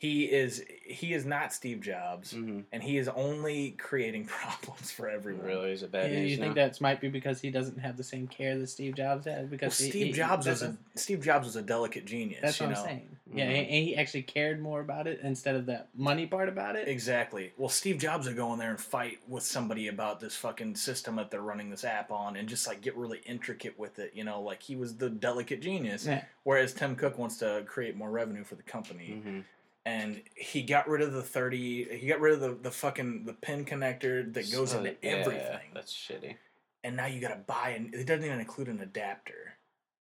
He 0.00 0.24
is 0.24 0.64
he 0.82 1.12
is 1.12 1.26
not 1.26 1.52
Steve 1.52 1.82
Jobs, 1.82 2.32
hmm 2.32 2.60
and 2.72 2.82
he 2.82 2.96
is 2.96 3.06
only 3.06 3.72
creating 3.72 4.24
problems 4.38 4.90
for 4.90 5.10
everyone. 5.10 5.44
Really, 5.44 5.72
is 5.72 5.82
it 5.82 5.90
Yeah, 5.92 6.00
bad 6.04 6.12
you 6.12 6.20
news 6.20 6.38
think 6.38 6.56
now? 6.56 6.62
that 6.68 6.80
might 6.80 7.02
be 7.02 7.08
because 7.10 7.38
he 7.42 7.50
doesn't 7.50 7.78
have 7.78 7.98
the 7.98 8.02
same 8.02 8.26
care 8.26 8.58
that 8.58 8.68
Steve 8.68 8.94
Jobs 8.94 9.26
had? 9.26 9.40
Well, 9.40 9.46
Because 9.50 9.76
he- 9.78 9.90
Steve 9.90 10.06
he- 10.06 10.12
Jobs 10.12 10.46
was 10.46 10.62
a 10.62 10.74
Steve 10.94 11.20
Jobs 11.22 11.44
was 11.44 11.56
a 11.56 11.60
delicate 11.62 12.06
genius. 12.06 12.40
That's 12.40 12.58
you 12.58 12.66
what 12.68 12.76
know? 12.76 12.80
I'm 12.80 12.86
saying. 12.86 13.16
Yeah, 13.34 13.44
Mhm. 13.44 13.48
and 13.48 13.56
and 13.58 13.84
he 13.84 13.94
actually 13.96 14.22
cared 14.22 14.58
more 14.62 14.80
about 14.80 15.06
it 15.06 15.20
instead 15.22 15.54
of 15.54 15.66
that 15.66 15.88
money 15.94 16.26
part 16.26 16.48
about 16.48 16.76
it. 16.76 16.88
Exactly. 16.88 17.52
Well, 17.58 17.68
Steve 17.68 17.98
Jobs 17.98 18.26
would 18.26 18.36
go 18.36 18.54
in 18.54 18.58
there 18.58 18.70
and 18.70 18.80
fight 18.80 19.18
with 19.28 19.42
somebody 19.42 19.88
about 19.88 20.18
this 20.18 20.34
fucking 20.34 20.76
system 20.76 21.16
that 21.16 21.30
they're 21.30 21.42
running 21.42 21.68
this 21.68 21.84
app 21.84 22.10
on, 22.10 22.36
and 22.36 22.48
just 22.48 22.66
like 22.66 22.80
get 22.80 22.96
really 22.96 23.20
intricate 23.26 23.78
with 23.78 23.98
it. 23.98 24.12
You 24.14 24.24
know, 24.24 24.40
like 24.40 24.62
he 24.62 24.76
was 24.76 24.96
the 24.96 25.10
delicate 25.10 25.60
genius. 25.60 26.06
Yeah. 26.06 26.24
Whereas 26.44 26.72
Tim 26.72 26.96
Cook 26.96 27.18
wants 27.18 27.36
to 27.40 27.64
create 27.66 27.96
more 27.96 28.10
revenue 28.10 28.44
for 28.44 28.54
the 28.54 28.62
company. 28.62 29.20
hmm 29.22 29.40
and 29.86 30.22
he 30.36 30.62
got 30.62 30.88
rid 30.88 31.00
of 31.02 31.12
the 31.12 31.22
30 31.22 31.96
he 31.96 32.06
got 32.06 32.20
rid 32.20 32.34
of 32.34 32.40
the, 32.40 32.54
the 32.62 32.70
fucking 32.70 33.24
the 33.24 33.32
pin 33.32 33.64
connector 33.64 34.32
that 34.34 34.50
goes 34.52 34.72
So, 34.72 34.78
into 34.78 34.96
yeah, 35.02 35.10
everything 35.10 35.70
That's 35.74 35.92
shitty. 35.92 36.36
and 36.84 36.96
now 36.96 37.06
you 37.06 37.20
gotta 37.20 37.40
buy 37.46 37.70
and 37.76 37.94
it 37.94 38.06
doesn't 38.06 38.24
even 38.24 38.40
include 38.40 38.68
an 38.68 38.80
adapter 38.80 39.54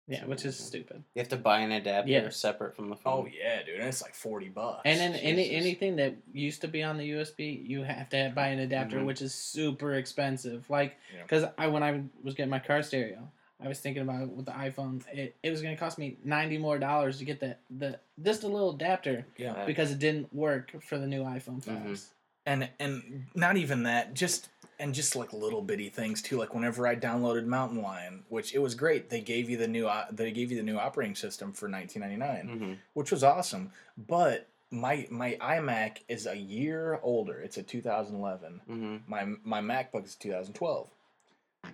Yeah, 0.07 0.25
which 0.25 0.43
is 0.43 0.57
stupid. 0.59 1.03
You 1.15 1.19
have 1.21 1.29
to 1.29 1.37
buy 1.37 1.59
an 1.59 1.71
adapter 1.71 2.09
Yeah. 2.11 2.29
separate 2.29 2.75
from 2.75 2.89
the 2.89 2.95
phone 2.97 3.25
oh 3.25 3.27
yeah 3.33 3.63
dude 3.63 3.79
and 3.79 3.87
it's 3.87 4.01
like 4.01 4.13
40 4.15 4.49
bucks 4.49 4.81
And 4.85 4.99
then 4.99 5.13
any 5.15 5.51
anything 5.51 5.95
that 5.97 6.15
used 6.33 6.61
to 6.61 6.67
be 6.67 6.83
on 6.83 6.97
the 6.97 7.09
USB, 7.11 7.65
you 7.65 7.83
have 7.83 8.09
to 8.09 8.31
buy 8.35 8.47
an 8.47 8.59
adapter, 8.59 8.97
Mhm. 8.97 9.05
which 9.05 9.21
is 9.21 9.33
super 9.33 9.93
expensive. 9.93 10.69
Like, 10.69 10.97
Yeah. 11.13 11.21
because 11.23 11.45
I 11.57 11.67
when 11.67 11.83
I 11.83 12.03
was 12.23 12.33
getting 12.35 12.49
my 12.49 12.59
car 12.59 12.81
stereo, 12.83 13.31
I 13.61 13.67
was 13.67 13.79
thinking 13.79 14.01
about 14.03 14.23
it 14.23 14.29
with 14.29 14.45
the 14.45 14.51
iPhone. 14.53 15.03
It, 15.11 15.35
it 15.43 15.51
was 15.51 15.61
going 15.61 15.75
to 15.75 15.79
cost 15.79 15.97
me 15.97 16.17
ninety 16.23 16.57
more 16.57 16.77
dollars 16.79 17.17
to 17.19 17.25
get 17.25 17.39
that 17.41 17.59
the 17.69 17.99
just 18.23 18.43
a 18.43 18.47
little 18.47 18.71
adapter 18.71 19.25
yeah. 19.37 19.53
Uh, 19.53 19.65
because 19.65 19.91
it 19.91 19.99
didn't 19.99 20.33
work 20.33 20.71
for 20.83 20.97
the 20.97 21.07
new 21.07 21.23
iPhone 21.23 21.63
5s. 21.63 21.67
Mhm. 21.67 22.05
and 22.45 22.69
and 22.79 23.25
not 23.35 23.57
even 23.57 23.83
that 23.83 24.13
just 24.13 24.49
and 24.79 24.93
just 24.93 25.13
like 25.15 25.33
little 25.33 25.61
bitty 25.61 25.89
things 25.89 26.21
too. 26.21 26.37
Like 26.37 26.53
whenever 26.53 26.87
i 26.87 26.95
downloaded 26.95 27.45
mountain 27.45 27.81
lion 27.81 28.23
which 28.29 28.55
it 28.55 28.59
was 28.59 28.75
great. 28.75 29.09
They 29.09 29.21
gave 29.21 29.49
you 29.49 29.57
the 29.57 29.67
new 29.67 29.89
they 30.11 30.31
gave 30.31 30.51
you 30.51 30.57
the 30.57 30.63
new 30.63 30.77
operating 30.77 31.15
system 31.15 31.51
for 31.51 31.69
1999 31.69 32.57
hmm 32.57 32.73
which 32.93 33.11
was 33.11 33.23
awesome. 33.23 33.71
But 33.97 34.47
my 34.71 35.05
my 35.09 35.35
imac 35.41 35.97
is 36.07 36.27
a 36.27 36.37
year 36.37 36.99
older. 37.03 37.41
It's 37.41 37.57
a 37.57 37.63
2011 37.63 38.61
hmm 38.67 38.97
my 39.07 39.25
my 39.43 39.59
MacBook 39.61 40.05
is 40.05 40.15
2012. 40.15 40.89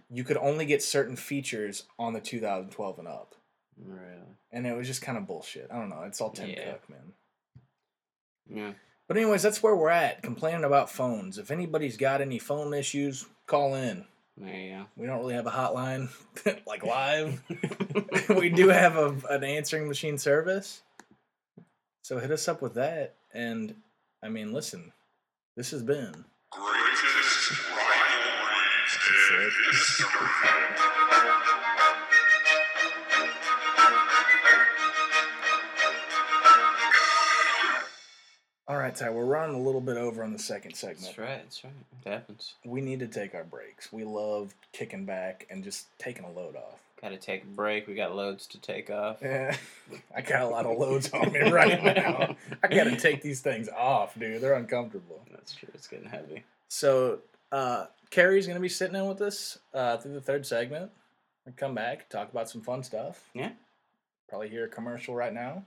You 0.10 0.24
could 0.24 0.38
only 0.38 0.66
get 0.66 0.82
certain 0.84 1.16
features 1.16 1.84
on 2.00 2.14
the 2.14 2.20
2012 2.22 3.00
and 3.00 3.08
up, 3.08 3.36
Really. 3.78 4.02
and 4.52 4.66
it 4.68 4.76
was 4.76 4.88
just 4.88 5.02
kind 5.02 5.18
of 5.18 5.28
bullshit. 5.28 5.68
I 5.72 5.80
don't 5.80 5.90
know. 5.90 6.04
It's 6.04 6.22
all 6.22 6.32
Tim 6.32 6.50
Yeah. 6.50 6.72
Cook, 6.74 6.90
man. 6.90 7.14
Yeah. 8.50 8.72
But 9.08 9.18
anyways, 9.18 9.44
that's 9.44 9.62
where 9.62 9.76
we're 9.76 9.90
at. 9.90 10.24
Complaining 10.24 10.64
about 10.64 10.90
phones. 10.90 11.38
If 11.38 11.52
anybody's 11.52 11.98
got 11.98 12.22
any 12.22 12.40
phone 12.40 12.74
issues, 12.74 13.26
call 13.48 13.76
in. 13.76 14.06
There 14.38 14.54
you 14.54 14.86
We 14.98 15.06
don't 15.08 15.20
really 15.20 15.36
have 15.36 15.48
a 15.48 15.52
hotline 15.52 16.10
like 16.68 16.84
live. 16.84 17.42
we 18.38 18.50
do 18.50 18.68
have 18.70 18.98
a, 18.98 19.16
an 19.30 19.44
answering 19.44 19.88
machine 19.88 20.18
service. 20.18 20.82
So 22.02 22.20
hit 22.20 22.32
us 22.32 22.48
up 22.48 22.62
with 22.62 22.74
that. 22.74 23.14
And 23.34 23.76
I 24.22 24.30
mean, 24.30 24.52
listen, 24.54 24.92
this 25.56 25.72
has 25.72 25.84
been. 25.84 26.26
Greatest 26.52 26.54
rivalries 26.54 27.00
in 27.00 27.06
history. 27.08 27.15
All 38.68 38.78
right, 38.78 38.96
Ty, 38.96 39.12
we're 39.12 39.26
running 39.26 39.56
a 39.56 39.62
little 39.62 39.80
bit 39.82 39.96
over 39.96 40.24
on 40.24 40.34
the 40.34 40.40
second 40.40 40.74
segment. 40.74 41.02
That's 41.06 41.18
right. 41.20 41.44
That's 41.44 41.64
right. 41.64 41.74
It 42.04 42.10
happens. 42.10 42.54
we 42.66 42.82
need 42.82 43.00
to 43.00 43.08
take 43.08 43.36
our 43.36 43.44
breaks. 43.44 43.94
We 43.94 44.04
love 44.04 44.56
kicking 44.74 45.06
back 45.06 45.46
and 45.52 45.64
just 45.64 45.86
taking 46.00 46.26
a 46.26 46.32
load 46.32 46.56
off. 46.56 46.80
Got 47.00 47.10
to 47.10 47.18
take 47.18 47.44
a 47.44 47.48
break. 47.48 47.88
We 47.88 47.94
got 47.94 48.16
loads 48.16 48.48
to 48.48 48.60
take 48.60 48.90
off. 48.90 49.18
Yeah, 49.22 49.56
I 50.16 50.22
got 50.22 50.42
a 50.42 50.48
lot 50.48 50.66
of 50.66 50.80
loads 50.80 51.12
on 51.14 51.32
me 51.32 51.52
right 51.52 51.84
now. 51.84 52.36
I 52.64 52.68
got 52.68 52.86
to 52.86 52.96
take 52.96 53.22
these 53.22 53.42
things 53.42 53.70
off, 53.70 54.18
dude. 54.18 54.42
They're 54.42 54.56
uncomfortable. 54.56 55.22
That's 55.32 55.54
true. 55.54 55.70
It's 55.76 55.88
getting 55.88 56.10
heavy. 56.10 56.44
So, 56.68 57.20
uh, 57.52 57.86
Carrie's 58.16 58.48
going 58.48 58.56
to 58.56 58.62
be 58.62 58.70
sitting 58.70 58.96
in 58.96 59.08
with 59.08 59.20
us 59.22 59.60
uh, 59.74 59.98
through 59.98 60.14
the 60.14 60.22
third 60.22 60.46
segment. 60.46 60.90
We 61.46 61.52
come 61.52 61.76
back, 61.76 62.08
talk 62.10 62.32
about 62.32 62.50
some 62.50 62.62
fun 62.62 62.82
stuff. 62.82 63.22
Yeah. 63.34 63.50
Probably 64.30 64.48
hear 64.48 64.64
a 64.64 64.70
commercial 64.70 65.14
right 65.14 65.34
now. 65.34 65.64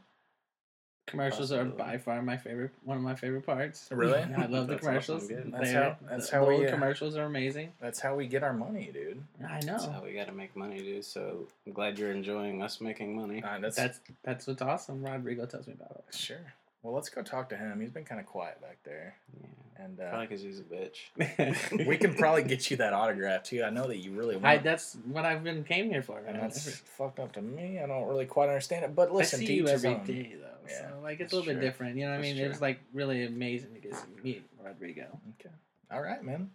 Commercials 1.07 1.53
are 1.53 1.65
by 1.67 1.99
far 1.99 2.21
my 2.23 2.37
favorite, 2.39 2.71
one 2.85 2.97
of 2.97 3.03
my 3.03 3.15
favorite 3.15 3.45
parts. 3.45 3.89
Really? 3.93 4.19
I 4.37 4.47
love 4.47 4.67
the 4.67 4.77
commercials. 4.77 5.29
That's 5.29 5.43
They're- 5.71 5.83
how- 5.83 5.97
that's 6.09 6.31
the 6.31 6.37
how 6.37 6.47
we, 6.47 6.55
little 6.57 6.69
uh, 6.71 6.75
commercials 6.75 7.17
are 7.17 7.25
amazing. 7.25 7.73
That's 7.83 8.01
how 8.01 8.15
we 8.17 8.27
get 8.27 8.43
our 8.43 8.55
money, 8.55 8.91
dude. 8.95 9.23
I 9.47 9.61
know. 9.61 9.73
That's 9.73 9.85
how 9.85 10.03
we 10.03 10.15
got 10.15 10.27
to 10.29 10.33
make 10.33 10.57
money, 10.57 10.79
dude. 10.79 11.05
So 11.05 11.47
I'm 11.67 11.73
glad 11.75 11.99
you're 11.99 12.13
enjoying 12.13 12.63
us 12.63 12.81
making 12.81 13.15
money. 13.15 13.43
Uh, 13.43 13.59
that's, 13.59 13.77
That's 13.77 14.01
that's 14.23 14.47
what's 14.47 14.63
awesome. 14.63 15.03
Rodrigo 15.05 15.45
tells 15.45 15.67
me 15.67 15.75
about 15.79 16.03
it. 16.09 16.15
sure. 16.15 16.55
Well, 16.83 16.95
let's 16.95 17.09
go 17.09 17.23
talk 17.23 17.49
to 17.51 17.57
him. 17.57 17.81
He's 17.81 17.91
been 17.91 18.05
kind 18.05 18.21
of 18.21 18.27
quiet 18.27 18.61
back 18.61 18.79
there, 18.85 19.17
Yeah. 19.41 19.85
and 19.85 20.01
uh, 20.01 20.11
Probably 20.11 20.27
because 20.29 20.43
he's 20.43 20.61
a 20.61 20.63
bitch. 20.63 21.87
we 21.89 21.97
can 21.97 22.15
probably 22.15 22.45
get 22.45 22.71
you 22.71 22.77
that 22.79 22.93
autograph 22.93 23.43
too. 23.43 23.65
I 23.65 23.71
know 23.71 23.89
that 23.89 23.99
you 23.99 24.13
really 24.13 24.37
want. 24.37 24.47
I, 24.47 24.55
it. 24.55 24.63
that's 24.63 24.97
what 25.11 25.25
I've 25.25 25.43
been 25.43 25.65
came 25.65 25.91
here 25.91 26.03
for. 26.03 26.19
and 26.21 26.41
that's 26.41 26.69
fucked 26.79 27.19
up 27.19 27.33
to 27.33 27.43
me. 27.43 27.81
I 27.81 27.87
don't 27.87 28.07
really 28.07 28.27
quite 28.27 28.49
understand 28.49 28.85
it. 28.85 28.95
But 28.95 29.13
listen, 29.13 29.39
I 29.39 29.41
see 29.41 29.47
to 29.49 29.53
you 29.55 29.63
each 29.65 29.71
every 29.71 29.91
own. 29.91 30.05
day 30.05 30.37
though, 30.41 30.47
Yeah, 30.71 30.79
so 30.93 31.01
like 31.03 31.19
it's 31.21 31.33
a 31.33 31.37
little 31.37 31.53
true. 31.53 31.61
bit 31.61 31.67
different. 31.67 31.97
You 31.97 32.05
know 32.05 32.11
what 32.13 32.19
I 32.21 32.23
That's 32.23 32.35
mean? 32.37 32.45
It 32.45 32.49
was 32.49 32.61
like 32.61 32.79
really 32.95 33.25
amazing 33.25 33.75
to 33.75 33.81
get 33.81 33.93
to 33.93 34.23
meet 34.23 34.45
Rodrigo. 34.65 35.19
Okay. 35.41 35.55
All 35.91 36.01
right, 36.03 36.23
man. 36.23 36.51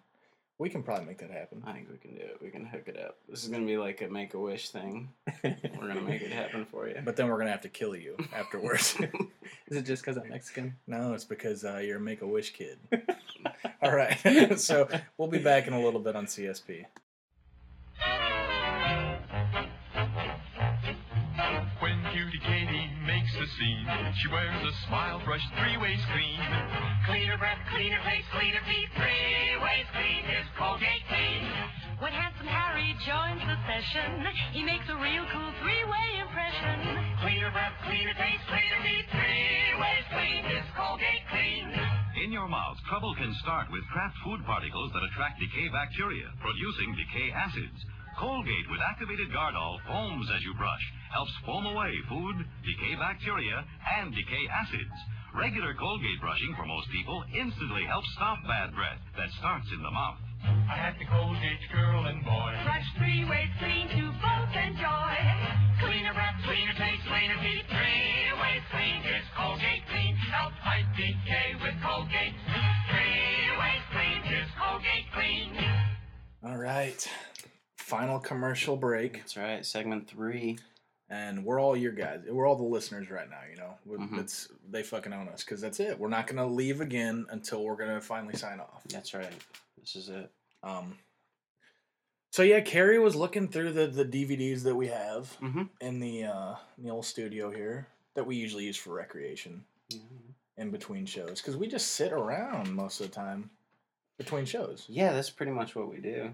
We 0.63 0.69
can 0.69 0.81
probably 0.81 1.07
make 1.07 1.17
that 1.17 1.29
happen. 1.29 1.61
I 1.67 1.73
think 1.73 1.89
we 1.91 1.97
can 1.97 2.15
do 2.15 2.21
it. 2.21 2.37
We 2.41 2.49
can 2.49 2.65
hook 2.65 2.83
it 2.85 2.97
up. 2.97 3.17
This 3.27 3.43
is 3.43 3.49
gonna 3.49 3.65
be 3.65 3.75
like 3.75 4.01
a 4.01 4.07
make 4.07 4.33
a 4.33 4.39
wish 4.39 4.69
thing. 4.69 5.09
We're 5.43 5.57
gonna 5.89 5.99
make 5.99 6.21
it 6.21 6.31
happen 6.31 6.65
for 6.71 6.87
you. 6.87 7.01
But 7.03 7.17
then 7.17 7.27
we're 7.27 7.37
gonna 7.37 7.51
have 7.51 7.63
to 7.63 7.69
kill 7.69 7.97
you 7.97 8.15
afterwards. 8.33 8.95
Is 9.67 9.75
it 9.75 9.81
just 9.81 10.03
because 10.03 10.15
I'm 10.15 10.29
Mexican? 10.29 10.77
no, 10.87 11.11
it's 11.11 11.25
because 11.25 11.65
uh, 11.65 11.81
you're 11.83 11.97
a 11.97 11.99
Make 11.99 12.21
a 12.21 12.27
Wish 12.27 12.53
kid. 12.53 12.77
All 13.81 13.93
right. 13.93 14.57
so 14.57 14.87
we'll 15.17 15.27
be 15.27 15.37
back 15.37 15.67
in 15.67 15.73
a 15.73 15.83
little 15.83 15.99
bit 15.99 16.15
on 16.15 16.27
CSP. 16.27 16.85
Makes 23.63 23.87
scene, 23.87 24.13
she 24.19 24.27
wears 24.27 24.61
a 24.63 24.73
smile 24.87 25.21
brushed 25.25 25.47
three 25.59 25.77
ways 25.77 25.99
clean. 26.11 26.39
Cleaner 27.07 27.37
breath, 27.37 27.59
cleaner 27.71 27.99
face, 28.03 28.25
cleaner 28.35 28.59
teeth, 28.67 28.91
three 28.95 29.55
ways 29.63 29.87
clean 29.95 30.23
is 30.27 30.47
Colgate 30.57 31.05
Clean. 31.07 31.43
When 31.99 32.11
handsome 32.11 32.47
Harry 32.47 32.91
joins 33.07 33.39
the 33.47 33.57
session, 33.63 34.27
he 34.51 34.63
makes 34.63 34.87
a 34.91 34.97
real 34.99 35.23
cool 35.31 35.51
three-way 35.63 36.07
impression. 36.19 36.75
Cleaner 37.23 37.51
breath, 37.51 37.75
cleaner 37.87 38.15
taste, 38.19 38.43
cleaner 38.51 38.79
teeth, 38.83 39.07
three 39.11 39.79
ways 39.79 40.05
clean 40.11 40.43
is 40.51 40.67
Colgate 40.75 41.25
Clean. 41.31 41.67
In 42.23 42.31
your 42.31 42.47
mouth, 42.47 42.77
trouble 42.89 43.15
can 43.15 43.31
start 43.43 43.71
with 43.71 43.83
Kraft 43.91 44.15
food 44.23 44.43
particles 44.45 44.91
that 44.91 45.03
attract 45.07 45.39
decay 45.39 45.67
bacteria, 45.71 46.27
producing 46.43 46.95
decay 46.99 47.31
acids. 47.31 47.79
Colgate 48.19 48.69
with 48.69 48.81
activated 48.81 49.29
Gardol 49.33 49.79
foams 49.87 50.29
as 50.35 50.41
you 50.43 50.53
brush, 50.55 50.85
helps 51.11 51.33
foam 51.45 51.65
away 51.65 51.93
food, 52.09 52.35
decay 52.65 52.95
bacteria, 52.95 53.65
and 53.97 54.13
decay 54.13 54.43
acids. 54.53 54.97
Regular 55.33 55.73
Colgate 55.73 56.21
brushing 56.21 56.53
for 56.55 56.65
most 56.65 56.89
people 56.93 57.23
instantly 57.33 57.83
helps 57.89 58.07
stop 58.15 58.37
bad 58.45 58.73
breath 58.75 59.01
that 59.17 59.33
starts 59.39 59.65
in 59.73 59.81
the 59.81 59.89
mouth. 59.89 60.21
I 60.45 60.77
had 60.77 60.93
the 60.99 61.09
Colgate 61.09 61.65
girl 61.73 62.05
and 62.05 62.21
boy. 62.23 62.53
Brush 62.63 62.89
three 63.01 63.25
ways 63.25 63.49
clean 63.57 63.89
to 63.97 64.03
both 64.21 64.53
enjoy. 64.53 65.13
Cleaner 65.81 66.13
breath, 66.13 66.37
cleaner 66.45 66.75
taste, 66.77 67.03
cleaner 67.09 67.39
teeth, 67.41 67.65
three 67.65 68.29
ways 68.37 68.63
clean 68.69 69.01
is 69.09 69.25
Colgate 69.35 69.83
Clean. 69.89 70.15
Help 70.29 70.53
fight 70.61 70.85
decay 70.95 71.57
with 71.65 71.75
Colgate. 71.81 72.37
Three 72.93 73.49
ways 73.57 73.83
clean 73.89 74.21
is 74.37 74.49
Colgate 74.59 75.07
Clean. 75.17 75.49
All 76.45 76.57
right. 76.57 77.01
Final 77.83 78.17
commercial 78.19 78.77
break. 78.77 79.17
That's 79.17 79.35
right. 79.37 79.65
Segment 79.65 80.07
three. 80.09 80.57
and 81.09 81.43
we're 81.45 81.59
all 81.59 81.75
your 81.77 81.91
guys. 81.91 82.21
We're 82.27 82.47
all 82.47 82.55
the 82.55 82.63
listeners 82.63 83.11
right 83.11 83.29
now. 83.29 83.41
You 83.51 83.57
know, 83.57 83.77
Mhm. 83.87 84.19
it's 84.19 84.47
they 84.71 84.81
fucking 84.81 85.11
own 85.13 85.27
us 85.27 85.43
because 85.43 85.59
that's 85.61 85.79
it. 85.79 85.99
We're 85.99 86.07
not 86.07 86.25
gonna 86.27 86.47
leave 86.47 86.79
again 86.81 87.27
until 87.29 87.63
we're 87.63 87.75
gonna 87.75 88.01
finally 88.01 88.35
sign 88.35 88.59
off. 88.61 88.83
That's 88.85 89.13
right. 89.13 89.31
This 89.77 89.95
is 89.97 90.09
it. 90.09 90.31
Um. 90.63 90.97
So 92.31 92.41
yeah, 92.41 92.61
Carrie 92.61 92.97
was 92.99 93.15
looking 93.15 93.47
through 93.49 93.73
the 93.73 93.85
the 93.87 94.05
DVDs 94.05 94.63
that 94.63 94.73
we 94.75 94.87
have 94.87 95.37
Mm-hmm. 95.41 95.63
in 95.81 95.99
the 95.99 96.23
uh 96.23 96.55
in 96.77 96.83
the 96.85 96.89
old 96.89 97.05
studio 97.05 97.51
here 97.51 97.85
that 98.15 98.25
we 98.25 98.35
usually 98.37 98.63
use 98.65 98.77
for 98.77 98.93
recreation 98.93 99.65
in 100.57 100.71
between 100.71 101.05
shows 101.05 101.41
because 101.41 101.57
we 101.57 101.67
just 101.67 101.89
sit 101.91 102.13
around 102.13 102.73
most 102.73 103.01
of 103.01 103.07
the 103.09 103.13
time 103.13 103.49
between 104.17 104.45
shows. 104.45 104.85
Yeah, 104.87 105.11
that's 105.13 105.29
pretty 105.29 105.51
much 105.51 105.75
what 105.75 105.89
we 105.91 105.97
do. 105.99 106.31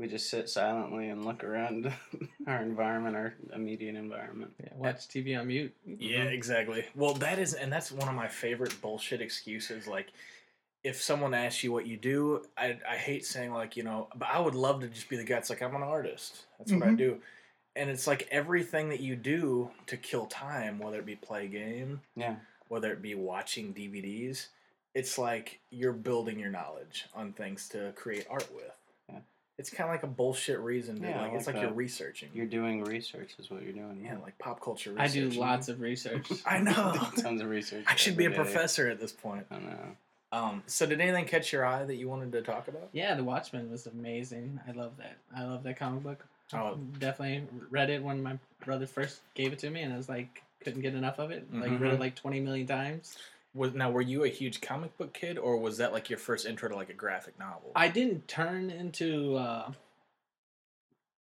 We 0.00 0.08
just 0.08 0.30
sit 0.30 0.48
silently 0.48 1.10
and 1.10 1.26
look 1.26 1.44
around 1.44 1.92
our 2.46 2.62
environment, 2.62 3.16
our 3.16 3.34
immediate 3.54 3.96
environment. 3.96 4.52
Yeah, 4.58 4.70
watch 4.74 5.06
TV 5.08 5.38
on 5.38 5.48
mute. 5.48 5.74
Yeah, 5.84 6.22
exactly. 6.22 6.86
Well, 6.94 7.12
that 7.14 7.38
is, 7.38 7.52
and 7.52 7.70
that's 7.70 7.92
one 7.92 8.08
of 8.08 8.14
my 8.14 8.26
favorite 8.26 8.74
bullshit 8.80 9.20
excuses. 9.20 9.86
Like, 9.86 10.06
if 10.82 11.02
someone 11.02 11.34
asks 11.34 11.62
you 11.62 11.70
what 11.70 11.86
you 11.86 11.98
do, 11.98 12.42
I, 12.56 12.78
I 12.88 12.96
hate 12.96 13.26
saying 13.26 13.52
like 13.52 13.76
you 13.76 13.82
know, 13.82 14.08
but 14.16 14.28
I 14.32 14.40
would 14.40 14.54
love 14.54 14.80
to 14.80 14.88
just 14.88 15.10
be 15.10 15.18
the 15.18 15.24
guy. 15.24 15.34
that's 15.34 15.50
like 15.50 15.60
I'm 15.60 15.74
an 15.76 15.82
artist. 15.82 16.46
That's 16.58 16.72
what 16.72 16.82
I 16.82 16.92
Mhm. 16.92 16.96
do. 16.96 17.20
And 17.76 17.90
it's 17.90 18.06
like 18.06 18.26
everything 18.30 18.88
that 18.88 19.00
you 19.00 19.16
do 19.16 19.70
to 19.86 19.98
kill 19.98 20.24
time, 20.26 20.78
whether 20.78 20.98
it 20.98 21.04
be 21.06 21.14
play 21.16 21.44
a 21.44 21.48
game, 21.48 22.00
Yeah. 22.16 22.36
whether 22.68 22.90
it 22.90 23.02
be 23.02 23.14
watching 23.14 23.74
DVDs, 23.74 24.46
it's 24.94 25.18
like 25.18 25.60
you're 25.68 25.92
building 25.92 26.38
your 26.38 26.50
knowledge 26.50 27.04
on 27.14 27.34
things 27.34 27.68
to 27.68 27.92
create 27.94 28.26
art 28.30 28.50
with. 28.54 28.72
Yeah. 29.60 29.62
It's 29.62 29.70
kind 29.70 29.88
of 29.90 29.94
like 29.94 30.02
a 30.02 30.06
bullshit 30.06 30.58
reason. 30.60 31.00
To, 31.00 31.08
Yeah, 31.08 31.20
I 31.20 31.22
like, 31.24 31.32
it's 31.34 31.46
like 31.46 31.56
like 31.56 31.64
you're 31.64 31.72
researching. 31.72 32.30
You're 32.34 32.46
doing 32.46 32.82
research, 32.84 33.34
is 33.38 33.50
what 33.50 33.62
you're 33.62 33.72
doing. 33.72 34.00
yeah, 34.04 34.16
like 34.22 34.38
pop 34.38 34.60
culture. 34.62 34.90
Research. 34.92 35.10
I 35.10 35.12
do 35.30 35.30
lots 35.40 35.68
of 35.68 35.80
research. 35.80 36.28
I 36.46 36.58
know. 36.60 36.96
Tons 37.18 37.40
of 37.42 37.48
research. 37.48 37.84
I 37.86 37.94
should 37.96 38.16
be 38.16 38.24
a 38.24 38.30
every 38.30 38.38
day. 38.38 38.42
professor 38.44 38.88
at 38.88 38.98
this 39.00 39.12
point. 39.12 39.46
I 39.50 39.58
know. 39.58 39.96
Um, 40.32 40.62
so 40.66 40.86
did 40.86 41.00
anything 41.00 41.24
catch 41.24 41.52
your 41.52 41.66
eye 41.66 41.84
that 41.84 41.96
you 41.96 42.08
wanted 42.08 42.32
to 42.32 42.42
talk 42.42 42.68
about? 42.68 42.88
Yeah, 42.92 43.14
The 43.16 43.24
Watchmen 43.24 43.70
was 43.70 43.86
amazing. 43.86 44.60
I 44.66 44.72
love 44.72 44.92
that. 44.98 45.16
I 45.36 45.42
love 45.44 45.62
that 45.64 45.76
comic 45.76 46.02
book. 46.04 46.24
Oh. 46.52 46.76
Definitely 46.98 47.46
read 47.70 47.90
it 47.90 48.02
when 48.02 48.22
my 48.22 48.38
brother 48.64 48.86
first 48.86 49.20
gave 49.34 49.52
it 49.52 49.58
to 49.60 49.70
me, 49.70 49.82
and 49.82 49.92
I 49.92 49.96
was 49.96 50.08
like, 50.08 50.42
couldn't 50.62 50.82
get 50.82 50.94
enough 50.94 51.18
of 51.18 51.30
it. 51.30 51.52
Like, 51.52 51.70
Mhm. 51.70 51.80
read 51.80 51.94
it 51.94 52.00
like 52.00 52.14
20 52.14 52.40
million 52.40 52.66
times. 52.66 53.16
Was 53.54 53.74
now 53.74 53.90
were 53.90 54.00
you 54.00 54.24
a 54.24 54.28
huge 54.28 54.60
comic 54.60 54.96
book 54.96 55.12
kid, 55.12 55.36
or 55.36 55.56
was 55.56 55.78
that 55.78 55.92
like 55.92 56.08
your 56.08 56.18
first 56.18 56.46
intro 56.46 56.68
to 56.68 56.76
like 56.76 56.90
a 56.90 56.94
graphic 56.94 57.38
novel? 57.38 57.72
I 57.74 57.88
didn't 57.88 58.28
turn 58.28 58.70
into 58.70 59.36
uh, 59.36 59.72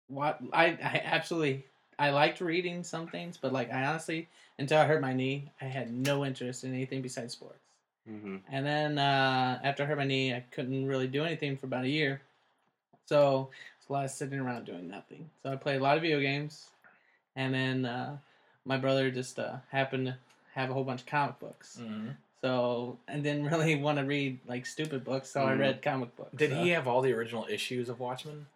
what 0.07 0.39
I, 0.53 0.65
I 0.65 1.01
absolutely 1.05 1.65
I 1.97 2.11
liked 2.11 2.39
reading 2.39 2.83
some 2.83 3.07
things, 3.07 3.37
but 3.37 3.51
like 3.51 3.73
I 3.73 3.85
honestly 3.85 4.27
until 4.59 4.79
I 4.79 4.85
hurt 4.85 5.01
my 5.01 5.13
knee, 5.13 5.51
I 5.61 5.65
had 5.65 5.91
no 5.91 6.25
interest 6.25 6.63
in 6.63 6.73
anything 6.73 7.01
besides 7.01 7.33
sports. 7.33 7.63
Mm-hmm. 8.09 8.37
And 8.51 8.65
then 8.65 8.97
uh, 8.99 9.59
after 9.63 9.83
I 9.83 9.85
hurt 9.85 9.97
my 9.97 10.05
knee, 10.05 10.33
I 10.33 10.43
couldn't 10.51 10.85
really 10.85 11.07
do 11.07 11.23
anything 11.23 11.57
for 11.57 11.65
about 11.65 11.85
a 11.85 11.89
year. 11.89 12.21
So 13.05 13.49
it's 13.79 13.89
a 13.89 13.93
lot 13.93 14.05
of 14.05 14.11
sitting 14.11 14.39
around 14.39 14.65
doing 14.65 14.87
nothing. 14.87 15.29
So 15.41 15.51
I 15.51 15.55
played 15.55 15.79
a 15.79 15.83
lot 15.83 15.95
of 15.95 16.03
video 16.03 16.19
games, 16.19 16.69
and 17.35 17.53
then 17.53 17.85
uh, 17.85 18.17
my 18.65 18.77
brother 18.77 19.09
just 19.09 19.39
uh, 19.39 19.57
happened 19.71 20.07
to 20.07 20.17
have 20.59 20.69
a 20.69 20.73
whole 20.73 20.83
bunch 20.83 21.01
of 21.01 21.07
comic 21.07 21.39
books. 21.39 21.77
Mhm. 21.81 22.15
So 22.41 22.97
and 23.07 23.23
didn't 23.23 23.45
really 23.49 23.75
want 23.81 23.97
to 23.99 24.05
read 24.05 24.39
like 24.47 24.65
stupid 24.65 25.03
books, 25.03 25.29
so 25.29 25.43
I 25.43 25.53
Mhm. 25.53 25.59
read 25.59 25.81
comic 25.81 26.15
books. 26.15 26.35
Did 26.35 26.51
So- 26.51 26.63
he 26.63 26.69
have 26.69 26.87
all 26.87 27.01
the 27.01 27.13
original 27.13 27.45
issues 27.49 27.89
of 27.89 27.99
Watchmen? 27.99 28.47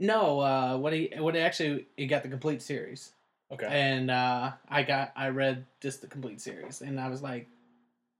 No, 0.00 0.40
uh, 0.40 0.76
what 0.76 0.92
he 0.92 1.10
what 1.18 1.34
he 1.34 1.40
actually 1.40 1.86
he 1.96 2.06
got 2.06 2.22
the 2.24 2.28
complete 2.28 2.62
series, 2.62 3.12
Okay. 3.52 3.66
and 3.66 4.10
uh, 4.10 4.52
I 4.68 4.82
got 4.82 5.12
I 5.16 5.28
read 5.28 5.64
just 5.80 6.00
the 6.00 6.08
complete 6.08 6.40
series, 6.40 6.80
and 6.82 6.98
I 7.00 7.08
was 7.08 7.22
like, 7.22 7.46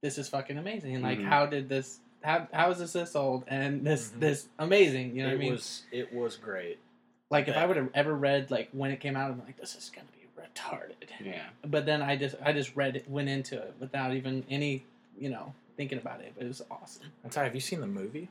this 0.01 0.17
is 0.19 0.29
fucking 0.29 0.57
amazing. 0.57 1.03
Like, 1.03 1.19
Mm-hmm. 1.19 1.27
Mhm. 1.27 1.31
how 1.31 1.47
did 1.47 1.69
this? 1.69 1.99
How 2.23 2.47
how 2.53 2.71
is 2.71 2.79
this 2.79 2.93
this 2.93 3.15
old 3.17 3.45
and 3.49 3.85
this 3.85 4.11
Mhm. 4.11 4.21
this 4.21 4.49
amazing? 4.59 5.17
You 5.17 5.25
know 5.25 5.29
it 5.31 5.33
what 5.33 5.37
I 5.37 5.45
mean? 5.45 5.53
was 5.53 5.83
it 5.93 6.13
was 6.13 6.37
great. 6.37 6.79
like 7.31 7.49
if 7.49 7.57
I 7.57 7.67
would 7.67 7.77
have 7.77 7.91
ever 7.95 8.15
read 8.15 8.51
like 8.53 8.69
when 8.73 8.91
it 8.93 9.01
came 9.01 9.17
out, 9.17 9.31
I'm 9.33 9.41
like, 9.41 9.57
this 9.57 9.75
is 9.75 9.91
gonna 9.91 10.07
be 10.13 10.24
retarded. 10.55 11.09
Yeah. 11.25 11.43
But 11.65 11.87
then 11.87 12.03
I 12.03 12.17
just 12.17 12.37
I 12.45 12.53
just 12.53 12.75
read 12.77 12.97
it, 12.97 13.09
went 13.09 13.29
into 13.29 13.57
it 13.57 13.75
without 13.81 14.15
even 14.15 14.45
any 14.51 14.85
you 15.19 15.31
know 15.31 15.53
thinking 15.77 15.99
about 15.99 16.21
it. 16.21 16.33
But 16.37 16.45
it 16.45 16.49
was 16.49 16.63
awesome. 16.71 17.07
I'm 17.25 17.31
sorry, 17.31 17.47
have 17.47 17.55
you 17.55 17.61
seen 17.61 17.81
the 17.81 17.87
movie? 17.87 18.29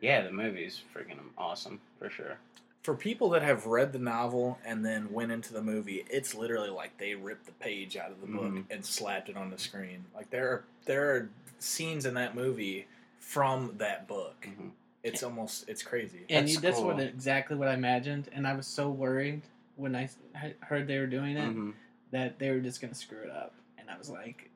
Yeah, 0.00 0.22
the 0.22 0.32
movie's 0.32 0.82
freaking 0.94 1.18
awesome 1.38 1.80
for 1.98 2.10
sure. 2.10 2.38
For 2.82 2.94
people 2.94 3.30
that 3.30 3.42
have 3.42 3.64
read 3.66 3.92
the 3.94 3.98
novel 3.98 4.58
and 4.64 4.84
then 4.84 5.10
went 5.10 5.32
into 5.32 5.54
the 5.54 5.62
movie, 5.62 6.04
it's 6.10 6.34
literally 6.34 6.68
like 6.68 6.98
they 6.98 7.14
ripped 7.14 7.46
the 7.46 7.52
page 7.52 7.96
out 7.96 8.10
of 8.10 8.20
the 8.20 8.26
book 8.26 8.44
Mhm. 8.52 8.64
and 8.70 8.84
slapped 8.84 9.30
it 9.30 9.36
on 9.36 9.50
the 9.50 9.58
screen. 9.58 10.04
Like 10.14 10.30
there 10.30 10.48
are 10.48 10.64
there 10.84 11.14
are 11.14 11.30
scenes 11.58 12.04
in 12.04 12.14
that 12.14 12.34
movie 12.34 12.86
from 13.20 13.74
that 13.78 14.06
book. 14.06 14.46
Mhm. 14.46 14.70
It's 15.02 15.22
almost 15.22 15.66
it's 15.68 15.82
crazy. 15.82 16.24
and 16.28 16.44
That's 16.46 16.54
you, 16.54 16.60
that's 16.60 16.80
what 16.80 17.00
exactly 17.00 17.56
what 17.56 17.68
I 17.68 17.74
imagined, 17.74 18.28
and 18.32 18.46
I 18.46 18.54
was 18.54 18.66
so 18.66 18.90
worried 18.90 19.42
when 19.76 19.94
I 19.94 20.04
s- 20.04 20.18
I 20.34 20.54
heard 20.60 20.86
they 20.86 20.98
were 20.98 21.06
doing 21.06 21.36
it 21.36 21.54
Mhm. 21.54 21.74
that 22.10 22.38
they 22.38 22.50
were 22.50 22.60
just 22.60 22.80
gonna 22.80 22.94
screw 22.94 23.22
it 23.22 23.30
up, 23.30 23.54
and 23.78 23.90
I 23.90 23.96
was 23.98 24.08
like, 24.10 24.50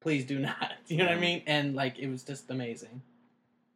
please 0.00 0.24
do 0.24 0.38
not. 0.40 0.72
You 0.86 0.98
know 0.98 1.06
what 1.06 1.16
I 1.16 1.20
mean? 1.20 1.42
And 1.46 1.74
like 1.74 1.98
it 1.98 2.08
was 2.08 2.22
just 2.24 2.50
amazing. 2.50 3.02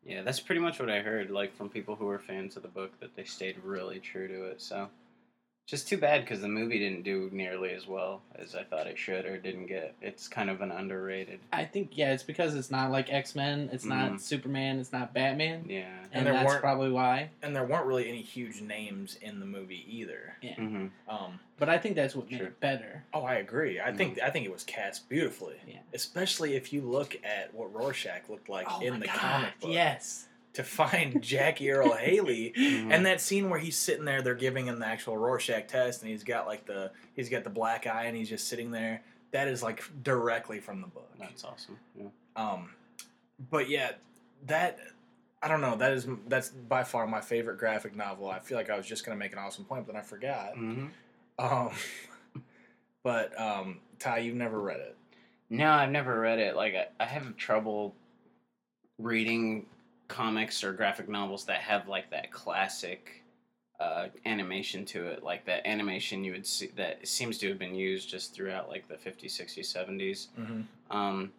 Yeah, 0.05 0.23
that's 0.23 0.41
pretty 0.41 0.61
much 0.61 0.79
what 0.81 0.89
I 0.91 1.01
heard, 1.01 1.31
like 1.31 1.55
from 1.55 1.69
people 1.69 1.95
who 1.97 2.07
were 2.07 2.19
fans 2.19 2.57
of 2.57 2.63
the 2.63 2.69
book, 2.69 2.99
that 3.01 3.15
they 3.15 3.25
stayed 3.25 3.59
really 3.63 4.01
true 4.01 4.27
to 4.29 4.45
it. 4.45 4.61
So 4.63 4.89
Just 5.69 5.87
too 5.87 5.99
bad 5.99 6.23
because 6.23 6.41
the 6.41 6.49
movie 6.49 6.79
didn't 6.79 7.03
do 7.05 7.29
nearly 7.31 7.73
as 7.73 7.87
well 7.87 8.23
as 8.37 8.55
I 8.55 8.65
thought 8.65 8.87
it 8.87 8.97
should 8.97 9.27
or 9.27 9.37
didn't 9.37 9.67
get. 9.67 9.95
It's 10.01 10.27
kind 10.27 10.49
of 10.49 10.63
an 10.63 10.71
underrated. 10.73 11.41
I 11.53 11.67
think 11.67 11.91
yeah, 11.93 12.15
it's 12.15 12.23
because 12.23 12.55
it's 12.55 12.71
not 12.71 12.91
like 12.91 13.13
X 13.13 13.35
Men, 13.37 13.69
it's 13.71 13.85
not 13.85 14.13
Mhm. 14.13 14.21
Superman, 14.21 14.79
it's 14.81 14.93
not 14.95 15.13
Batman, 15.13 15.67
Yeah. 15.69 15.81
and, 16.05 16.09
And 16.13 16.27
there 16.27 16.33
that's 16.33 16.47
weren't- 16.47 16.63
probably 16.63 16.91
why. 16.91 17.29
and 17.43 17.55
there 17.55 17.67
weren't 17.67 17.85
really 17.85 18.09
any 18.09 18.23
huge 18.23 18.63
names 18.63 19.17
in 19.21 19.41
the 19.41 19.47
movie 19.47 19.85
either. 19.87 20.37
Yeah, 20.41 20.55
hmm 20.55 20.87
Um, 21.07 21.39
but 21.59 21.69
I 21.69 21.77
think 21.77 21.97
that's 21.97 22.17
what 22.17 22.31
made 22.31 22.39
Sure. 22.39 22.47
it 22.47 22.61
better. 22.61 23.05
oh, 23.13 23.25
I 23.25 23.35
agree. 23.35 23.79
I 23.79 23.93
think 23.93 24.19
I 24.23 24.31
think 24.31 24.47
it 24.47 24.53
was 24.53 24.65
cast 24.65 25.07
beautifully. 25.11 25.57
Yeah. 25.67 25.81
Especially 25.93 26.55
if 26.57 26.73
you 26.73 26.81
look 26.81 27.15
at 27.23 27.53
what 27.53 27.75
Rorschach 27.75 28.31
looked 28.31 28.49
like 28.49 28.67
oh 28.71 28.81
in 28.81 28.95
my 28.95 28.99
the 29.01 29.07
God, 29.09 29.17
comic 29.19 29.61
book. 29.61 29.71
yes, 29.71 30.28
To 30.59 30.65
find 30.65 31.23
Jackie 31.23 31.71
Earle 31.71 31.95
Haley 31.95 32.53
Mhm. 32.57 32.93
and 32.93 33.07
that 33.07 33.21
scene 33.21 33.49
where 33.49 33.61
he's 33.61 33.77
sitting 33.77 34.05
there, 34.05 34.23
they're 34.23 34.35
giving 34.35 34.67
him 34.67 34.81
the 34.81 34.87
actual 34.87 35.17
Rorschach 35.17 35.69
test, 35.69 36.03
and 36.03 36.11
he's 36.11 36.25
got 36.25 36.47
like 36.49 36.67
the 36.67 36.91
he's 37.15 37.29
got 37.29 37.45
the 37.45 37.51
black 37.51 37.87
eye, 37.87 38.07
and 38.07 38.17
he's 38.17 38.29
just 38.29 38.49
sitting 38.49 38.73
there. 38.73 39.01
That 39.31 39.47
is 39.47 39.63
like 39.63 39.85
directly 40.03 40.59
from 40.59 40.81
the 40.81 40.89
book. 40.89 41.09
That's 41.19 41.45
awesome. 41.45 41.79
Yeah. 41.97 42.07
Um, 42.35 42.71
but 43.51 43.69
yeah, 43.69 43.93
that 44.47 44.81
I 45.41 45.47
don't 45.47 45.61
know. 45.61 45.77
That 45.77 45.93
is 45.93 46.09
that's 46.27 46.49
by 46.49 46.83
far 46.83 47.07
my 47.07 47.21
favorite 47.21 47.59
graphic 47.59 47.95
novel. 47.95 48.29
I 48.29 48.41
feel 48.41 48.59
like 48.59 48.69
I 48.69 48.77
was 48.77 48.85
just 48.87 49.05
gonna 49.07 49.17
make 49.17 49.33
an 49.33 49.39
awesome 49.39 49.65
point, 49.65 49.87
but 49.87 49.93
then 49.93 50.01
I 50.01 50.05
forgot. 50.05 50.55
hmm 50.57 50.87
Um, 51.39 51.71
but 53.05 53.41
um, 53.41 53.79
Ty, 54.01 54.19
you've 54.19 54.35
never 54.35 54.61
read 54.61 54.81
it. 54.81 54.97
No, 55.51 55.71
I've 55.71 55.91
never 55.93 56.19
read 56.19 56.41
it. 56.41 56.57
Like 56.57 56.75
I, 56.75 56.87
I 56.99 57.07
have 57.07 57.37
trouble 57.37 57.95
reading 58.99 59.67
comics 60.09 60.65
or 60.65 60.73
graphic 60.73 61.09
novels 61.09 61.45
that 61.45 61.61
have 61.61 61.89
like 61.89 62.11
that 62.11 62.33
classic 62.33 63.25
uh, 63.79 64.09
animation 64.27 64.85
to 64.85 65.07
it, 65.07 65.23
like 65.23 65.45
that 65.47 65.67
animation 65.67 66.25
you 66.25 66.33
would 66.33 66.47
see 66.47 66.71
that 66.77 67.07
seems 67.07 67.39
to 67.39 67.49
have 67.49 67.59
been 67.59 67.75
used 67.75 68.09
just 68.09 68.35
throughout 68.35 68.69
like 68.69 68.89
the 68.89 68.95
50s, 68.95 69.27
60s, 69.27 69.73
70s. 69.73 70.27
Mm-hmm. 70.39 70.97
Um, 70.97 71.31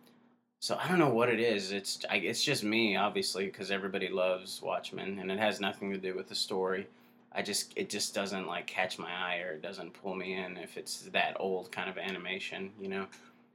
so 0.61 0.77
I 0.81 0.87
don't 0.87 0.99
know 0.99 1.09
what 1.09 1.29
it 1.29 1.39
is. 1.39 1.71
It's 1.71 2.05
I, 2.09 2.17
it's 2.17 2.43
just 2.43 2.63
me, 2.63 2.95
obviously, 2.95 3.45
because 3.45 3.71
everybody 3.71 4.09
loves 4.09 4.61
Watchmen, 4.61 5.19
and 5.19 5.31
it 5.31 5.39
has 5.39 5.59
nothing 5.61 5.91
to 5.91 5.97
do 5.97 6.15
with 6.15 6.27
the 6.27 6.35
story. 6.35 6.87
I 7.31 7.41
just 7.41 7.73
it 7.75 7.89
just 7.89 8.13
doesn't 8.13 8.47
like 8.47 8.67
catch 8.67 8.99
my 8.99 9.11
eye 9.11 9.39
or 9.39 9.53
it 9.53 9.61
doesn't 9.61 9.93
pull 9.93 10.15
me 10.15 10.33
in 10.33 10.57
if 10.57 10.77
it's 10.77 11.01
that 11.13 11.37
old 11.39 11.71
kind 11.71 11.89
of 11.89 11.97
animation, 11.97 12.71
you 12.79 12.89
know. 12.89 13.05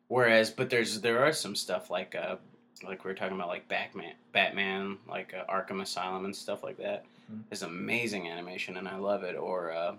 Whereas, 0.08 0.50
but 0.50 0.70
there's 0.70 1.00
there 1.00 1.24
are 1.24 1.32
some 1.32 1.54
stuff 1.54 1.90
like 1.90 2.14
uh 2.14 2.36
like 2.82 3.04
we 3.04 3.10
were 3.10 3.14
talking 3.14 3.36
about 3.36 3.48
like 3.48 3.68
Batman, 3.68 4.14
Batman, 4.32 4.98
like 5.08 5.34
uh, 5.34 5.44
Arkham 5.52 5.80
Asylum 5.82 6.24
and 6.24 6.34
stuff 6.34 6.62
like 6.64 6.76
that. 6.78 7.04
Mhm. 7.32 7.42
It's 7.50 7.62
amazing 7.62 8.28
animation 8.28 8.76
and 8.76 8.88
I 8.88 8.96
love 8.96 9.22
it. 9.22 9.36
Or 9.36 9.70
uh, 9.72 9.94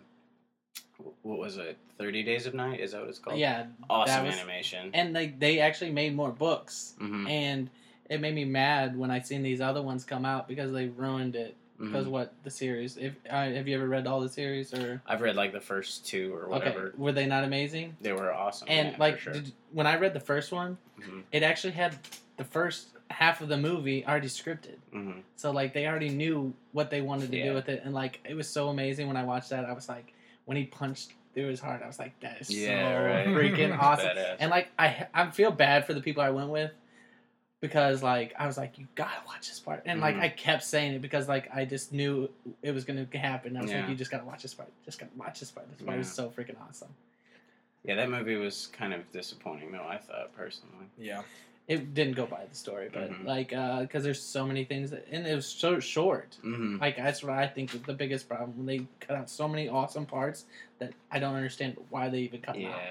what 1.24 1.40
was 1.40 1.58
it? 1.58 1.78
Thirty 1.98 2.24
Days 2.24 2.46
of 2.46 2.54
Night 2.54 2.80
is 2.80 2.92
that 2.92 3.02
what 3.02 3.10
it's 3.10 3.20
called? 3.20 3.38
yeah, 3.38 3.68
awesome 3.90 4.26
was- 4.26 4.36
animation. 4.36 4.92
and 4.94 5.14
like 5.14 5.40
they 5.40 5.60
actually 5.60 5.92
made 5.92 6.16
more 6.16 6.32
books, 6.32 6.96
Mhm. 7.02 7.30
and 7.30 7.70
it 8.10 8.20
made 8.22 8.36
me 8.36 8.46
mad 8.46 8.98
when 8.98 9.10
I 9.12 9.20
seen 9.20 9.42
these 9.42 9.62
other 9.62 9.82
ones 9.82 10.04
come 10.04 10.26
out 10.26 10.48
because 10.48 10.72
they 10.72 10.88
ruined 10.88 11.36
it. 11.36 11.56
Mhm. 11.80 11.88
Because 11.92 12.08
what 12.08 12.34
the 12.44 12.52
series? 12.52 12.96
If 12.98 13.16
uh, 13.30 13.50
have 13.52 13.68
you 13.68 13.76
ever 13.76 13.88
read 13.88 14.08
all 14.08 14.22
the 14.22 14.30
series 14.30 14.74
or 14.74 15.02
I've 15.08 15.20
read 15.22 15.36
like 15.36 15.52
the 15.52 15.60
first 15.60 16.06
two 16.06 16.34
or 16.34 16.44
okay, 16.44 16.50
whatever. 16.52 16.94
were 16.98 17.12
they 17.12 17.26
not 17.26 17.44
amazing? 17.44 17.98
They 18.00 18.14
were 18.14 18.34
awesome. 18.34 18.68
And 18.70 18.92
yeah, 18.92 18.98
like 18.98 19.20
sure. 19.20 19.34
did, 19.34 19.52
when 19.74 19.86
I 19.88 19.98
read 19.98 20.14
the 20.14 20.20
first 20.22 20.52
one, 20.54 20.78
Mhm. 21.00 21.24
it 21.34 21.44
actually 21.44 21.74
had 21.74 21.98
the 22.38 22.44
first 22.44 22.88
half 23.12 23.40
of 23.42 23.48
the 23.50 23.58
movie 23.58 24.06
already 24.06 24.28
scripted. 24.28 24.78
Mhm. 24.94 25.22
So 25.36 25.52
like 25.52 25.74
they 25.74 25.88
already 25.88 26.10
knew 26.10 26.54
what 26.72 26.90
they 26.90 27.02
wanted 27.02 27.32
to 27.32 27.38
Yeah. 27.38 27.46
do 27.46 27.54
with 27.54 27.70
it, 27.70 27.82
and 27.84 27.94
like 27.94 28.20
it 28.28 28.34
was 28.36 28.50
so 28.50 28.70
amazing 28.70 29.08
when 29.08 29.18
I 29.18 29.24
watched 29.24 29.50
that. 29.52 29.66
I 29.66 29.74
was 29.74 29.88
like, 29.88 30.14
when 30.46 30.58
he 30.58 30.66
punched 30.66 31.14
through 31.34 31.48
his 31.48 31.60
heart, 31.60 31.82
I 31.84 31.88
was 31.88 32.00
like, 32.00 32.20
that 32.22 32.40
is 32.42 32.50
Yeah, 32.50 32.90
so 33.00 33.06
right. 33.06 33.28
freaking 33.28 33.78
awesome. 33.82 34.08
Badass. 34.08 34.38
And 34.40 34.50
like 34.52 34.70
I, 34.80 35.08
I 35.14 35.30
feel 35.32 35.52
bad 35.52 35.86
for 35.86 35.94
the 35.94 36.02
people 36.02 36.24
I 36.24 36.30
went 36.30 36.50
with 36.50 36.72
because 37.62 38.04
like 38.04 38.34
I 38.38 38.48
was 38.48 38.58
like, 38.58 38.78
you 38.78 38.88
gotta 38.96 39.22
watch 39.26 39.48
this 39.48 39.60
part, 39.60 39.84
and 39.86 40.00
like 40.02 40.16
Mhm. 40.16 40.22
I 40.22 40.30
kept 40.30 40.64
saying 40.64 40.94
it 40.94 41.02
because 41.02 41.28
like 41.28 41.50
I 41.56 41.66
just 41.66 41.94
knew 41.94 42.30
it 42.62 42.72
was 42.72 42.86
gonna 42.86 43.08
happen. 43.14 43.56
I 43.58 43.62
was 43.62 43.72
Yeah. 43.72 43.82
like, 43.82 43.90
you 43.90 43.96
just 43.96 44.12
gotta 44.12 44.26
watch 44.26 44.42
this 44.42 44.54
part, 44.54 44.70
just 44.84 45.00
gotta 45.00 45.12
watch 45.16 45.40
this 45.40 45.52
part. 45.52 45.70
This 45.72 45.82
part 45.86 46.00
is 46.00 46.08
Yeah. 46.08 46.12
so 46.14 46.30
freaking 46.30 46.56
awesome. 46.68 46.94
yeah, 47.84 47.94
that 47.96 48.10
movie 48.10 48.36
was 48.36 48.68
kind 48.68 48.94
of 48.94 49.10
disappointing 49.12 49.72
though. 49.72 49.86
I 49.88 49.98
thought 49.98 50.36
personally. 50.36 50.88
Yeah. 50.98 51.22
It 51.68 51.94
didn't 51.96 52.14
go 52.14 52.28
by 52.28 52.46
the 52.46 52.56
story, 52.56 52.90
but 52.94 53.10
Mhm. 53.12 53.26
like 53.26 53.50
because 53.82 54.04
there's 54.04 54.22
so 54.22 54.46
many 54.46 54.66
things, 54.66 54.92
that, 54.92 55.08
and 55.12 55.26
it 55.26 55.36
was 55.36 55.48
so 55.48 55.80
short. 55.80 56.38
hmm 56.42 56.78
Like 56.80 56.98
that's 56.98 57.24
what 57.24 57.34
I 57.34 57.48
think 57.48 57.74
is 57.74 57.82
the 57.82 57.94
biggest 57.94 58.28
problem. 58.30 58.56
When 58.58 58.66
they 58.68 58.86
cut 59.00 59.18
out 59.18 59.30
so 59.30 59.48
many 59.48 59.68
awesome 59.68 60.06
parts 60.06 60.46
that 60.80 60.94
I 61.10 61.20
don't 61.20 61.36
understand 61.36 61.78
why 61.90 62.10
they 62.10 62.20
even 62.20 62.42
cut 62.42 62.56
them 62.56 62.66
out. 62.66 62.82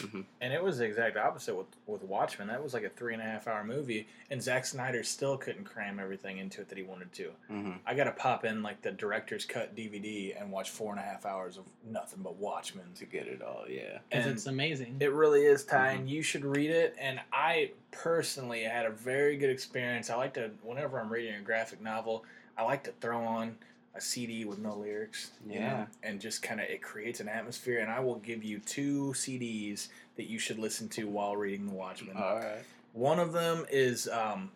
Yeah. 0.00 0.08
hmm 0.10 0.20
And 0.40 0.52
it 0.52 0.62
was 0.62 0.78
the 0.78 0.84
exact 0.84 1.16
opposite 1.16 1.54
with, 1.56 1.66
with 1.86 2.02
Watchmen. 2.02 2.48
That 2.48 2.62
was 2.62 2.74
like 2.74 2.84
a 2.84 2.88
three 2.90 3.12
and 3.14 3.22
a 3.22 3.24
half 3.26 3.46
hour 3.46 3.64
movie, 3.64 4.06
and 4.30 4.42
Zack 4.42 4.64
Snyder 4.66 5.02
still 5.02 5.36
couldn't 5.36 5.64
cram 5.64 5.98
everything 6.00 6.38
into 6.38 6.60
it 6.60 6.68
that 6.68 6.78
he 6.78 6.84
wanted 6.84 7.12
to. 7.14 7.30
hmm 7.48 7.72
I 7.86 7.94
got 7.94 8.04
to 8.04 8.12
pop 8.12 8.44
in 8.44 8.62
like 8.62 8.82
the 8.82 8.92
director's 8.92 9.44
cut 9.44 9.74
DVD 9.76 10.40
and 10.40 10.50
watch 10.50 10.70
four 10.70 10.90
and 10.92 11.00
a 11.00 11.02
half 11.04 11.26
hours 11.26 11.56
of 11.56 11.64
nothing 11.90 12.20
but 12.22 12.36
Watchmen. 12.36 12.84
To 12.96 13.04
get 13.04 13.26
it 13.26 13.42
all, 13.42 13.64
yeah. 13.68 13.98
Because 14.10 14.26
it's 14.26 14.46
amazing. 14.46 14.96
It 15.00 15.12
really 15.12 15.42
is, 15.42 15.64
Ty, 15.64 15.76
Mhm. 15.94 15.98
and 16.00 16.10
you 16.10 16.22
should 16.22 16.44
read 16.44 16.70
it. 16.70 16.94
And 16.98 17.20
I 17.32 17.70
personally 17.90 18.62
had 18.62 18.86
a 18.86 18.90
very 18.90 19.36
good 19.36 19.50
experience. 19.50 20.10
I 20.10 20.16
like 20.16 20.34
to, 20.34 20.50
whenever 20.62 21.00
I'm 21.00 21.10
reading 21.10 21.34
a 21.34 21.40
graphic 21.40 21.80
novel, 21.80 22.24
I 22.56 22.62
like 22.64 22.82
to 22.84 22.92
throw 23.00 23.24
on 23.24 23.56
a 23.94 24.00
CD 24.00 24.44
with 24.44 24.58
no 24.58 24.74
lyrics. 24.76 25.30
Yeah. 25.46 25.86
and 26.02 26.20
just 26.20 26.42
kind 26.42 26.60
of, 26.60 26.66
it 26.68 26.80
creates 26.82 27.20
an 27.20 27.28
atmosphere. 27.28 27.80
And 27.80 27.90
I 27.90 28.00
will 28.00 28.16
give 28.16 28.44
you 28.44 28.58
two 28.60 29.12
CDs 29.16 29.88
that 30.16 30.28
you 30.30 30.38
should 30.38 30.58
listen 30.58 30.88
to 30.90 31.08
while 31.08 31.36
reading 31.36 31.66
The 31.66 31.74
Watchmen. 31.74 32.16
All 32.16 32.36
right. 32.36 32.62
One 32.92 33.18
of 33.18 33.32
them 33.32 33.66
is 33.70 34.08
um, 34.08 34.50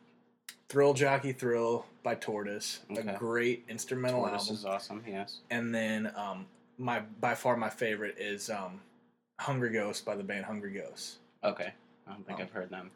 Thrill 0.68 0.94
Jockey 0.94 1.32
Thrill 1.32 1.86
by 2.02 2.14
Tortoise, 2.16 2.80
Okay. 2.90 3.08
a 3.08 3.16
great 3.18 3.64
instrumental 3.68 4.20
Tortoise 4.22 4.42
album. 4.42 4.54
is 4.56 4.64
awesome. 4.64 5.02
Yes. 5.06 5.38
And 5.50 5.74
then 5.74 6.12
um, 6.16 6.46
my 6.78 7.00
by 7.20 7.34
far 7.34 7.56
my 7.56 7.70
favorite 7.70 8.16
is 8.18 8.50
um, 8.50 8.80
Hungry 9.40 9.70
Ghost 9.72 10.04
by 10.04 10.16
the 10.16 10.22
band 10.24 10.44
Hungry 10.44 10.72
Ghosts. 10.72 11.18
Okay. 11.44 11.72
I 12.06 12.12
don't 12.12 12.26
think 12.26 12.40
Oh. 12.40 12.42
I've 12.42 12.50
heard 12.50 12.70
them. 12.70 12.90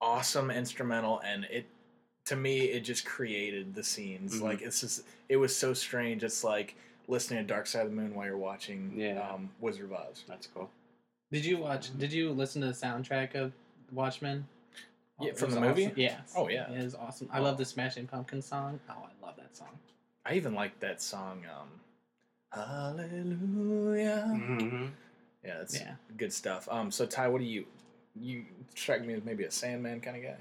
Awesome 0.00 0.50
instrumental, 0.50 1.20
and 1.24 1.44
it 1.44 1.66
to 2.26 2.36
me 2.36 2.60
it 2.66 2.80
just 2.80 3.04
created 3.06 3.74
the 3.74 3.82
scenes. 3.82 4.36
Mhm. 4.40 4.42
Like 4.42 4.62
it's 4.62 4.80
just 4.80 5.02
it 5.28 5.36
was 5.36 5.56
so 5.56 5.72
strange. 5.74 6.22
It's 6.22 6.44
like 6.44 6.76
listening 7.08 7.40
to 7.40 7.46
Dark 7.46 7.66
Side 7.66 7.84
of 7.86 7.90
the 7.90 7.96
Moon 7.96 8.14
while 8.14 8.26
you're 8.26 8.36
watching 8.36 8.92
Yeah. 8.96 9.20
um, 9.28 9.50
Wizard 9.60 9.86
of 9.86 9.92
Oz. 9.92 10.24
That's 10.28 10.46
cool. 10.48 10.70
Did 11.32 11.44
you 11.44 11.58
watch? 11.58 11.96
Did 11.98 12.12
you 12.12 12.30
listen 12.32 12.60
to 12.62 12.68
the 12.68 12.72
soundtrack 12.72 13.34
of 13.34 13.52
Watchmen? 13.92 14.46
Yeah, 15.20 15.32
from 15.32 15.46
was 15.46 15.54
the 15.54 15.60
movie? 15.60 15.84
awesome. 15.86 15.98
Yeah. 15.98 16.20
Oh, 16.36 16.48
yeah. 16.48 16.70
It 16.70 16.78
is 16.78 16.94
awesome. 16.94 17.28
I 17.32 17.38
love 17.38 17.56
the 17.56 17.64
Smashing 17.64 18.06
Pumpkin 18.06 18.42
song. 18.42 18.78
Oh, 18.90 18.92
I 18.92 19.24
love 19.26 19.34
that 19.38 19.56
song. 19.56 19.78
I 20.26 20.34
even 20.34 20.54
like 20.54 20.78
that 20.80 21.00
song. 21.00 21.42
Um, 21.58 21.68
Hallelujah. 22.52 24.22
hmm 24.34 24.86
Yeah, 25.44 25.60
it's 25.62 25.80
Yeah. 25.80 25.94
good 26.16 26.32
stuff. 26.32 26.68
Um, 26.70 26.90
so 26.90 27.06
Ty, 27.06 27.28
what 27.28 27.38
do 27.38 27.44
you 27.44 27.66
you 28.18 28.44
strike 28.74 29.04
me 29.04 29.14
as 29.14 29.22
maybe 29.24 29.44
a 29.44 29.50
Sandman 29.50 30.00
kind 30.00 30.16
of 30.16 30.22
guy? 30.22 30.36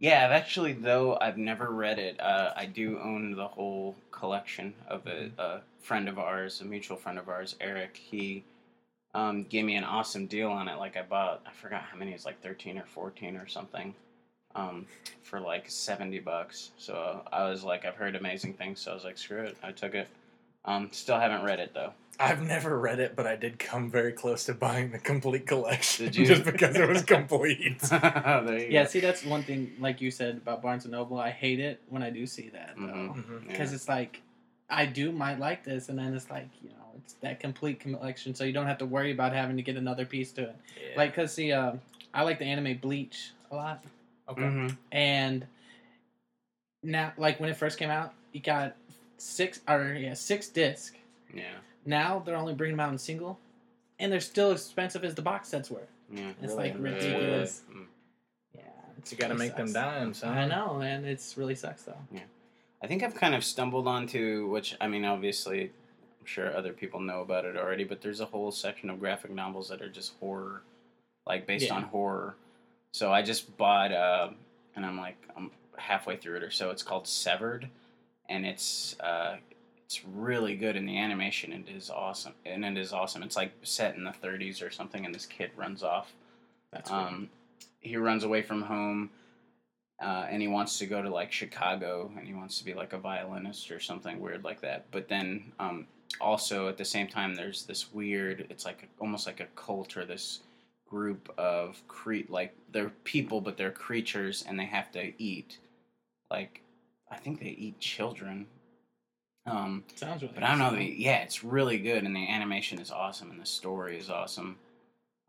Yeah, 0.00 0.24
I've 0.24 0.32
actually 0.32 0.72
though 0.72 1.18
I've 1.20 1.36
never 1.36 1.70
read 1.70 1.98
it. 1.98 2.18
Uh, 2.18 2.52
I 2.56 2.64
do 2.64 2.98
own 2.98 3.36
the 3.36 3.46
whole 3.46 3.94
collection 4.10 4.74
of 4.88 5.06
it. 5.06 5.32
A 5.38 5.60
friend 5.78 6.08
of 6.08 6.18
ours, 6.18 6.62
a 6.62 6.64
mutual 6.64 6.96
friend 6.96 7.18
of 7.18 7.28
ours, 7.28 7.54
Eric, 7.60 7.96
he 7.96 8.42
um, 9.14 9.44
gave 9.44 9.64
me 9.66 9.76
an 9.76 9.84
awesome 9.84 10.26
deal 10.26 10.50
on 10.50 10.68
it. 10.68 10.78
Like 10.78 10.96
I 10.96 11.02
bought, 11.02 11.42
I 11.46 11.50
forgot 11.52 11.82
how 11.82 11.98
many. 11.98 12.12
It's 12.12 12.24
like 12.24 12.40
thirteen 12.42 12.78
or 12.78 12.86
fourteen 12.86 13.36
or 13.36 13.46
something, 13.46 13.94
um, 14.54 14.86
for 15.22 15.38
like 15.38 15.68
seventy 15.68 16.18
bucks. 16.18 16.70
So 16.78 17.22
I 17.30 17.44
was 17.50 17.62
like, 17.62 17.84
I've 17.84 17.96
heard 17.96 18.16
amazing 18.16 18.54
things. 18.54 18.80
So 18.80 18.92
I 18.92 18.94
was 18.94 19.04
like, 19.04 19.18
screw 19.18 19.42
it. 19.42 19.58
I 19.62 19.72
took 19.72 19.94
it. 19.94 20.08
Um, 20.64 20.88
still 20.92 21.18
haven't 21.18 21.44
read 21.44 21.60
it 21.60 21.74
though. 21.74 21.92
I've 22.20 22.42
never 22.42 22.78
read 22.78 23.00
it, 23.00 23.16
but 23.16 23.26
I 23.26 23.34
did 23.36 23.58
come 23.58 23.90
very 23.90 24.12
close 24.12 24.44
to 24.44 24.54
buying 24.54 24.90
the 24.92 24.98
complete 24.98 25.46
collection 25.46 26.04
Did 26.04 26.16
you? 26.16 26.26
just 26.26 26.44
because 26.44 26.76
it 26.76 26.86
was 26.88 27.02
complete. 27.02 27.78
there 27.88 28.58
you 28.60 28.66
Yeah. 28.68 28.82
go. 28.84 28.88
See, 28.90 29.00
that's 29.00 29.24
one 29.24 29.42
thing. 29.42 29.72
Like 29.80 30.02
you 30.02 30.10
said 30.10 30.36
about 30.36 30.60
Barnes 30.60 30.84
and 30.84 30.92
Noble, 30.92 31.18
I 31.18 31.30
hate 31.30 31.58
it 31.60 31.80
when 31.88 32.02
I 32.02 32.10
do 32.10 32.26
see 32.26 32.50
that 32.50 32.74
though, 32.76 32.82
Mhm. 32.82 33.24
Mhm. 33.24 33.48
because 33.48 33.70
Yeah. 33.70 33.74
it's 33.76 33.88
like 33.88 34.20
I 34.68 34.84
do 34.86 35.10
might 35.12 35.38
like 35.40 35.64
this, 35.64 35.88
and 35.88 35.98
then 35.98 36.14
it's 36.14 36.28
like 36.30 36.48
you 36.62 36.68
know 36.68 36.76
it's 36.98 37.14
that 37.22 37.40
complete 37.40 37.80
collection, 37.80 38.34
so 38.34 38.44
you 38.44 38.52
don't 38.52 38.66
have 38.66 38.78
to 38.78 38.86
worry 38.86 39.12
about 39.12 39.32
having 39.32 39.56
to 39.56 39.62
get 39.62 39.76
another 39.76 40.04
piece 40.04 40.30
to 40.32 40.42
it. 40.42 40.56
Yeah. 40.76 40.98
Like, 40.98 41.14
cause 41.14 41.32
see, 41.32 41.52
uh, 41.52 41.72
I 42.12 42.22
like 42.22 42.38
the 42.38 42.44
anime 42.44 42.76
Bleach 42.76 43.30
a 43.50 43.54
lot. 43.56 43.82
okay. 44.28 44.42
Mhm. 44.42 44.76
and 44.92 45.46
now 46.82 47.12
like 47.16 47.40
when 47.40 47.50
it 47.50 47.56
first 47.56 47.78
came 47.78 47.90
out 47.90 48.14
you 48.32 48.40
got 48.40 48.76
six 49.18 49.60
or 49.68 49.94
yeah 49.98 50.14
six 50.14 50.48
disc 50.48 50.94
Yeah. 51.34 51.44
Now 51.90 52.20
they're 52.24 52.36
only 52.36 52.54
bringing 52.54 52.76
them 52.76 52.86
out 52.86 52.92
in 52.92 52.98
single 52.98 53.38
and 53.98 54.10
they're 54.10 54.20
still 54.20 54.52
expensive 54.52 55.04
as 55.04 55.14
the 55.14 55.22
box 55.22 55.48
sets 55.48 55.70
were 55.70 55.86
Yeah. 56.10 56.30
it's 56.42 56.54
Really? 56.54 56.70
like 56.70 56.74
Really? 56.78 56.94
ridiculous 56.94 57.62
Mm. 57.70 57.86
yeah 58.54 58.62
it's 58.98 59.12
You 59.12 59.18
got 59.18 59.28
to 59.28 59.34
really 59.34 59.48
make 59.48 59.56
them 59.56 59.68
sucks. 59.68 59.74
dimes, 59.74 60.20
huh? 60.22 60.28
i 60.30 60.46
know 60.46 60.74
man 60.78 61.04
it's 61.04 61.36
really 61.36 61.54
sucks 61.54 61.82
though 61.82 61.98
Yeah, 62.10 62.20
I 62.82 62.86
think 62.86 63.02
I've 63.02 63.14
kind 63.14 63.34
of 63.34 63.44
stumbled 63.44 63.86
onto 63.86 64.48
which 64.48 64.76
I 64.80 64.86
mean 64.88 65.04
obviously 65.04 65.72
I'm 66.20 66.26
sure 66.26 66.56
other 66.56 66.72
people 66.74 67.00
know 67.00 67.22
about 67.22 67.46
it 67.46 67.56
already, 67.56 67.84
but 67.84 68.02
there's 68.02 68.20
a 68.20 68.26
whole 68.26 68.52
section 68.52 68.90
of 68.90 69.00
graphic 69.00 69.30
novels 69.30 69.70
that 69.70 69.80
are 69.80 69.88
just 69.88 70.12
horror, 70.20 70.62
like 71.26 71.46
based 71.46 71.66
Yeah. 71.68 71.76
on 71.76 71.84
horror. 71.84 72.36
So 72.92 73.10
I 73.10 73.22
just 73.22 73.56
bought, 73.56 73.90
uh, 73.90 74.28
and 74.76 74.84
I'm 74.84 74.98
like, 74.98 75.16
I'm 75.34 75.50
halfway 75.78 76.18
through 76.18 76.36
it 76.36 76.42
or 76.42 76.50
so. 76.50 76.68
It's 76.70 76.82
called 76.82 77.06
Severed, 77.08 77.70
and 78.28 78.44
it's 78.44 79.00
uh, 79.00 79.38
it's 79.90 80.04
really 80.04 80.54
good, 80.54 80.76
in 80.76 80.86
the 80.86 80.96
animation 80.96 81.52
it 81.52 81.68
is 81.68 81.90
awesome, 81.90 82.34
and 82.46 82.64
it 82.64 82.78
is 82.78 82.92
awesome. 82.92 83.24
It's 83.24 83.34
like 83.34 83.50
set 83.64 83.96
in 83.96 84.04
the 84.04 84.12
30s 84.12 84.64
or 84.64 84.70
something, 84.70 85.04
and 85.04 85.12
this 85.12 85.26
kid 85.26 85.50
runs 85.56 85.82
off. 85.82 86.12
That's 86.72 86.92
weird. 86.92 87.02
Um, 87.02 87.30
he 87.80 87.96
runs 87.96 88.22
away 88.22 88.42
from 88.42 88.62
home, 88.62 89.10
uh, 90.00 90.28
and 90.30 90.40
he 90.40 90.46
wants 90.46 90.78
to 90.78 90.86
go 90.86 91.02
to 91.02 91.10
like 91.10 91.32
Chicago, 91.32 92.08
and 92.16 92.24
he 92.24 92.34
wants 92.34 92.56
to 92.58 92.64
be 92.64 92.72
like 92.72 92.92
a 92.92 92.98
violinist 92.98 93.72
or 93.72 93.80
something 93.80 94.20
weird 94.20 94.44
like 94.44 94.60
that. 94.60 94.86
But 94.92 95.08
then, 95.08 95.50
um, 95.58 95.88
also 96.20 96.68
at 96.68 96.78
the 96.78 96.84
same 96.84 97.08
time, 97.08 97.34
there's 97.34 97.64
this 97.64 97.92
weird. 97.92 98.46
It's 98.48 98.64
like 98.64 98.88
almost 99.00 99.26
like 99.26 99.40
a 99.40 99.48
cult 99.56 99.96
or 99.96 100.04
this 100.04 100.38
group 100.88 101.34
of 101.36 101.82
cre 101.88 102.18
like 102.28 102.54
they're 102.70 102.92
people, 103.02 103.40
but 103.40 103.56
they're 103.56 103.72
creatures, 103.72 104.44
and 104.46 104.56
they 104.56 104.66
have 104.66 104.92
to 104.92 105.12
eat. 105.20 105.58
Like, 106.30 106.60
I 107.10 107.16
think 107.16 107.40
they 107.40 107.46
eat 107.46 107.80
children. 107.80 108.46
Um, 109.46 109.84
Sounds 109.96 110.22
really. 110.22 110.34
but 110.34 110.42
I 110.44 110.50
don't 110.50 110.58
know. 110.58 110.66
interesting. 110.66 110.96
The, 110.96 111.02
yeah, 111.02 111.16
it's 111.22 111.42
really 111.42 111.78
good, 111.78 112.04
and 112.04 112.14
the 112.14 112.28
animation 112.28 112.78
is 112.78 112.90
awesome, 112.90 113.30
and 113.30 113.40
the 113.40 113.46
story 113.46 113.98
is 113.98 114.10
awesome. 114.10 114.56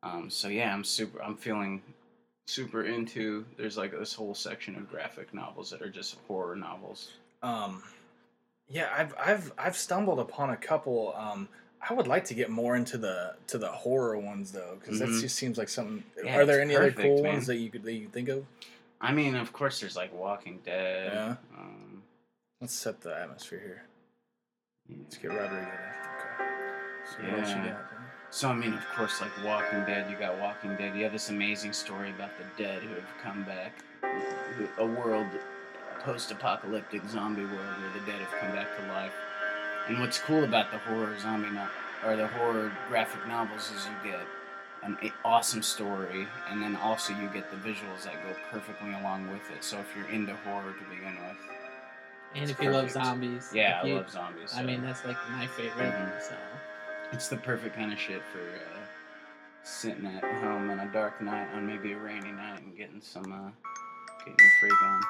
Um, 0.03 0.29
so 0.29 0.47
yeah, 0.47 0.73
I'm 0.73 0.83
super. 0.83 1.21
I'm 1.23 1.35
feeling 1.35 1.81
super 2.47 2.83
into. 2.83 3.45
There's 3.57 3.77
like 3.77 3.91
this 3.97 4.13
whole 4.13 4.35
section 4.35 4.75
of 4.75 4.89
graphic 4.89 5.33
novels 5.33 5.69
that 5.71 5.81
are 5.81 5.89
just 5.89 6.17
horror 6.27 6.55
novels. 6.55 7.11
Um, 7.41 7.81
yeah, 8.67 8.89
I've 8.95 9.13
I've 9.17 9.51
I've 9.57 9.77
stumbled 9.77 10.19
upon 10.19 10.49
a 10.51 10.57
couple. 10.57 11.13
Um, 11.17 11.47
I 11.87 11.93
would 11.93 12.07
like 12.07 12.25
to 12.25 12.33
get 12.33 12.49
more 12.49 12.75
into 12.75 12.97
the 12.97 13.35
to 13.47 13.57
the 13.57 13.69
horror 13.69 14.17
ones 14.17 14.51
though, 14.51 14.77
because 14.79 14.99
that 14.99 15.09
Mhm. 15.09 15.21
just 15.21 15.35
seems 15.35 15.57
like 15.57 15.69
something. 15.69 16.03
Yeah, 16.23 16.37
are 16.37 16.45
there 16.45 16.59
it's 16.61 16.69
any 16.69 16.75
other 16.75 16.91
cool 16.91 17.23
man. 17.23 17.33
ones 17.33 17.47
that 17.47 17.55
you 17.57 17.69
could 17.69 17.83
that 17.83 17.93
you 17.93 18.07
think 18.07 18.27
of? 18.29 18.45
I 18.99 19.13
mean, 19.13 19.35
of 19.35 19.51
course, 19.53 19.79
there's 19.79 19.95
like 19.95 20.13
Walking 20.13 20.59
Dead. 20.65 21.11
Yeah. 21.13 21.35
Um, 21.57 22.03
Let's 22.59 22.73
set 22.73 23.01
the 23.01 23.15
atmosphere 23.17 23.59
here. 23.59 23.83
Let's 24.99 25.17
get 25.17 25.31
Rodrigo. 25.31 25.67
Okay. 25.67 26.45
So 27.05 27.23
what 27.23 27.39
else 27.39 27.49
you 27.49 27.55
Yeah. 27.57 27.71
got? 27.71 27.85
So 28.29 28.49
I 28.49 28.53
mean, 28.53 28.73
of 28.73 28.87
course, 28.95 29.19
like 29.19 29.31
Walking 29.43 29.83
Dead, 29.85 30.09
you 30.09 30.15
got 30.17 30.37
Walking 30.37 30.75
Dead. 30.77 30.95
You 30.95 31.03
have 31.03 31.11
this 31.11 31.29
amazing 31.29 31.73
story 31.73 32.11
about 32.11 32.31
the 32.37 32.45
dead 32.63 32.81
who 32.81 32.95
have 32.95 33.17
come 33.21 33.43
back, 33.43 33.73
a 34.77 34.85
world, 34.85 35.27
post-apocalyptic 35.99 37.01
zombie 37.09 37.43
world 37.43 37.75
where 37.81 37.93
the 37.93 38.11
dead 38.11 38.19
have 38.21 38.39
come 38.39 38.51
back 38.53 38.67
to 38.77 38.87
life. 38.93 39.13
And 39.87 39.99
what's 39.99 40.17
cool 40.19 40.43
about 40.45 40.71
the 40.71 40.77
horror 40.77 41.17
zombie 41.19 41.49
no- 41.49 41.67
or 42.05 42.15
the 42.15 42.27
horror 42.27 42.71
graphic 42.87 43.27
novels 43.27 43.69
is 43.71 43.85
you 43.85 44.11
get 44.11 44.21
an 44.83 44.97
awesome 45.23 45.61
story, 45.61 46.27
and 46.49 46.61
then 46.61 46.75
also 46.77 47.13
you 47.13 47.27
get 47.29 47.51
the 47.51 47.57
visuals 47.57 48.03
that 48.03 48.13
go 48.23 48.33
perfectly 48.49 48.93
along 48.93 49.29
with 49.29 49.51
it. 49.51 49.63
So 49.63 49.77
if 49.77 49.95
you're 49.95 50.09
into 50.09 50.35
horror 50.37 50.73
to 50.73 50.83
begin 50.95 51.15
with, 51.21 51.37
And 52.33 52.43
it's 52.43 52.51
if 52.51 52.61
you 52.61 52.71
love 52.71 52.89
zombies, 52.91 53.49
yeah, 53.53 53.79
if 53.79 53.85
I 53.85 53.93
love 53.95 54.09
zombies. 54.09 54.53
I 54.55 54.63
mean, 54.63 54.81
that's 54.83 55.03
like 55.05 55.17
my 55.31 55.47
favorite. 55.47 55.91
Mhm. 55.93 56.21
So 56.21 56.35
It's 57.11 57.27
the 57.27 57.37
perfect 57.37 57.75
kind 57.75 57.91
of 57.91 57.99
shit 57.99 58.21
for 58.31 58.39
uh, 58.39 58.79
sitting 59.63 60.05
at 60.05 60.23
home 60.41 60.69
on 60.69 60.79
a 60.79 60.91
dark 60.93 61.21
night, 61.21 61.47
on 61.53 61.67
maybe 61.67 61.91
a 61.91 61.97
rainy 61.97 62.31
night, 62.31 62.61
and 62.61 62.75
getting 62.77 63.01
some, 63.01 63.25
uh, 63.31 63.51
getting 64.19 64.35
your 64.39 64.51
freak 64.61 64.81
on. 64.81 65.01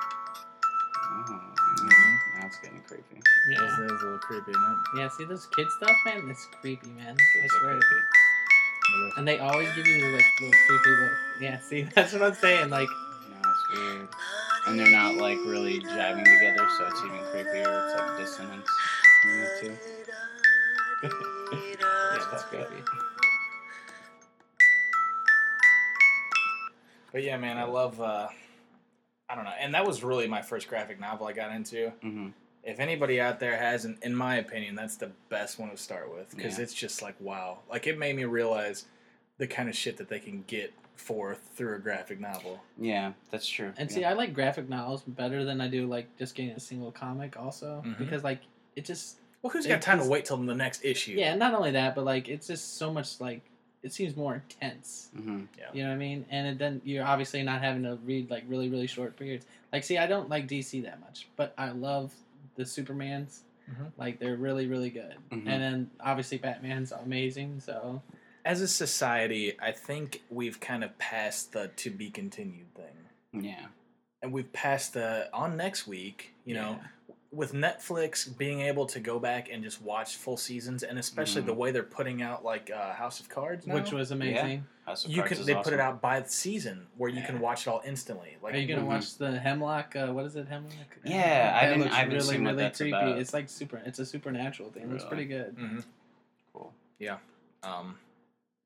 Oh, 1.14 1.54
yeah, 1.84 2.40
now 2.40 2.48
it's 2.48 2.58
getting 2.60 2.82
creepy. 2.88 3.04
That's, 3.16 3.28
yeah, 3.50 3.68
that's 3.68 3.78
a 3.78 4.06
little 4.06 4.18
creepy, 4.20 4.52
isn't 4.52 4.78
yeah. 4.98 5.10
See 5.10 5.26
those 5.26 5.46
kid 5.56 5.68
stuff, 5.78 5.96
man. 6.06 6.28
It's 6.30 6.48
creepy, 6.62 6.90
man. 6.90 7.16
I 7.20 7.40
Kids 7.42 7.54
are 7.54 7.60
swear. 7.60 7.80
creepy. 7.80 8.06
And 9.18 9.28
they 9.28 9.40
always 9.40 9.68
give 9.76 9.86
you 9.86 10.04
like 10.16 10.26
little 10.42 10.58
creepy 10.68 10.90
look. 11.02 11.12
Yeah, 11.40 11.60
see, 11.60 11.82
that's 11.96 12.14
what 12.14 12.24
I'm 12.24 12.34
saying. 12.34 12.70
Like, 12.72 12.90
No, 13.30 13.38
it's 13.50 13.80
weird. 13.80 14.08
And 14.68 14.80
they're 14.80 14.92
not 14.92 15.16
like 15.16 15.38
really 15.46 15.80
jiving 15.80 16.24
together, 16.24 16.68
so 16.78 16.88
it's 16.88 17.00
even 17.04 17.18
creepier. 17.34 17.86
It's 17.90 18.00
like 18.00 18.18
dissonance 18.18 18.68
between 19.24 19.40
the 19.42 19.50
two. 19.62 19.78
yeah, 21.74 22.26
that's 22.32 22.44
creepy. 22.44 22.84
But 27.12 27.24
yeah, 27.24 27.38
man, 27.38 27.58
I 27.58 27.64
love. 27.64 28.00
uh 28.00 28.28
I 29.30 29.36
don't 29.36 29.46
know, 29.46 29.54
and 29.60 29.74
that 29.76 29.86
was 29.88 30.04
really 30.04 30.28
my 30.28 30.42
first 30.42 30.68
graphic 30.68 31.00
novel 31.00 31.26
I 31.26 31.32
got 31.34 31.52
into. 31.52 31.92
hmm 32.02 32.28
If 32.64 32.80
anybody 32.80 33.20
out 33.22 33.40
there 33.40 33.58
hasn't, 33.58 34.04
in 34.04 34.14
my 34.14 34.36
opinion, 34.36 34.76
that's 34.76 34.98
the 34.98 35.10
best 35.30 35.58
one 35.58 35.70
to 35.72 35.78
start 35.78 36.14
with 36.14 36.30
because 36.36 36.58
Yeah. 36.58 36.64
it's 36.66 36.74
just 36.74 37.02
like 37.02 37.16
wow, 37.20 37.60
like 37.70 37.88
it 37.88 37.98
made 37.98 38.16
me 38.16 38.26
realize 38.26 38.86
the 39.38 39.48
kind 39.48 39.70
of 39.70 39.76
shit 39.76 39.98
that 39.98 40.10
they 40.10 40.20
can 40.20 40.44
get 40.48 40.74
forth 41.02 41.40
through 41.56 41.76
a 41.76 41.80
graphic 41.80 42.20
novel. 42.20 42.62
Yeah, 42.80 43.14
that's 43.32 43.48
true. 43.48 43.74
And 43.78 43.90
yeah. 43.90 43.96
see, 43.96 44.06
I 44.06 44.14
like 44.14 44.34
graphic 44.34 44.70
novels 44.70 45.02
better 45.02 45.44
than 45.44 45.60
I 45.60 45.68
do 45.68 45.88
like 45.88 46.08
just 46.18 46.36
getting 46.36 46.52
a 46.52 46.60
single 46.60 46.92
comic. 46.92 47.38
Also, 47.38 47.82
Mhm. 47.86 47.98
because 47.98 48.24
like 48.24 48.42
it 48.76 48.86
just 48.86 49.18
Well, 49.42 49.50
who's 49.52 49.66
It 49.66 49.70
got 49.70 49.82
time 49.82 50.00
to 50.00 50.08
wait 50.08 50.26
till 50.26 50.38
the 50.38 50.54
next 50.54 50.86
issue? 50.86 51.14
yeah, 51.14 51.34
not 51.34 51.56
only 51.56 51.72
that, 51.72 51.96
but 51.96 52.06
like 52.06 52.30
it's 52.30 52.46
just 52.46 52.78
so 52.78 52.94
much 52.94 53.20
like 53.20 53.42
it 53.82 53.92
seems 53.92 54.16
more 54.16 54.36
intense. 54.36 55.10
Mhm. 55.18 55.48
You 55.74 55.82
know 55.82 55.90
what 55.90 55.96
I 55.96 55.98
mean? 55.98 56.26
And 56.30 56.46
it, 56.48 56.58
then 56.60 56.80
you're 56.86 57.04
obviously 57.04 57.42
not 57.42 57.60
having 57.64 57.82
to 57.84 57.96
read 58.06 58.30
like 58.30 58.44
really 58.48 58.70
really 58.70 58.86
short 58.86 59.18
periods. 59.18 59.48
Like, 59.74 59.84
see, 59.84 59.98
I 59.98 60.06
don't 60.06 60.30
like 60.30 60.48
DC 60.48 60.82
that 60.84 61.00
much, 61.02 61.28
but 61.36 61.56
I 61.58 61.72
love 61.72 62.14
the 62.56 62.64
Supermans. 62.64 63.40
Mhm. 63.72 63.92
Like 63.98 64.20
they're 64.20 64.36
really 64.38 64.68
really 64.68 64.92
good. 64.92 65.16
Mhm. 65.32 65.48
And 65.48 65.62
then 65.64 65.92
obviously 66.00 66.38
Batman's 66.38 66.92
amazing. 66.92 67.60
So 67.62 68.02
As 68.44 68.62
a 68.62 68.68
society, 68.68 69.54
I 69.62 69.72
think 69.72 70.22
we've 70.30 70.60
kind 70.60 70.84
of 70.84 70.98
passed 70.98 71.54
the 71.54 71.68
to 71.78 71.90
be 71.90 72.10
continued 72.10 72.74
thing. 72.76 73.44
Yeah. 73.44 73.68
and 74.24 74.32
we've 74.34 74.52
passed 74.54 74.94
the 74.94 75.30
on 75.34 75.58
next 75.58 75.88
week 75.88 76.34
you 76.46 76.54
know 76.54 76.80
with 77.32 77.54
netflix 77.54 78.28
being 78.38 78.60
able 78.62 78.86
to 78.86 79.00
go 79.00 79.18
back 79.20 79.50
and 79.52 79.64
just 79.64 79.82
watch 79.82 80.18
full 80.18 80.36
seasons 80.38 80.84
and 80.84 81.00
especially 81.00 81.42
Mhm. 81.42 81.46
the 81.48 81.54
way 81.54 81.72
they're 81.72 81.82
putting 81.82 82.22
out 82.22 82.44
like 82.44 82.70
uh, 82.70 82.94
house 82.94 83.20
of 83.22 83.30
cards 83.30 83.66
now, 83.66 83.74
which 83.74 83.92
was 83.94 84.12
amazing. 84.12 84.68
House 84.86 85.06
of 85.06 85.12
you 85.12 85.18
Cards 85.22 85.32
can 85.32 85.40
is 85.40 85.46
they 85.48 85.56
put 85.56 85.72
it 85.74 85.80
out 85.80 86.02
by 86.02 86.20
the 86.20 86.30
season 86.30 86.86
where 86.98 87.10
you 87.10 87.24
can 87.24 87.40
watch 87.40 87.66
it 87.66 87.70
all 87.70 87.82
instantly 87.86 88.36
like 88.44 88.54
Are 88.54 88.58
you 88.58 88.68
gonna 88.68 88.82
Mhm. 88.86 88.88
watch 88.88 89.18
the 89.18 89.40
Hemlock? 89.40 89.96
Uh, 89.96 90.08
what 90.12 90.26
is 90.26 90.36
it, 90.36 90.48
Hemlock? 90.50 90.74
Yeah, 91.06 91.16
I 91.16 91.22
that 91.22 91.64
haven't- 91.64 91.80
looks 91.80 91.94
I 91.94 91.98
haven't 92.00 92.14
really 92.14 92.26
seen 92.28 92.44
what 92.44 92.50
really 92.52 92.64
that's 92.64 92.78
creepy. 92.80 92.98
about. 92.98 93.18
It's 93.18 93.34
like 93.34 93.48
super. 93.50 93.78
It's 93.86 93.98
a 94.00 94.06
supernatural 94.06 94.70
thing. 94.72 94.84
It 94.84 94.90
looks 94.90 95.06
pretty 95.06 95.26
good. 95.26 95.56
Mhm. 95.56 95.84
Cool. 96.54 96.74
Yeah. 97.00 97.18
Um 97.64 97.98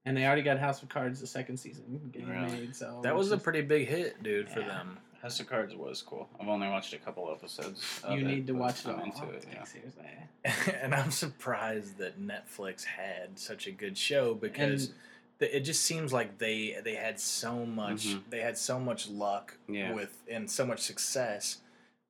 And 0.06 0.16
they 0.16 0.26
already 0.26 0.44
got 0.44 0.60
House 0.60 0.84
of 0.84 0.90
Cards 0.90 1.20
the 1.20 1.28
second 1.28 1.58
season 1.58 2.10
getting 2.14 2.30
Really? 2.30 2.52
made. 2.52 2.76
So 2.76 3.00
that 3.04 3.16
was 3.16 3.32
which 3.32 3.40
a 3.40 3.44
pretty 3.44 3.62
big 3.62 3.88
hit 3.88 4.22
dude 4.22 4.50
for 4.50 4.60
Yeah. 4.60 4.68
them 4.68 4.98
House 5.22 5.40
of 5.40 5.48
Cards 5.48 5.74
was 5.76 6.04
cool. 6.04 6.30
I've 6.40 6.48
only 6.48 6.68
watched 6.68 6.94
a 6.94 7.00
couple 7.00 7.32
episodes. 7.32 7.82
Of 8.04 8.20
You 8.20 8.26
it, 8.26 8.30
need 8.30 8.48
to 8.48 8.54
but 8.54 8.60
watch 8.60 8.86
it 8.86 8.90
I'm 8.90 9.00
all. 9.00 9.06
into 9.06 9.30
it. 9.32 9.46
Like, 9.46 9.54
Yeah. 9.56 9.64
seriously. 9.64 10.06
and 10.82 10.94
i'm 10.94 11.10
surprised 11.10 11.98
that 11.98 12.20
netflix 12.22 12.84
had 12.84 13.40
such 13.40 13.66
a 13.66 13.72
good 13.72 13.98
show 13.98 14.36
because 14.36 14.86
And- 14.90 14.96
th- 15.40 15.52
it 15.56 15.62
just 15.62 15.84
seems 15.84 16.14
like 16.14 16.38
they 16.38 16.80
they 16.84 16.94
had 16.94 17.20
so 17.20 17.66
much 17.66 18.06
Mhm. 18.10 18.30
they 18.30 18.42
had 18.42 18.56
so 18.56 18.80
much 18.80 19.08
luck 19.10 19.58
Yeah. 19.68 19.92
with 19.94 20.22
and 20.30 20.48
so 20.52 20.64
much 20.68 20.82
success 20.82 21.62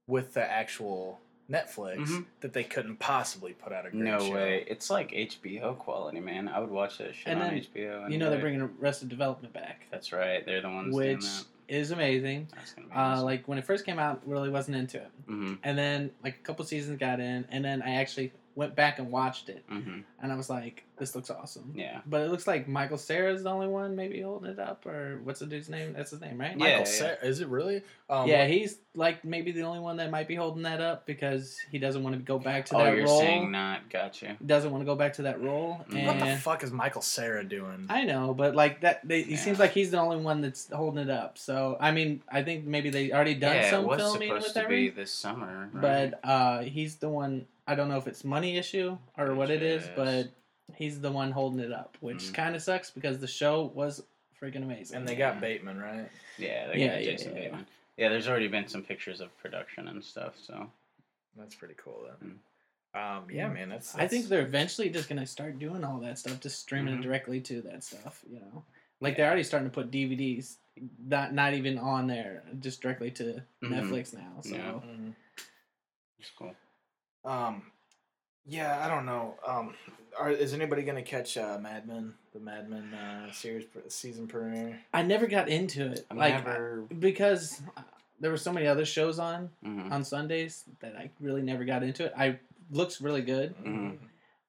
with 0.05 0.33
the 0.33 0.43
actual 0.43 1.21
Netflix 1.49 1.97
Mhm. 2.07 2.25
that 2.41 2.53
they 2.53 2.63
couldn't 2.63 2.97
possibly 2.97 3.53
put 3.53 3.71
out 3.71 3.85
a 3.85 3.91
great 3.91 3.99
show. 4.05 4.17
No 4.17 4.19
show. 4.19 4.33
way. 4.33 4.65
It's 4.67 4.89
like 4.89 5.11
HBO 5.13 5.73
quality, 5.77 6.19
man. 6.19 6.47
I 6.47 6.59
would 6.59 6.71
watch 6.71 6.97
that 6.97 7.13
shit 7.15 7.27
And 7.27 7.41
on 7.41 7.49
then, 7.49 7.57
HBO. 7.59 8.07
You 8.07 8.17
know 8.17 8.29
they're 8.29 8.39
bringing 8.39 8.61
Arrested 8.61 9.09
Development 9.09 9.53
back, 9.53 9.85
That's 9.91 10.11
right. 10.11 10.43
They're 10.45 10.61
the 10.61 10.69
ones 10.69 10.95
which 10.95 11.23
is 11.67 11.91
amazing. 11.91 12.47
That's 12.55 12.73
gonna 12.73 12.87
be 12.87 12.93
Uh, 12.93 13.21
like 13.23 13.47
when 13.47 13.57
it 13.57 13.63
first 13.65 13.85
came 13.85 13.99
out, 13.99 14.21
really 14.27 14.49
wasn't 14.49 14.77
into 14.77 14.97
it. 14.97 15.09
mm-hmm. 15.27 15.55
And 15.63 15.77
then 15.77 16.11
like 16.23 16.35
a 16.35 16.39
couple 16.39 16.65
seasons 16.65 16.99
got 16.99 17.19
in, 17.19 17.45
and 17.49 17.63
then 17.63 17.81
I 17.81 17.95
actually 17.95 18.31
went 18.55 18.75
back 18.75 18.99
and 18.99 19.11
watched 19.11 19.49
it, 19.49 19.63
Mm-hmm. 19.69 19.99
and 20.21 20.31
I 20.31 20.35
was 20.35 20.49
like, 20.49 20.83
"This 20.97 21.13
looks 21.15 21.29
awesome." 21.29 21.73
Yeah. 21.75 21.99
But 22.05 22.21
it 22.21 22.29
looks 22.31 22.47
like 22.47 22.67
Michael 22.67 22.97
Cera's 22.97 23.43
the 23.43 23.49
only 23.49 23.67
one 23.67 23.95
maybe 23.95 24.21
holding 24.21 24.49
it 24.49 24.59
up, 24.59 24.85
or 24.85 25.19
what's 25.23 25.41
the 25.41 25.45
dude's 25.45 25.67
name? 25.69 25.93
That's 25.93 26.11
his 26.11 26.21
name, 26.21 26.39
right? 26.39 26.51
Yeah, 26.51 26.57
Michael 26.57 26.77
yeah. 26.79 26.83
Cera- 26.85 27.17
is 27.25 27.41
it 27.41 27.47
really? 27.49 27.81
Um, 28.09 28.27
yeah, 28.29 28.45
he's 28.47 28.77
like 28.95 29.25
maybe 29.25 29.51
the 29.51 29.63
only 29.63 29.79
one 29.79 29.97
that 29.97 30.09
might 30.09 30.27
be 30.27 30.35
holding 30.35 30.63
that 30.63 30.79
up 30.79 31.05
because 31.05 31.57
he 31.69 31.79
doesn't 31.79 32.01
want 32.01 32.15
to 32.15 32.21
go 32.21 32.39
back 32.39 32.65
to 32.67 32.75
Oh, 32.75 32.83
that 32.85 32.95
you're 32.95 33.05
role. 33.07 33.19
saying 33.19 33.51
not. 33.51 33.89
Gotcha. 33.89 34.37
Doesn't 34.45 34.71
want 34.71 34.81
to 34.81 34.85
go 34.85 34.95
back 34.95 35.13
to 35.13 35.23
that 35.23 35.41
role. 35.41 35.83
Mm. 35.89 36.05
what 36.05 36.19
the 36.19 36.37
fuck 36.37 36.63
is 36.63 36.71
Michael 36.71 37.01
Cera 37.01 37.43
doing? 37.43 37.87
I 37.89 38.03
know, 38.05 38.33
but 38.33 38.55
like 38.55 38.81
that, 38.81 39.05
they, 39.05 39.23
he 39.23 39.35
seems 39.35 39.59
like 39.59 39.71
he's 39.71 39.91
the 39.91 39.99
only 39.99 40.17
one 40.17 40.39
that's 40.41 40.69
holding 40.71 41.03
it 41.03 41.09
up. 41.09 41.37
So 41.37 41.77
I 41.79 41.91
mean, 41.91 42.21
I 42.31 42.41
think 42.43 42.65
maybe 42.65 42.89
they 42.89 43.11
already 43.11 43.33
done 43.35 43.55
yeah, 43.57 43.69
some 43.71 43.83
it 43.83 43.87
was 43.87 43.99
filming 43.99 44.29
supposed 44.29 44.55
with 44.55 44.63
to 44.63 44.69
be 44.69 44.89
this 44.91 45.11
summer. 45.11 45.69
Right? 45.73 45.81
But 46.13 46.19
uh, 46.23 46.59
he's 46.61 46.95
the 46.97 47.09
one. 47.09 47.47
I 47.67 47.75
don't 47.75 47.89
know 47.89 47.97
if 47.97 48.07
it's 48.07 48.23
money 48.23 48.57
issue 48.57 48.97
or 49.17 49.33
what 49.35 49.49
it 49.49 49.63
is, 49.63 49.87
but 49.95 50.27
he's 50.75 51.01
the 51.01 51.11
one 51.11 51.31
holding 51.31 51.59
it 51.59 51.71
up, 51.71 51.97
which 51.99 52.17
Mhm. 52.17 52.33
kind 52.33 52.55
of 52.55 52.61
sucks 52.61 52.89
because 52.91 53.19
the 53.19 53.27
show 53.27 53.63
was 53.65 54.03
freaking 54.39 54.63
amazing. 54.63 54.97
and 54.97 55.07
they 55.07 55.13
Yeah. 55.13 55.31
got 55.31 55.41
Bateman, 55.41 55.79
right? 55.79 56.09
yeah, 56.37 56.67
they 56.67 56.79
Yeah, 56.79 56.87
got 56.87 57.03
yeah, 57.03 57.11
Jason 57.11 57.31
yeah, 57.31 57.37
yeah. 57.37 57.43
Bateman. 57.45 57.67
Yeah, 57.97 58.09
there's 58.09 58.27
already 58.27 58.47
been 58.49 58.67
some 58.67 58.83
pictures 58.83 59.21
of 59.21 59.35
production 59.37 59.87
and 59.87 60.03
stuff. 60.03 60.37
So 60.37 60.71
That's 61.37 61.55
pretty 61.55 61.73
cool 61.77 62.07
then. 62.21 62.39
Um, 62.93 63.29
yeah, 63.29 63.49
man, 63.49 63.67
that's, 63.67 63.93
I 63.95 64.07
think 64.07 64.27
they're 64.27 64.41
eventually 64.45 64.89
just 64.89 65.09
gonna 65.09 65.25
start 65.25 65.59
doing 65.59 65.83
all 65.83 65.99
that 65.99 66.17
stuff, 66.17 66.39
just 66.39 66.61
streaming 66.61 66.95
Mhm. 66.95 66.99
it 66.99 67.03
directly 67.03 67.41
to 67.41 67.61
that 67.63 67.83
stuff. 67.83 68.23
You 68.29 68.39
know, 68.39 68.63
like 69.01 69.17
they're 69.17 69.27
already 69.27 69.43
starting 69.43 69.69
to 69.69 69.73
put 69.73 69.91
DVDs, 69.91 70.59
not 71.05 71.33
not 71.33 71.53
even 71.53 71.77
on 71.77 72.07
there, 72.07 72.43
just 72.61 72.81
directly 72.81 73.11
to 73.11 73.43
Mhm. 73.61 73.69
Netflix 73.69 74.13
now. 74.13 74.39
So 74.41 74.55
Yeah. 74.55 74.71
Mhm. 74.79 75.15
It's 76.19 76.29
cool. 76.31 76.55
Um, 77.25 77.63
yeah, 78.47 78.83
I 78.85 78.87
don't 78.87 79.05
know. 79.05 79.35
Um, 79.45 79.73
are, 80.19 80.29
is 80.29 80.53
anybody 80.53 80.83
gonna 80.83 81.01
catch 81.01 81.37
uh, 81.37 81.57
Mad 81.59 81.87
Men, 81.87 82.13
the 82.33 82.39
Mad 82.39 82.69
Men 82.69 82.93
uh, 82.93 83.31
series 83.31 83.65
pr- 83.65 83.79
season 83.89 84.27
premiere? 84.27 84.79
I 84.93 85.01
never 85.01 85.27
got 85.27 85.49
into 85.49 85.87
it, 85.91 86.05
I've 86.11 86.17
like 86.17 86.33
never. 86.45 86.83
because 86.99 87.61
there 88.19 88.31
were 88.31 88.37
so 88.37 88.53
many 88.53 88.67
other 88.67 88.85
shows 88.85 89.19
on 89.19 89.49
mhm. 89.65 89.91
on 89.91 90.03
Sundays 90.03 90.63
that 90.79 90.95
I 90.95 91.09
really 91.19 91.41
never 91.41 91.65
got 91.65 91.83
into 91.83 92.05
it. 92.05 92.13
I 92.17 92.37
looks 92.71 93.01
really 93.01 93.21
good, 93.21 93.55
Mhm. 93.63 93.97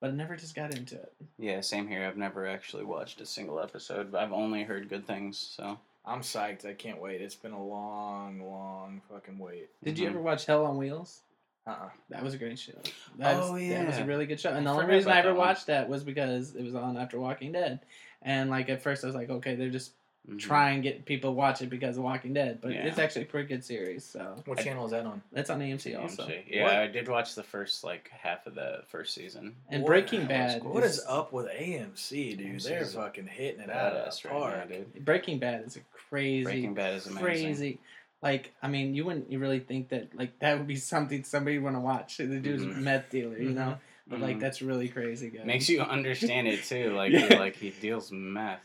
but 0.01 0.11
I 0.11 0.13
never 0.13 0.37
just 0.37 0.55
got 0.55 0.75
into 0.75 0.95
it. 0.97 1.13
Yeah, 1.39 1.61
same 1.63 1.89
here. 1.89 2.05
I've 2.07 2.17
never 2.17 2.47
actually 2.47 2.85
watched 2.85 3.21
a 3.21 3.27
single 3.27 3.59
episode, 3.61 4.13
but 4.13 4.23
I've 4.23 4.33
only 4.33 4.63
heard 4.63 4.89
good 4.89 5.07
things. 5.07 5.37
So 5.39 5.79
I'm 6.05 6.21
psyched. 6.21 6.65
I 6.65 6.75
can't 6.75 7.01
wait. 7.01 7.21
It's 7.21 7.35
been 7.35 7.53
a 7.53 7.63
long, 7.67 8.41
long 8.49 9.03
fucking 9.11 9.39
wait. 9.39 9.69
Did 9.83 9.99
you 9.99 10.07
Mhm. 10.07 10.11
ever 10.11 10.21
watch 10.21 10.47
Hell 10.47 10.65
on 10.65 10.77
Wheels? 10.77 11.23
Uh-uh. 11.67 11.89
That 12.11 12.23
was 12.23 12.35
a 12.35 12.39
great 12.39 12.59
show. 12.59 12.73
That 13.19 13.39
was, 13.39 13.51
Oh, 13.51 13.59
that 13.59 13.87
was 13.87 13.99
a 13.99 14.05
really 14.05 14.27
good 14.27 14.39
show. 14.41 14.51
And 14.51 14.69
I 14.69 14.73
the 14.73 14.79
only 14.81 14.95
reason 14.95 15.11
I 15.11 15.19
ever 15.19 15.31
that 15.31 15.37
watched 15.37 15.67
that 15.67 15.89
was 15.89 16.05
because 16.05 16.55
it 16.55 16.63
was 16.63 16.75
on 16.75 16.97
after 16.97 17.19
Walking 17.19 17.53
Dead. 17.53 17.81
And 18.23 18.51
like 18.51 18.69
at 18.69 18.83
first 18.83 19.03
I 19.03 19.09
was 19.09 19.17
like, 19.17 19.31
okay, 19.31 19.57
they're 19.57 19.71
just 19.71 19.93
Mhm. 20.29 20.41
try 20.41 20.71
and 20.71 20.83
get 20.83 21.05
people 21.05 21.31
to 21.31 21.35
watch 21.35 21.63
it 21.63 21.71
because 21.71 21.97
of 21.99 22.03
Walking 22.03 22.35
Dead, 22.35 22.59
but 22.61 22.73
Yeah. 22.73 22.87
it's 22.87 22.99
actually 22.99 23.23
a 23.23 23.27
pretty 23.27 23.47
good 23.47 23.65
series. 23.65 24.05
So 24.05 24.35
What 24.47 24.59
I- 24.59 24.63
channel 24.65 24.85
is 24.85 24.91
that 24.91 25.07
on? 25.07 25.23
that's 25.31 25.51
on 25.51 25.61
AMC 25.63 25.95
also. 25.95 26.29
Yeah, 26.49 26.65
What? 26.65 26.75
I 26.75 26.87
did 26.89 27.07
watch 27.07 27.35
the 27.37 27.45
first 27.45 27.85
like 27.85 28.11
half 28.11 28.45
of 28.47 28.57
the 28.57 28.83
first 28.89 29.15
season. 29.15 29.55
And 29.69 29.83
What- 29.85 29.89
Breaking 29.89 30.27
Bad. 30.27 30.63
cool. 30.63 30.73
What 30.73 30.83
is 30.83 31.01
up 31.07 31.33
with 31.33 31.47
AMC, 31.49 32.35
dude? 32.35 32.47
AMC 32.47 32.69
They're 32.69 32.85
fucking 32.87 33.27
hitting 33.29 33.61
it 33.61 33.71
out 33.71 33.93
of 33.93 34.09
Badass 34.09 34.23
the 34.23 34.29
right 34.31 34.35
now, 34.41 34.41
park. 34.57 34.69
dude. 34.69 35.05
Breaking 35.05 35.39
Bad 35.39 35.65
is 35.65 35.77
a 35.77 35.81
crazy, 35.93 36.43
Breaking 36.45 36.75
Bad 36.75 36.95
is 36.95 37.07
amazing. 37.07 37.23
crazy. 37.25 37.79
Like 38.23 38.53
I 38.63 38.69
mean, 38.69 38.95
you 38.95 39.05
wouldn't 39.05 39.31
you 39.31 39.39
really 39.39 39.61
think 39.61 39.91
that 39.91 40.15
like 40.17 40.39
that 40.41 40.59
would 40.59 40.67
be 40.67 40.77
something 40.95 41.25
somebody 41.25 41.59
would 41.59 41.65
want 41.65 41.77
to 41.77 41.81
watch. 41.81 42.17
The 42.17 42.27
dude's 42.41 42.63
a 42.63 42.67
Mhm. 42.67 42.77
meth 42.83 43.11
dealer, 43.11 43.39
you 43.39 43.51
know. 43.51 43.79
But 44.09 44.21
like 44.21 44.37
Mhm. 44.37 44.41
that's 44.41 44.63
really 44.63 44.89
crazy, 44.89 45.31
guys. 45.31 45.45
Makes 45.45 45.69
you 45.69 45.81
understand 45.83 46.47
it 46.49 46.63
too. 46.65 46.93
Like 46.95 47.13
Yeah. 47.13 47.39
like 47.39 47.57
he 47.57 47.71
deals 47.71 48.11
meth. 48.13 48.61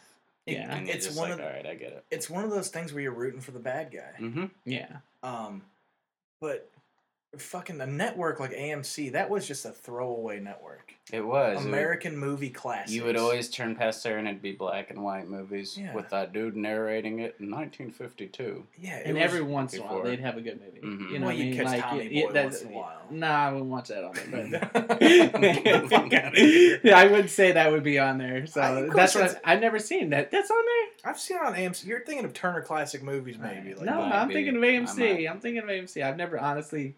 Yeah. 0.46 0.76
and 0.76 0.88
It's 0.90 1.16
one 1.16 1.30
like, 1.30 1.40
of 1.40 1.46
all 1.46 1.52
right, 1.52 1.66
I 1.66 1.76
get 1.76 1.94
it. 1.94 2.06
It's 2.12 2.30
one 2.30 2.44
of 2.44 2.50
those 2.52 2.70
things 2.70 2.94
where 2.94 3.02
you're 3.04 3.12
rooting 3.14 3.42
for 3.42 3.52
the 3.52 3.60
bad 3.60 3.92
guy. 3.92 4.20
Mm-hmm. 4.20 4.46
yeah. 4.66 4.98
Um, 5.24 5.64
but 6.40 6.70
fucking 7.38 7.78
the 7.78 7.88
network 7.88 8.40
like 8.42 8.52
AMC, 8.52 9.14
that 9.14 9.30
was 9.30 9.48
just 9.48 9.64
a 9.66 9.72
throwaway 9.72 10.40
network. 10.42 10.94
It 11.14 11.22
was 11.26 11.56
It 11.56 11.60
would- 11.60 11.68
American 11.68 12.18
movie 12.18 12.50
classics. 12.50 12.92
You 12.92 13.06
would 13.06 13.16
always 13.18 13.50
turn 13.50 13.76
past 13.76 14.04
there 14.04 14.18
and 14.18 14.28
it'd 14.28 14.42
be 14.42 14.52
black 14.52 14.90
and 14.92 15.02
white 15.02 15.28
movies 15.30 15.78
Yeah. 15.78 15.94
with 15.96 16.10
that 16.10 16.34
dude 16.34 16.56
narrating 16.58 17.20
it 17.20 17.36
in 17.40 17.50
1952. 17.50 18.66
yeah, 18.78 18.98
it 18.98 19.08
And 19.08 19.18
every 19.18 19.42
once 19.42 19.74
in 19.74 19.82
a 19.82 19.86
while 19.86 20.04
they'd 20.04 20.20
have 20.20 20.36
a 20.38 20.42
good 20.42 20.60
movie. 20.60 20.80
Mhm. 20.86 21.12
You 21.12 21.20
know 21.20 21.28
Well, 21.28 21.36
what 21.36 21.36
I 21.36 21.38
you'd 21.38 21.46
mean? 21.46 21.56
catch 21.58 21.66
like, 21.68 21.82
Tommy 21.82 22.06
it- 22.06 22.12
it- 22.12 22.28
Boy 22.28 22.32
that- 22.34 22.44
once 22.46 22.62
in 22.62 22.68
a 22.68 22.72
while. 22.72 22.98
Nah, 23.12 23.48
I 23.48 23.52
wouldn't 23.52 23.70
watch 23.72 23.88
that 23.90 24.04
on 24.06 24.14
there. 24.14 24.70
But 24.74 25.90
Fuck 25.90 26.14
outta 26.14 26.40
here. 26.40 26.80
yeah, 26.84 26.98
I 26.98 27.08
would 27.08 27.30
say 27.30 27.52
that 27.54 27.72
would 27.72 27.84
be 27.84 28.00
on 28.00 28.18
there. 28.18 28.46
So 28.48 28.62
I- 28.62 28.70
of 28.80 28.86
course 28.90 28.96
that's 28.96 29.16
what 29.16 29.24
it's- 29.26 29.42
I, 29.44 29.54
I've 29.54 29.62
never 29.62 29.80
seen 29.80 30.10
that. 30.12 30.32
That's 30.32 30.50
on 30.52 30.58
there. 30.66 31.12
I've 31.12 31.20
seen 31.20 31.38
it 31.38 31.44
on 31.44 31.54
AMC. 31.56 31.86
You're 31.88 32.06
thinking 32.06 32.26
of 32.26 32.34
Turner 32.34 32.62
Classic 32.62 33.02
Movies, 33.04 33.38
maybe? 33.38 33.74
Like, 33.74 33.86
no, 33.86 34.02
I'm 34.02 34.28
be. 34.28 34.34
thinking 34.36 34.56
of 34.58 34.64
I 34.64 34.68
AMC. 34.68 34.98
might. 35.00 35.28
I'm 35.30 35.40
thinking 35.40 35.64
of 35.64 35.70
AMC. 35.70 36.04
I've 36.04 36.16
never 36.18 36.40
honestly 36.40 36.96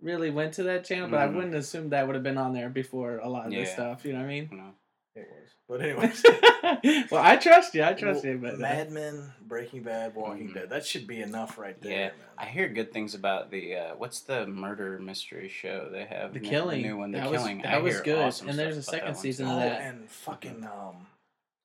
really 0.00 0.30
went 0.30 0.54
to 0.54 0.64
that 0.64 0.84
channel, 0.84 1.08
but 1.08 1.20
I 1.20 1.26
Mhm. 1.28 1.34
wouldn't 1.36 1.54
assume 1.54 1.88
that 1.90 2.06
would 2.06 2.14
have 2.14 2.22
been 2.24 2.38
on 2.38 2.52
there 2.52 2.68
before 2.68 3.18
a 3.18 3.28
lot 3.28 3.46
of 3.46 3.52
this 3.52 3.72
stuff. 3.72 4.04
You 4.04 4.12
know 4.12 4.18
what 4.20 4.24
I 4.26 4.28
mean? 4.28 4.48
You 4.50 4.56
know? 4.58 4.74
it 5.14 5.28
was. 5.30 5.50
But 5.66 5.80
anyways, 5.80 6.22
well, 7.10 7.22
I 7.24 7.36
trust 7.36 7.74
you. 7.74 7.82
I 7.82 7.94
trust 7.94 8.22
Well, 8.22 8.34
you, 8.34 8.38
but 8.38 8.54
uh, 8.54 8.58
Mad 8.58 8.90
Men, 8.92 9.32
Breaking 9.40 9.82
Bad, 9.82 10.14
Walking 10.14 10.50
Mhm. 10.50 10.54
Dead. 10.54 10.68
That 10.70 10.84
should 10.84 11.06
be 11.06 11.22
enough 11.22 11.56
right 11.58 11.80
there. 11.80 11.90
Yeah, 11.90 12.06
man. 12.08 12.12
I 12.36 12.44
hear 12.44 12.68
good 12.68 12.92
things 12.92 13.14
about 13.14 13.50
the 13.50 13.74
uh, 13.76 13.94
what's 13.96 14.20
the 14.20 14.46
murder 14.46 14.98
mystery 14.98 15.48
show 15.48 15.88
they 15.90 16.04
have? 16.04 16.34
the 16.34 16.40
ma- 16.40 16.48
killing. 16.50 16.82
new 16.82 16.98
one, 16.98 17.12
the 17.12 17.18
that 17.20 17.30
was, 17.30 17.40
killing. 17.40 17.62
that 17.62 17.72
I 17.74 17.78
was 17.78 18.00
good. 18.02 18.18
awesome 18.18 18.50
and 18.50 18.58
there's 18.58 18.76
a 18.76 18.82
second 18.82 19.14
season 19.16 19.46
too. 19.46 19.52
of 19.52 19.56
Oh, 19.56 19.60
that. 19.60 19.80
and 19.80 20.08
fucking 20.10 20.64
um, 20.64 21.06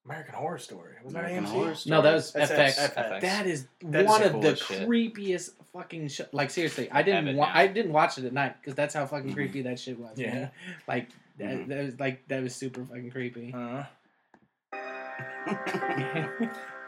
American 0.05 0.33
Horror 0.33 0.57
Story. 0.57 0.93
Was 1.03 1.13
that 1.13 1.19
American 1.25 1.45
AMC? 1.45 1.49
Horror 1.49 1.75
No, 1.85 2.01
that 2.01 2.13
was 2.13 2.31
That's 2.33 2.51
FX. 2.51 2.93
FX. 2.95 3.21
That 3.21 3.45
is 3.47 3.67
That 3.83 4.01
is 4.03 4.07
one 4.07 4.21
the 4.21 4.27
of 4.27 4.33
the 4.33 4.39
coolest 4.39 4.67
shit. 4.67 4.87
creepiest 4.89 5.51
fucking 5.73 6.07
sh- 6.07 6.21
like 6.31 6.49
seriously. 6.49 6.89
I 6.91 7.03
didn't 7.03 7.27
it 7.29 7.35
wa- 7.35 7.45
now. 7.45 7.51
I 7.53 7.67
didn't 7.67 7.93
watch 7.93 8.17
it 8.17 8.25
at 8.25 8.33
night 8.33 8.55
because 8.59 8.73
that's 8.75 8.93
how 8.95 9.05
fucking 9.05 9.29
Mhm. 9.31 9.35
creepy 9.35 9.61
that 9.63 9.79
shit 9.79 9.99
was. 9.99 10.17
Yeah. 10.17 10.33
man. 10.33 10.51
like 10.87 11.07
that, 11.37 11.47
Mhm. 11.49 11.67
that 11.67 11.83
was 11.85 11.99
like 11.99 12.27
that 12.29 12.41
was 12.41 12.55
super 12.55 12.83
fucking 12.83 13.11
creepy. 13.11 13.53
Uh, 13.53 13.83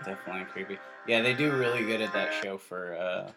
Definitely 0.05 0.45
creepy. 0.51 0.77
Yeah, 1.07 1.21
they 1.21 1.33
do 1.33 1.51
really 1.51 1.83
good 1.85 2.01
at 2.01 2.13
that 2.13 2.33
show 2.43 2.57
for 2.57 2.95
uh 2.95 3.31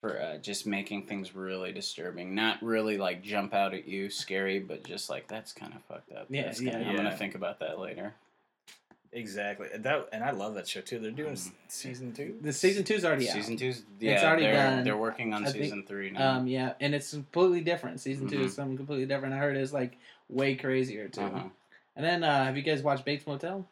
for 0.00 0.20
uh, 0.20 0.36
just 0.38 0.66
making 0.66 1.06
things 1.06 1.34
really 1.34 1.72
disturbing. 1.72 2.34
Not 2.34 2.62
really 2.62 2.98
like 2.98 3.22
jump 3.22 3.54
out 3.54 3.72
at 3.72 3.88
you, 3.88 4.10
scary, 4.10 4.58
but 4.58 4.84
just 4.84 5.08
like 5.08 5.28
that's 5.28 5.52
kind 5.52 5.72
of 5.74 5.82
fucked 5.84 6.12
up. 6.12 6.26
Yeah, 6.28 6.42
That's 6.42 6.58
kinda- 6.60 6.72
yeah, 6.78 6.88
I'm 6.88 6.90
yeah. 6.90 6.96
gonna 7.04 7.16
think 7.16 7.34
about 7.34 7.58
that 7.60 7.78
later. 7.78 8.12
Exactly. 9.14 9.68
And 9.72 9.82
That 9.84 10.08
and 10.12 10.22
I 10.22 10.30
love 10.32 10.54
that 10.56 10.68
show 10.68 10.80
too. 10.82 10.98
They're 10.98 11.10
doing 11.10 11.32
s 11.32 11.48
Mhm. 11.48 11.52
season 11.68 12.12
two. 12.12 12.36
the 12.42 12.52
season 12.52 12.84
two's 12.84 13.04
already 13.04 13.26
Season 13.26 13.54
out. 13.54 13.58
two's 13.60 13.82
yeah, 14.00 14.12
it's 14.12 14.24
already 14.24 14.42
they're, 14.42 14.52
done. 14.54 14.84
They're 14.84 14.96
working 14.96 15.32
on 15.32 15.44
I 15.46 15.50
think- 15.50 15.64
season 15.64 15.84
three 15.86 16.10
now. 16.10 16.36
Um, 16.38 16.46
yeah, 16.46 16.74
and 16.80 16.94
it's 16.94 17.10
completely 17.12 17.60
different. 17.62 18.00
Season 18.00 18.28
two 18.28 18.40
Mhm. 18.40 18.44
is 18.46 18.54
something 18.54 18.76
completely 18.76 19.06
different. 19.06 19.34
I 19.34 19.38
heard 19.38 19.56
it's 19.56 19.72
like 19.72 19.96
way 20.28 20.54
crazier 20.56 21.08
too. 21.08 21.22
Uh-huh. 21.22 21.48
And 21.96 22.04
then 22.04 22.24
uh, 22.24 22.44
have 22.44 22.56
you 22.56 22.62
guys 22.62 22.82
watched 22.82 23.04
Bates 23.04 23.26
Motel? 23.26 23.66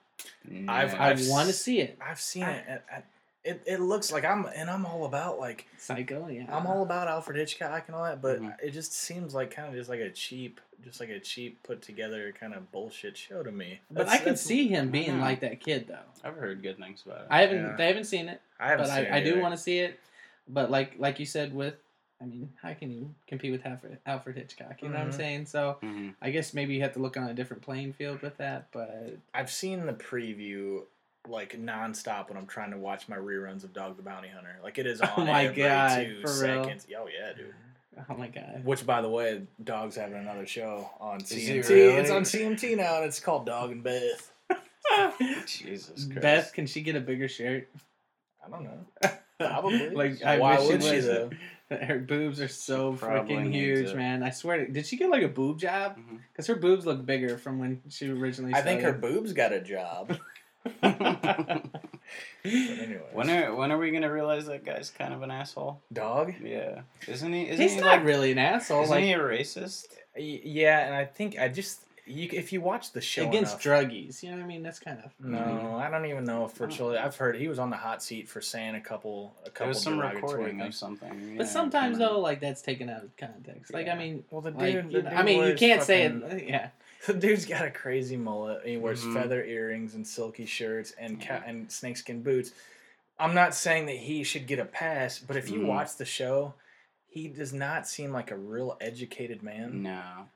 I've- 0.48 0.60
No. 0.62 0.73
I 0.73 1.10
I've 1.10 1.28
want 1.28 1.48
to 1.48 1.52
see 1.52 1.81
it. 1.81 1.98
I've 2.01 2.20
seen 2.20 2.44
it. 2.44 2.64
And, 2.69 2.81
and 2.94 3.02
it 3.44 3.62
it 3.66 3.81
looks 3.81 4.12
like 4.12 4.24
I'm 4.24 4.47
and 4.55 4.70
I'm 4.70 4.86
all 4.86 5.05
about 5.05 5.39
like 5.40 5.66
Psycho, 5.78 6.28
yeah. 6.28 6.47
I'm 6.48 6.66
all 6.66 6.82
about 6.82 7.09
Alfred 7.09 7.36
Hitchcock 7.36 7.85
and 7.89 7.97
all 7.97 8.05
that, 8.05 8.23
but 8.23 8.40
Mhm. 8.40 8.55
it 8.62 8.70
just 8.70 8.93
seems 8.93 9.35
like 9.35 9.51
kind 9.51 9.69
of 9.69 9.74
just 9.74 9.90
like 9.90 10.01
a 10.01 10.10
cheap, 10.10 10.60
just 10.85 11.01
like 11.01 11.09
a 11.09 11.19
cheap 11.19 11.62
put 11.62 11.82
together 11.82 12.32
kind 12.39 12.55
of 12.55 12.70
bullshit 12.70 13.16
show 13.16 13.43
to 13.43 13.51
me. 13.51 13.81
But 13.90 14.09
I 14.09 14.19
can 14.19 14.36
see 14.36 14.69
him 14.69 14.90
being 14.90 15.19
like 15.20 15.40
that 15.40 15.60
kid 15.60 15.89
though. 15.89 15.98
I've 16.24 16.36
heard 16.36 16.62
good 16.62 16.78
things 16.78 17.02
about 17.05 17.23
it. 17.23 17.27
I 17.31 17.40
haven't 17.40 17.62
Yeah. 17.64 17.77
I 17.78 17.82
haven't 17.85 18.05
seen 18.05 18.28
it, 18.28 18.40
I 18.60 18.69
haven't 18.69 18.86
but 18.86 18.94
seen 18.94 19.06
I, 19.12 19.16
I 19.16 19.20
do 19.20 19.39
want 19.40 19.55
to 19.55 19.60
see 19.60 19.78
it. 19.81 19.98
But 20.48 20.70
like 20.70 20.94
like 20.98 21.19
you 21.19 21.27
said 21.27 21.55
with 21.55 21.74
I 22.20 22.24
mean, 22.24 22.52
how 22.62 22.73
can 22.73 22.93
you 22.93 23.12
compete 23.27 23.51
with 23.51 23.66
Alfred, 23.66 23.98
Alfred 24.06 24.36
Hitchcock? 24.36 24.81
You 24.81 24.90
know 24.90 24.98
what 24.98 25.06
I'm 25.06 25.10
Mhm. 25.10 25.14
saying? 25.16 25.47
So 25.47 25.78
hmm 25.81 26.10
I 26.20 26.31
guess 26.31 26.55
maybe 26.55 26.73
you 26.74 26.82
have 26.82 26.93
to 26.93 27.01
look 27.01 27.16
on 27.16 27.28
a 27.28 27.35
different 27.35 27.64
playing 27.64 27.94
field 27.94 28.23
with 28.23 28.36
that. 28.36 28.70
But 28.70 29.16
I've 29.35 29.51
seen 29.51 29.86
the 29.86 29.93
preview 29.93 30.82
like 31.28 31.57
nonstop 31.59 32.28
when 32.28 32.36
I'm 32.36 32.47
trying 32.47 32.70
to 32.73 32.78
watch 32.78 33.09
my 33.09 33.16
reruns 33.16 33.65
of 33.65 33.73
Dog 33.73 33.97
the 33.97 34.03
Bounty 34.03 34.28
Hunter. 34.28 34.57
Like 34.62 34.78
it 34.78 34.86
is 34.86 35.01
oh 35.03 35.07
on 35.16 35.23
Oh 35.28 35.32
my 35.32 35.44
every 35.47 35.62
God, 35.62 36.05
two 36.05 36.20
for 36.20 36.28
real? 36.44 36.65
seconds. 36.65 36.86
Oh 36.97 37.07
yeah, 37.09 37.32
dude. 37.36 37.55
oh 38.09 38.16
my 38.16 38.28
god, 38.28 38.62
Which, 38.65 38.85
by 38.86 39.03
the 39.03 39.09
way, 39.09 39.43
Dog's 39.62 39.97
having 39.97 40.16
another 40.16 40.47
show 40.47 40.90
on 41.01 41.19
it 41.20 41.24
CMT. 41.24 41.69
really? 41.69 41.94
It's 41.97 42.11
on 42.11 42.23
CMT 42.23 42.77
now, 42.77 42.97
and 42.97 43.05
it's 43.05 43.20
called 43.20 43.47
Dog 43.47 43.70
and 43.70 43.82
Beth. 43.85 44.32
Jesus 45.47 46.05
Christ. 46.07 46.20
Beth, 46.20 46.53
can 46.53 46.66
she 46.66 46.81
get 46.82 46.97
a 46.97 47.01
bigger 47.01 47.28
shirt? 47.28 47.69
I 48.44 48.51
don't 48.51 48.65
know. 48.65 48.86
Probably. 49.39 49.90
like 49.90 50.23
I 50.24 50.39
Why 50.39 50.59
wish 50.59 50.69
would 50.69 50.82
she 50.82 50.90
she 50.90 50.99
though? 51.01 51.31
Her 51.70 51.99
boobs 51.99 52.40
are 52.40 52.49
so 52.49 52.93
Probably 52.94 53.35
freaking 53.35 53.53
huge, 53.53 53.94
man. 53.94 54.23
I 54.23 54.31
swear. 54.31 54.66
To, 54.66 54.70
did 54.70 54.86
she 54.86 54.97
get 54.99 55.09
like 55.11 55.23
a 55.23 55.28
boob 55.28 55.59
job? 55.59 55.97
Mm-hmm. 55.97 56.16
Because 56.31 56.47
her 56.49 56.55
boobs 56.57 56.85
look 56.85 57.05
bigger 57.07 57.39
from 57.39 57.59
when 57.59 57.81
she 57.89 58.09
originally. 58.11 58.53
I 58.55 58.61
think 58.61 58.82
her 58.82 58.93
boobs 58.93 59.32
got 59.32 59.53
a 59.53 59.61
job. 59.61 60.19
Anyway, 62.44 63.01
when 63.12 63.30
are 63.30 63.55
when 63.55 63.70
are 63.70 63.78
we 63.78 63.90
gonna 63.93 64.12
realize 64.12 64.47
that 64.47 64.64
guy's 64.64 64.90
kind 64.90 65.14
of 65.14 65.22
an 65.22 65.30
asshole? 65.30 65.80
Dog. 65.93 66.34
Yeah, 66.43 66.80
isn't 67.06 67.32
he? 67.32 67.48
Isn't 67.48 67.60
He's 67.62 67.74
he 67.74 67.80
not 67.80 67.86
like? 67.98 68.05
really 68.05 68.32
an 68.32 68.39
asshole. 68.39 68.82
Isn't 68.82 68.94
Like 68.97 69.05
he 69.05 69.12
a 69.12 69.18
racist? 69.18 69.86
Yeah, 70.16 70.80
and 70.86 70.94
I 70.94 71.05
think 71.05 71.39
I 71.39 71.48
just 71.48 71.80
you, 72.05 72.29
if 72.33 72.53
you 72.53 72.61
watch 72.61 72.93
the 72.93 73.01
show 73.01 73.29
against 73.29 73.65
enough- 73.65 73.85
druggies, 73.89 74.23
you 74.23 74.31
know 74.31 74.37
what 74.39 74.45
I 74.45 74.47
mean? 74.47 74.62
That's 74.62 74.79
kind 74.81 74.99
of. 75.05 75.12
No, 75.24 75.77
I 75.81 75.89
don't 75.91 76.07
even 76.07 76.24
know 76.24 76.45
if 76.47 76.53
for 76.53 76.66
children. 76.66 77.03
I've 77.03 77.16
heard 77.16 77.37
he 77.37 77.47
was 77.49 77.59
on 77.59 77.70
the 77.70 77.77
hot 77.77 78.03
seat 78.03 78.29
for 78.29 78.41
saying 78.41 78.74
a 78.74 78.81
couple 78.81 79.35
a 79.41 79.45
There 79.45 79.53
couple 79.53 79.69
was 79.69 79.83
some 79.83 79.99
recording 80.01 80.61
of 80.61 80.65
things. 80.66 80.79
something. 80.79 81.37
But 81.37 81.45
yeah, 81.47 81.51
sometimes 81.53 81.99
coming- 81.99 82.09
though, 82.15 82.20
like 82.20 82.41
that's 82.41 82.62
taken 82.62 82.89
out 82.91 83.05
of 83.05 83.16
context. 83.16 83.73
Like 83.73 83.87
Yeah. 83.87 83.95
I 83.95 83.99
mean, 83.99 84.24
Well, 84.31 84.41
the 84.41 84.51
like, 84.51 84.73
dude, 84.73 84.93
you 84.93 85.03
the 85.03 85.11
know- 85.11 85.16
I 85.16 85.23
mean, 85.23 85.45
you 85.45 85.55
can't 85.55 85.83
say 85.83 86.03
it. 86.05 86.45
Yeah, 86.49 86.69
The 87.07 87.15
dude's 87.15 87.47
got 87.47 87.65
a 87.65 87.70
crazy 87.70 88.16
mullet. 88.16 88.66
He 88.66 88.77
wears 88.77 89.03
Mhm. 89.05 89.15
feather 89.15 89.43
earrings 89.45 89.95
and 89.95 90.07
silky 90.07 90.47
shirts 90.47 90.93
and 90.99 91.20
ca- 91.20 91.35
Yeah. 91.35 91.43
and 91.47 91.70
snakeskin 91.70 92.23
boots. 92.23 92.53
I'm 93.19 93.35
not 93.35 93.55
saying 93.55 93.87
that 93.87 93.97
he 93.97 94.24
should 94.24 94.47
get 94.49 94.59
a 94.59 94.65
pass, 94.65 95.19
but 95.20 95.37
if 95.37 95.49
you 95.51 95.61
Mhm. 95.61 95.66
watch 95.66 95.97
the 95.97 96.05
show, 96.05 96.55
he 97.09 97.29
does 97.29 97.53
not 97.53 97.87
seem 97.87 98.11
like 98.12 98.31
a 98.31 98.37
real 98.37 98.77
educated 98.81 99.43
man. 99.43 99.83
No, 99.83 100.29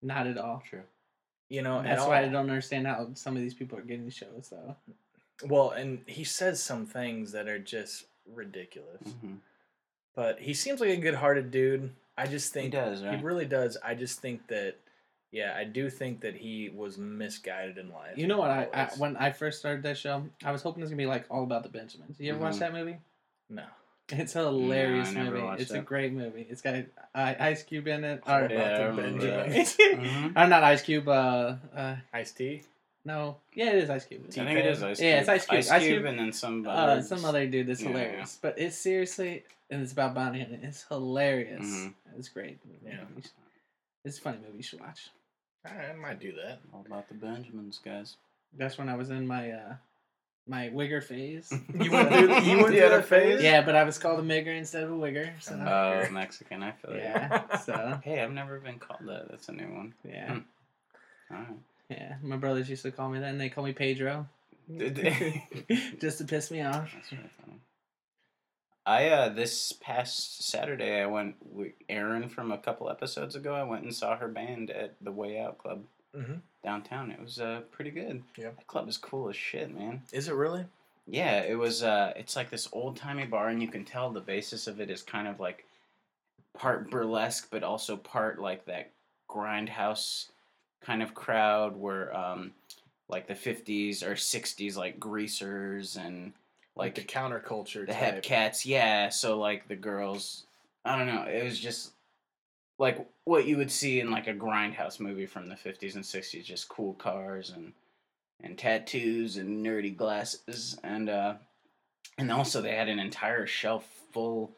not 0.00 0.26
at 0.26 0.38
all. 0.38 0.62
true. 0.68 0.82
You 1.52 1.60
know, 1.60 1.80
at 1.80 1.84
That's 1.84 2.06
why 2.06 2.20
I 2.20 2.28
don't 2.28 2.48
understand 2.48 2.86
how 2.86 3.10
some 3.12 3.36
of 3.36 3.42
these 3.42 3.52
people 3.52 3.78
are 3.78 3.82
getting 3.82 4.08
shows 4.08 4.48
though. 4.50 4.74
Well, 5.46 5.70
and 5.72 6.00
he 6.06 6.24
says 6.24 6.62
some 6.62 6.86
things 6.86 7.30
that 7.32 7.46
are 7.46 7.58
just 7.58 8.06
ridiculous. 8.26 9.02
hmm 9.20 9.34
But 10.14 10.40
he 10.40 10.54
seems 10.54 10.80
like 10.80 10.88
a 10.88 10.96
good-hearted 10.96 11.50
dude. 11.50 11.90
I 12.16 12.26
just 12.26 12.54
think 12.54 12.64
he 12.64 12.70
does, 12.70 13.04
right? 13.04 13.18
He 13.18 13.22
really 13.22 13.44
does. 13.44 13.76
I 13.84 13.94
just 13.94 14.20
think 14.20 14.46
that, 14.46 14.76
yeah, 15.30 15.54
I 15.54 15.64
do 15.64 15.90
think 15.90 16.22
that 16.22 16.36
he 16.36 16.70
was 16.74 16.96
misguided 16.96 17.76
in 17.76 17.90
life. 17.90 18.16
You 18.16 18.28
know 18.28 18.38
what? 18.38 18.50
I, 18.50 18.68
I 18.72 18.88
when 18.96 19.18
I 19.18 19.30
first 19.30 19.58
started 19.58 19.82
that 19.82 19.98
show, 19.98 20.24
I 20.42 20.52
was 20.52 20.62
hoping 20.62 20.80
it 20.80 20.84
was 20.84 20.90
gonna 20.90 21.02
be 21.02 21.06
like 21.06 21.26
all 21.30 21.42
about 21.42 21.64
the 21.64 21.68
Benjamins. 21.68 22.18
You 22.18 22.30
ever 22.32 22.40
watch 22.40 22.54
Mhm. 22.54 22.60
that 22.60 22.72
movie? 22.72 22.96
no. 23.50 23.64
It's 24.08 24.36
a 24.36 24.40
hilarious 24.40 25.12
never 25.12 25.30
movie. 25.30 25.42
watched 25.42 25.62
It's 25.62 25.70
a 25.70 25.80
great 25.80 26.12
movie. 26.12 26.46
It's 26.50 26.60
got 26.60 26.74
I, 27.14 27.36
Ice 27.48 27.62
Cube 27.62 27.86
in 27.88 28.04
it. 28.04 28.22
All 28.26 28.36
Or, 28.40 28.44
about 28.44 28.50
Yeah, 28.50 28.62
I 28.74 28.78
the 28.78 28.86
remember 28.88 29.26
that. 29.26 29.46
Benjamins. 29.48 29.76
Mhm. 29.78 30.36
or 30.36 30.46
not 30.48 30.64
Ice 30.64 30.82
Cube. 30.82 31.08
Uh, 31.08 31.54
uh, 31.74 31.96
Ice-T. 32.12 32.62
no, 33.04 33.36
yeah, 33.54 33.70
it 33.70 33.84
is 33.84 33.90
Ice 33.90 34.04
Cube. 34.04 34.24
I 34.28 34.32
think 34.32 34.50
it 34.58 34.66
is 34.66 34.82
Ice 34.82 34.98
Cube. 34.98 35.06
Yeah, 35.08 35.20
it's 35.20 35.28
Ice 35.28 35.46
Cube. 35.46 35.58
Ice 35.58 35.70
Ice 35.70 35.82
Cube, 35.82 35.92
Cube- 35.94 36.04
and 36.06 36.18
then 36.18 36.32
some 36.32 36.66
Uh, 36.66 36.70
other. 36.70 37.02
some 37.02 37.24
other 37.24 37.46
dude 37.46 37.66
that's 37.68 37.80
Yeah, 37.80 37.88
hilarious. 37.88 38.38
But 38.42 38.58
it's 38.58 38.76
seriously, 38.76 39.44
and 39.70 39.80
it's 39.82 39.92
about 39.92 40.14
bounty 40.14 40.40
hunting. 40.40 40.60
It's 40.62 40.84
hilarious. 40.84 41.64
Mhm. 41.64 41.94
It's 42.18 42.28
great. 42.28 42.58
Yeah. 42.84 42.92
You 43.16 43.22
It's 44.04 44.18
a 44.18 44.20
funny 44.20 44.38
movie. 44.44 44.58
You 44.58 44.62
should 44.62 44.80
watch. 44.80 45.08
I 45.64 45.92
might 45.94 46.18
do 46.20 46.32
that. 46.32 46.58
All 46.74 46.84
about 46.84 47.08
the 47.08 47.14
Benjamins, 47.14 47.80
guys. 47.82 48.16
That's 48.58 48.76
when 48.76 48.88
I 48.88 48.96
was 48.96 49.08
in 49.10 49.26
my 49.26 49.52
uh, 49.52 49.74
my 50.46 50.68
wigger 50.70 51.02
phase. 51.02 51.52
You 51.74 51.90
went 51.90 52.08
through. 52.12 52.40
You 52.40 52.56
went 52.56 52.68
through 52.68 52.76
Yeah, 52.76 52.88
that 52.88 53.06
phase. 53.06 53.42
yeah, 53.42 53.62
but 53.62 53.74
I 53.76 53.84
was 53.84 53.98
called 53.98 54.18
a 54.20 54.22
migger 54.22 54.56
instead 54.56 54.82
of 54.84 54.90
a 54.90 54.94
wigger. 54.94 55.30
So 55.40 55.54
Oh, 55.54 56.10
Mexican. 56.12 56.62
I 56.62 56.72
feel 56.72 56.94
yeah, 56.96 57.42
you. 57.52 57.58
so 57.60 58.00
Hey, 58.04 58.20
I've 58.20 58.32
never 58.32 58.58
been 58.60 58.78
called 58.78 59.00
that. 59.06 59.28
That's 59.30 59.48
a 59.48 59.52
new 59.52 59.72
one. 59.72 59.94
yeah, 60.04 60.38
All 61.30 61.36
right. 61.38 61.46
yeah. 61.88 62.16
My 62.22 62.36
brothers 62.36 62.68
used 62.68 62.82
to 62.82 62.90
call 62.90 63.08
me 63.08 63.20
that, 63.20 63.28
and 63.30 63.40
they 63.40 63.48
call 63.48 63.64
me 63.64 63.72
Pedro, 63.72 64.26
Did 64.76 64.94
they? 64.96 65.44
just 66.00 66.18
to 66.18 66.24
piss 66.24 66.50
me 66.50 66.62
off. 66.62 66.90
That's 66.94 67.12
really 67.12 67.30
funny. 67.40 67.58
I 68.84 69.08
uh 69.10 69.28
this 69.28 69.72
past 69.72 70.42
Saturday 70.48 71.00
I 71.00 71.06
went 71.06 71.36
with 71.40 71.70
Erin 71.88 72.28
from 72.28 72.50
a 72.50 72.58
couple 72.58 72.90
episodes 72.90 73.36
ago. 73.36 73.54
I 73.54 73.62
went 73.62 73.84
and 73.84 73.94
saw 73.94 74.16
her 74.16 74.26
band 74.26 74.70
at 74.70 74.96
the 75.00 75.12
Way 75.12 75.38
Out 75.40 75.58
Club 75.58 75.84
Mhm. 76.16 76.40
downtown. 76.62 77.10
It 77.10 77.20
was 77.20 77.40
uh 77.40 77.62
pretty 77.70 77.90
good. 77.90 78.22
Yeah. 78.36 78.50
That 78.50 78.66
club 78.66 78.88
is 78.88 78.96
cool 78.98 79.28
as 79.28 79.36
shit, 79.36 79.74
man. 79.74 80.02
Is 80.12 80.28
it 80.28 80.34
really? 80.34 80.66
Yeah, 81.06 81.40
it 81.40 81.54
was 81.58 81.82
uh 81.82 82.12
it's 82.16 82.36
like 82.36 82.50
this 82.50 82.68
old 82.72 82.96
timey 82.96 83.26
bar 83.26 83.48
and 83.48 83.60
you 83.62 83.68
can 83.68 83.84
tell 83.84 84.10
the 84.10 84.20
basis 84.20 84.66
of 84.66 84.80
it 84.80 84.90
is 84.90 85.02
kind 85.02 85.26
of 85.26 85.40
like 85.40 85.64
part 86.54 86.90
burlesque 86.90 87.48
but 87.50 87.62
also 87.62 87.96
part 87.96 88.38
like 88.40 88.64
that 88.66 88.90
grindhouse 89.28 90.26
kind 90.82 91.02
of 91.02 91.14
crowd 91.14 91.76
where 91.76 92.14
um 92.16 92.52
like 93.08 93.26
the 93.26 93.34
50s 93.34 94.02
or 94.02 94.14
60s 94.14 94.76
like 94.76 95.00
greasers 95.00 95.96
and 95.96 96.32
Like 96.76 96.86
like 96.86 96.94
the 96.96 97.12
counterculture. 97.12 97.86
the 97.86 97.92
type. 97.92 97.96
hep 98.14 98.22
cats 98.22 98.64
yeah 98.66 99.08
so 99.08 99.38
like 99.38 99.66
the 99.68 99.76
girls 99.76 100.44
i 100.84 100.96
don't 100.96 101.06
know 101.06 101.22
it 101.22 101.42
was 101.42 101.58
just 101.58 101.92
like 102.82 103.06
what 103.22 103.46
you 103.46 103.56
would 103.56 103.70
see 103.70 104.00
in 104.00 104.10
like 104.10 104.26
a 104.26 104.34
grindhouse 104.34 104.98
movie 104.98 105.24
from 105.24 105.46
the 105.46 105.54
50s 105.54 105.94
and 105.94 106.02
60s 106.02 106.44
just 106.44 106.68
cool 106.68 106.94
cars 106.94 107.50
and 107.50 107.72
and 108.42 108.58
tattoos 108.58 109.36
and 109.36 109.64
nerdy 109.64 109.96
glasses. 109.96 110.76
And 110.82 111.08
uh 111.08 111.34
and 112.18 112.32
also 112.32 112.60
they 112.60 112.74
had 112.74 112.88
an 112.88 112.98
entire 112.98 113.46
shelf 113.46 113.88
full 114.12 114.50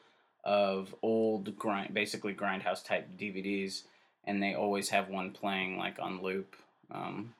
of 0.43 0.95
old 1.03 1.55
grind 1.59 1.93
basically 1.93 2.33
grindhouse 2.35 2.83
type 2.83 3.07
dvds 3.19 3.83
and 4.25 4.43
they 4.43 4.55
always 4.55 4.89
have 4.89 5.11
one 5.11 5.31
playing 5.31 5.77
like 5.77 5.99
on 6.01 6.23
loop. 6.23 6.57
Um 6.91 7.35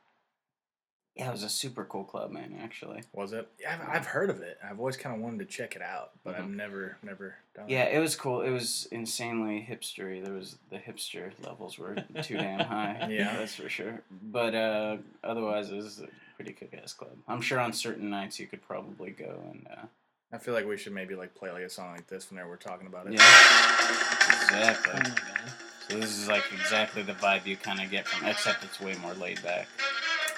yeah 1.17 1.29
it 1.29 1.33
was 1.33 1.43
a 1.45 1.49
super 1.49 1.85
cool 1.85 2.05
club 2.05 2.31
man 2.31 2.59
actually 2.63 3.03
Was 3.13 3.33
it? 3.33 3.49
Yeah, 3.61 3.79
I've, 3.81 3.89
I've 3.97 4.07
heard 4.07 4.31
of 4.31 4.41
it. 4.41 4.59
I've 4.69 4.79
always 4.79 4.97
kind 4.97 5.15
of 5.15 5.23
wanted 5.23 5.39
to 5.41 5.45
check 5.45 5.77
it 5.77 5.83
out, 5.83 6.11
but 6.25 6.35
I've 6.35 6.45
Mhm. 6.45 6.57
never, 6.57 6.97
never 7.03 7.37
done 7.55 7.69
Yeah, 7.69 7.85
it. 7.85 7.97
it 7.97 8.01
was 8.01 8.17
cool. 8.17 8.41
It 8.43 8.51
was 8.51 8.89
insanely 8.91 9.65
hipstery. 9.69 10.25
There 10.25 10.33
was 10.35 10.57
the 10.71 10.79
hipster 10.79 11.31
levels 11.45 11.79
were 11.79 11.97
too 12.23 12.37
damn 12.37 12.61
high. 12.61 13.07
Yeah. 13.11 13.37
that's 13.37 13.55
for 13.55 13.69
sure. 13.69 14.01
But 14.11 14.55
uh, 14.55 14.97
otherwise, 15.23 15.71
it 15.71 15.77
was 15.77 16.01
a 16.01 16.09
pretty 16.37 16.53
kick-ass 16.53 16.93
club. 16.95 17.13
I'm 17.29 17.41
sure 17.41 17.61
on 17.61 17.73
certain 17.73 18.11
nights 18.11 18.41
you 18.41 18.47
could 18.49 18.63
probably 18.63 19.11
go 19.11 19.41
and 19.53 19.67
uh, 19.71 19.87
I 20.33 20.39
feel 20.39 20.53
like 20.53 20.67
we 20.67 20.77
should 20.77 20.93
maybe 20.95 21.15
like 21.15 21.33
play 21.37 21.53
like 21.53 21.63
a 21.63 21.71
song 21.71 21.93
like 21.93 22.09
this 22.09 22.29
whenever 22.29 22.49
we're 22.49 22.57
talking 22.57 22.89
about 22.89 23.07
it. 23.07 23.13
yeah, 23.13 23.21
Oh 23.23 24.39
exactly. 24.43 24.95
my. 25.11 25.53
So 25.89 25.99
this 26.01 26.11
is 26.19 26.27
like 26.29 26.43
exactly 26.53 27.03
the 27.03 27.13
vibe 27.13 27.47
you 27.47 27.57
kind 27.57 27.81
of 27.81 27.89
get 27.91 28.09
from, 28.09 28.27
except 28.27 28.65
it's 28.65 28.81
way 28.81 28.95
more 28.97 29.15
laid 29.15 29.41
back. 29.45 29.69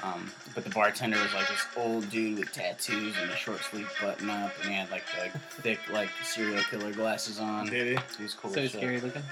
Um, 0.02 0.30
but 0.54 0.64
the 0.64 0.70
bartender 0.70 1.18
was 1.18 1.32
like 1.32 1.48
this 1.48 1.64
old 1.76 2.10
dude 2.10 2.38
with 2.38 2.52
tattoos 2.52 3.14
and 3.20 3.30
a 3.30 3.36
short 3.36 3.60
sleeve 3.60 3.90
button 4.00 4.28
up, 4.28 4.52
and 4.60 4.70
he 4.70 4.76
had 4.76 4.90
like 4.90 5.04
the 5.14 5.30
thick 5.62 5.78
like 5.90 6.10
serial 6.22 6.62
killer 6.64 6.92
glasses 6.92 7.40
on. 7.40 7.66
Did 7.66 7.98
he? 7.98 8.04
He 8.16 8.22
was 8.22 8.34
cool. 8.34 8.52
So 8.52 8.60
as 8.60 8.70
shit. 8.70 8.80
scary 8.80 9.00
looking. 9.00 9.22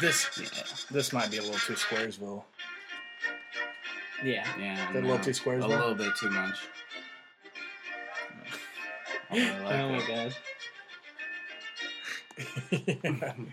This 0.00 0.28
Yeah, 0.40 0.48
this 0.90 1.12
might 1.12 1.30
be 1.30 1.36
a 1.38 1.42
little 1.42 1.58
too 1.58 1.74
Squaresville. 1.74 2.42
Yeah. 4.24 4.46
yeah. 4.58 4.88
Is 4.88 4.94
that 4.94 5.04
a 5.04 5.06
little 5.06 5.18
too 5.18 5.30
Squaresville. 5.30 5.64
A 5.64 5.68
little 5.68 5.94
bit 5.94 6.16
too 6.16 6.30
much. 6.30 6.58
I 9.30 9.36
really 9.36 9.60
like 9.60 9.74
oh 9.74 9.92
my 9.92 10.06
god. 10.06 10.34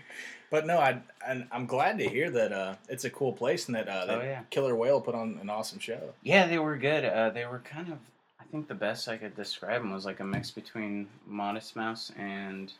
but 0.50 0.66
no, 0.66 0.78
I 0.78 1.00
and 1.26 1.46
I'm 1.52 1.66
glad 1.66 1.98
to 1.98 2.08
hear 2.08 2.30
that 2.30 2.52
uh, 2.52 2.74
it's 2.88 3.04
a 3.04 3.10
cool 3.10 3.32
place 3.32 3.66
and 3.66 3.74
that, 3.76 3.88
uh, 3.88 4.06
that 4.06 4.18
Oh, 4.18 4.22
yeah. 4.22 4.42
Killer 4.50 4.74
Whale 4.74 5.00
put 5.00 5.14
on 5.14 5.38
an 5.40 5.48
awesome 5.50 5.78
show. 5.78 6.14
Yeah, 6.22 6.46
they 6.46 6.58
were 6.58 6.76
good. 6.76 7.04
Uh, 7.04 7.30
they 7.30 7.46
were 7.46 7.60
kind 7.60 7.88
of. 7.92 7.98
I 8.40 8.44
think 8.50 8.66
the 8.66 8.74
best 8.74 9.08
I 9.08 9.16
could 9.16 9.36
describe 9.36 9.80
them 9.82 9.92
was 9.92 10.04
like 10.04 10.18
a 10.20 10.24
mix 10.24 10.50
between 10.50 11.06
Modest 11.24 11.76
Mouse 11.76 12.10
and, 12.18 12.72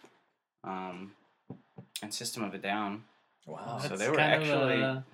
um, 0.65 1.13
and 2.03 2.13
System 2.13 2.43
of 2.43 2.53
a 2.55 2.59
Down. 2.59 3.05
Wow. 3.47 3.79
So 3.81 3.89
That's 3.91 4.01
they 4.01 4.11
were 4.11 4.17
kind 4.17 4.35
of 4.35 4.49
actually- 4.49 4.81
a 4.83 5.05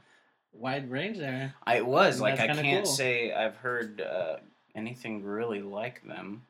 wide 0.55 0.91
range 0.91 1.19
there. 1.19 1.53
I 1.67 1.83
was 1.83 2.21
like 2.21 2.41
I 2.41 2.47
can't 2.49 2.85
cool. 2.87 2.93
say 2.95 3.33
I've 3.33 3.57
heard 3.57 4.01
uh, 4.01 4.37
anything 4.75 5.23
really 5.23 5.61
like 5.61 6.03
them. 6.07 6.43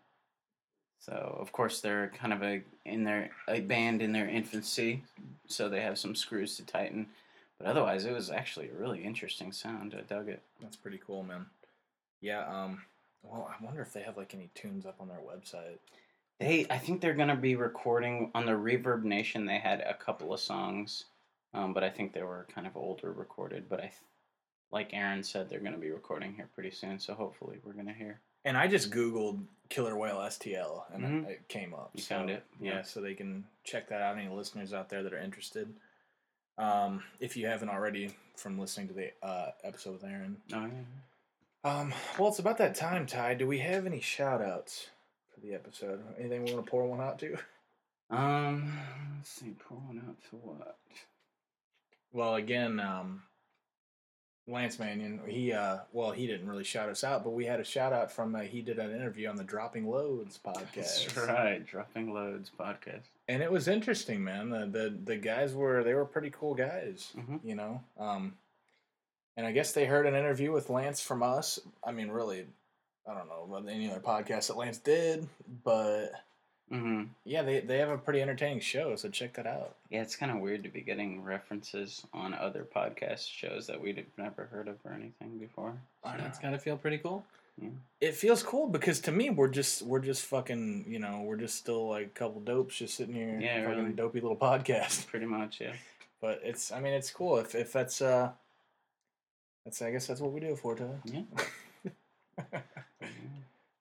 So 0.98 1.36
of 1.40 1.52
course 1.52 1.80
they're 1.80 2.10
kind 2.18 2.32
of 2.32 2.42
a 2.42 2.62
in 2.84 3.04
their 3.04 3.30
a 3.48 3.60
band 3.60 4.02
in 4.02 4.12
their 4.12 4.28
infancy, 4.28 5.02
so 5.46 5.68
they 5.68 5.80
have 5.80 5.98
some 5.98 6.14
screws 6.14 6.56
to 6.56 6.64
tighten. 6.64 7.06
But 7.58 7.68
otherwise, 7.68 8.04
it 8.04 8.12
was 8.12 8.30
actually 8.30 8.68
a 8.68 8.78
really 8.78 9.02
interesting 9.02 9.52
sound. 9.52 9.94
I 9.96 10.02
dug 10.02 10.28
it. 10.28 10.42
That's 10.60 10.76
pretty 10.76 11.00
cool, 11.04 11.22
man. 11.22 11.46
Yeah. 12.20 12.44
Um. 12.46 12.82
Well, 13.22 13.50
I 13.50 13.64
wonder 13.64 13.82
if 13.82 13.92
they 13.92 14.02
have 14.02 14.16
like 14.16 14.34
any 14.34 14.50
tunes 14.54 14.86
up 14.86 14.96
on 15.00 15.08
their 15.08 15.18
website. 15.18 15.78
They, 16.38 16.66
I 16.68 16.78
think 16.78 17.00
they're 17.00 17.14
gonna 17.14 17.36
be 17.36 17.56
recording 17.56 18.30
on 18.34 18.44
the 18.46 18.52
Reverb 18.52 19.04
Nation. 19.04 19.46
They 19.46 19.58
had 19.58 19.80
a 19.80 19.94
couple 19.94 20.34
of 20.34 20.40
songs, 20.40 21.06
um, 21.54 21.72
but 21.72 21.82
I 21.82 21.88
think 21.88 22.12
they 22.12 22.22
were 22.22 22.46
kind 22.54 22.66
of 22.66 22.76
older 22.76 23.10
recorded. 23.12 23.68
But 23.68 23.80
I, 23.80 23.82
th- 23.84 23.94
like 24.70 24.90
Aaron 24.92 25.22
said, 25.22 25.48
they're 25.48 25.60
gonna 25.60 25.78
be 25.78 25.90
recording 25.90 26.34
here 26.34 26.48
pretty 26.54 26.70
soon. 26.72 26.98
So 26.98 27.14
hopefully, 27.14 27.58
we're 27.64 27.72
gonna 27.72 27.94
hear. 27.94 28.20
And 28.46 28.56
I 28.56 28.66
just 28.68 28.90
googled 28.90 29.44
Killer 29.68 29.96
Whale 29.96 30.18
STL 30.20 30.84
and 30.94 31.04
it- 31.04 31.08
Mhm. 31.08 31.26
it 31.28 31.48
came 31.48 31.74
up. 31.74 31.90
You 31.94 32.02
found 32.02 32.30
it? 32.30 32.44
Yeah. 32.60 32.76
Yeah. 32.76 32.82
So 32.82 33.00
they 33.00 33.14
can 33.14 33.46
check 33.64 33.88
that 33.88 34.00
out. 34.00 34.16
Any 34.16 34.28
listeners 34.28 34.72
out 34.72 34.88
there 34.88 35.02
that 35.02 35.12
are 35.12 35.18
interested. 35.18 35.74
Um, 36.56 37.04
if 37.20 37.36
you 37.36 37.46
haven't 37.48 37.68
already 37.68 38.14
from 38.36 38.58
listening 38.58 38.88
to 38.88 38.94
the 38.94 39.12
uh, 39.22 39.50
episode 39.64 39.94
with 39.94 40.04
Aaron. 40.04 40.40
Oh 40.54 40.64
yeah. 40.66 40.84
Um, 41.64 41.92
well, 42.18 42.28
it's 42.28 42.38
about 42.38 42.58
that 42.58 42.76
time, 42.76 43.06
Ty. 43.06 43.34
Do 43.34 43.46
we 43.46 43.58
have 43.58 43.84
any 43.86 44.00
shout 44.00 44.40
outs 44.40 44.88
for 45.34 45.40
the 45.40 45.52
episode? 45.52 46.02
Anything 46.16 46.44
we 46.44 46.54
want 46.54 46.64
to 46.64 46.70
pour 46.70 46.86
one 46.86 47.00
out 47.00 47.18
to? 47.18 47.36
Um, 48.08 48.78
let's 49.16 49.30
see, 49.30 49.50
pour 49.58 49.78
one 49.78 49.98
out 50.08 50.16
to 50.30 50.36
what? 50.36 50.78
Well, 52.12 52.36
again, 52.36 52.78
um, 52.78 53.24
Lance 54.48 54.78
Mannion, 54.78 55.20
he, 55.26 55.52
uh, 55.52 55.78
well, 55.92 56.12
he 56.12 56.26
didn't 56.28 56.48
really 56.48 56.62
shout 56.62 56.88
us 56.88 57.02
out, 57.02 57.24
but 57.24 57.30
we 57.30 57.44
had 57.44 57.58
a 57.58 57.64
shout 57.64 57.92
out 57.92 58.12
from, 58.12 58.34
uh, 58.36 58.40
he 58.40 58.62
did 58.62 58.78
an 58.78 58.92
interview 58.94 59.28
on 59.28 59.34
the 59.36 59.42
Dropping 59.42 59.88
Loads 59.88 60.38
podcast. 60.44 60.74
That's 60.74 61.16
right, 61.16 61.66
Dropping 61.66 62.12
Loads 62.14 62.50
podcast. 62.56 63.02
And 63.28 63.42
it 63.42 63.50
was 63.50 63.66
interesting, 63.66 64.22
man. 64.22 64.50
The, 64.50 64.66
the, 64.66 64.98
the 65.04 65.16
guys 65.16 65.52
were, 65.52 65.82
they 65.82 65.94
were 65.94 66.04
pretty 66.04 66.30
cool 66.30 66.54
guys, 66.54 67.12
Mhm. 67.16 67.40
you 67.42 67.56
know? 67.56 67.82
Um, 67.98 68.34
and 69.36 69.44
I 69.46 69.50
guess 69.52 69.72
they 69.72 69.84
heard 69.84 70.06
an 70.06 70.14
interview 70.14 70.52
with 70.52 70.70
Lance 70.70 71.00
from 71.00 71.22
us. 71.24 71.58
I 71.84 71.90
mean, 71.90 72.08
really, 72.08 72.46
I 73.08 73.14
don't 73.14 73.26
know 73.28 73.44
about 73.48 73.68
any 73.68 73.90
other 73.90 74.00
podcast 74.00 74.46
that 74.46 74.56
Lance 74.56 74.78
did, 74.78 75.28
but 75.64 76.12
Mm-hmm. 76.72 77.04
yeah, 77.24 77.42
they, 77.42 77.60
they 77.60 77.78
have 77.78 77.90
a 77.90 77.98
pretty 77.98 78.20
entertaining 78.20 78.58
show, 78.58 78.96
so 78.96 79.08
check 79.08 79.34
that 79.34 79.46
out. 79.46 79.76
Yeah, 79.88 80.02
it's 80.02 80.16
kind 80.16 80.32
of 80.32 80.38
weird 80.38 80.64
to 80.64 80.68
be 80.68 80.80
getting 80.80 81.22
references 81.22 82.04
on 82.12 82.34
other 82.34 82.66
podcast 82.74 83.30
shows 83.30 83.68
that 83.68 83.80
we'd 83.80 83.98
have 83.98 84.06
never 84.18 84.46
heard 84.46 84.66
of 84.66 84.76
or 84.84 84.92
anything 84.92 85.38
before. 85.38 85.74
I 86.02 86.16
know. 86.16 86.24
That's 86.24 86.40
gotta 86.40 86.58
feel 86.58 86.76
pretty 86.76 86.98
cool. 86.98 87.24
Yeah. 87.62 87.68
It 88.00 88.14
feels 88.14 88.42
cool 88.42 88.66
because 88.66 89.00
to 89.02 89.12
me 89.12 89.30
we're 89.30 89.48
just 89.48 89.80
we're 89.82 90.00
just 90.00 90.26
fucking 90.26 90.84
you 90.88 90.98
know 90.98 91.22
we're 91.24 91.36
just 91.36 91.54
still 91.56 91.88
like 91.88 92.06
a 92.06 92.10
couple 92.10 92.40
dopes 92.42 92.76
just 92.76 92.96
sitting 92.96 93.14
here 93.14 93.38
Yeah, 93.40 93.62
fucking 93.64 93.78
really. 93.84 93.92
dopey 93.94 94.20
little 94.20 94.36
podcast. 94.50 95.06
Pretty 95.06 95.24
much, 95.26 95.60
yeah. 95.60 95.72
But 96.20 96.40
it's 96.42 96.70
I 96.72 96.80
mean 96.80 96.92
it's 96.92 97.10
cool 97.10 97.38
if 97.38 97.54
if 97.54 97.72
that's 97.72 98.02
uh 98.02 98.32
that's 99.64 99.80
I 99.80 99.90
guess 99.92 100.06
that's 100.06 100.20
what 100.20 100.32
we 100.32 100.40
do 100.40 100.54
for 100.56 100.74
Ty. 100.74 100.84
Yeah. 101.04 101.22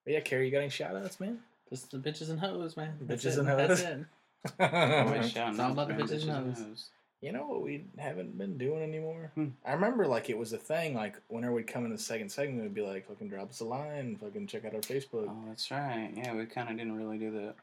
But 0.05 0.13
yeah, 0.13 0.19
Carrie, 0.19 0.45
you 0.45 0.51
got 0.51 0.59
any 0.59 0.69
shout 0.69 0.95
outs, 0.95 1.19
man? 1.19 1.39
Just 1.69 1.91
the 1.91 1.97
bitches 1.97 2.29
and 2.29 2.39
hoes, 2.39 2.77
man. 2.77 2.95
That's 3.01 3.23
Bitches 3.23 3.33
it. 3.33 3.39
and 3.39 3.47
That's 3.47 3.81
it. 3.81 4.05
Always 4.59 5.21
yeah, 5.21 5.27
shouting 5.27 5.53
It's 5.53 5.59
all 5.59 5.71
about 5.71 5.87
the 5.87 5.93
bitches 5.95 6.29
and 6.29 6.55
hoes. 6.55 6.89
You 7.21 7.31
know 7.31 7.47
what 7.47 7.63
we 7.63 7.85
haven't 7.97 8.37
been 8.37 8.57
doing 8.57 8.83
anymore? 8.83 9.31
Hmm. 9.33 9.47
I 9.65 9.73
remember 9.73 10.05
like 10.05 10.29
it 10.29 10.37
was 10.37 10.53
a 10.53 10.57
thing. 10.59 10.93
Like 10.93 11.15
whenever 11.27 11.53
we'd 11.53 11.65
come 11.65 11.83
in 11.85 11.91
the 11.91 11.97
second 11.97 12.29
segment, 12.29 12.61
we'd 12.61 12.73
be 12.75 12.81
like, 12.81 13.07
"Fucking 13.07 13.29
drop 13.29 13.49
us 13.49 13.61
a 13.61 13.65
line, 13.65 14.15
fucking 14.17 14.45
check 14.45 14.65
out 14.65 14.75
our 14.75 14.81
Facebook." 14.81 15.27
Oh, 15.29 15.43
that's 15.47 15.71
right. 15.71 16.11
Yeah, 16.15 16.35
we 16.35 16.45
kind 16.45 16.69
of 16.69 16.77
didn't 16.77 16.95
really 16.95 17.17
do 17.17 17.31
that. 17.31 17.55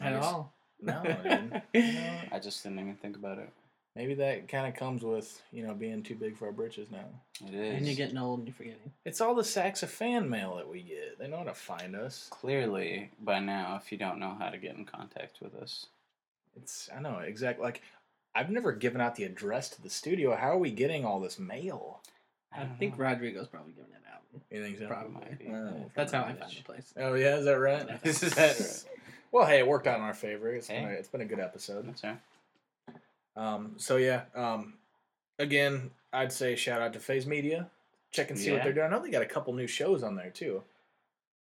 At 0.00 0.14
all. 0.14 0.52
No, 0.80 1.02
dude. 1.04 1.62
You 1.72 1.92
know, 1.92 2.18
I 2.32 2.38
just 2.40 2.62
didn't 2.64 2.80
even 2.80 2.96
think 2.96 3.16
about 3.16 3.38
it. 3.38 3.50
Maybe 3.96 4.14
that 4.14 4.46
kind 4.48 4.66
of 4.68 4.78
comes 4.78 5.02
with 5.02 5.42
you 5.50 5.66
know 5.66 5.74
being 5.74 6.02
too 6.04 6.14
big 6.14 6.36
for 6.36 6.46
our 6.46 6.52
britches 6.52 6.90
now. 6.90 7.06
It 7.44 7.54
is. 7.54 7.74
And 7.78 7.86
you're 7.86 7.96
getting 7.96 8.18
old 8.18 8.38
and 8.40 8.48
you're 8.48 8.54
forgetting. 8.54 8.92
It's 9.04 9.20
all 9.20 9.34
the 9.34 9.42
sacks 9.44 9.82
of 9.82 9.90
fan 9.90 10.28
mail 10.30 10.56
that 10.56 10.68
we 10.68 10.82
get. 10.82 11.18
They 11.18 11.26
know 11.28 11.38
how 11.38 11.44
to 11.44 11.54
find 11.54 11.96
us. 11.96 12.28
Clearly, 12.30 13.10
by 13.20 13.40
now, 13.40 13.80
if 13.82 13.90
you 13.90 13.98
don't 13.98 14.20
know 14.20 14.36
how 14.38 14.50
to 14.50 14.58
get 14.58 14.76
in 14.76 14.84
contact 14.84 15.38
with 15.42 15.54
us, 15.56 15.86
It's 16.56 16.88
I 16.96 17.00
know 17.00 17.18
exactly 17.18 17.64
like 17.64 17.82
I've 18.34 18.50
never 18.50 18.72
given 18.72 19.00
out 19.00 19.14
the 19.16 19.24
address 19.24 19.70
to 19.70 19.82
the 19.82 19.90
studio. 19.90 20.36
How 20.36 20.50
are 20.52 20.58
we 20.58 20.70
getting 20.70 21.04
all 21.04 21.18
this 21.20 21.38
mail? 21.38 22.00
I, 22.54 22.60
don't 22.60 22.78
think 22.78 22.98
know. 22.98 23.04
Rodrigo's 23.04 23.48
probably 23.48 23.72
giving 23.72 23.92
it 23.92 24.02
out. 24.12 24.22
You 24.50 24.62
think 24.62 24.78
so? 24.78 24.86
Probably. 24.86 25.14
Might. 25.14 25.54
Oh, 25.54 25.90
That's 25.94 26.12
how 26.12 26.20
I 26.22 26.32
found 26.34 26.52
the 26.52 26.62
place. 26.62 26.92
Oh 26.98 27.14
yeah, 27.14 27.36
is 27.36 27.44
that 27.46 27.58
right? 27.58 27.86
Is 28.04 28.20
that 28.20 28.58
right? 28.60 28.84
Well, 29.32 29.44
hey, 29.44 29.58
it 29.58 29.66
worked 29.66 29.86
out 29.86 29.98
in 29.98 30.04
our 30.04 30.14
favor. 30.14 30.48
It's 30.54 30.68
Hey. 30.68 30.80
been 30.80 30.88
a, 30.90 30.92
it's 30.92 31.08
been 31.08 31.20
a 31.20 31.26
good 31.26 31.40
episode. 31.40 31.86
That's 31.86 32.02
right. 32.04 32.16
Um, 33.36 33.74
so 33.76 33.96
yeah, 33.96 34.22
um, 34.34 34.74
again, 35.38 35.90
I'd 36.12 36.32
say 36.32 36.56
shout 36.56 36.80
out 36.80 36.92
to 36.94 37.00
Phase 37.00 37.26
Media. 37.26 37.68
Check 38.12 38.30
and 38.30 38.38
see 38.38 38.52
what 38.52 38.62
they're 38.62 38.72
doing. 38.72 38.86
I 38.86 38.90
know 38.90 39.02
they 39.02 39.10
got 39.10 39.22
a 39.22 39.26
couple 39.26 39.52
new 39.52 39.66
shows 39.66 40.02
on 40.02 40.14
there 40.16 40.30
too. 40.30 40.62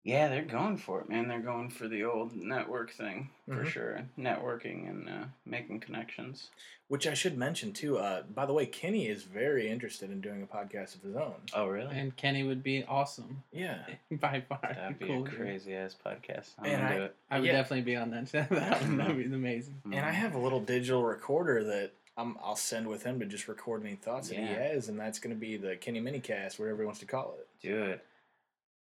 Yeah, 0.04 0.28
they're 0.28 0.42
going 0.42 0.78
for 0.78 1.00
it, 1.00 1.08
man. 1.08 1.28
They're 1.28 1.38
going 1.40 1.70
for 1.70 1.86
the 1.86 2.02
old 2.04 2.34
network 2.34 2.90
thing 2.90 3.30
for 3.46 3.64
Mhm. 3.64 3.68
sure. 3.68 4.00
Networking 4.18 4.88
and 4.88 5.08
uh, 5.08 5.24
making 5.46 5.80
connections. 5.80 6.50
Which 6.88 7.06
I 7.06 7.14
should 7.14 7.38
mention 7.38 7.72
too. 7.72 7.98
Uh, 7.98 8.22
by 8.22 8.44
the 8.44 8.52
way, 8.52 8.66
Kenny 8.66 9.06
is 9.06 9.22
very 9.22 9.70
interested 9.70 10.10
in 10.10 10.20
doing 10.20 10.42
a 10.42 10.46
podcast 10.46 10.94
of 10.96 11.02
his 11.02 11.14
own. 11.16 11.36
Oh, 11.54 11.68
really? 11.68 11.96
And 11.96 12.14
Kenny 12.16 12.42
would 12.42 12.62
be 12.62 12.84
awesome 12.84 13.44
Yeah, 13.52 13.78
by 14.10 14.40
far. 14.42 14.58
That'd 14.62 14.98
be 14.98 15.06
Cool, 15.06 15.24
a 15.24 15.28
dude. 15.28 15.38
crazy 15.38 15.74
ass 15.74 15.96
podcast. 16.04 16.50
I'm 16.58 16.64
And 16.66 16.82
into 16.82 17.02
I- 17.02 17.04
it. 17.06 17.16
I 17.30 17.38
would 17.38 17.46
Yeah. 17.46 17.52
definitely 17.52 17.82
be 17.82 17.96
on 17.96 18.10
that. 18.10 18.26
that 18.32 18.50
would 18.50 18.58
that'd 18.98 19.16
be 19.16 19.24
amazing. 19.24 19.80
and 19.86 19.94
I 20.04 20.10
have 20.10 20.34
a 20.34 20.38
little 20.38 20.60
digital 20.60 21.02
recorder 21.04 21.64
that 21.64 21.92
I'm, 22.18 22.36
I'll 22.42 22.56
send 22.56 22.88
with 22.88 23.04
him 23.04 23.20
to 23.20 23.26
just 23.26 23.48
record 23.48 23.86
any 23.86 23.94
thoughts 23.94 24.28
that 24.28 24.36
he 24.36 24.44
has, 24.44 24.88
and 24.90 24.98
that's 25.00 25.18
going 25.18 25.34
to 25.34 25.40
be 25.40 25.56
the 25.56 25.76
Kenny 25.76 25.98
Minicast, 26.00 26.58
whatever 26.58 26.82
he 26.82 26.84
wants 26.84 27.00
to 27.00 27.06
call 27.06 27.36
it. 27.38 27.48
do 27.62 27.84
it. 27.84 28.04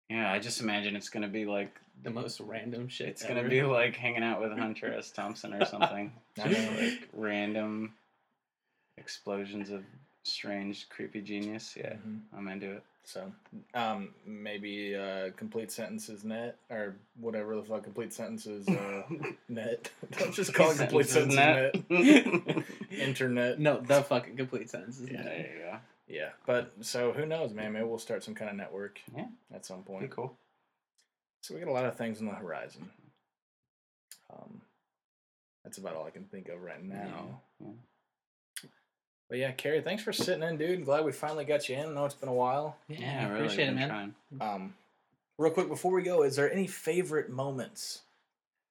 Yeah, 0.09 0.31
I 0.31 0.39
just 0.39 0.59
imagine 0.61 0.95
it's 0.95 1.09
gonna 1.09 1.27
be 1.27 1.45
like 1.45 1.79
The 2.03 2.09
most 2.09 2.39
random 2.39 2.87
shit. 2.87 3.07
it's 3.09 3.25
gonna 3.25 3.47
be 3.47 3.61
like 3.63 3.95
hanging 3.95 4.23
out 4.23 4.41
with 4.41 4.57
Hunter 4.57 4.93
S. 4.93 5.11
Thompson 5.11 5.53
or 5.53 5.65
something. 5.73 6.11
I 6.41 6.47
Just 6.49 6.71
know. 6.71 6.81
like 6.81 7.09
random 7.13 7.93
explosions 8.97 9.69
of 9.69 9.83
strange, 10.23 10.89
creepy 10.89 11.21
genius. 11.21 11.75
Yeah, 11.77 11.93
Mhm. 12.07 12.21
I'm 12.37 12.47
into 12.47 12.71
it. 12.73 12.83
So, 13.05 13.31
um, 13.73 14.13
maybe 14.23 14.95
uh, 14.95 15.31
complete 15.35 15.71
sentences 15.71 16.23
net 16.23 16.57
or 16.69 16.95
whatever 17.19 17.55
the 17.55 17.63
fuck 17.63 17.83
complete 17.83 18.13
sentences 18.13 18.67
uh, 18.67 19.01
net. 19.49 19.89
Don't 20.17 20.31
just 20.33 20.53
call 20.53 20.69
it 20.71 20.77
complete 20.77 21.07
sentences 21.07 21.35
net. 21.35 21.89
net. 21.89 22.63
Internet. 22.91 23.59
No, 23.59 23.79
the 23.79 24.03
fucking 24.03 24.37
complete 24.37 24.69
sentences. 24.69 25.09
yeah, 25.11 25.23
there 25.23 25.37
you 25.37 25.63
go. 25.63 25.77
Yeah, 26.09 26.29
but 26.47 26.73
so 26.81 27.11
who 27.13 27.25
knows, 27.27 27.53
man? 27.53 27.71
Maybe 27.73 27.85
we'll 27.85 27.99
start 27.99 28.23
some 28.23 28.33
kind 28.35 28.49
of 28.49 28.57
network. 28.57 28.99
Yeah. 29.15 29.27
At 29.53 29.65
some 29.65 29.83
Pretty 29.83 29.99
point. 29.99 30.11
cool. 30.11 30.35
So 31.43 31.53
we 31.53 31.59
got 31.61 31.69
a 31.69 31.71
lot 31.73 31.85
of 31.85 31.95
things 31.95 32.19
on 32.19 32.25
the 32.25 32.33
horizon. 32.33 32.89
Um, 34.33 34.61
that's 35.63 35.77
about 35.77 35.95
all 35.95 36.05
I 36.05 36.09
can 36.09 36.23
think 36.25 36.49
of 36.49 36.61
right 36.63 36.83
now. 36.83 37.41
Yeah, 37.61 37.67
But 39.29 39.37
yeah, 39.37 39.51
Kerry, 39.51 39.81
thanks 39.81 40.01
for 40.03 40.11
sitting 40.11 40.41
in, 40.43 40.57
dude. 40.57 40.83
Glad 40.85 41.05
we 41.05 41.11
finally 41.11 41.45
got 41.45 41.69
you 41.69 41.75
in. 41.75 41.89
I 41.89 41.93
know 41.93 42.05
it's 42.05 42.15
been 42.15 42.29
a 42.29 42.33
while. 42.33 42.75
Yeah, 42.87 42.99
Yeah, 42.99 43.27
really. 43.29 43.41
appreciate 43.45 43.69
it, 43.69 43.75
man. 43.75 43.89
trying. 43.89 44.15
Um, 44.41 44.73
real 45.37 45.51
quick 45.51 45.67
before 45.69 45.91
we 45.93 46.01
go, 46.01 46.23
is 46.23 46.35
there 46.35 46.51
any 46.51 46.65
favorite 46.67 47.29
moments 47.29 48.01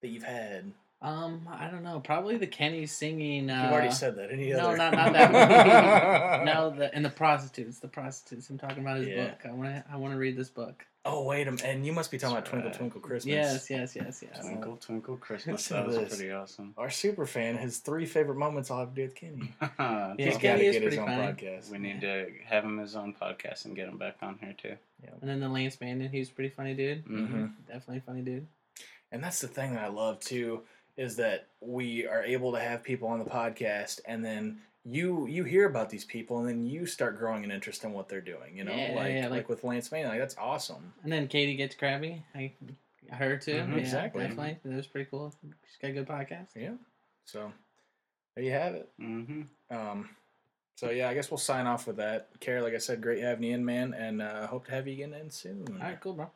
that 0.02 0.08
you've 0.08 0.24
had? 0.24 0.72
Um, 1.00 1.48
I 1.48 1.68
don't 1.68 1.84
know. 1.84 2.00
Probably 2.00 2.36
the 2.38 2.46
Kenny 2.48 2.86
singing. 2.86 3.48
Uh, 3.50 3.62
You've 3.64 3.72
already 3.72 3.92
said 3.92 4.16
that. 4.16 4.32
Any 4.32 4.50
no, 4.52 4.58
other? 4.70 4.76
not 4.76 4.92
not 4.94 5.12
that. 5.12 6.38
one. 6.38 6.44
no, 6.46 6.70
the 6.70 6.92
and 6.92 7.04
the 7.04 7.10
prostitutes. 7.10 7.78
The 7.78 7.86
prostitutes. 7.88 8.50
I'm 8.50 8.58
talking 8.58 8.80
about 8.80 8.98
his 8.98 9.08
Yeah. 9.08 9.28
book. 9.28 9.38
I 9.44 9.50
want 9.52 9.68
to. 9.68 9.84
I 9.92 9.96
want 9.96 10.12
to 10.14 10.18
read 10.18 10.36
this 10.36 10.50
book. 10.50 10.84
Oh 11.04 11.22
wait 11.24 11.46
a 11.46 11.52
minute, 11.52 11.64
and 11.64 11.86
you 11.86 11.92
must 11.92 12.10
be 12.10 12.18
talking 12.18 12.34
That's 12.34 12.48
about 12.48 12.50
Twinkle 12.50 12.70
right. 12.70 12.78
Twinkle 12.78 13.00
Christmas. 13.00 13.32
Yes, 13.32 13.70
yes, 13.70 13.96
yes, 13.96 14.22
yes. 14.26 14.40
Twinkle, 14.44 14.76
twinkle, 14.78 15.16
Christmas. 15.16 15.68
That 15.68 15.86
was 15.86 15.96
this. 15.96 16.16
pretty 16.16 16.32
awesome. 16.32 16.74
Our 16.76 16.90
super 16.90 17.24
fan, 17.24 17.56
his 17.56 17.78
three 17.78 18.04
favorite 18.04 18.34
moments 18.36 18.70
all 18.70 18.80
have 18.80 18.90
to 18.90 18.94
do 18.96 19.02
with 19.02 19.14
Kenny. 19.14 19.52
Yeah, 19.78 20.14
He's 20.18 20.36
Kenny 20.36 20.64
got 20.64 20.72
to 20.72 20.72
get 20.72 20.82
his 20.82 20.98
own 20.98 21.06
funny. 21.06 21.22
podcast. 21.22 21.70
we 21.70 21.78
need 21.78 22.00
to 22.02 22.26
have 22.44 22.64
him 22.64 22.76
his 22.78 22.96
own 22.96 23.14
podcast 23.14 23.64
and 23.64 23.76
get 23.76 23.88
him 23.88 23.96
back 23.96 24.16
on 24.20 24.36
here 24.42 24.54
too. 24.60 24.74
And 25.22 25.30
then 25.30 25.38
the 25.40 25.48
Lance 25.48 25.76
Bandit. 25.76 26.10
He 26.10 26.18
was 26.18 26.28
a 26.28 26.32
pretty 26.32 26.50
funny 26.50 26.74
dude. 26.74 27.04
Mm-hmm. 27.06 27.36
Mhm. 27.44 27.52
Definitely 27.68 28.02
funny 28.04 28.22
dude. 28.22 28.46
And 29.10 29.22
that's 29.24 29.40
the 29.40 29.48
thing 29.48 29.74
that 29.74 29.84
I 29.84 29.88
love 29.88 30.20
too 30.20 30.62
is 30.98 31.16
that 31.16 31.46
we 31.62 32.06
are 32.06 32.22
able 32.22 32.52
to 32.52 32.60
have 32.60 32.82
people 32.82 33.08
on 33.08 33.18
the 33.18 33.24
podcast 33.24 34.00
and 34.06 34.22
then 34.22 34.58
you 34.84 35.26
you 35.26 35.44
hear 35.44 35.66
about 35.66 35.88
these 35.88 36.04
people 36.04 36.40
and 36.40 36.48
then 36.48 36.66
you 36.66 36.84
start 36.84 37.18
growing 37.18 37.44
an 37.44 37.50
interest 37.50 37.84
in 37.84 37.92
what 37.92 38.08
they're 38.08 38.20
doing, 38.20 38.56
you 38.56 38.64
know? 38.64 38.74
Yeah, 38.74 38.92
like, 38.96 39.12
yeah, 39.14 39.22
like 39.22 39.30
like- 39.30 39.48
with 39.48 39.64
Lance 39.64 39.90
Manning, 39.90 40.08
like 40.08 40.18
that's 40.18 40.36
awesome. 40.36 40.92
And 41.04 41.12
then 41.12 41.28
Katie 41.28 41.56
gets 41.56 41.74
crabby. 41.74 42.22
I, 42.34 42.52
her 43.10 43.38
too. 43.38 43.54
Mhm, 43.54 43.70
yeah, 43.72 43.76
exactly. 43.78 44.22
Definitely. 44.24 44.58
That 44.64 44.76
was 44.76 44.86
pretty 44.86 45.08
cool. 45.10 45.32
She's 45.42 45.78
got 45.80 45.88
a 45.90 45.92
good 45.94 46.08
podcast. 46.08 46.48
Yeah. 46.56 46.72
So 47.24 47.52
there 48.34 48.44
you 48.44 48.50
have 48.52 48.74
it. 48.74 48.90
Mm-hmm. 49.00 49.42
Um 49.76 50.10
so 50.74 50.90
yeah, 50.90 51.08
I 51.08 51.14
guess 51.14 51.30
we'll 51.30 51.38
sign 51.38 51.66
off 51.66 51.86
with 51.86 51.96
that. 51.96 52.28
Carrie, 52.40 52.60
like 52.60 52.74
I 52.74 52.78
said, 52.78 53.00
great 53.02 53.20
having 53.22 53.42
you 53.44 53.54
in, 53.54 53.64
man, 53.64 53.94
and 53.94 54.22
uh, 54.22 54.46
hope 54.46 54.66
to 54.66 54.70
have 54.70 54.86
you 54.86 54.92
again 54.94 55.12
in 55.12 55.28
soon. 55.28 55.64
All 55.72 55.78
right, 55.80 56.00
cool, 56.00 56.12
bro. 56.12 56.30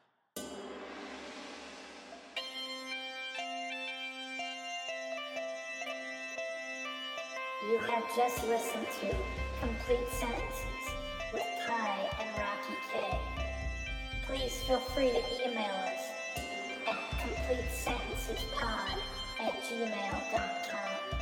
You 7.71 7.79
have 7.79 8.05
just 8.17 8.45
listened 8.49 8.87
to 9.01 9.17
Complete 9.61 10.09
Sentences 10.11 10.85
with 11.33 11.47
Ty 11.65 12.11
and 12.19 12.29
Rocky 12.37 12.77
K. 12.93 13.19
Please 14.27 14.61
feel 14.65 14.81
free 14.81 15.11
to 15.11 15.49
email 15.49 15.71
us 15.71 16.03
at 16.89 16.97
completesentencespod 17.21 18.99
at 19.39 19.53
gmail.com. 19.63 21.22